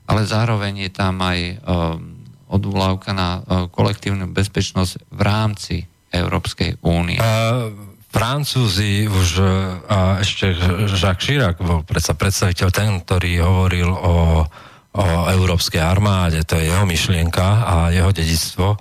ale 0.07 0.25
zároveň 0.25 0.87
je 0.87 0.91
tam 0.91 1.19
aj 1.21 1.39
uh, 1.39 1.99
odvolávka 2.47 3.11
na 3.11 3.41
uh, 3.41 3.67
kolektívnu 3.67 4.31
bezpečnosť 4.31 5.11
v 5.11 5.21
rámci 5.21 5.75
Európskej 6.09 6.81
únie. 6.81 7.19
Uh, 7.19 7.95
Francúzi 8.07 9.05
už, 9.05 9.43
a 9.91 10.23
ešte 10.23 10.55
Jacques 10.89 11.27
Chirac 11.27 11.59
bol 11.59 11.83
predsa 11.83 12.15
predstaviteľ 12.15 12.67
ten, 12.71 12.89
ktorý 13.03 13.43
hovoril 13.43 13.91
o 13.91 14.47
o 14.95 15.05
európskej 15.29 15.81
armáde, 15.81 16.41
to 16.47 16.57
je 16.57 16.71
jeho 16.71 16.85
myšlienka 16.87 17.47
a 17.67 17.75
jeho 17.91 18.09
dedictvo, 18.13 18.73
e, 18.73 18.77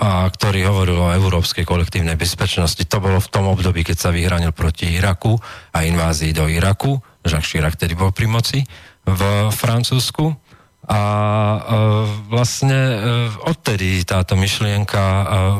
a 0.00 0.26
ktorý 0.30 0.66
hovoril 0.66 0.98
o 0.98 1.14
európskej 1.14 1.68
kolektívnej 1.68 2.16
bezpečnosti. 2.16 2.80
To 2.88 2.98
bolo 2.98 3.20
v 3.20 3.30
tom 3.32 3.46
období, 3.50 3.84
keď 3.84 3.96
sa 3.96 4.10
vyhranil 4.10 4.50
proti 4.56 4.90
Iraku 4.96 5.36
a 5.74 5.84
invázii 5.84 6.32
do 6.32 6.48
Iraku. 6.50 6.98
Jacques 7.20 7.52
Chirac 7.52 7.76
tedy 7.76 7.92
bol 7.92 8.10
pri 8.10 8.26
moci 8.26 8.58
v 9.04 9.22
Francúzsku. 9.52 10.32
A 10.90 11.00
e, 11.00 11.58
vlastne 12.32 12.80
e, 12.80 12.96
odtedy 13.46 14.02
táto 14.02 14.34
myšlienka 14.34 15.02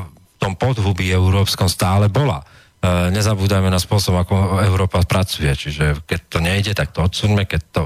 v 0.08 0.36
tom 0.40 0.56
podhubí 0.56 1.12
európskom 1.12 1.68
stále 1.68 2.08
bola. 2.08 2.40
E, 2.80 3.12
nezabúdajme 3.12 3.68
na 3.68 3.76
spôsob, 3.76 4.24
ako 4.24 4.64
Európa 4.64 5.04
pracuje. 5.04 5.52
Čiže 5.52 6.00
keď 6.08 6.20
to 6.32 6.38
nejde, 6.40 6.72
tak 6.72 6.96
to 6.96 7.04
odsuňme, 7.04 7.44
keď 7.44 7.62
to 7.76 7.84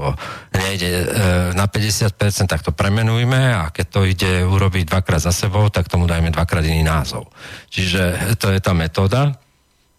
nejde 0.55 0.87
e, 0.87 1.05
na 1.51 1.67
50%, 1.67 2.15
tak 2.47 2.63
to 2.63 2.71
premenujme 2.71 3.35
a 3.35 3.75
keď 3.75 3.85
to 3.91 4.07
ide 4.07 4.47
urobiť 4.47 4.87
dvakrát 4.87 5.19
za 5.19 5.35
sebou, 5.35 5.67
tak 5.67 5.91
tomu 5.91 6.07
dajme 6.07 6.31
dvakrát 6.31 6.63
iný 6.63 6.87
názov. 6.87 7.27
Čiže 7.67 8.35
to 8.39 8.55
je 8.55 8.63
tá 8.63 8.71
metóda. 8.71 9.35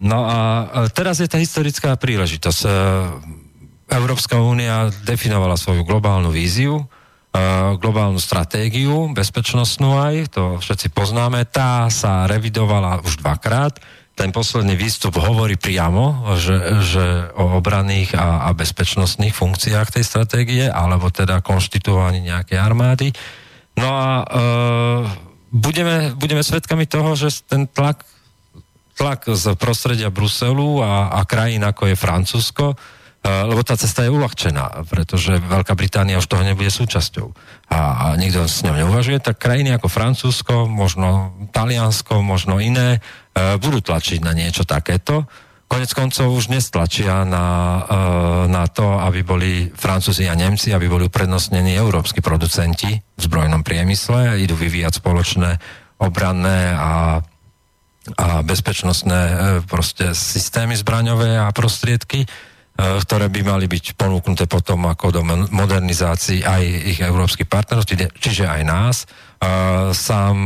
No 0.01 0.24
a 0.24 0.39
teraz 0.97 1.20
je 1.20 1.28
tá 1.28 1.36
historická 1.36 1.93
príležitosť. 2.01 2.60
E, 2.64 2.68
Európska 3.93 4.40
únia 4.40 4.89
definovala 5.05 5.60
svoju 5.60 5.85
globálnu 5.85 6.32
víziu, 6.32 6.89
globálnu 7.78 8.18
stratégiu, 8.18 9.12
bezpečnostnú 9.12 9.94
aj, 9.94 10.14
to 10.32 10.43
všetci 10.59 10.90
poznáme, 10.90 11.44
tá 11.47 11.86
sa 11.93 12.27
revidovala 12.27 13.05
už 13.05 13.20
dvakrát 13.23 13.78
ten 14.16 14.32
posledný 14.32 14.80
výstup 14.80 15.20
hovorí 15.20 15.60
priamo, 15.60 16.32
že, 16.40 16.56
že 16.80 17.05
o 17.36 17.60
obranných 17.60 18.16
a, 18.16 18.48
a 18.48 18.56
bezpečnostných 18.56 19.36
funkciách 19.36 19.93
tej 19.93 20.05
stratégie, 20.09 20.64
alebo 20.72 21.12
teda 21.12 21.44
konštituovaní 21.44 22.24
nejakej 22.24 22.56
armády. 22.56 23.12
No 23.76 23.93
a 23.93 24.09
e, 24.24 24.24
budeme, 25.52 26.16
budeme 26.16 26.40
svedkami 26.40 26.88
toho, 26.88 27.12
že 27.12 27.44
ten 27.44 27.68
tlak, 27.68 28.09
tlak 28.97 29.28
z 29.36 29.52
prostredia 29.52 30.09
Bruselu 30.09 30.80
a, 30.80 31.12
a 31.12 31.28
krajín 31.28 31.60
ako 31.60 31.93
je 31.93 31.97
Francúzsko, 32.01 32.72
lebo 33.27 33.66
tá 33.66 33.74
cesta 33.74 34.07
je 34.07 34.15
uľahčená, 34.15 34.86
pretože 34.86 35.43
Veľká 35.43 35.74
Británia 35.74 36.23
už 36.23 36.31
toho 36.31 36.47
nebude 36.47 36.70
súčasťou. 36.70 37.35
A, 37.74 37.78
a 37.78 38.05
nikto 38.15 38.47
s 38.47 38.62
ňou 38.62 38.78
neuvažuje, 38.78 39.19
tak 39.19 39.43
krajiny 39.43 39.74
ako 39.74 39.90
Francúzsko, 39.90 40.70
možno 40.70 41.35
Taliansko, 41.51 42.23
možno 42.23 42.62
iné, 42.62 43.03
e, 43.35 43.59
budú 43.59 43.82
tlačiť 43.82 44.23
na 44.23 44.31
niečo 44.31 44.62
takéto. 44.62 45.27
Konec 45.66 45.90
koncov 45.90 46.31
už 46.31 46.55
nestlačia 46.55 47.27
na, 47.27 47.47
e, 47.47 47.81
na 48.47 48.70
to, 48.70 49.03
aby 49.03 49.27
boli 49.27 49.53
Francúzi 49.74 50.31
a 50.31 50.39
Nemci, 50.39 50.70
aby 50.70 50.86
boli 50.86 51.11
uprednostnení 51.11 51.74
európsky 51.74 52.23
producenti 52.23 52.94
v 52.94 53.20
zbrojnom 53.20 53.66
priemysle, 53.66 54.39
idú 54.39 54.55
vyvíjať 54.55 55.03
spoločné 55.03 55.59
obranné 55.98 56.74
a 56.74 57.23
a 58.07 58.47
bezpečnostné 58.47 59.20
proste 59.66 60.15
systémy 60.15 60.78
zbraňové 60.78 61.43
a 61.43 61.51
prostriedky 61.51 62.23
Eh, 62.23 62.55
ktoré 62.77 63.32
by 63.32 63.40
mali 63.40 63.66
byť 63.73 63.97
ponúknuté 63.97 64.44
potom 64.44 64.85
ako 64.85 65.09
do 65.09 65.20
modernizácii 65.48 66.44
aj 66.44 66.62
ich 66.93 66.98
európskych 67.01 67.48
partnerov, 67.48 67.89
čiže 68.20 68.44
aj 68.44 68.62
nás. 68.69 68.97
Eh, 69.36 69.93
sám 69.93 70.36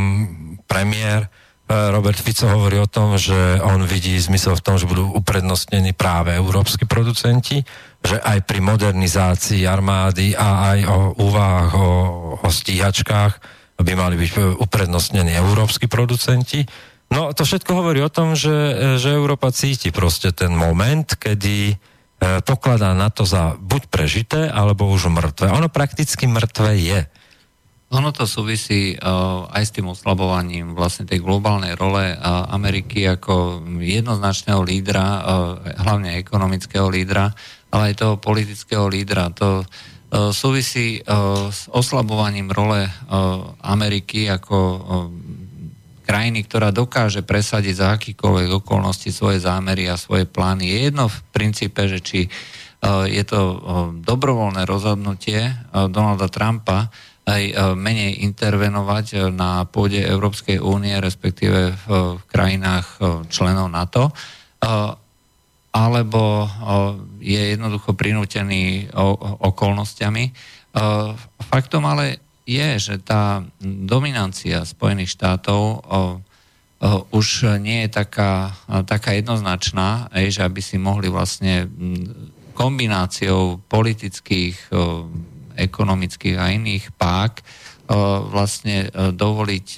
premiér 0.66 1.27
eh, 1.27 1.90
Robert 1.94 2.19
Fico 2.19 2.47
hovorí 2.47 2.78
o 2.78 2.90
tom, 2.90 3.19
že 3.19 3.59
on 3.62 3.82
vidí 3.86 4.19
zmysel 4.19 4.59
v 4.59 4.65
tom, 4.66 4.74
že 4.78 4.90
budú 4.90 5.11
uprednostnení 5.15 5.94
práve 5.94 6.35
európsky 6.35 6.86
producenti, 6.90 7.62
že 8.02 8.19
aj 8.19 8.47
pri 8.47 8.59
modernizácii 8.62 9.62
armády 9.62 10.35
a 10.35 10.74
aj 10.74 10.78
o 10.90 10.98
úvahách 11.23 11.73
o, 11.78 11.89
o 12.43 12.48
stíhačkách 12.51 13.32
by 13.78 13.93
mali 13.94 14.19
byť 14.19 14.59
uprednostnení 14.59 15.35
európsky 15.35 15.86
producenti. 15.86 16.66
No 17.11 17.35
to 17.35 17.43
všetko 17.43 17.74
hovorí 17.74 18.02
o 18.02 18.12
tom, 18.12 18.39
že, 18.39 18.98
že 19.02 19.15
Európa 19.15 19.51
cíti 19.51 19.90
proste 19.90 20.31
ten 20.31 20.55
moment, 20.55 21.07
kedy 21.19 21.74
pokladá 22.44 22.92
na 22.92 23.09
to 23.09 23.24
za 23.24 23.56
buď 23.56 23.82
prežité, 23.88 24.40
alebo 24.52 24.92
už 24.92 25.09
mŕtve. 25.09 25.48
Ono 25.51 25.72
prakticky 25.72 26.28
mŕtve 26.28 26.76
je. 26.76 27.01
Ono 27.90 28.14
to 28.14 28.22
súvisí 28.22 28.94
uh, 28.94 29.51
aj 29.51 29.66
s 29.66 29.74
tým 29.74 29.90
oslabovaním 29.90 30.78
vlastne 30.78 31.10
tej 31.10 31.18
globálnej 31.18 31.74
role 31.74 32.14
uh, 32.14 32.47
Ameriky 32.55 33.02
ako 33.02 33.66
jednoznačného 33.82 34.62
lídra, 34.62 35.02
uh, 35.02 35.22
hlavne 35.82 36.14
ekonomického 36.22 36.86
lídra, 36.86 37.34
ale 37.74 37.90
aj 37.90 37.98
toho 37.98 38.14
politického 38.22 38.86
lídra. 38.86 39.34
To 39.34 39.66
súvisí 40.34 40.98
s 41.55 41.70
oslabovaním 41.70 42.51
role 42.51 42.82
Ameriky 43.62 44.26
ako 44.26 44.59
krajiny, 46.11 46.43
ktorá 46.43 46.74
dokáže 46.74 47.23
presadiť 47.23 47.74
za 47.78 47.87
akýkoľvek 47.95 48.66
okolnosti 48.66 49.15
svoje 49.15 49.39
zámery 49.39 49.87
a 49.87 49.95
svoje 49.95 50.27
plány. 50.27 50.66
Je 50.66 50.78
jedno 50.91 51.07
v 51.07 51.19
princípe, 51.31 51.87
že 51.87 52.03
či 52.03 52.27
e, 52.27 52.28
je 53.07 53.23
to 53.23 53.39
e, 53.39 53.57
dobrovoľné 54.03 54.66
rozhodnutie 54.66 55.39
e, 55.39 55.53
Donalda 55.87 56.27
Trumpa 56.27 56.91
aj 57.31 57.78
menej 57.78 58.27
intervenovať 58.27 59.31
na 59.31 59.62
pôde 59.62 60.03
Európskej 60.03 60.59
únie, 60.59 60.99
respektíve 60.99 61.78
v 61.78 62.19
krajinách 62.27 62.99
členov 63.31 63.70
NATO, 63.70 64.11
alebo 65.70 66.51
je 67.23 67.55
jednoducho 67.55 67.95
prinútený 67.95 68.91
okolnostiami. 69.47 70.24
Faktom 71.39 71.87
ale 71.87 72.30
je, 72.51 72.68
že 72.82 72.94
tá 72.98 73.47
dominancia 73.62 74.66
Spojených 74.66 75.14
štátov 75.14 75.86
už 77.14 77.28
nie 77.62 77.86
je 77.86 77.90
taká, 77.94 78.51
taká 78.89 79.14
jednoznačná, 79.14 80.10
že 80.10 80.43
aby 80.43 80.59
si 80.59 80.81
mohli 80.81 81.06
vlastne 81.06 81.70
kombináciou 82.59 83.62
politických, 83.70 84.72
ekonomických 85.55 86.36
a 86.40 86.51
iných 86.51 86.90
pák 86.98 87.32
vlastne 88.32 88.90
dovoliť 88.94 89.68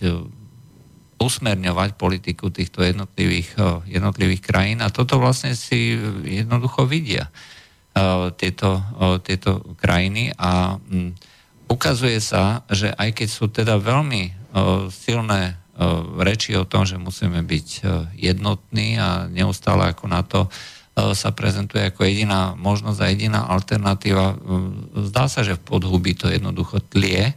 usmerňovať 1.22 1.90
politiku 1.94 2.50
týchto 2.50 2.82
jednotlivých, 2.82 3.54
jednotlivých 3.86 4.42
krajín. 4.42 4.78
A 4.82 4.90
toto 4.90 5.22
vlastne 5.22 5.54
si 5.54 5.94
jednoducho 6.26 6.86
vidia 6.86 7.30
tieto, 8.38 8.82
tieto 9.22 9.62
krajiny. 9.78 10.34
A 10.38 10.78
ukazuje 11.72 12.20
sa, 12.20 12.68
že 12.68 12.92
aj 12.92 13.16
keď 13.16 13.28
sú 13.32 13.48
teda 13.48 13.80
veľmi 13.80 14.36
silné 14.92 15.56
reči 16.20 16.52
o 16.52 16.68
tom, 16.68 16.84
že 16.84 17.00
musíme 17.00 17.40
byť 17.40 17.68
jednotní 18.12 19.00
a 19.00 19.24
neustále 19.32 19.88
ako 19.88 20.04
na 20.12 20.20
to 20.20 20.52
sa 20.92 21.32
prezentuje 21.32 21.88
ako 21.88 22.04
jediná 22.04 22.52
možnosť 22.52 22.98
a 23.00 23.08
jediná 23.08 23.40
alternatíva. 23.48 24.36
Zdá 25.08 25.24
sa, 25.32 25.40
že 25.40 25.56
v 25.56 25.64
podhubí 25.64 26.12
to 26.12 26.28
jednoducho 26.28 26.84
tlie 26.84 27.32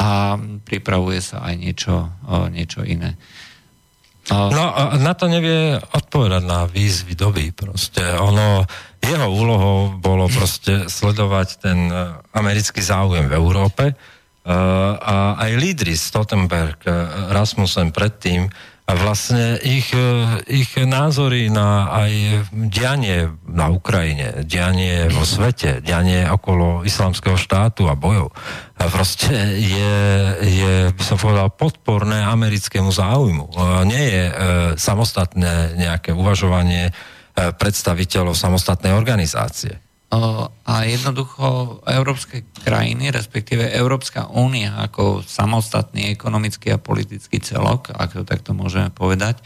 a 0.00 0.40
pripravuje 0.64 1.20
sa 1.20 1.44
aj 1.44 1.54
niečo, 1.60 2.08
niečo 2.48 2.88
iné. 2.88 3.20
No 4.28 4.62
a 4.76 5.00
na 5.00 5.16
to 5.16 5.24
nevie 5.24 5.80
odpovedať 5.80 6.42
na 6.44 6.68
výzvy 6.68 7.16
doby. 7.16 7.50
Proste 7.56 8.04
ono, 8.20 8.68
jeho 9.00 9.28
úlohou 9.28 9.96
bolo 9.96 10.28
proste 10.28 10.84
sledovať 10.88 11.48
ten 11.64 11.88
americký 12.36 12.84
záujem 12.84 13.24
v 13.24 13.36
Európe 13.36 13.84
a 14.48 15.36
aj 15.36 15.50
lídry 15.60 15.96
Stoltenberg, 15.96 16.80
Rasmussen 17.32 17.92
predtým, 17.92 18.48
a 18.88 18.96
vlastne 18.96 19.60
ich, 19.60 19.92
e, 19.92 20.40
ich 20.48 20.72
názory 20.80 21.52
na 21.52 21.92
aj 21.92 22.12
dianie 22.72 23.28
na 23.44 23.68
Ukrajine, 23.68 24.48
dianie 24.48 25.12
vo 25.12 25.28
svete, 25.28 25.84
dianie 25.84 26.24
okolo 26.24 26.88
islamského 26.88 27.36
štátu 27.36 27.84
a 27.84 27.92
bojov, 27.92 28.32
proste 28.88 29.60
je, 29.60 29.96
je, 30.40 30.74
by 30.96 31.02
som 31.04 31.20
povedal, 31.20 31.52
podporné 31.52 32.24
americkému 32.24 32.88
záujmu. 32.88 33.52
Nie 33.84 34.04
je 34.08 34.24
e, 34.24 34.32
samostatné 34.80 35.76
nejaké 35.76 36.16
uvažovanie 36.16 36.88
e, 36.88 36.92
predstaviteľov 37.52 38.32
samostatnej 38.32 38.96
organizácie 38.96 39.84
a 40.08 40.88
jednoducho 40.88 41.78
európske 41.84 42.48
krajiny, 42.64 43.12
respektíve 43.12 43.68
Európska 43.76 44.32
únia 44.32 44.80
ako 44.80 45.20
samostatný 45.20 46.08
ekonomický 46.16 46.72
a 46.72 46.80
politický 46.80 47.44
celok, 47.44 47.92
ak 47.92 48.16
to 48.16 48.24
takto 48.24 48.56
môžeme 48.56 48.88
povedať, 48.88 49.44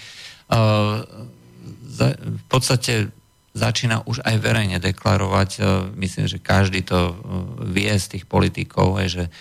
v 2.22 2.44
podstate 2.46 3.10
začína 3.52 4.06
už 4.06 4.22
aj 4.22 4.38
verejne 4.38 4.78
deklarovať, 4.78 5.50
myslím, 5.98 6.30
že 6.30 6.38
každý 6.38 6.86
to 6.86 7.18
vie 7.66 7.90
z 7.98 8.06
tých 8.16 8.24
politikov, 8.30 9.02
že 9.10 9.34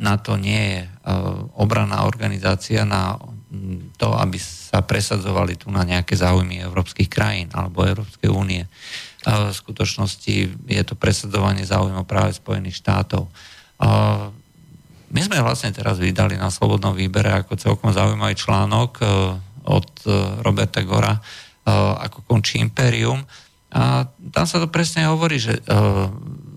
na 0.00 0.16
to 0.16 0.40
nie 0.40 0.72
je 0.72 0.80
obranná 1.54 2.08
organizácia 2.08 2.88
na 2.88 3.20
to, 4.00 4.16
aby 4.16 4.40
sa 4.40 4.82
presadzovali 4.82 5.60
tu 5.60 5.70
na 5.70 5.86
nejaké 5.86 6.16
záujmy 6.18 6.64
európskych 6.64 7.06
krajín 7.06 7.52
alebo 7.54 7.86
Európskej 7.86 8.32
únie 8.32 8.66
v 9.26 9.50
skutočnosti 9.50 10.34
je 10.70 10.82
to 10.86 10.94
presadzovanie 10.94 11.66
záujmov 11.66 12.06
práve 12.06 12.38
Spojených 12.38 12.78
štátov. 12.78 13.26
My 15.06 15.20
sme 15.22 15.38
vlastne 15.38 15.70
teraz 15.70 16.02
vydali 16.02 16.34
na 16.34 16.50
Slobodnom 16.50 16.94
výbere 16.94 17.30
ako 17.30 17.54
celkom 17.54 17.94
zaujímavý 17.94 18.34
článok 18.34 18.90
e, 18.98 19.04
od 19.70 19.88
e, 20.02 20.10
Roberta 20.42 20.82
Gora, 20.82 21.14
e, 21.14 21.20
ako 22.02 22.26
končí 22.26 22.58
impérium. 22.58 23.22
A 23.70 24.10
tam 24.34 24.44
sa 24.50 24.58
to 24.58 24.66
presne 24.66 25.06
hovorí, 25.10 25.36
že 25.36 25.60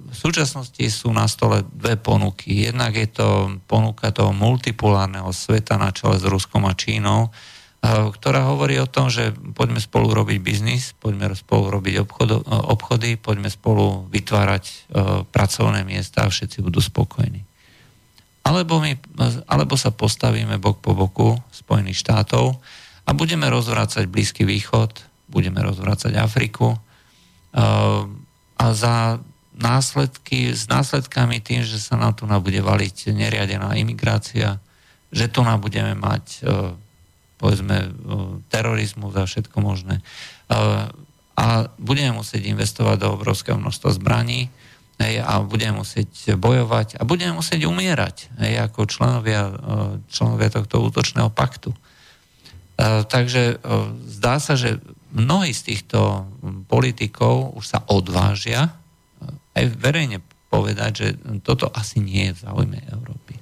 v 0.10 0.16
súčasnosti 0.16 0.80
sú 0.88 1.12
na 1.12 1.28
stole 1.28 1.68
dve 1.68 2.00
ponuky. 2.00 2.70
Jednak 2.70 2.96
je 2.96 3.10
to 3.12 3.60
ponuka 3.68 4.14
toho 4.16 4.32
multipolárneho 4.32 5.28
sveta 5.36 5.76
na 5.76 5.92
čele 5.92 6.16
s 6.16 6.24
Ruskom 6.24 6.64
a 6.64 6.72
Čínou, 6.72 7.28
ktorá 7.80 8.52
hovorí 8.52 8.76
o 8.76 8.92
tom, 8.92 9.08
že 9.08 9.32
poďme 9.56 9.80
spolu 9.80 10.12
robiť 10.12 10.38
biznis, 10.44 10.92
poďme 11.00 11.32
spolu 11.32 11.72
robiť 11.80 12.04
obchod, 12.04 12.30
obchody, 12.76 13.16
poďme 13.16 13.48
spolu 13.48 14.04
vytvárať 14.12 14.64
uh, 14.68 14.76
pracovné 15.24 15.88
miesta 15.88 16.28
a 16.28 16.32
všetci 16.32 16.60
budú 16.60 16.84
spokojní. 16.84 17.48
Alebo, 18.44 18.84
my, 18.84 19.00
alebo 19.48 19.80
sa 19.80 19.96
postavíme 19.96 20.60
bok 20.60 20.84
po 20.84 20.92
boku 20.92 21.40
Spojených 21.56 22.04
štátov 22.04 22.60
a 23.08 23.10
budeme 23.16 23.48
rozvrácať 23.48 24.12
Blízky 24.12 24.44
východ, 24.44 25.00
budeme 25.32 25.64
rozvrácať 25.64 26.20
Afriku 26.20 26.76
uh, 26.76 28.04
a 28.60 28.66
za 28.76 29.24
následky, 29.56 30.52
s 30.52 30.68
následkami 30.68 31.40
tým, 31.40 31.64
že 31.64 31.80
sa 31.80 31.96
nám 31.96 32.20
tu 32.20 32.28
bude 32.28 32.60
valiť 32.60 33.16
neriadená 33.16 33.76
imigrácia, 33.80 34.60
že 35.16 35.32
tu 35.32 35.48
nám 35.48 35.64
budeme 35.64 35.96
mať 35.96 36.44
povedzme 37.40 37.96
terorizmu, 38.52 39.16
za 39.16 39.24
všetko 39.24 39.58
možné. 39.64 40.04
A 41.40 41.72
budeme 41.80 42.20
musieť 42.20 42.52
investovať 42.52 43.00
do 43.00 43.16
obrovského 43.16 43.56
množstva 43.56 43.96
zbraní 43.96 44.52
hej, 45.00 45.24
a 45.24 45.40
budeme 45.40 45.80
musieť 45.80 46.36
bojovať 46.36 47.00
a 47.00 47.08
budeme 47.08 47.40
musieť 47.40 47.64
umierať 47.64 48.28
hej, 48.44 48.60
ako 48.68 48.92
členovia, 48.92 49.48
členovia 50.12 50.52
tohto 50.52 50.84
útočného 50.84 51.32
paktu. 51.32 51.72
Takže 53.08 53.64
zdá 54.20 54.44
sa, 54.44 54.60
že 54.60 54.84
mnohí 55.16 55.56
z 55.56 55.72
týchto 55.72 56.28
politikov 56.68 57.56
už 57.56 57.64
sa 57.64 57.80
odvážia 57.88 58.76
aj 59.56 59.64
verejne 59.80 60.20
povedať, 60.52 60.92
že 60.92 61.08
toto 61.40 61.72
asi 61.72 62.04
nie 62.04 62.32
je 62.32 62.36
v 62.36 62.44
záujme 62.44 62.80
Európy. 62.92 63.39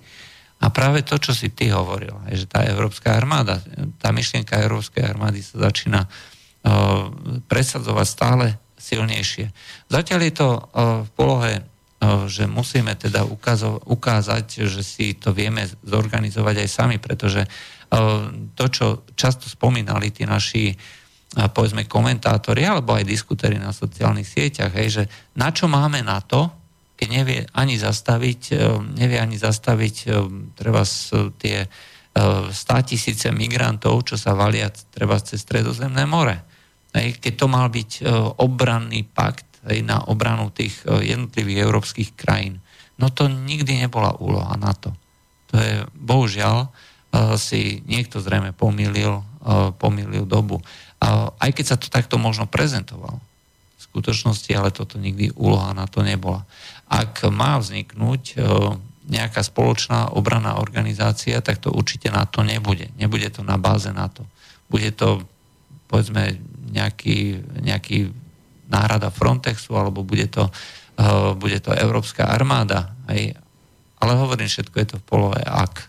A 0.58 0.74
práve 0.74 1.06
to, 1.06 1.22
čo 1.22 1.38
si 1.38 1.54
ty 1.54 1.70
hovoril, 1.70 2.18
je, 2.34 2.44
že 2.44 2.48
tá 2.50 2.66
európska 2.66 3.14
armáda, 3.14 3.62
tá 4.02 4.10
myšlienka 4.10 4.58
európskej 4.58 5.06
armády 5.06 5.46
sa 5.46 5.70
začína 5.70 6.10
presadzovať 7.46 8.08
stále 8.10 8.46
silnejšie. 8.78 9.54
Zatiaľ 9.88 10.20
je 10.26 10.34
to 10.34 10.50
v 11.06 11.10
polohe, 11.14 11.54
že 12.30 12.46
musíme 12.46 12.94
teda 12.94 13.26
ukázo- 13.26 13.82
ukázať, 13.86 14.70
že 14.70 14.82
si 14.86 15.18
to 15.18 15.34
vieme 15.34 15.66
zorganizovať 15.86 16.56
aj 16.66 16.70
sami, 16.70 16.98
pretože 17.02 17.46
to, 18.54 18.66
čo 18.68 19.08
často 19.16 19.48
spomínali 19.48 20.12
tí 20.12 20.28
naši 20.28 20.74
povedzme 21.38 21.86
komentátori 21.86 22.66
alebo 22.66 22.98
aj 22.98 23.06
diskutéri 23.06 23.62
na 23.62 23.72
sociálnych 23.72 24.28
sieťach, 24.28 24.74
hej, 24.74 24.90
že 24.90 25.04
na 25.38 25.54
čo 25.54 25.70
máme 25.70 26.02
na 26.02 26.20
to, 26.24 26.50
keď 26.98 27.08
nevie 27.14 27.40
ani 27.54 27.78
zastaviť, 27.78 28.42
e, 28.52 28.56
nevie 28.98 29.22
ani 29.22 29.38
zastaviť 29.38 29.96
e, 30.02 30.08
treba 30.58 30.82
tie 31.38 31.58
e, 31.64 31.68
stá 32.50 32.82
tisíce 32.82 33.30
migrantov, 33.30 34.10
čo 34.10 34.18
sa 34.18 34.34
valia 34.34 34.74
treba 34.90 35.22
cez 35.22 35.46
stredozemné 35.46 36.10
more. 36.10 36.42
Keď 36.98 37.34
to 37.38 37.46
mal 37.46 37.70
byť 37.70 38.10
obranný 38.42 39.06
pakt 39.06 39.46
na 39.62 40.02
obranu 40.10 40.50
tých 40.50 40.82
jednotlivých 40.82 41.70
európskych 41.70 42.18
krajín, 42.18 42.58
no 42.98 43.14
to 43.14 43.30
nikdy 43.30 43.78
nebola 43.78 44.18
úloha 44.18 44.58
na 44.58 44.74
to. 44.74 44.90
To 45.54 45.62
je, 45.62 45.86
bohužiaľ, 45.94 46.74
si 47.38 47.86
niekto 47.86 48.18
zrejme 48.18 48.50
pomýlil, 48.58 49.22
pomýlil 49.78 50.26
dobu. 50.26 50.58
Aj 51.38 51.50
keď 51.54 51.66
sa 51.70 51.78
to 51.78 51.92
takto 51.92 52.18
možno 52.18 52.50
prezentovalo 52.50 53.22
v 53.78 53.82
skutočnosti, 53.94 54.50
ale 54.58 54.74
toto 54.74 54.98
nikdy 54.98 55.38
úloha 55.38 55.78
na 55.78 55.86
to 55.86 56.02
nebola 56.02 56.50
ak 56.88 57.28
má 57.30 57.60
vzniknúť 57.60 58.24
e, 58.32 58.36
nejaká 59.08 59.40
spoločná 59.40 60.12
obranná 60.12 60.60
organizácia, 60.60 61.40
tak 61.40 61.64
to 61.64 61.72
určite 61.72 62.12
na 62.12 62.28
to 62.28 62.44
nebude. 62.44 62.92
Nebude 63.00 63.32
to 63.32 63.44
na 63.44 63.56
báze 63.56 63.88
NATO. 63.96 64.28
Bude 64.68 64.92
to, 64.92 65.24
povedzme, 65.88 66.36
nejaký, 66.72 67.40
nejaký 67.64 68.12
náhrada 68.68 69.08
Frontexu, 69.08 69.80
alebo 69.80 70.04
bude 70.04 70.28
to, 70.28 70.52
uh, 71.00 71.32
bude 71.40 71.64
to 71.64 71.72
Európska 71.72 72.28
armáda. 72.28 72.92
Hej. 73.08 73.40
Ale 74.04 74.12
hovorím, 74.20 74.52
všetko 74.52 74.76
je 74.76 74.88
to 74.92 74.98
v 75.00 75.08
polohe 75.08 75.40
ak. 75.40 75.88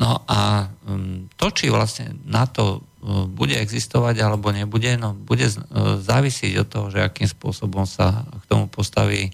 No 0.00 0.24
a 0.24 0.72
um, 0.88 1.28
to, 1.36 1.52
či 1.52 1.68
vlastne 1.68 2.16
NATO 2.24 2.87
bude 3.30 3.54
existovať 3.54 4.18
alebo 4.20 4.50
nebude, 4.50 4.98
no 4.98 5.14
bude 5.14 5.46
uh, 5.46 5.54
závisieť 6.02 6.52
od 6.62 6.68
toho, 6.68 6.86
že 6.90 7.00
akým 7.02 7.30
spôsobom 7.30 7.86
sa 7.86 8.26
k 8.26 8.44
tomu 8.50 8.66
postaví, 8.66 9.30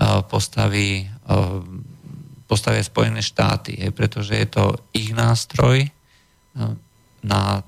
uh, 0.00 0.20
postaví, 0.24 1.08
postavia 2.48 2.80
Spojené 2.80 3.20
štáty, 3.20 3.76
pretože 3.92 4.32
je 4.32 4.48
to 4.48 4.64
ich 4.96 5.12
nástroj 5.12 5.84
na 7.20 7.60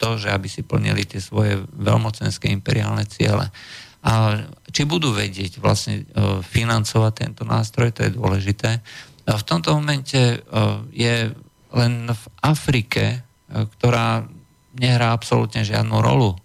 to, 0.00 0.08
že 0.16 0.32
aby 0.32 0.48
si 0.48 0.64
plnili 0.64 1.04
tie 1.04 1.20
svoje 1.20 1.60
veľmocenské 1.76 2.48
imperiálne 2.48 3.04
ciele. 3.04 3.52
A 4.00 4.40
či 4.72 4.88
budú 4.88 5.12
vedieť 5.12 5.60
vlastne 5.60 6.08
financovať 6.40 7.12
tento 7.12 7.44
nástroj, 7.44 7.92
to 7.92 8.06
je 8.06 8.16
dôležité. 8.16 8.80
V 9.28 9.44
tomto 9.44 9.76
momente 9.76 10.40
je 10.94 11.14
len 11.76 11.94
v 12.08 12.24
Afrike, 12.40 13.25
ktorá 13.50 14.26
nehrá 14.76 15.14
absolútne 15.14 15.62
žiadnu 15.64 15.96
rolu, 16.02 16.36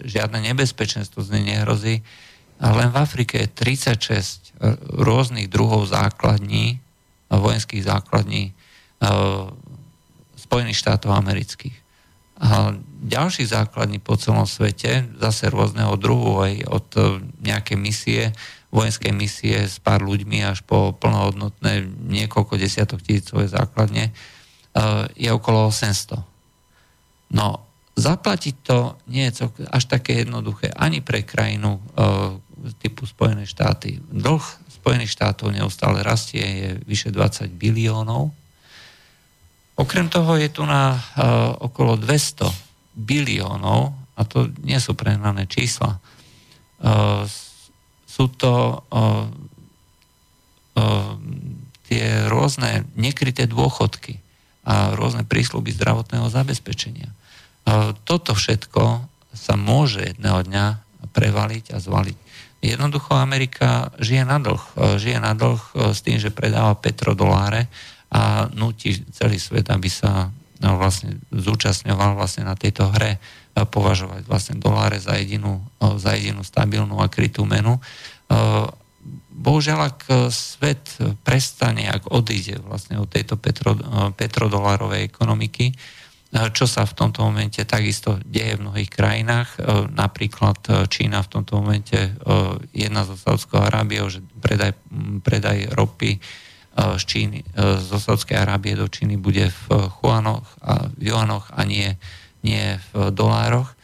žiadne 0.00 0.40
nebezpečenstvo 0.52 1.22
z 1.22 1.38
nej 1.38 1.56
nehrozí, 1.56 2.00
len 2.62 2.88
v 2.88 2.96
Afrike 2.96 3.44
je 3.44 3.48
36 3.50 4.54
rôznych 4.94 5.50
druhov 5.50 5.90
základní, 5.90 6.78
vojenských 7.28 7.82
základní 7.82 8.54
Spojených 10.38 10.78
štátov 10.78 11.10
amerických. 11.12 11.84
A 12.34 12.74
ďalší 13.04 13.46
základní 13.46 14.02
po 14.02 14.18
celom 14.18 14.42
svete, 14.42 15.06
zase 15.22 15.48
rôzneho 15.54 15.94
druhu, 15.94 16.42
aj 16.42 16.54
od 16.66 16.88
e, 16.98 17.00
nejakej 17.46 17.78
misie, 17.78 18.22
vojenskej 18.74 19.14
misie 19.14 19.70
s 19.70 19.78
pár 19.78 20.02
ľuďmi 20.02 20.42
až 20.42 20.66
po 20.66 20.90
plnohodnotné 20.98 21.86
niekoľko 22.10 22.58
desiatok 22.58 23.06
tisícové 23.06 23.46
základne, 23.46 24.10
e, 24.10 24.12
je 25.14 25.30
okolo 25.30 25.70
800. 25.70 26.33
No, 27.34 27.66
zaplatiť 27.98 28.54
to 28.62 28.94
nie 29.10 29.26
je 29.28 29.50
až 29.70 29.84
také 29.90 30.22
jednoduché 30.22 30.70
ani 30.70 31.02
pre 31.02 31.26
krajinu 31.26 31.78
e, 31.78 31.80
typu 32.78 33.04
Spojené 33.10 33.44
štáty. 33.44 33.98
Dlh 33.98 34.44
Spojených 34.70 35.12
štátov 35.12 35.50
neustále 35.50 36.04
rastie, 36.06 36.44
je 36.44 36.70
vyše 36.86 37.10
20 37.10 37.50
biliónov 37.56 38.30
Okrem 39.74 40.06
toho 40.06 40.38
je 40.38 40.46
tu 40.54 40.62
na 40.62 40.94
uh, 40.94 41.50
okolo 41.58 41.98
200 41.98 42.46
biliónov, 42.94 43.90
a 44.14 44.22
to 44.22 44.46
nie 44.62 44.78
sú 44.78 44.94
prehnané 44.94 45.50
čísla, 45.50 45.98
uh, 45.98 47.26
sú 48.06 48.30
to 48.30 48.78
tie 51.86 52.26
rôzne 52.26 52.86
nekryté 52.98 53.46
dôchodky 53.46 54.18
a 54.66 54.94
rôzne 54.94 55.22
prísľuby 55.26 55.70
zdravotného 55.70 56.26
zabezpečenia. 56.30 57.10
Toto 58.04 58.30
všetko 58.36 58.82
sa 59.32 59.54
môže 59.56 60.04
jedného 60.04 60.44
dňa 60.44 60.66
prevaliť 61.10 61.72
a 61.72 61.80
zvaliť. 61.80 62.18
Jednoducho 62.64 63.16
Amerika 63.16 63.92
žije 64.00 64.24
na 64.24 64.40
dlh. 64.40 64.96
Žije 64.96 65.18
na 65.20 65.36
dlh 65.36 65.60
s 65.92 66.00
tým, 66.00 66.16
že 66.16 66.32
predáva 66.32 66.76
petrodoláre, 66.76 67.68
a 68.14 68.46
nutí 68.54 68.94
celý 69.10 69.42
svet, 69.42 69.66
aby 69.74 69.90
sa 69.90 70.30
no, 70.62 70.78
vlastne 70.78 71.18
zúčastňoval 71.34 72.14
vlastne 72.14 72.46
na 72.46 72.54
tejto 72.54 72.86
hre 72.94 73.18
považovať 73.58 74.22
vlastne 74.30 74.54
doláre 74.62 75.02
za 75.02 75.18
jedinú, 75.18 75.58
za 75.98 76.14
jedinú 76.14 76.46
stabilnú 76.46 77.02
a 77.02 77.10
krytú 77.10 77.42
menu. 77.42 77.82
Bohužiaľ, 79.34 79.90
ak 79.90 80.30
svet 80.30 80.94
prestane, 81.26 81.90
ak 81.90 82.06
odíde 82.14 82.62
vlastne 82.62 83.02
od 83.02 83.10
tejto 83.10 83.34
petro, 83.34 83.74
petrodolárovej 84.14 85.10
ekonomiky, 85.10 85.74
čo 86.34 86.66
sa 86.66 86.82
v 86.82 86.96
tomto 86.98 87.22
momente 87.22 87.62
takisto 87.62 88.18
deje 88.26 88.58
v 88.58 88.66
mnohých 88.66 88.90
krajinách. 88.90 89.54
Napríklad 89.94 90.90
Čína 90.90 91.22
v 91.22 91.30
tomto 91.30 91.62
momente 91.62 92.18
jedna 92.74 93.06
zo 93.06 93.14
Saudskou 93.14 93.62
Arábiou, 93.62 94.10
že 94.10 94.18
predaj, 94.42 94.74
predaj 95.22 95.70
ropy 95.70 96.18
z 96.74 97.02
Číny, 97.06 97.38
e, 97.42 97.78
zo 97.78 97.98
Sádskej 98.02 98.34
Arábie 98.34 98.74
do 98.74 98.90
Číny 98.90 99.14
bude 99.14 99.46
v 99.46 99.66
chuanoch 100.02 100.46
a 100.58 100.90
v 100.90 101.14
juanoch 101.14 101.54
a 101.54 101.62
nie, 101.62 101.94
nie 102.42 102.82
v 102.90 103.14
dolároch. 103.14 103.70
E, 103.70 103.76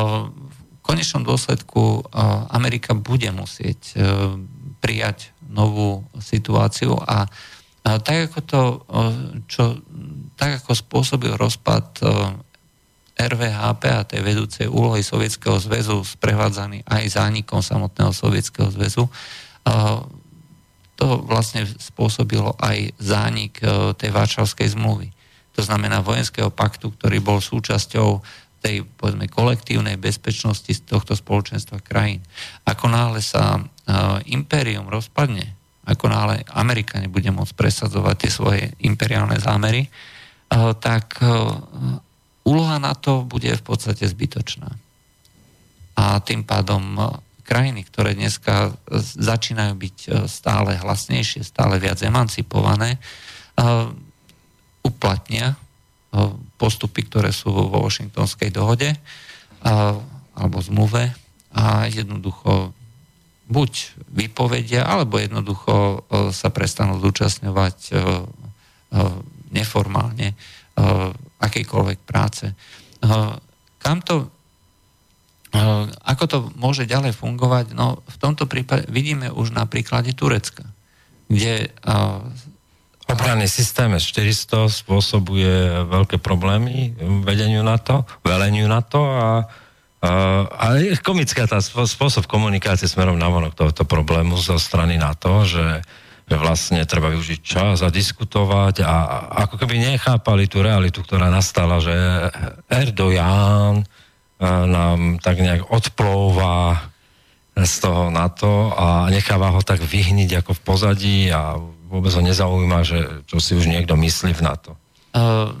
v 0.00 0.80
konečnom 0.80 1.22
dôsledku 1.28 2.00
e, 2.00 2.02
Amerika 2.56 2.96
bude 2.96 3.28
musieť 3.36 4.00
prijať 4.82 5.30
novú 5.46 6.02
situáciu 6.18 6.98
a 6.98 7.28
tak 7.82 8.30
ako 8.30 8.38
to, 8.46 8.62
čo, 9.50 9.62
tak 10.36 10.62
ako 10.62 10.72
spôsobil 10.74 11.34
rozpad 11.36 12.02
RVHP 13.16 13.82
a 13.92 14.02
tej 14.08 14.20
vedúcej 14.24 14.66
úlohy 14.66 15.04
Sovietskeho 15.04 15.60
zväzu 15.60 16.02
sprevádzaný 16.02 16.82
aj 16.88 17.20
zánikom 17.20 17.60
samotného 17.60 18.10
Sovietskeho 18.10 18.72
zväzu, 18.72 19.06
to 20.96 21.06
vlastne 21.26 21.66
spôsobilo 21.66 22.54
aj 22.62 22.94
zánik 23.00 23.58
e, 23.58 23.90
tej 23.98 24.14
Varšavskej 24.14 24.76
zmluvy. 24.76 25.10
To 25.58 25.64
znamená 25.64 25.98
vojenského 25.98 26.52
paktu, 26.52 26.94
ktorý 26.94 27.18
bol 27.18 27.42
súčasťou 27.42 28.22
tej 28.62 28.86
povedzme, 28.86 29.26
kolektívnej 29.26 29.98
bezpečnosti 29.98 30.70
z 30.70 30.78
tohto 30.86 31.18
spoločenstva 31.18 31.82
krajín. 31.82 32.22
Ako 32.62 32.86
náhle 32.86 33.18
sa 33.18 33.58
impérium 34.30 34.86
rozpadne, 34.86 35.58
ako 35.82 36.06
náhle 36.06 36.46
Amerika 36.54 37.02
nebude 37.02 37.26
môcť 37.34 37.58
presadzovať 37.58 38.16
tie 38.22 38.30
svoje 38.30 38.62
imperiálne 38.86 39.34
zámery, 39.42 39.90
tak 40.80 41.16
uh, 41.24 41.56
úloha 42.44 42.76
na 42.76 42.92
to 42.92 43.24
bude 43.24 43.48
v 43.48 43.64
podstate 43.64 44.04
zbytočná. 44.04 44.68
A 45.96 46.18
tým 46.20 46.44
pádom 46.44 46.98
krajiny, 47.44 47.84
ktoré 47.84 48.16
dneska 48.16 48.72
začínajú 49.18 49.76
byť 49.76 49.98
stále 50.24 50.78
hlasnejšie, 50.80 51.44
stále 51.44 51.76
viac 51.76 52.00
emancipované, 52.00 52.96
uplatnia 54.80 55.54
postupy, 56.56 57.04
ktoré 57.06 57.28
sú 57.28 57.52
vo 57.52 57.84
Washingtonskej 57.84 58.50
dohode 58.50 58.96
alebo 60.32 60.58
zmluve 60.64 61.12
a 61.52 61.86
jednoducho 61.92 62.72
buď 63.52 63.72
vypovedia, 64.08 64.88
alebo 64.88 65.20
jednoducho 65.20 66.08
sa 66.32 66.48
prestanú 66.48 67.04
zúčastňovať 67.04 67.92
neformálne 69.52 70.34
akejkoľvek 71.38 71.98
práce. 72.02 72.48
Kam 73.78 73.98
to 74.02 74.32
ako 76.08 76.24
to 76.24 76.38
môže 76.56 76.88
ďalej 76.88 77.12
fungovať? 77.12 77.76
No 77.76 78.00
v 78.08 78.16
tomto 78.16 78.48
prípade 78.48 78.88
vidíme 78.88 79.28
už 79.28 79.52
na 79.52 79.68
príklade 79.68 80.16
Turecka, 80.16 80.64
kde 81.28 81.68
Obranný 83.12 83.44
systém 83.44 83.92
S-400 83.92 84.72
spôsobuje 84.72 85.84
veľké 85.84 86.16
problémy 86.16 86.96
vedeniu 87.20 87.60
na 87.60 87.76
to, 87.76 88.08
veleniu 88.24 88.64
na 88.64 88.80
to 88.80 89.04
a, 89.04 89.44
a, 90.00 90.10
a 90.48 90.64
je 90.80 90.96
komická 91.02 91.44
tá 91.44 91.60
spôsob 91.60 92.24
komunikácie 92.24 92.88
smerom 92.88 93.20
na 93.20 93.28
vonok 93.28 93.52
tohoto 93.52 93.84
problému 93.84 94.38
zo 94.40 94.56
strany 94.56 94.96
NATO, 94.96 95.44
že, 95.44 95.84
že 96.32 96.40
vlastne 96.40 96.80
treba 96.88 97.12
využiť 97.12 97.40
čas 97.44 97.84
a 97.84 97.92
diskutovať 97.92 98.80
a, 98.80 99.28
ako 99.44 99.60
keby 99.60 99.92
nechápali 99.92 100.48
tú 100.48 100.64
realitu, 100.64 101.04
ktorá 101.04 101.28
nastala, 101.28 101.76
že 101.76 101.92
Erdogan 102.72 103.84
nám 104.40 105.20
tak 105.20 105.44
nejak 105.44 105.68
odplouvá 105.68 106.88
z 107.52 107.74
toho 107.84 108.08
na 108.08 108.32
to 108.32 108.72
a 108.72 109.12
necháva 109.12 109.52
ho 109.52 109.60
tak 109.60 109.84
vyhniť 109.84 110.40
ako 110.40 110.56
v 110.56 110.64
pozadí 110.64 111.18
a 111.28 111.60
vôbec 111.92 112.16
ho 112.16 112.24
nezaujíma, 112.24 112.80
že 112.80 113.28
čo 113.28 113.36
si 113.36 113.52
už 113.52 113.68
niekto 113.68 113.92
myslí 113.92 114.32
v 114.32 114.40
NATO. 114.40 114.72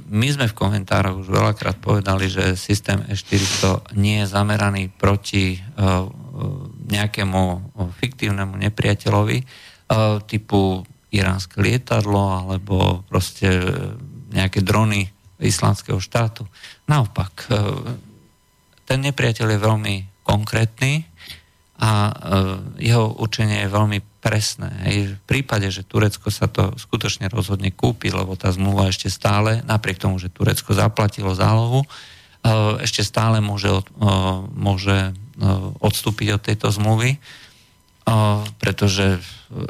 My 0.08 0.32
sme 0.32 0.48
v 0.48 0.56
komentároch 0.56 1.20
už 1.20 1.28
veľakrát 1.28 1.76
povedali, 1.76 2.32
že 2.32 2.56
systém 2.56 3.04
E400 3.04 3.92
nie 4.00 4.24
je 4.24 4.32
zameraný 4.32 4.88
proti 4.88 5.60
nejakému 6.88 7.42
fiktívnemu 8.00 8.56
nepriateľovi 8.56 9.68
typu 10.26 10.86
iránske 11.12 11.60
lietadlo 11.60 12.48
alebo 12.48 13.04
proste 13.06 13.48
nejaké 14.32 14.64
drony 14.64 15.12
islamského 15.36 16.00
štátu. 16.00 16.48
Naopak, 16.88 17.50
ten 18.88 18.98
nepriateľ 19.04 19.46
je 19.52 19.60
veľmi 19.60 19.96
konkrétny 20.24 21.04
a 21.82 21.90
e, 21.90 22.12
jeho 22.86 23.10
učenie 23.18 23.66
je 23.66 23.74
veľmi 23.74 23.98
presné. 24.22 24.70
Hej. 24.86 25.18
V 25.18 25.22
prípade, 25.26 25.66
že 25.66 25.82
Turecko 25.82 26.30
sa 26.30 26.46
to 26.46 26.78
skutočne 26.78 27.26
rozhodne 27.26 27.74
kúpiť, 27.74 28.14
lebo 28.14 28.38
tá 28.38 28.54
zmluva 28.54 28.86
ešte 28.86 29.10
stále, 29.10 29.66
napriek 29.66 29.98
tomu, 29.98 30.22
že 30.22 30.30
Turecko 30.30 30.78
zaplatilo 30.78 31.34
zálohu, 31.34 31.82
e, 31.82 31.88
ešte 32.86 33.02
stále 33.02 33.42
môže, 33.42 33.72
e, 33.72 33.82
môže 34.54 35.16
odstúpiť 35.82 36.38
od 36.38 36.44
tejto 36.44 36.68
zmluvy, 36.70 37.18
pretože 38.58 39.22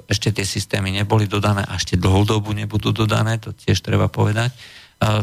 ešte 0.09 0.33
tie 0.33 0.47
systémy 0.47 0.95
neboli 0.95 1.29
dodané 1.29 1.67
a 1.69 1.77
ešte 1.77 2.01
dlhú 2.01 2.25
dobu 2.25 2.57
nebudú 2.57 2.95
dodané, 2.95 3.37
to 3.37 3.53
tiež 3.53 3.85
treba 3.85 4.09
povedať, 4.09 4.55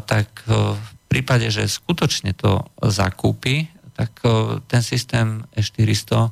tak 0.06 0.46
v 0.46 0.92
prípade, 1.10 1.50
že 1.50 1.66
skutočne 1.66 2.38
to 2.38 2.68
zakúpi, 2.84 3.72
tak 3.98 4.14
ten 4.70 4.84
systém 4.86 5.42
E400 5.58 6.30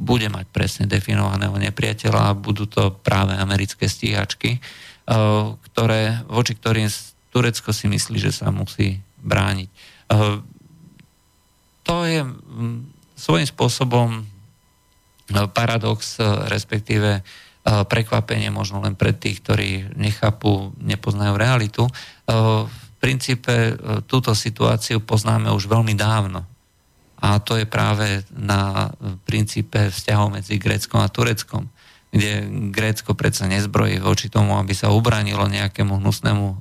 bude 0.00 0.28
mať 0.32 0.46
presne 0.48 0.84
definovaného 0.88 1.52
nepriateľa 1.58 2.32
a 2.32 2.38
budú 2.38 2.64
to 2.64 2.94
práve 3.04 3.36
americké 3.36 3.84
stíhačky, 3.90 4.62
ktoré, 5.72 6.22
voči 6.30 6.56
ktorým 6.56 6.88
Turecko 7.34 7.74
si 7.74 7.90
myslí, 7.90 8.16
že 8.22 8.32
sa 8.32 8.48
musí 8.54 9.02
brániť. 9.20 9.68
To 11.84 11.96
je 12.06 12.22
svojím 13.18 13.48
spôsobom 13.50 14.24
paradox, 15.54 16.18
respektíve 16.50 17.22
prekvapenie 17.64 18.48
možno 18.48 18.80
len 18.80 18.96
pre 18.96 19.12
tých, 19.12 19.44
ktorí 19.44 19.92
nechápu, 19.94 20.72
nepoznajú 20.80 21.34
realitu. 21.36 21.84
V 22.24 22.68
princípe 23.00 23.52
e, 23.52 23.74
túto 24.04 24.32
situáciu 24.36 25.00
poznáme 25.00 25.52
už 25.52 25.68
veľmi 25.68 25.92
dávno. 25.96 26.44
A 27.20 27.36
to 27.40 27.60
je 27.60 27.68
práve 27.68 28.24
na 28.32 28.92
princípe 29.28 29.92
vzťahov 29.92 30.40
medzi 30.40 30.56
Gréckom 30.56 31.04
a 31.04 31.12
Tureckom, 31.12 31.68
kde 32.08 32.48
Grécko 32.72 33.12
predsa 33.12 33.44
nezbrojí 33.44 34.00
voči 34.00 34.32
tomu, 34.32 34.56
aby 34.56 34.72
sa 34.72 34.88
ubránilo 34.88 35.44
nejakému 35.44 36.00
hnusnému 36.00 36.44
e, 36.48 36.56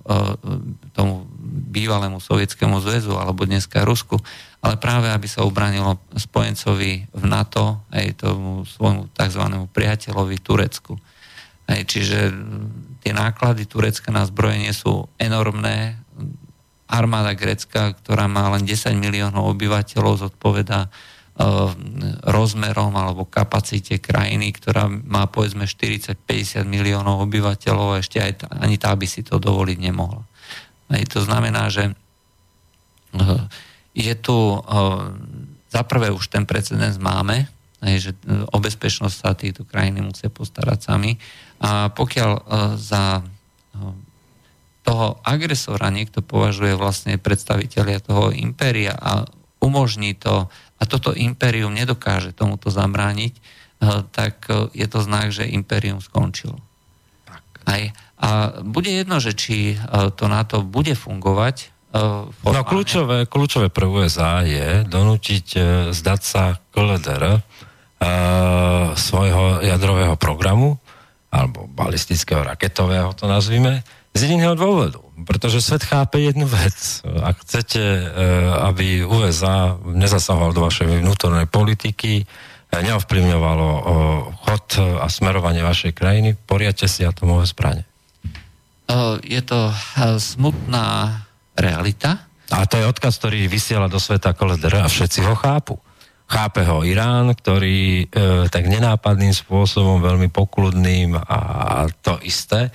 tomu 0.91 1.28
bývalému 1.72 2.20
sovietskému 2.20 2.84
zväzu 2.84 3.16
alebo 3.16 3.48
dneska 3.48 3.88
Rusku, 3.88 4.20
ale 4.60 4.76
práve 4.76 5.07
aby 5.07 5.27
sa 5.27 5.48
ubránilo 5.48 5.99
spojencovi 6.15 7.07
v 7.11 7.23
NATO 7.23 7.84
aj 7.95 8.26
tomu 8.26 8.68
svojmu 8.68 9.11
tzv. 9.15 9.44
priateľovi 9.72 10.38
Turecku. 10.44 10.99
Aj, 11.69 11.80
čiže 11.86 12.34
tie 13.06 13.14
náklady 13.14 13.69
Turecka 13.69 14.10
na 14.10 14.26
zbrojenie 14.26 14.73
sú 14.73 15.07
enormné. 15.22 16.02
Armáda 16.90 17.38
Grécka, 17.38 17.94
ktorá 18.02 18.26
má 18.26 18.49
len 18.57 18.65
10 18.65 18.98
miliónov 18.98 19.53
obyvateľov, 19.53 20.26
zodpoveda 20.26 20.90
Eh, 21.40 21.72
rozmerom 22.27 22.91
alebo 22.99 23.23
kapacite 23.23 23.95
krajiny, 23.95 24.52
ktorá 24.52 24.91
má 24.91 25.23
povedzme 25.23 25.72
40-50 25.72 26.68
miliónov 26.68 27.23
obyvateľov 27.31 27.95
a 27.95 27.99
ešte 28.03 28.19
aj 28.19 28.44
ani 28.60 28.76
tá 28.76 28.91
by 28.91 29.07
si 29.07 29.23
to 29.23 29.40
dovoliť 29.40 29.80
nemohla. 29.80 30.19
Aj 30.91 31.03
to 31.07 31.23
znamená, 31.23 31.72
že 31.72 31.95
eh, 33.15 33.40
je 33.99 34.15
tu 34.15 34.38
za 35.69 35.81
prvé 35.84 36.07
už 36.15 36.31
ten 36.31 36.47
precedens 36.47 36.95
máme, 36.95 37.51
že 37.84 38.15
o 38.51 38.57
bezpečnosť 38.63 39.15
sa 39.15 39.35
títo 39.35 39.67
krajiny 39.67 39.99
musia 39.99 40.31
postarať 40.31 40.80
sami 40.80 41.19
a 41.59 41.91
pokiaľ 41.91 42.31
za 42.80 43.19
toho 44.89 45.21
agresora 45.21 45.93
niekto 45.93 46.26
považuje 46.26 46.73
vlastne 46.73 47.21
predstaviteľia 47.21 47.99
toho 48.01 48.34
impéria 48.34 48.97
a 48.97 49.27
umožní 49.61 50.17
to 50.17 50.49
a 50.80 50.84
toto 50.88 51.11
impérium 51.11 51.76
nedokáže 51.76 52.31
tomuto 52.31 52.71
zabrániť, 52.71 53.34
eh, 53.35 54.01
tak 54.15 54.47
je 54.73 54.88
to 54.88 54.99
znak, 55.03 55.30
že 55.35 55.45
impérium 55.45 55.99
skončilo. 55.99 56.57
Tak. 57.27 57.43
Aj, 57.67 57.81
a 58.19 58.27
bude 58.65 58.89
jedno, 58.89 59.19
že 59.23 59.31
či 59.31 59.80
to 60.15 60.26
na 60.27 60.43
to 60.43 60.59
bude 60.59 60.91
fungovať. 60.91 61.71
No 61.90 62.61
kľúčové, 62.61 63.26
kľúčové 63.26 63.74
pre 63.74 63.90
USA 63.90 64.45
je 64.45 64.86
donútiť 64.86 65.48
zdať 65.90 66.22
sa 66.22 66.61
KLDR 66.70 67.41
svojho 68.94 69.66
jadrového 69.66 70.14
programu 70.16 70.78
alebo 71.30 71.70
balistického 71.70 72.41
raketového 72.41 73.14
to 73.14 73.30
nazvime, 73.30 73.86
z 74.18 74.34
iného 74.34 74.57
dôvodu. 74.57 74.98
Pretože 75.22 75.61
svet 75.61 75.86
chápe 75.86 76.18
jednu 76.18 76.49
vec. 76.49 77.06
Ak 77.06 77.45
chcete, 77.45 77.78
e, 77.78 78.03
aby 78.66 79.06
USA 79.06 79.78
nezasahoval 79.86 80.57
do 80.57 80.66
vašej 80.66 81.06
vnútornej 81.06 81.45
politiky, 81.45 82.26
neovplyvňovalo 82.70 83.68
chod 84.45 84.78
a 85.02 85.10
smerovanie 85.10 85.66
vašej 85.66 85.94
krajiny, 85.94 86.38
poriadte 86.38 86.86
si 86.86 87.02
atomové 87.02 87.49
zbranie. 87.49 87.82
Je 89.26 89.41
to 89.41 89.74
smutná 90.18 91.22
realita. 91.60 92.27
A 92.49 92.65
to 92.65 92.81
je 92.81 92.90
odkaz, 92.90 93.22
ktorý 93.22 93.45
vysiela 93.45 93.86
do 93.86 94.02
sveta 94.02 94.34
KLDR 94.34 94.81
a 94.81 94.90
všetci 94.90 95.22
ho 95.27 95.38
chápu. 95.38 95.77
Chápe 96.30 96.61
ho 96.65 96.86
Irán, 96.86 97.34
ktorý 97.34 98.06
e, 98.06 98.15
tak 98.49 98.69
nenápadným 98.69 99.34
spôsobom, 99.34 100.02
veľmi 100.02 100.30
pokludným 100.30 101.18
a 101.18 101.40
to 102.06 102.22
isté 102.22 102.69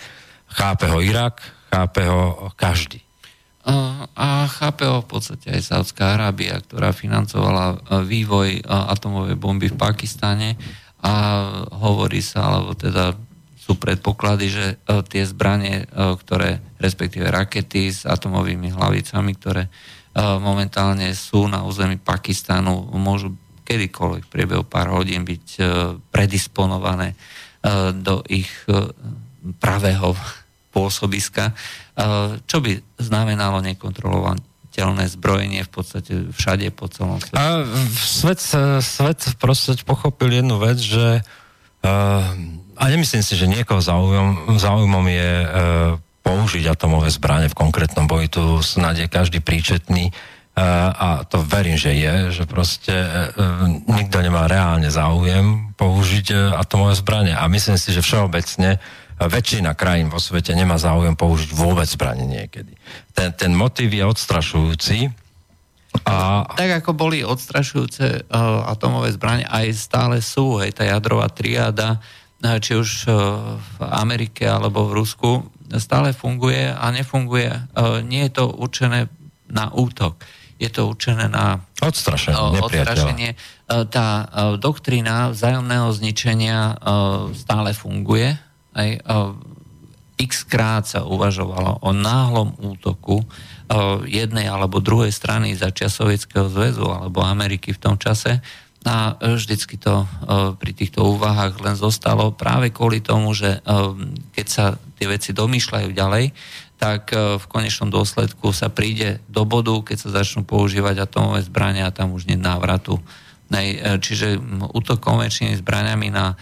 Chápe 0.54 0.86
ho 0.86 1.02
Irak, 1.02 1.42
chápe 1.66 2.06
ho 2.06 2.54
každý. 2.54 3.02
A 4.14 4.46
chápe 4.46 4.86
ho 4.86 5.02
v 5.02 5.08
podstate 5.08 5.50
aj 5.50 5.66
Saudská 5.66 6.14
Arábia, 6.14 6.62
ktorá 6.62 6.94
financovala 6.94 7.80
vývoj 8.06 8.62
atomovej 8.68 9.34
bomby 9.40 9.72
v 9.72 9.80
Pakistane 9.80 10.54
a 11.02 11.12
hovorí 11.74 12.22
sa, 12.22 12.54
alebo 12.54 12.76
teda 12.76 13.18
sú 13.64 13.80
predpoklady, 13.80 14.46
že 14.52 14.76
tie 15.08 15.24
zbranie, 15.24 15.88
ktoré, 15.96 16.60
respektíve 16.76 17.32
rakety 17.32 17.88
s 17.88 18.04
atomovými 18.04 18.68
hlavicami, 18.76 19.32
ktoré 19.40 19.72
momentálne 20.20 21.08
sú 21.16 21.48
na 21.48 21.64
území 21.64 21.96
Pakistanu, 21.96 22.92
môžu 22.92 23.32
kedykoľvek 23.64 24.28
v 24.28 24.32
priebehu 24.36 24.68
pár 24.68 24.92
hodín 24.92 25.24
byť 25.24 25.46
predisponované 26.12 27.16
do 27.96 28.20
ich 28.28 28.52
pravého 29.64 30.12
pôsobiska, 30.68 31.56
čo 32.44 32.58
by 32.60 33.00
znamenalo 33.00 33.64
nekontrolovateľné 33.64 35.08
zbrojenie 35.08 35.64
v 35.64 35.70
podstate 35.72 36.12
všade 36.36 36.68
po 36.76 36.92
celom 36.92 37.16
svete. 37.16 37.40
A 37.40 37.64
svet, 37.96 38.44
svet 38.84 39.20
proste 39.40 39.80
pochopil 39.88 40.44
jednu 40.44 40.60
vec, 40.60 40.76
že 40.76 41.24
a 42.76 42.82
nemyslím 42.90 43.22
si, 43.22 43.34
že 43.38 43.50
niekoho 43.50 43.80
záujmom, 43.80 44.58
záujmom 44.58 45.06
je 45.08 45.30
použiť 46.24 46.64
atomové 46.72 47.12
zbranie 47.12 47.52
v 47.52 47.58
konkrétnom 47.58 48.08
boji. 48.08 48.32
Tu 48.32 48.42
snad 48.64 48.96
je 48.96 49.06
každý 49.06 49.44
príčetný 49.44 50.10
a 50.94 51.26
to 51.26 51.42
verím, 51.42 51.74
že 51.74 51.92
je, 51.92 52.14
že 52.30 52.44
proste 52.46 52.94
nikto 53.90 54.22
nemá 54.22 54.46
reálne 54.46 54.86
záujem 54.86 55.74
použiť 55.74 56.54
atomové 56.54 56.94
zbranie. 56.94 57.34
A 57.34 57.50
myslím 57.50 57.74
si, 57.74 57.90
že 57.90 58.00
všeobecne 58.00 58.78
väčšina 59.18 59.74
krajín 59.74 60.10
vo 60.10 60.22
svete 60.22 60.54
nemá 60.54 60.78
záujem 60.78 61.14
použiť 61.18 61.50
vôbec 61.54 61.86
zbranie 61.86 62.26
niekedy. 62.26 62.74
Ten, 63.14 63.34
ten 63.34 63.52
motív 63.54 63.94
je 63.94 64.04
odstrašujúci. 64.06 65.10
A... 66.02 66.42
Tak 66.50 66.82
ako 66.82 66.90
boli 66.98 67.22
odstrašujúce 67.22 68.26
uh, 68.26 68.66
atomové 68.66 69.14
zbranie, 69.14 69.46
aj 69.46 69.70
stále 69.78 70.18
sú, 70.18 70.58
hej, 70.58 70.74
tá 70.74 70.82
jadrová 70.82 71.30
triáda, 71.30 72.02
či 72.60 72.76
už 72.76 73.08
uh, 73.08 73.14
v 73.56 73.76
Amerike 73.80 74.44
alebo 74.44 74.84
v 74.88 75.00
Rusku, 75.00 75.30
stále 75.80 76.12
funguje 76.12 76.68
a 76.68 76.84
nefunguje. 76.92 77.50
Uh, 77.72 78.04
nie 78.04 78.28
je 78.28 78.32
to 78.36 78.44
určené 78.52 79.08
na 79.48 79.72
útok. 79.72 80.20
Je 80.60 80.70
to 80.70 80.86
určené 80.86 81.26
na 81.26 81.60
odstrašenie. 81.82 82.62
Odstrašenie. 82.62 83.30
Tá 83.66 84.08
doktrína 84.54 85.34
vzájomného 85.34 85.90
zničenia 85.90 86.78
stále 87.34 87.74
funguje 87.74 88.38
aj, 88.70 89.02
x 90.14 90.46
krát 90.46 90.86
sa 90.86 91.02
uvažovalo 91.02 91.82
o 91.82 91.90
náhlom 91.90 92.54
útoku 92.62 93.26
jednej 94.06 94.46
alebo 94.46 94.78
druhej 94.78 95.10
strany 95.10 95.58
za 95.58 95.74
čas 95.74 95.98
Sovietskeho 95.98 96.46
zväzu 96.46 96.86
alebo 96.86 97.26
Ameriky 97.26 97.74
v 97.74 97.82
tom 97.82 97.98
čase 97.98 98.38
a 98.84 99.16
vždycky 99.16 99.80
to 99.80 100.04
pri 100.60 100.72
týchto 100.76 101.08
úvahách 101.08 101.56
len 101.64 101.72
zostalo 101.72 102.36
práve 102.36 102.68
kvôli 102.68 103.00
tomu, 103.00 103.32
že 103.32 103.64
keď 104.36 104.46
sa 104.46 104.76
tie 105.00 105.08
veci 105.08 105.32
domýšľajú 105.32 105.88
ďalej, 105.96 106.36
tak 106.76 107.16
v 107.16 107.44
konečnom 107.48 107.88
dôsledku 107.88 108.52
sa 108.52 108.68
príde 108.68 109.24
do 109.32 109.48
bodu, 109.48 109.72
keď 109.80 109.96
sa 110.04 110.20
začnú 110.20 110.44
používať 110.44 111.00
atomové 111.00 111.40
zbrania 111.40 111.88
a 111.88 111.94
tam 111.96 112.12
už 112.12 112.28
nie 112.28 112.36
návratu. 112.36 113.00
Čiže 114.04 114.36
útok 114.76 115.00
konvenčnými 115.00 115.56
zbraniami 115.64 116.12
na 116.12 116.36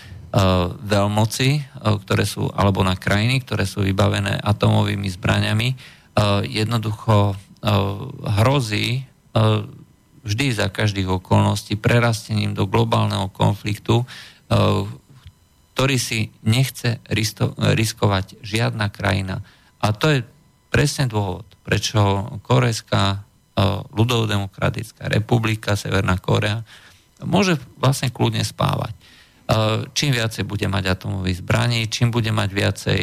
veľmoci, 0.82 1.78
ktoré 1.78 2.24
sú, 2.24 2.50
alebo 2.56 2.82
na 2.82 2.96
krajiny, 2.98 3.44
ktoré 3.44 3.68
sú 3.68 3.86
vybavené 3.86 4.40
atomovými 4.40 5.06
zbraniami, 5.14 5.68
jednoducho 6.48 7.38
hrozí 8.42 9.06
vždy 10.22 10.54
za 10.54 10.70
každých 10.70 11.22
okolností 11.22 11.78
prerastením 11.78 12.54
do 12.54 12.70
globálneho 12.70 13.28
konfliktu, 13.34 14.06
ktorý 15.74 15.96
si 15.98 16.30
nechce 16.46 17.02
riskovať 17.74 18.38
žiadna 18.42 18.86
krajina. 18.88 19.42
A 19.82 19.90
to 19.90 20.06
je 20.14 20.18
presne 20.70 21.10
dôvod, 21.10 21.46
prečo 21.66 22.00
Korejská 22.46 23.26
ľudovodemokratická 23.92 25.10
republika, 25.10 25.76
Severná 25.76 26.16
Korea, 26.16 26.64
môže 27.22 27.60
vlastne 27.76 28.08
kľudne 28.10 28.46
spávať 28.46 28.94
čím 29.92 30.16
viacej 30.16 30.44
bude 30.46 30.66
mať 30.70 30.84
atomových 30.96 31.42
zbraní, 31.42 31.90
čím 31.90 32.14
bude 32.14 32.30
mať 32.32 32.50
viacej 32.52 33.00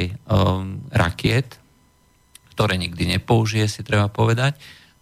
rakiet, 0.90 1.60
ktoré 2.56 2.76
nikdy 2.80 3.18
nepoužije, 3.18 3.66
si 3.70 3.82
treba 3.86 4.10
povedať, 4.12 4.58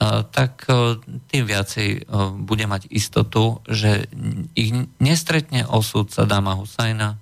tak 0.06 0.69
tým 1.34 1.44
viacej 1.49 2.06
bude 2.45 2.65
mať 2.69 2.86
istotu, 2.94 3.65
že 3.65 4.06
ich 4.53 4.69
nestretne 5.02 5.65
osud 5.65 6.14
Sadama 6.14 6.53
Husajna 6.53 7.18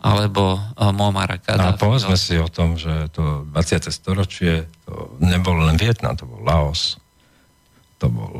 alebo 0.00 0.58
Muamara 0.74 1.38
Kadáfi. 1.38 1.76
A 1.76 1.78
povedzme 1.78 2.16
si 2.16 2.34
o 2.40 2.48
tom, 2.48 2.74
že 2.74 3.12
to 3.12 3.46
20. 3.52 3.94
storočie 3.94 4.66
to 4.88 5.14
nebol 5.20 5.54
len 5.60 5.78
Vietnam, 5.78 6.16
to 6.16 6.26
bol 6.26 6.40
Laos, 6.42 6.96
to 8.00 8.08
bol 8.08 8.32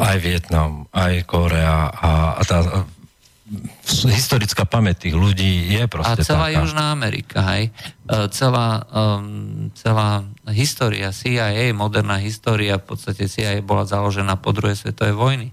aj 0.00 0.16
Vietnam, 0.24 0.88
aj 0.90 1.22
Korea 1.28 1.92
a, 1.92 2.40
a 2.40 2.42
tá 2.42 2.88
historická 4.08 4.64
pamäť 4.64 5.08
tých 5.08 5.16
ľudí 5.16 5.76
je 5.76 5.84
proste 5.84 6.24
A 6.24 6.24
celá 6.24 6.48
taká. 6.48 6.58
Južná 6.64 6.84
Amerika, 6.88 7.38
hej. 7.52 7.68
E, 7.68 8.28
celá, 8.32 8.88
um, 8.88 9.68
celá 9.76 10.24
história 10.50 11.12
CIA, 11.12 11.76
moderná 11.76 12.16
história, 12.16 12.80
v 12.80 12.96
podstate 12.96 13.28
CIA 13.28 13.60
bola 13.60 13.84
založená 13.84 14.40
po 14.40 14.56
druhej 14.56 14.76
svetovej 14.80 15.14
vojny. 15.14 15.48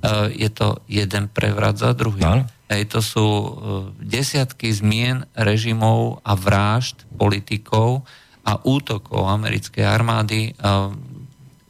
Uh, 0.00 0.30
je 0.30 0.48
to 0.48 0.80
jeden 0.86 1.26
prevrat 1.28 1.74
za 1.76 1.90
druhý. 1.92 2.22
Áno. 2.22 2.46
Hej, 2.70 2.86
to 2.86 3.02
sú 3.02 3.26
e, 3.26 3.50
desiatky 3.98 4.70
zmien 4.70 5.26
režimov 5.34 6.22
a 6.22 6.38
vražd 6.38 7.02
politikov 7.18 8.06
a 8.46 8.62
útokov 8.62 9.26
americkej 9.26 9.82
armády, 9.82 10.54
e, 10.54 10.62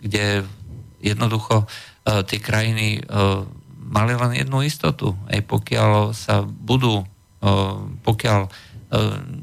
kde 0.05 0.45
jednoducho 1.01 1.65
tie 2.05 2.41
krajiny 2.41 3.01
mali 3.91 4.15
len 4.15 4.39
jednu 4.39 4.63
istotu. 4.63 5.19
Aj 5.27 5.43
pokiaľ 5.43 6.15
sa 6.15 6.47
budú, 6.47 7.03
pokiaľ 8.07 8.41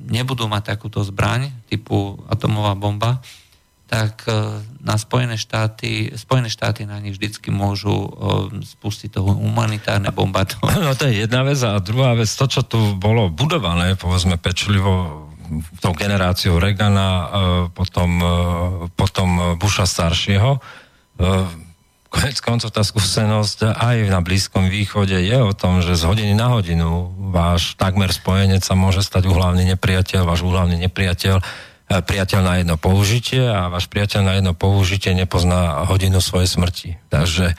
nebudú 0.07 0.47
mať 0.47 0.75
takúto 0.75 1.03
zbraň 1.03 1.51
typu 1.67 2.19
atomová 2.27 2.75
bomba, 2.75 3.19
tak 3.87 4.27
e, 4.27 4.59
na 4.83 4.99
Spojené 4.99 5.39
štáty, 5.39 6.11
Spojené 6.19 6.51
štáty 6.51 6.83
na 6.83 6.99
nich 6.99 7.15
vždycky 7.15 7.55
môžu 7.55 7.95
e, 7.95 8.09
spustiť 8.67 9.15
toho 9.15 9.31
humanitárne 9.31 10.11
bombardovanie. 10.11 10.83
No 10.83 10.91
to 10.93 11.07
je 11.07 11.23
jedna 11.23 11.47
vec 11.47 11.55
a 11.63 11.79
druhá 11.79 12.11
vec, 12.13 12.27
to, 12.27 12.45
čo 12.51 12.67
tu 12.67 12.99
bolo 12.99 13.31
budované, 13.31 13.95
povedzme 13.95 14.35
pečlivo 14.35 15.23
tou 15.79 15.95
generáciou 15.95 16.59
Reagana, 16.59 17.07
e, 17.07 17.25
potom, 17.71 18.19
potom 18.99 19.55
Busha 19.55 19.87
staršieho, 19.87 20.59
konec 22.07 22.37
koncov 22.39 22.71
tá 22.71 22.83
skúsenosť 22.83 23.75
aj 23.75 23.97
na 24.07 24.19
Blízkom 24.23 24.71
východe 24.71 25.15
je 25.15 25.37
o 25.37 25.51
tom, 25.51 25.83
že 25.83 25.99
z 25.99 26.03
hodiny 26.07 26.33
na 26.33 26.55
hodinu 26.55 27.11
váš 27.31 27.75
takmer 27.75 28.09
spojenec 28.09 28.63
sa 28.63 28.73
môže 28.73 29.03
stať 29.03 29.27
uhlavný 29.27 29.67
nepriateľ, 29.75 30.23
váš 30.23 30.41
uhlavný 30.43 30.79
nepriateľ 30.87 31.39
E, 31.87 32.03
priateľ 32.03 32.41
na 32.43 32.53
jedno 32.59 32.75
použitie 32.75 33.47
a 33.47 33.71
váš 33.71 33.87
priateľ 33.87 34.21
na 34.27 34.33
jedno 34.35 34.51
použitie 34.51 35.15
nepozná 35.15 35.87
hodinu 35.87 36.19
svojej 36.19 36.51
smrti. 36.51 36.89
Takže 37.07 37.45
e, 37.47 37.55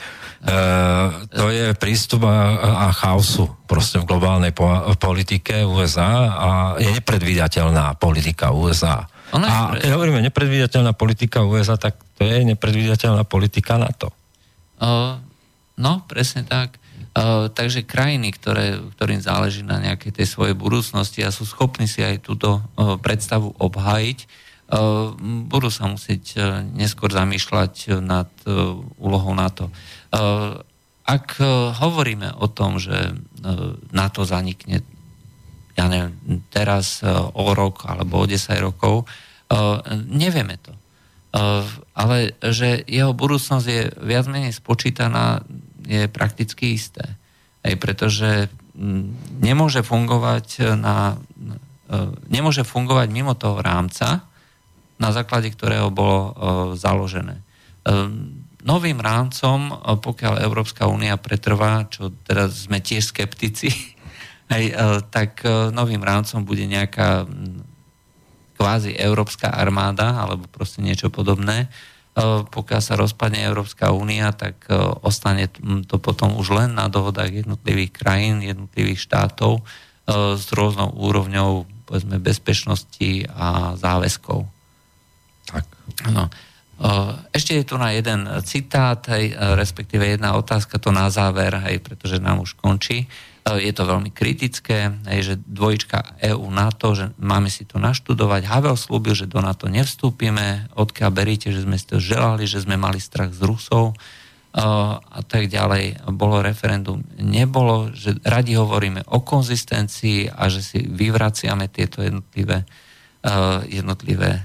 to 1.33 1.49
je 1.49 1.73
prístup 1.73 2.29
a, 2.29 2.61
a 2.61 2.87
chaosu 2.93 3.49
proste 3.65 3.97
v 3.97 4.05
globálnej 4.05 4.53
po, 4.53 4.69
politike 5.01 5.65
USA 5.65 6.29
a 6.29 6.49
je 6.77 6.93
nepredvídateľná 6.93 7.97
politika 7.97 8.53
USA. 8.53 9.09
Ona 9.33 9.45
a 9.49 9.57
keď 9.81 9.97
hovoríme 9.97 10.21
nepredvídateľná 10.29 10.93
politika 10.93 11.41
USA, 11.41 11.81
tak 11.81 11.97
to 12.13 12.21
je 12.21 12.45
nepredvídateľná 12.53 13.25
politika 13.25 13.81
NATO. 13.81 14.13
Uh, 14.79 15.19
no, 15.75 16.03
presne 16.07 16.47
tak. 16.47 16.79
Uh, 17.11 17.51
takže 17.51 17.83
krajiny, 17.83 18.31
ktoré, 18.31 18.79
ktorým 18.95 19.19
záleží 19.19 19.61
na 19.61 19.79
nejakej 19.79 20.23
tej 20.23 20.27
svojej 20.27 20.55
budúcnosti 20.55 21.19
a 21.21 21.35
sú 21.35 21.43
schopní 21.43 21.85
si 21.85 21.99
aj 21.99 22.23
túto 22.23 22.63
uh, 22.63 22.95
predstavu 22.95 23.53
obhájiť, 23.59 24.47
budú 25.49 25.73
sa 25.73 25.89
musieť 25.89 26.37
neskôr 26.77 27.09
zamýšľať 27.09 28.05
nad 28.05 28.29
úlohou 29.01 29.33
NATO. 29.33 29.73
Ak 31.09 31.41
hovoríme 31.81 32.37
o 32.37 32.45
tom, 32.53 32.77
že 32.77 33.17
NATO 33.89 34.29
zanikne 34.29 34.85
ja 35.73 35.89
neviem, 35.89 36.13
teraz 36.53 37.01
o 37.33 37.45
rok 37.57 37.89
alebo 37.89 38.21
o 38.21 38.29
10 38.29 38.37
rokov, 38.61 39.09
nevieme 40.05 40.61
to. 40.61 40.75
Uh, 41.29 41.61
ale 41.93 42.33
že 42.41 42.81
jeho 42.89 43.13
budúcnosť 43.13 43.67
je 43.69 43.83
viac 44.01 44.25
menej 44.25 44.55
spočítaná 44.55 45.45
je 45.89 46.05
prakticky 46.09 46.77
isté. 46.77 47.17
Aj 47.65 47.75
pretože 47.77 48.47
mm, 48.77 49.41
nemôže 49.41 49.81
fungovať, 49.81 50.77
na, 50.77 51.17
e, 51.89 51.97
nemôže 52.29 52.61
fungovať 52.61 53.07
mimo 53.09 53.33
toho 53.33 53.57
rámca, 53.59 54.23
na 54.99 55.09
základe 55.15 55.49
ktorého 55.55 55.89
bolo 55.89 56.35
založené. 56.75 57.39
Novým 58.67 58.99
rámcom, 58.99 59.71
pokiaľ 60.03 60.43
Európska 60.43 60.91
únia 60.91 61.15
pretrvá, 61.15 61.87
čo 61.87 62.11
teraz 62.27 62.67
sme 62.67 62.83
tiež 62.83 63.15
skeptici, 63.15 63.71
aj, 64.53 64.63
tak 65.07 65.47
novým 65.71 66.03
rámcom 66.03 66.43
bude 66.43 66.67
nejaká 66.67 67.23
kvázi 68.59 68.91
európska 68.99 69.55
armáda 69.55 70.19
alebo 70.19 70.43
proste 70.51 70.83
niečo 70.83 71.07
podobné, 71.07 71.71
E, 72.19 72.43
pokiaľ 72.43 72.81
sa 72.81 72.99
rozpadne 72.99 73.39
Európska 73.45 73.93
únia, 73.93 74.33
tak 74.35 74.67
e, 74.67 74.75
ostane 75.05 75.47
to 75.85 76.01
potom 76.01 76.35
už 76.35 76.51
len 76.51 76.69
na 76.75 76.91
dohodách 76.91 77.45
jednotlivých 77.45 77.95
krajín, 77.95 78.41
jednotlivých 78.43 78.99
štátov 78.99 79.61
e, 79.61 79.63
s 80.35 80.45
rôznou 80.51 80.89
úrovňou 80.97 81.69
povedzme, 81.87 82.17
bezpečnosti 82.17 83.29
a 83.29 83.77
záväzkov. 83.77 84.45
Tak. 85.49 85.65
No. 86.13 86.29
Ešte 87.35 87.59
je 87.59 87.65
tu 87.67 87.75
na 87.75 87.91
jeden 87.91 88.23
citát, 88.47 89.03
hej, 89.11 89.35
respektíve 89.35 90.15
jedna 90.15 90.39
otázka, 90.39 90.79
to 90.79 90.95
na 90.95 91.11
záver, 91.11 91.51
hej, 91.67 91.83
pretože 91.83 92.23
nám 92.23 92.39
už 92.39 92.55
končí. 92.55 93.03
Je 93.57 93.73
to 93.73 93.89
veľmi 93.89 94.13
kritické, 94.13 94.93
že 95.25 95.41
dvojička 95.41 96.21
EU 96.29 96.45
NATO, 96.53 96.93
že 96.93 97.09
máme 97.17 97.49
si 97.49 97.65
to 97.65 97.81
naštudovať. 97.81 98.45
Havel 98.45 98.77
slúbil, 98.77 99.17
že 99.17 99.25
do 99.25 99.41
NATO 99.41 99.65
nevstúpime, 99.65 100.69
odkiaľ 100.77 101.09
beríte, 101.09 101.49
že 101.49 101.65
sme 101.65 101.79
si 101.79 101.89
to 101.89 101.97
želali, 101.97 102.45
že 102.45 102.61
sme 102.61 102.77
mali 102.77 103.01
strach 103.01 103.33
z 103.33 103.41
Rusov 103.41 103.97
a 104.53 105.21
tak 105.29 105.49
ďalej. 105.49 106.09
Bolo 106.13 106.41
referendum, 106.41 107.05
nebolo, 107.21 107.93
že 107.93 108.17
radi 108.25 108.57
hovoríme 108.57 109.05
o 109.13 109.21
konzistencii 109.21 110.33
a 110.33 110.49
že 110.49 110.61
si 110.65 110.79
vyvraciame 110.83 111.69
tieto 111.69 112.01
jednotlivé, 112.01 112.65
jednotlivé 113.69 114.41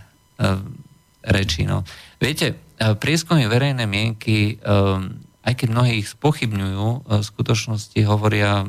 reči. 1.25 1.65
No. 1.65 1.89
Viete, 2.21 2.53
prieskumy 2.77 3.49
verejnej 3.49 3.89
mienky 3.89 4.61
aj 5.45 5.53
keď 5.61 5.69
mnohí 5.71 6.01
ich 6.01 6.09
spochybňujú, 6.09 6.87
e, 6.89 6.99
v 7.21 7.25
skutočnosti 7.25 8.01
hovoria 8.09 8.65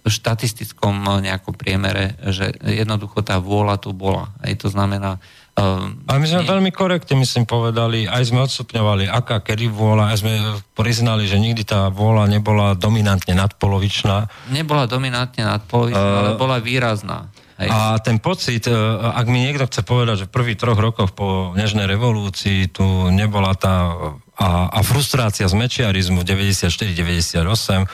v 0.00 0.08
štatistickom 0.10 0.94
e, 1.06 1.30
nejakom 1.30 1.54
priemere, 1.54 2.18
že 2.26 2.50
jednoducho 2.66 3.22
tá 3.22 3.38
vôľa 3.38 3.78
tu 3.78 3.94
bola. 3.94 4.34
Aj 4.42 4.50
to 4.58 4.66
znamená... 4.66 5.22
Um, 5.54 6.02
Ale 6.06 6.22
my 6.22 6.26
sme 6.26 6.42
nie... 6.46 6.50
veľmi 6.50 6.70
korektne, 6.74 7.14
myslím, 7.20 7.46
povedali, 7.46 8.06
aj 8.10 8.22
sme 8.26 8.42
odstupňovali, 8.42 9.06
aká, 9.10 9.42
kedy 9.42 9.70
vôľa, 9.70 10.14
aj 10.14 10.16
sme 10.22 10.32
priznali, 10.74 11.26
že 11.26 11.38
nikdy 11.38 11.62
tá 11.66 11.90
vôľa 11.90 12.26
nebola 12.30 12.74
dominantne 12.74 13.34
nadpolovičná. 13.34 14.30
Nebola 14.50 14.86
dominantne 14.90 15.46
nadpolovičná, 15.46 16.06
uh, 16.06 16.18
ale 16.22 16.30
bola 16.38 16.58
výrazná. 16.58 17.30
Hej. 17.60 17.68
A 17.68 18.00
ten 18.00 18.16
pocit, 18.16 18.64
ak 18.72 19.28
mi 19.28 19.44
niekto 19.44 19.68
chce 19.68 19.84
povedať, 19.84 20.24
že 20.24 20.28
v 20.32 20.32
prvých 20.32 20.56
troch 20.64 20.80
rokoch 20.80 21.12
po 21.12 21.52
Nežnej 21.52 21.84
revolúcii 21.84 22.72
tu 22.72 23.12
nebola 23.12 23.52
tá 23.52 23.92
a, 24.40 24.72
a 24.72 24.80
frustrácia 24.80 25.44
z 25.44 25.52
mečiarizmu 25.52 26.24
v 26.24 26.48
94-98, 26.48 27.36
uh, 27.44 27.84
uh, 27.84 27.86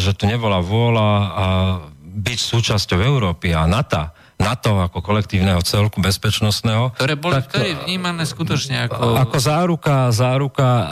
že 0.00 0.16
tu 0.16 0.24
nebola 0.24 0.64
vôľa 0.64 1.10
a 1.12 1.46
byť 2.00 2.38
súčasťou 2.40 2.98
Európy 3.04 3.52
a 3.52 3.68
NATO, 3.68 4.08
NATO 4.40 4.80
ako 4.80 5.04
kolektívneho 5.04 5.60
celku 5.60 6.00
bezpečnostného. 6.00 6.96
Ktoré 6.96 7.14
boli 7.20 7.36
tak, 7.36 7.52
vtedy 7.52 7.76
vnímané 7.84 8.24
skutočne 8.24 8.88
ako... 8.88 9.20
Ako 9.20 9.36
záruka, 9.36 10.08
záruka 10.08 10.68
uh, 10.68 10.88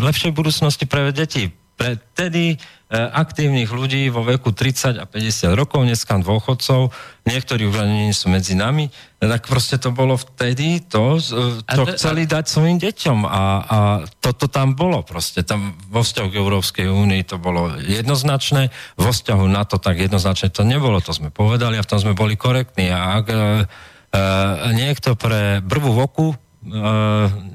lepšej 0.00 0.32
budúcnosti 0.32 0.88
pre 0.88 1.12
deti. 1.12 1.52
Pre 1.76 2.00
tedy 2.16 2.56
E, 2.86 3.02
aktívnych 3.02 3.66
ľudí 3.66 4.06
vo 4.14 4.22
veku 4.22 4.54
30 4.54 5.02
a 5.02 5.10
50 5.10 5.58
rokov, 5.58 5.82
dneska 5.82 6.22
dôchodcov, 6.22 6.94
niektorí 7.26 7.66
už 7.66 7.82
ani 7.82 8.06
nie 8.06 8.14
sú 8.14 8.30
medzi 8.30 8.54
nami, 8.54 8.94
tak 9.18 9.50
proste 9.50 9.74
to 9.74 9.90
bolo 9.90 10.14
vtedy, 10.14 10.86
to, 10.86 11.18
e, 11.18 11.66
to 11.66 11.82
chceli 11.98 12.30
dať 12.30 12.46
svojim 12.46 12.78
deťom 12.78 13.26
a, 13.26 13.42
a 13.58 13.78
toto 14.22 14.46
tam 14.46 14.78
bolo 14.78 15.02
proste. 15.02 15.42
Tam 15.42 15.74
vo 15.90 16.06
vzťahu 16.06 16.28
k 16.30 16.38
Európskej 16.38 16.86
únii 16.86 17.26
to 17.26 17.42
bolo 17.42 17.74
jednoznačné, 17.74 18.70
vo 18.94 19.10
vzťahu 19.10 19.50
na 19.50 19.66
to 19.66 19.82
tak 19.82 19.98
jednoznačne 19.98 20.54
to 20.54 20.62
nebolo, 20.62 21.02
to 21.02 21.10
sme 21.10 21.34
povedali 21.34 21.74
a 21.74 21.82
v 21.82 21.90
tom 21.90 21.98
sme 21.98 22.14
boli 22.14 22.38
korektní. 22.38 22.94
A 22.94 23.18
ak 23.18 23.26
e, 23.26 23.34
e 23.34 23.42
niekto 24.78 25.18
pre 25.18 25.58
brvu 25.58 25.90
v 25.90 26.00
oku 26.06 26.26
uh, 26.30 26.45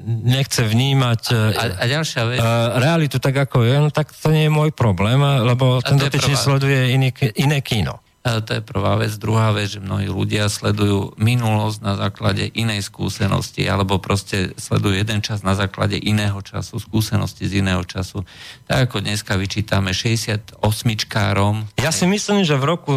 nechce 0.06 0.62
vnímať 0.64 1.20
uh, 1.30 1.36
a, 1.52 1.64
a 1.80 1.84
ďalšia 1.84 2.22
vec. 2.26 2.38
Uh, 2.40 2.80
realitu 2.80 3.20
tak, 3.20 3.36
ako 3.36 3.62
je, 3.62 3.74
no 3.78 3.88
tak 3.92 4.10
to 4.10 4.32
nie 4.32 4.48
je 4.48 4.52
môj 4.52 4.72
problém, 4.72 5.20
lebo 5.20 5.84
ten 5.84 6.00
dotyčný 6.00 6.34
sleduje 6.34 6.96
iný, 6.96 7.12
iné 7.36 7.60
kino. 7.60 8.00
A 8.22 8.38
to 8.38 8.54
je 8.54 8.62
prvá 8.62 8.94
vec. 9.02 9.10
Druhá 9.18 9.50
vec, 9.50 9.74
že 9.74 9.82
mnohí 9.82 10.06
ľudia 10.06 10.46
sledujú 10.46 11.18
minulosť 11.18 11.78
na 11.82 11.98
základe 11.98 12.54
inej 12.54 12.86
skúsenosti, 12.86 13.66
alebo 13.66 13.98
proste 13.98 14.54
sledujú 14.54 14.94
jeden 14.94 15.18
čas 15.26 15.42
na 15.42 15.58
základe 15.58 15.98
iného 15.98 16.38
času, 16.38 16.78
skúsenosti 16.78 17.50
z 17.50 17.66
iného 17.66 17.82
času. 17.82 18.22
Tak 18.70 18.86
ako 18.86 19.02
dneska 19.02 19.34
vyčítame 19.34 19.90
68-čkárom. 19.90 21.66
Ja 21.82 21.90
si 21.90 22.06
myslím, 22.06 22.46
že 22.46 22.54
v 22.54 22.64
roku, 22.70 22.94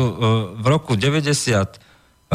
v 0.62 0.66
roku 0.70 0.94
90 0.94 1.82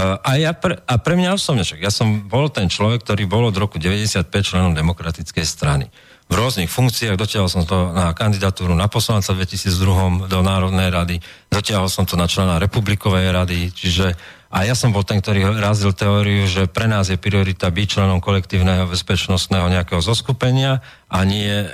a, 0.01 0.31
ja 0.39 0.53
pre, 0.57 0.81
a 0.81 0.95
pre 0.97 1.15
mňa 1.19 1.37
osobne, 1.37 1.67
však 1.67 1.83
ja 1.83 1.93
som 1.93 2.25
bol 2.31 2.49
ten 2.49 2.71
človek, 2.71 3.03
ktorý 3.05 3.27
bol 3.27 3.51
od 3.51 3.57
roku 3.57 3.77
95 3.77 4.31
členom 4.41 4.73
demokratickej 4.73 5.45
strany. 5.45 5.87
V 6.31 6.39
rôznych 6.39 6.71
funkciách, 6.71 7.19
dotiahol 7.19 7.51
som 7.51 7.67
to 7.67 7.91
na 7.91 8.15
kandidatúru 8.15 8.71
na 8.79 8.87
poslanca 8.87 9.35
v 9.35 9.43
2002 9.43 10.31
do 10.31 10.39
Národnej 10.47 10.87
rady, 10.87 11.17
dotiahol 11.51 11.91
som 11.91 12.07
to 12.07 12.15
na 12.15 12.31
člena 12.31 12.63
Republikovej 12.63 13.35
rady, 13.35 13.75
čiže 13.75 14.15
a 14.51 14.67
ja 14.67 14.75
som 14.75 14.91
bol 14.91 15.07
ten, 15.07 15.23
ktorý 15.23 15.47
razil 15.63 15.95
teóriu, 15.95 16.43
že 16.51 16.67
pre 16.67 16.91
nás 16.91 17.07
je 17.07 17.15
priorita 17.15 17.71
byť 17.71 17.87
členom 17.87 18.19
kolektívneho 18.19 18.91
bezpečnostného 18.91 19.71
nejakého 19.71 20.03
zoskupenia 20.03 20.83
a 21.07 21.23
nie, 21.23 21.47
e, 21.47 21.67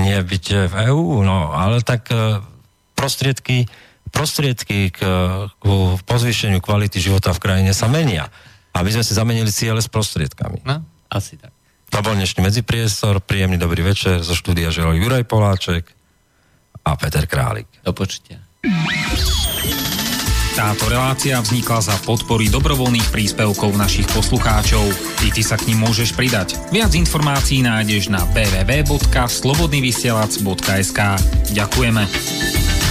nie 0.00 0.16
byť 0.16 0.72
v 0.72 0.74
EÚ. 0.88 1.20
No, 1.28 1.52
ale 1.52 1.84
tak 1.84 2.08
e, 2.08 2.40
prostriedky, 2.96 3.68
prostriedky 4.12 4.92
k, 4.92 5.00
k 5.48 5.64
pozvýšeniu 6.04 6.60
kvality 6.60 7.00
života 7.00 7.32
v 7.32 7.42
krajine 7.42 7.72
sa 7.72 7.88
menia. 7.88 8.28
A 8.72 8.84
my 8.84 8.90
sme 8.92 9.04
si 9.04 9.16
zamenili 9.16 9.52
ciele 9.52 9.80
s 9.80 9.88
prostriedkami. 9.88 10.64
No, 10.68 10.84
asi 11.08 11.40
tak. 11.40 11.52
To 11.92 12.00
bol 12.00 12.16
dnešný 12.16 12.40
medzipriestor, 12.40 13.20
príjemný 13.20 13.60
dobrý 13.60 13.84
večer, 13.84 14.24
zo 14.24 14.32
štúdia 14.32 14.72
želal 14.72 14.96
Juraj 14.96 15.28
Poláček 15.28 15.92
a 16.88 16.96
Peter 16.96 17.28
Králik. 17.28 17.68
Do 17.84 17.92
počutia. 17.92 18.40
Táto 20.52 20.84
relácia 20.88 21.40
vznikla 21.40 21.80
za 21.80 21.96
podpory 22.04 22.52
dobrovoľných 22.52 23.08
príspevkov 23.08 23.72
našich 23.72 24.04
poslucháčov. 24.12 24.84
I 25.24 25.32
ty 25.32 25.40
sa 25.40 25.56
k 25.56 25.72
ním 25.72 25.88
môžeš 25.88 26.12
pridať. 26.12 26.60
Viac 26.68 26.92
informácií 26.92 27.64
nájdeš 27.64 28.12
na 28.12 28.20
www.slobodnyvysielac.sk 28.36 31.00
Ďakujeme. 31.56 32.81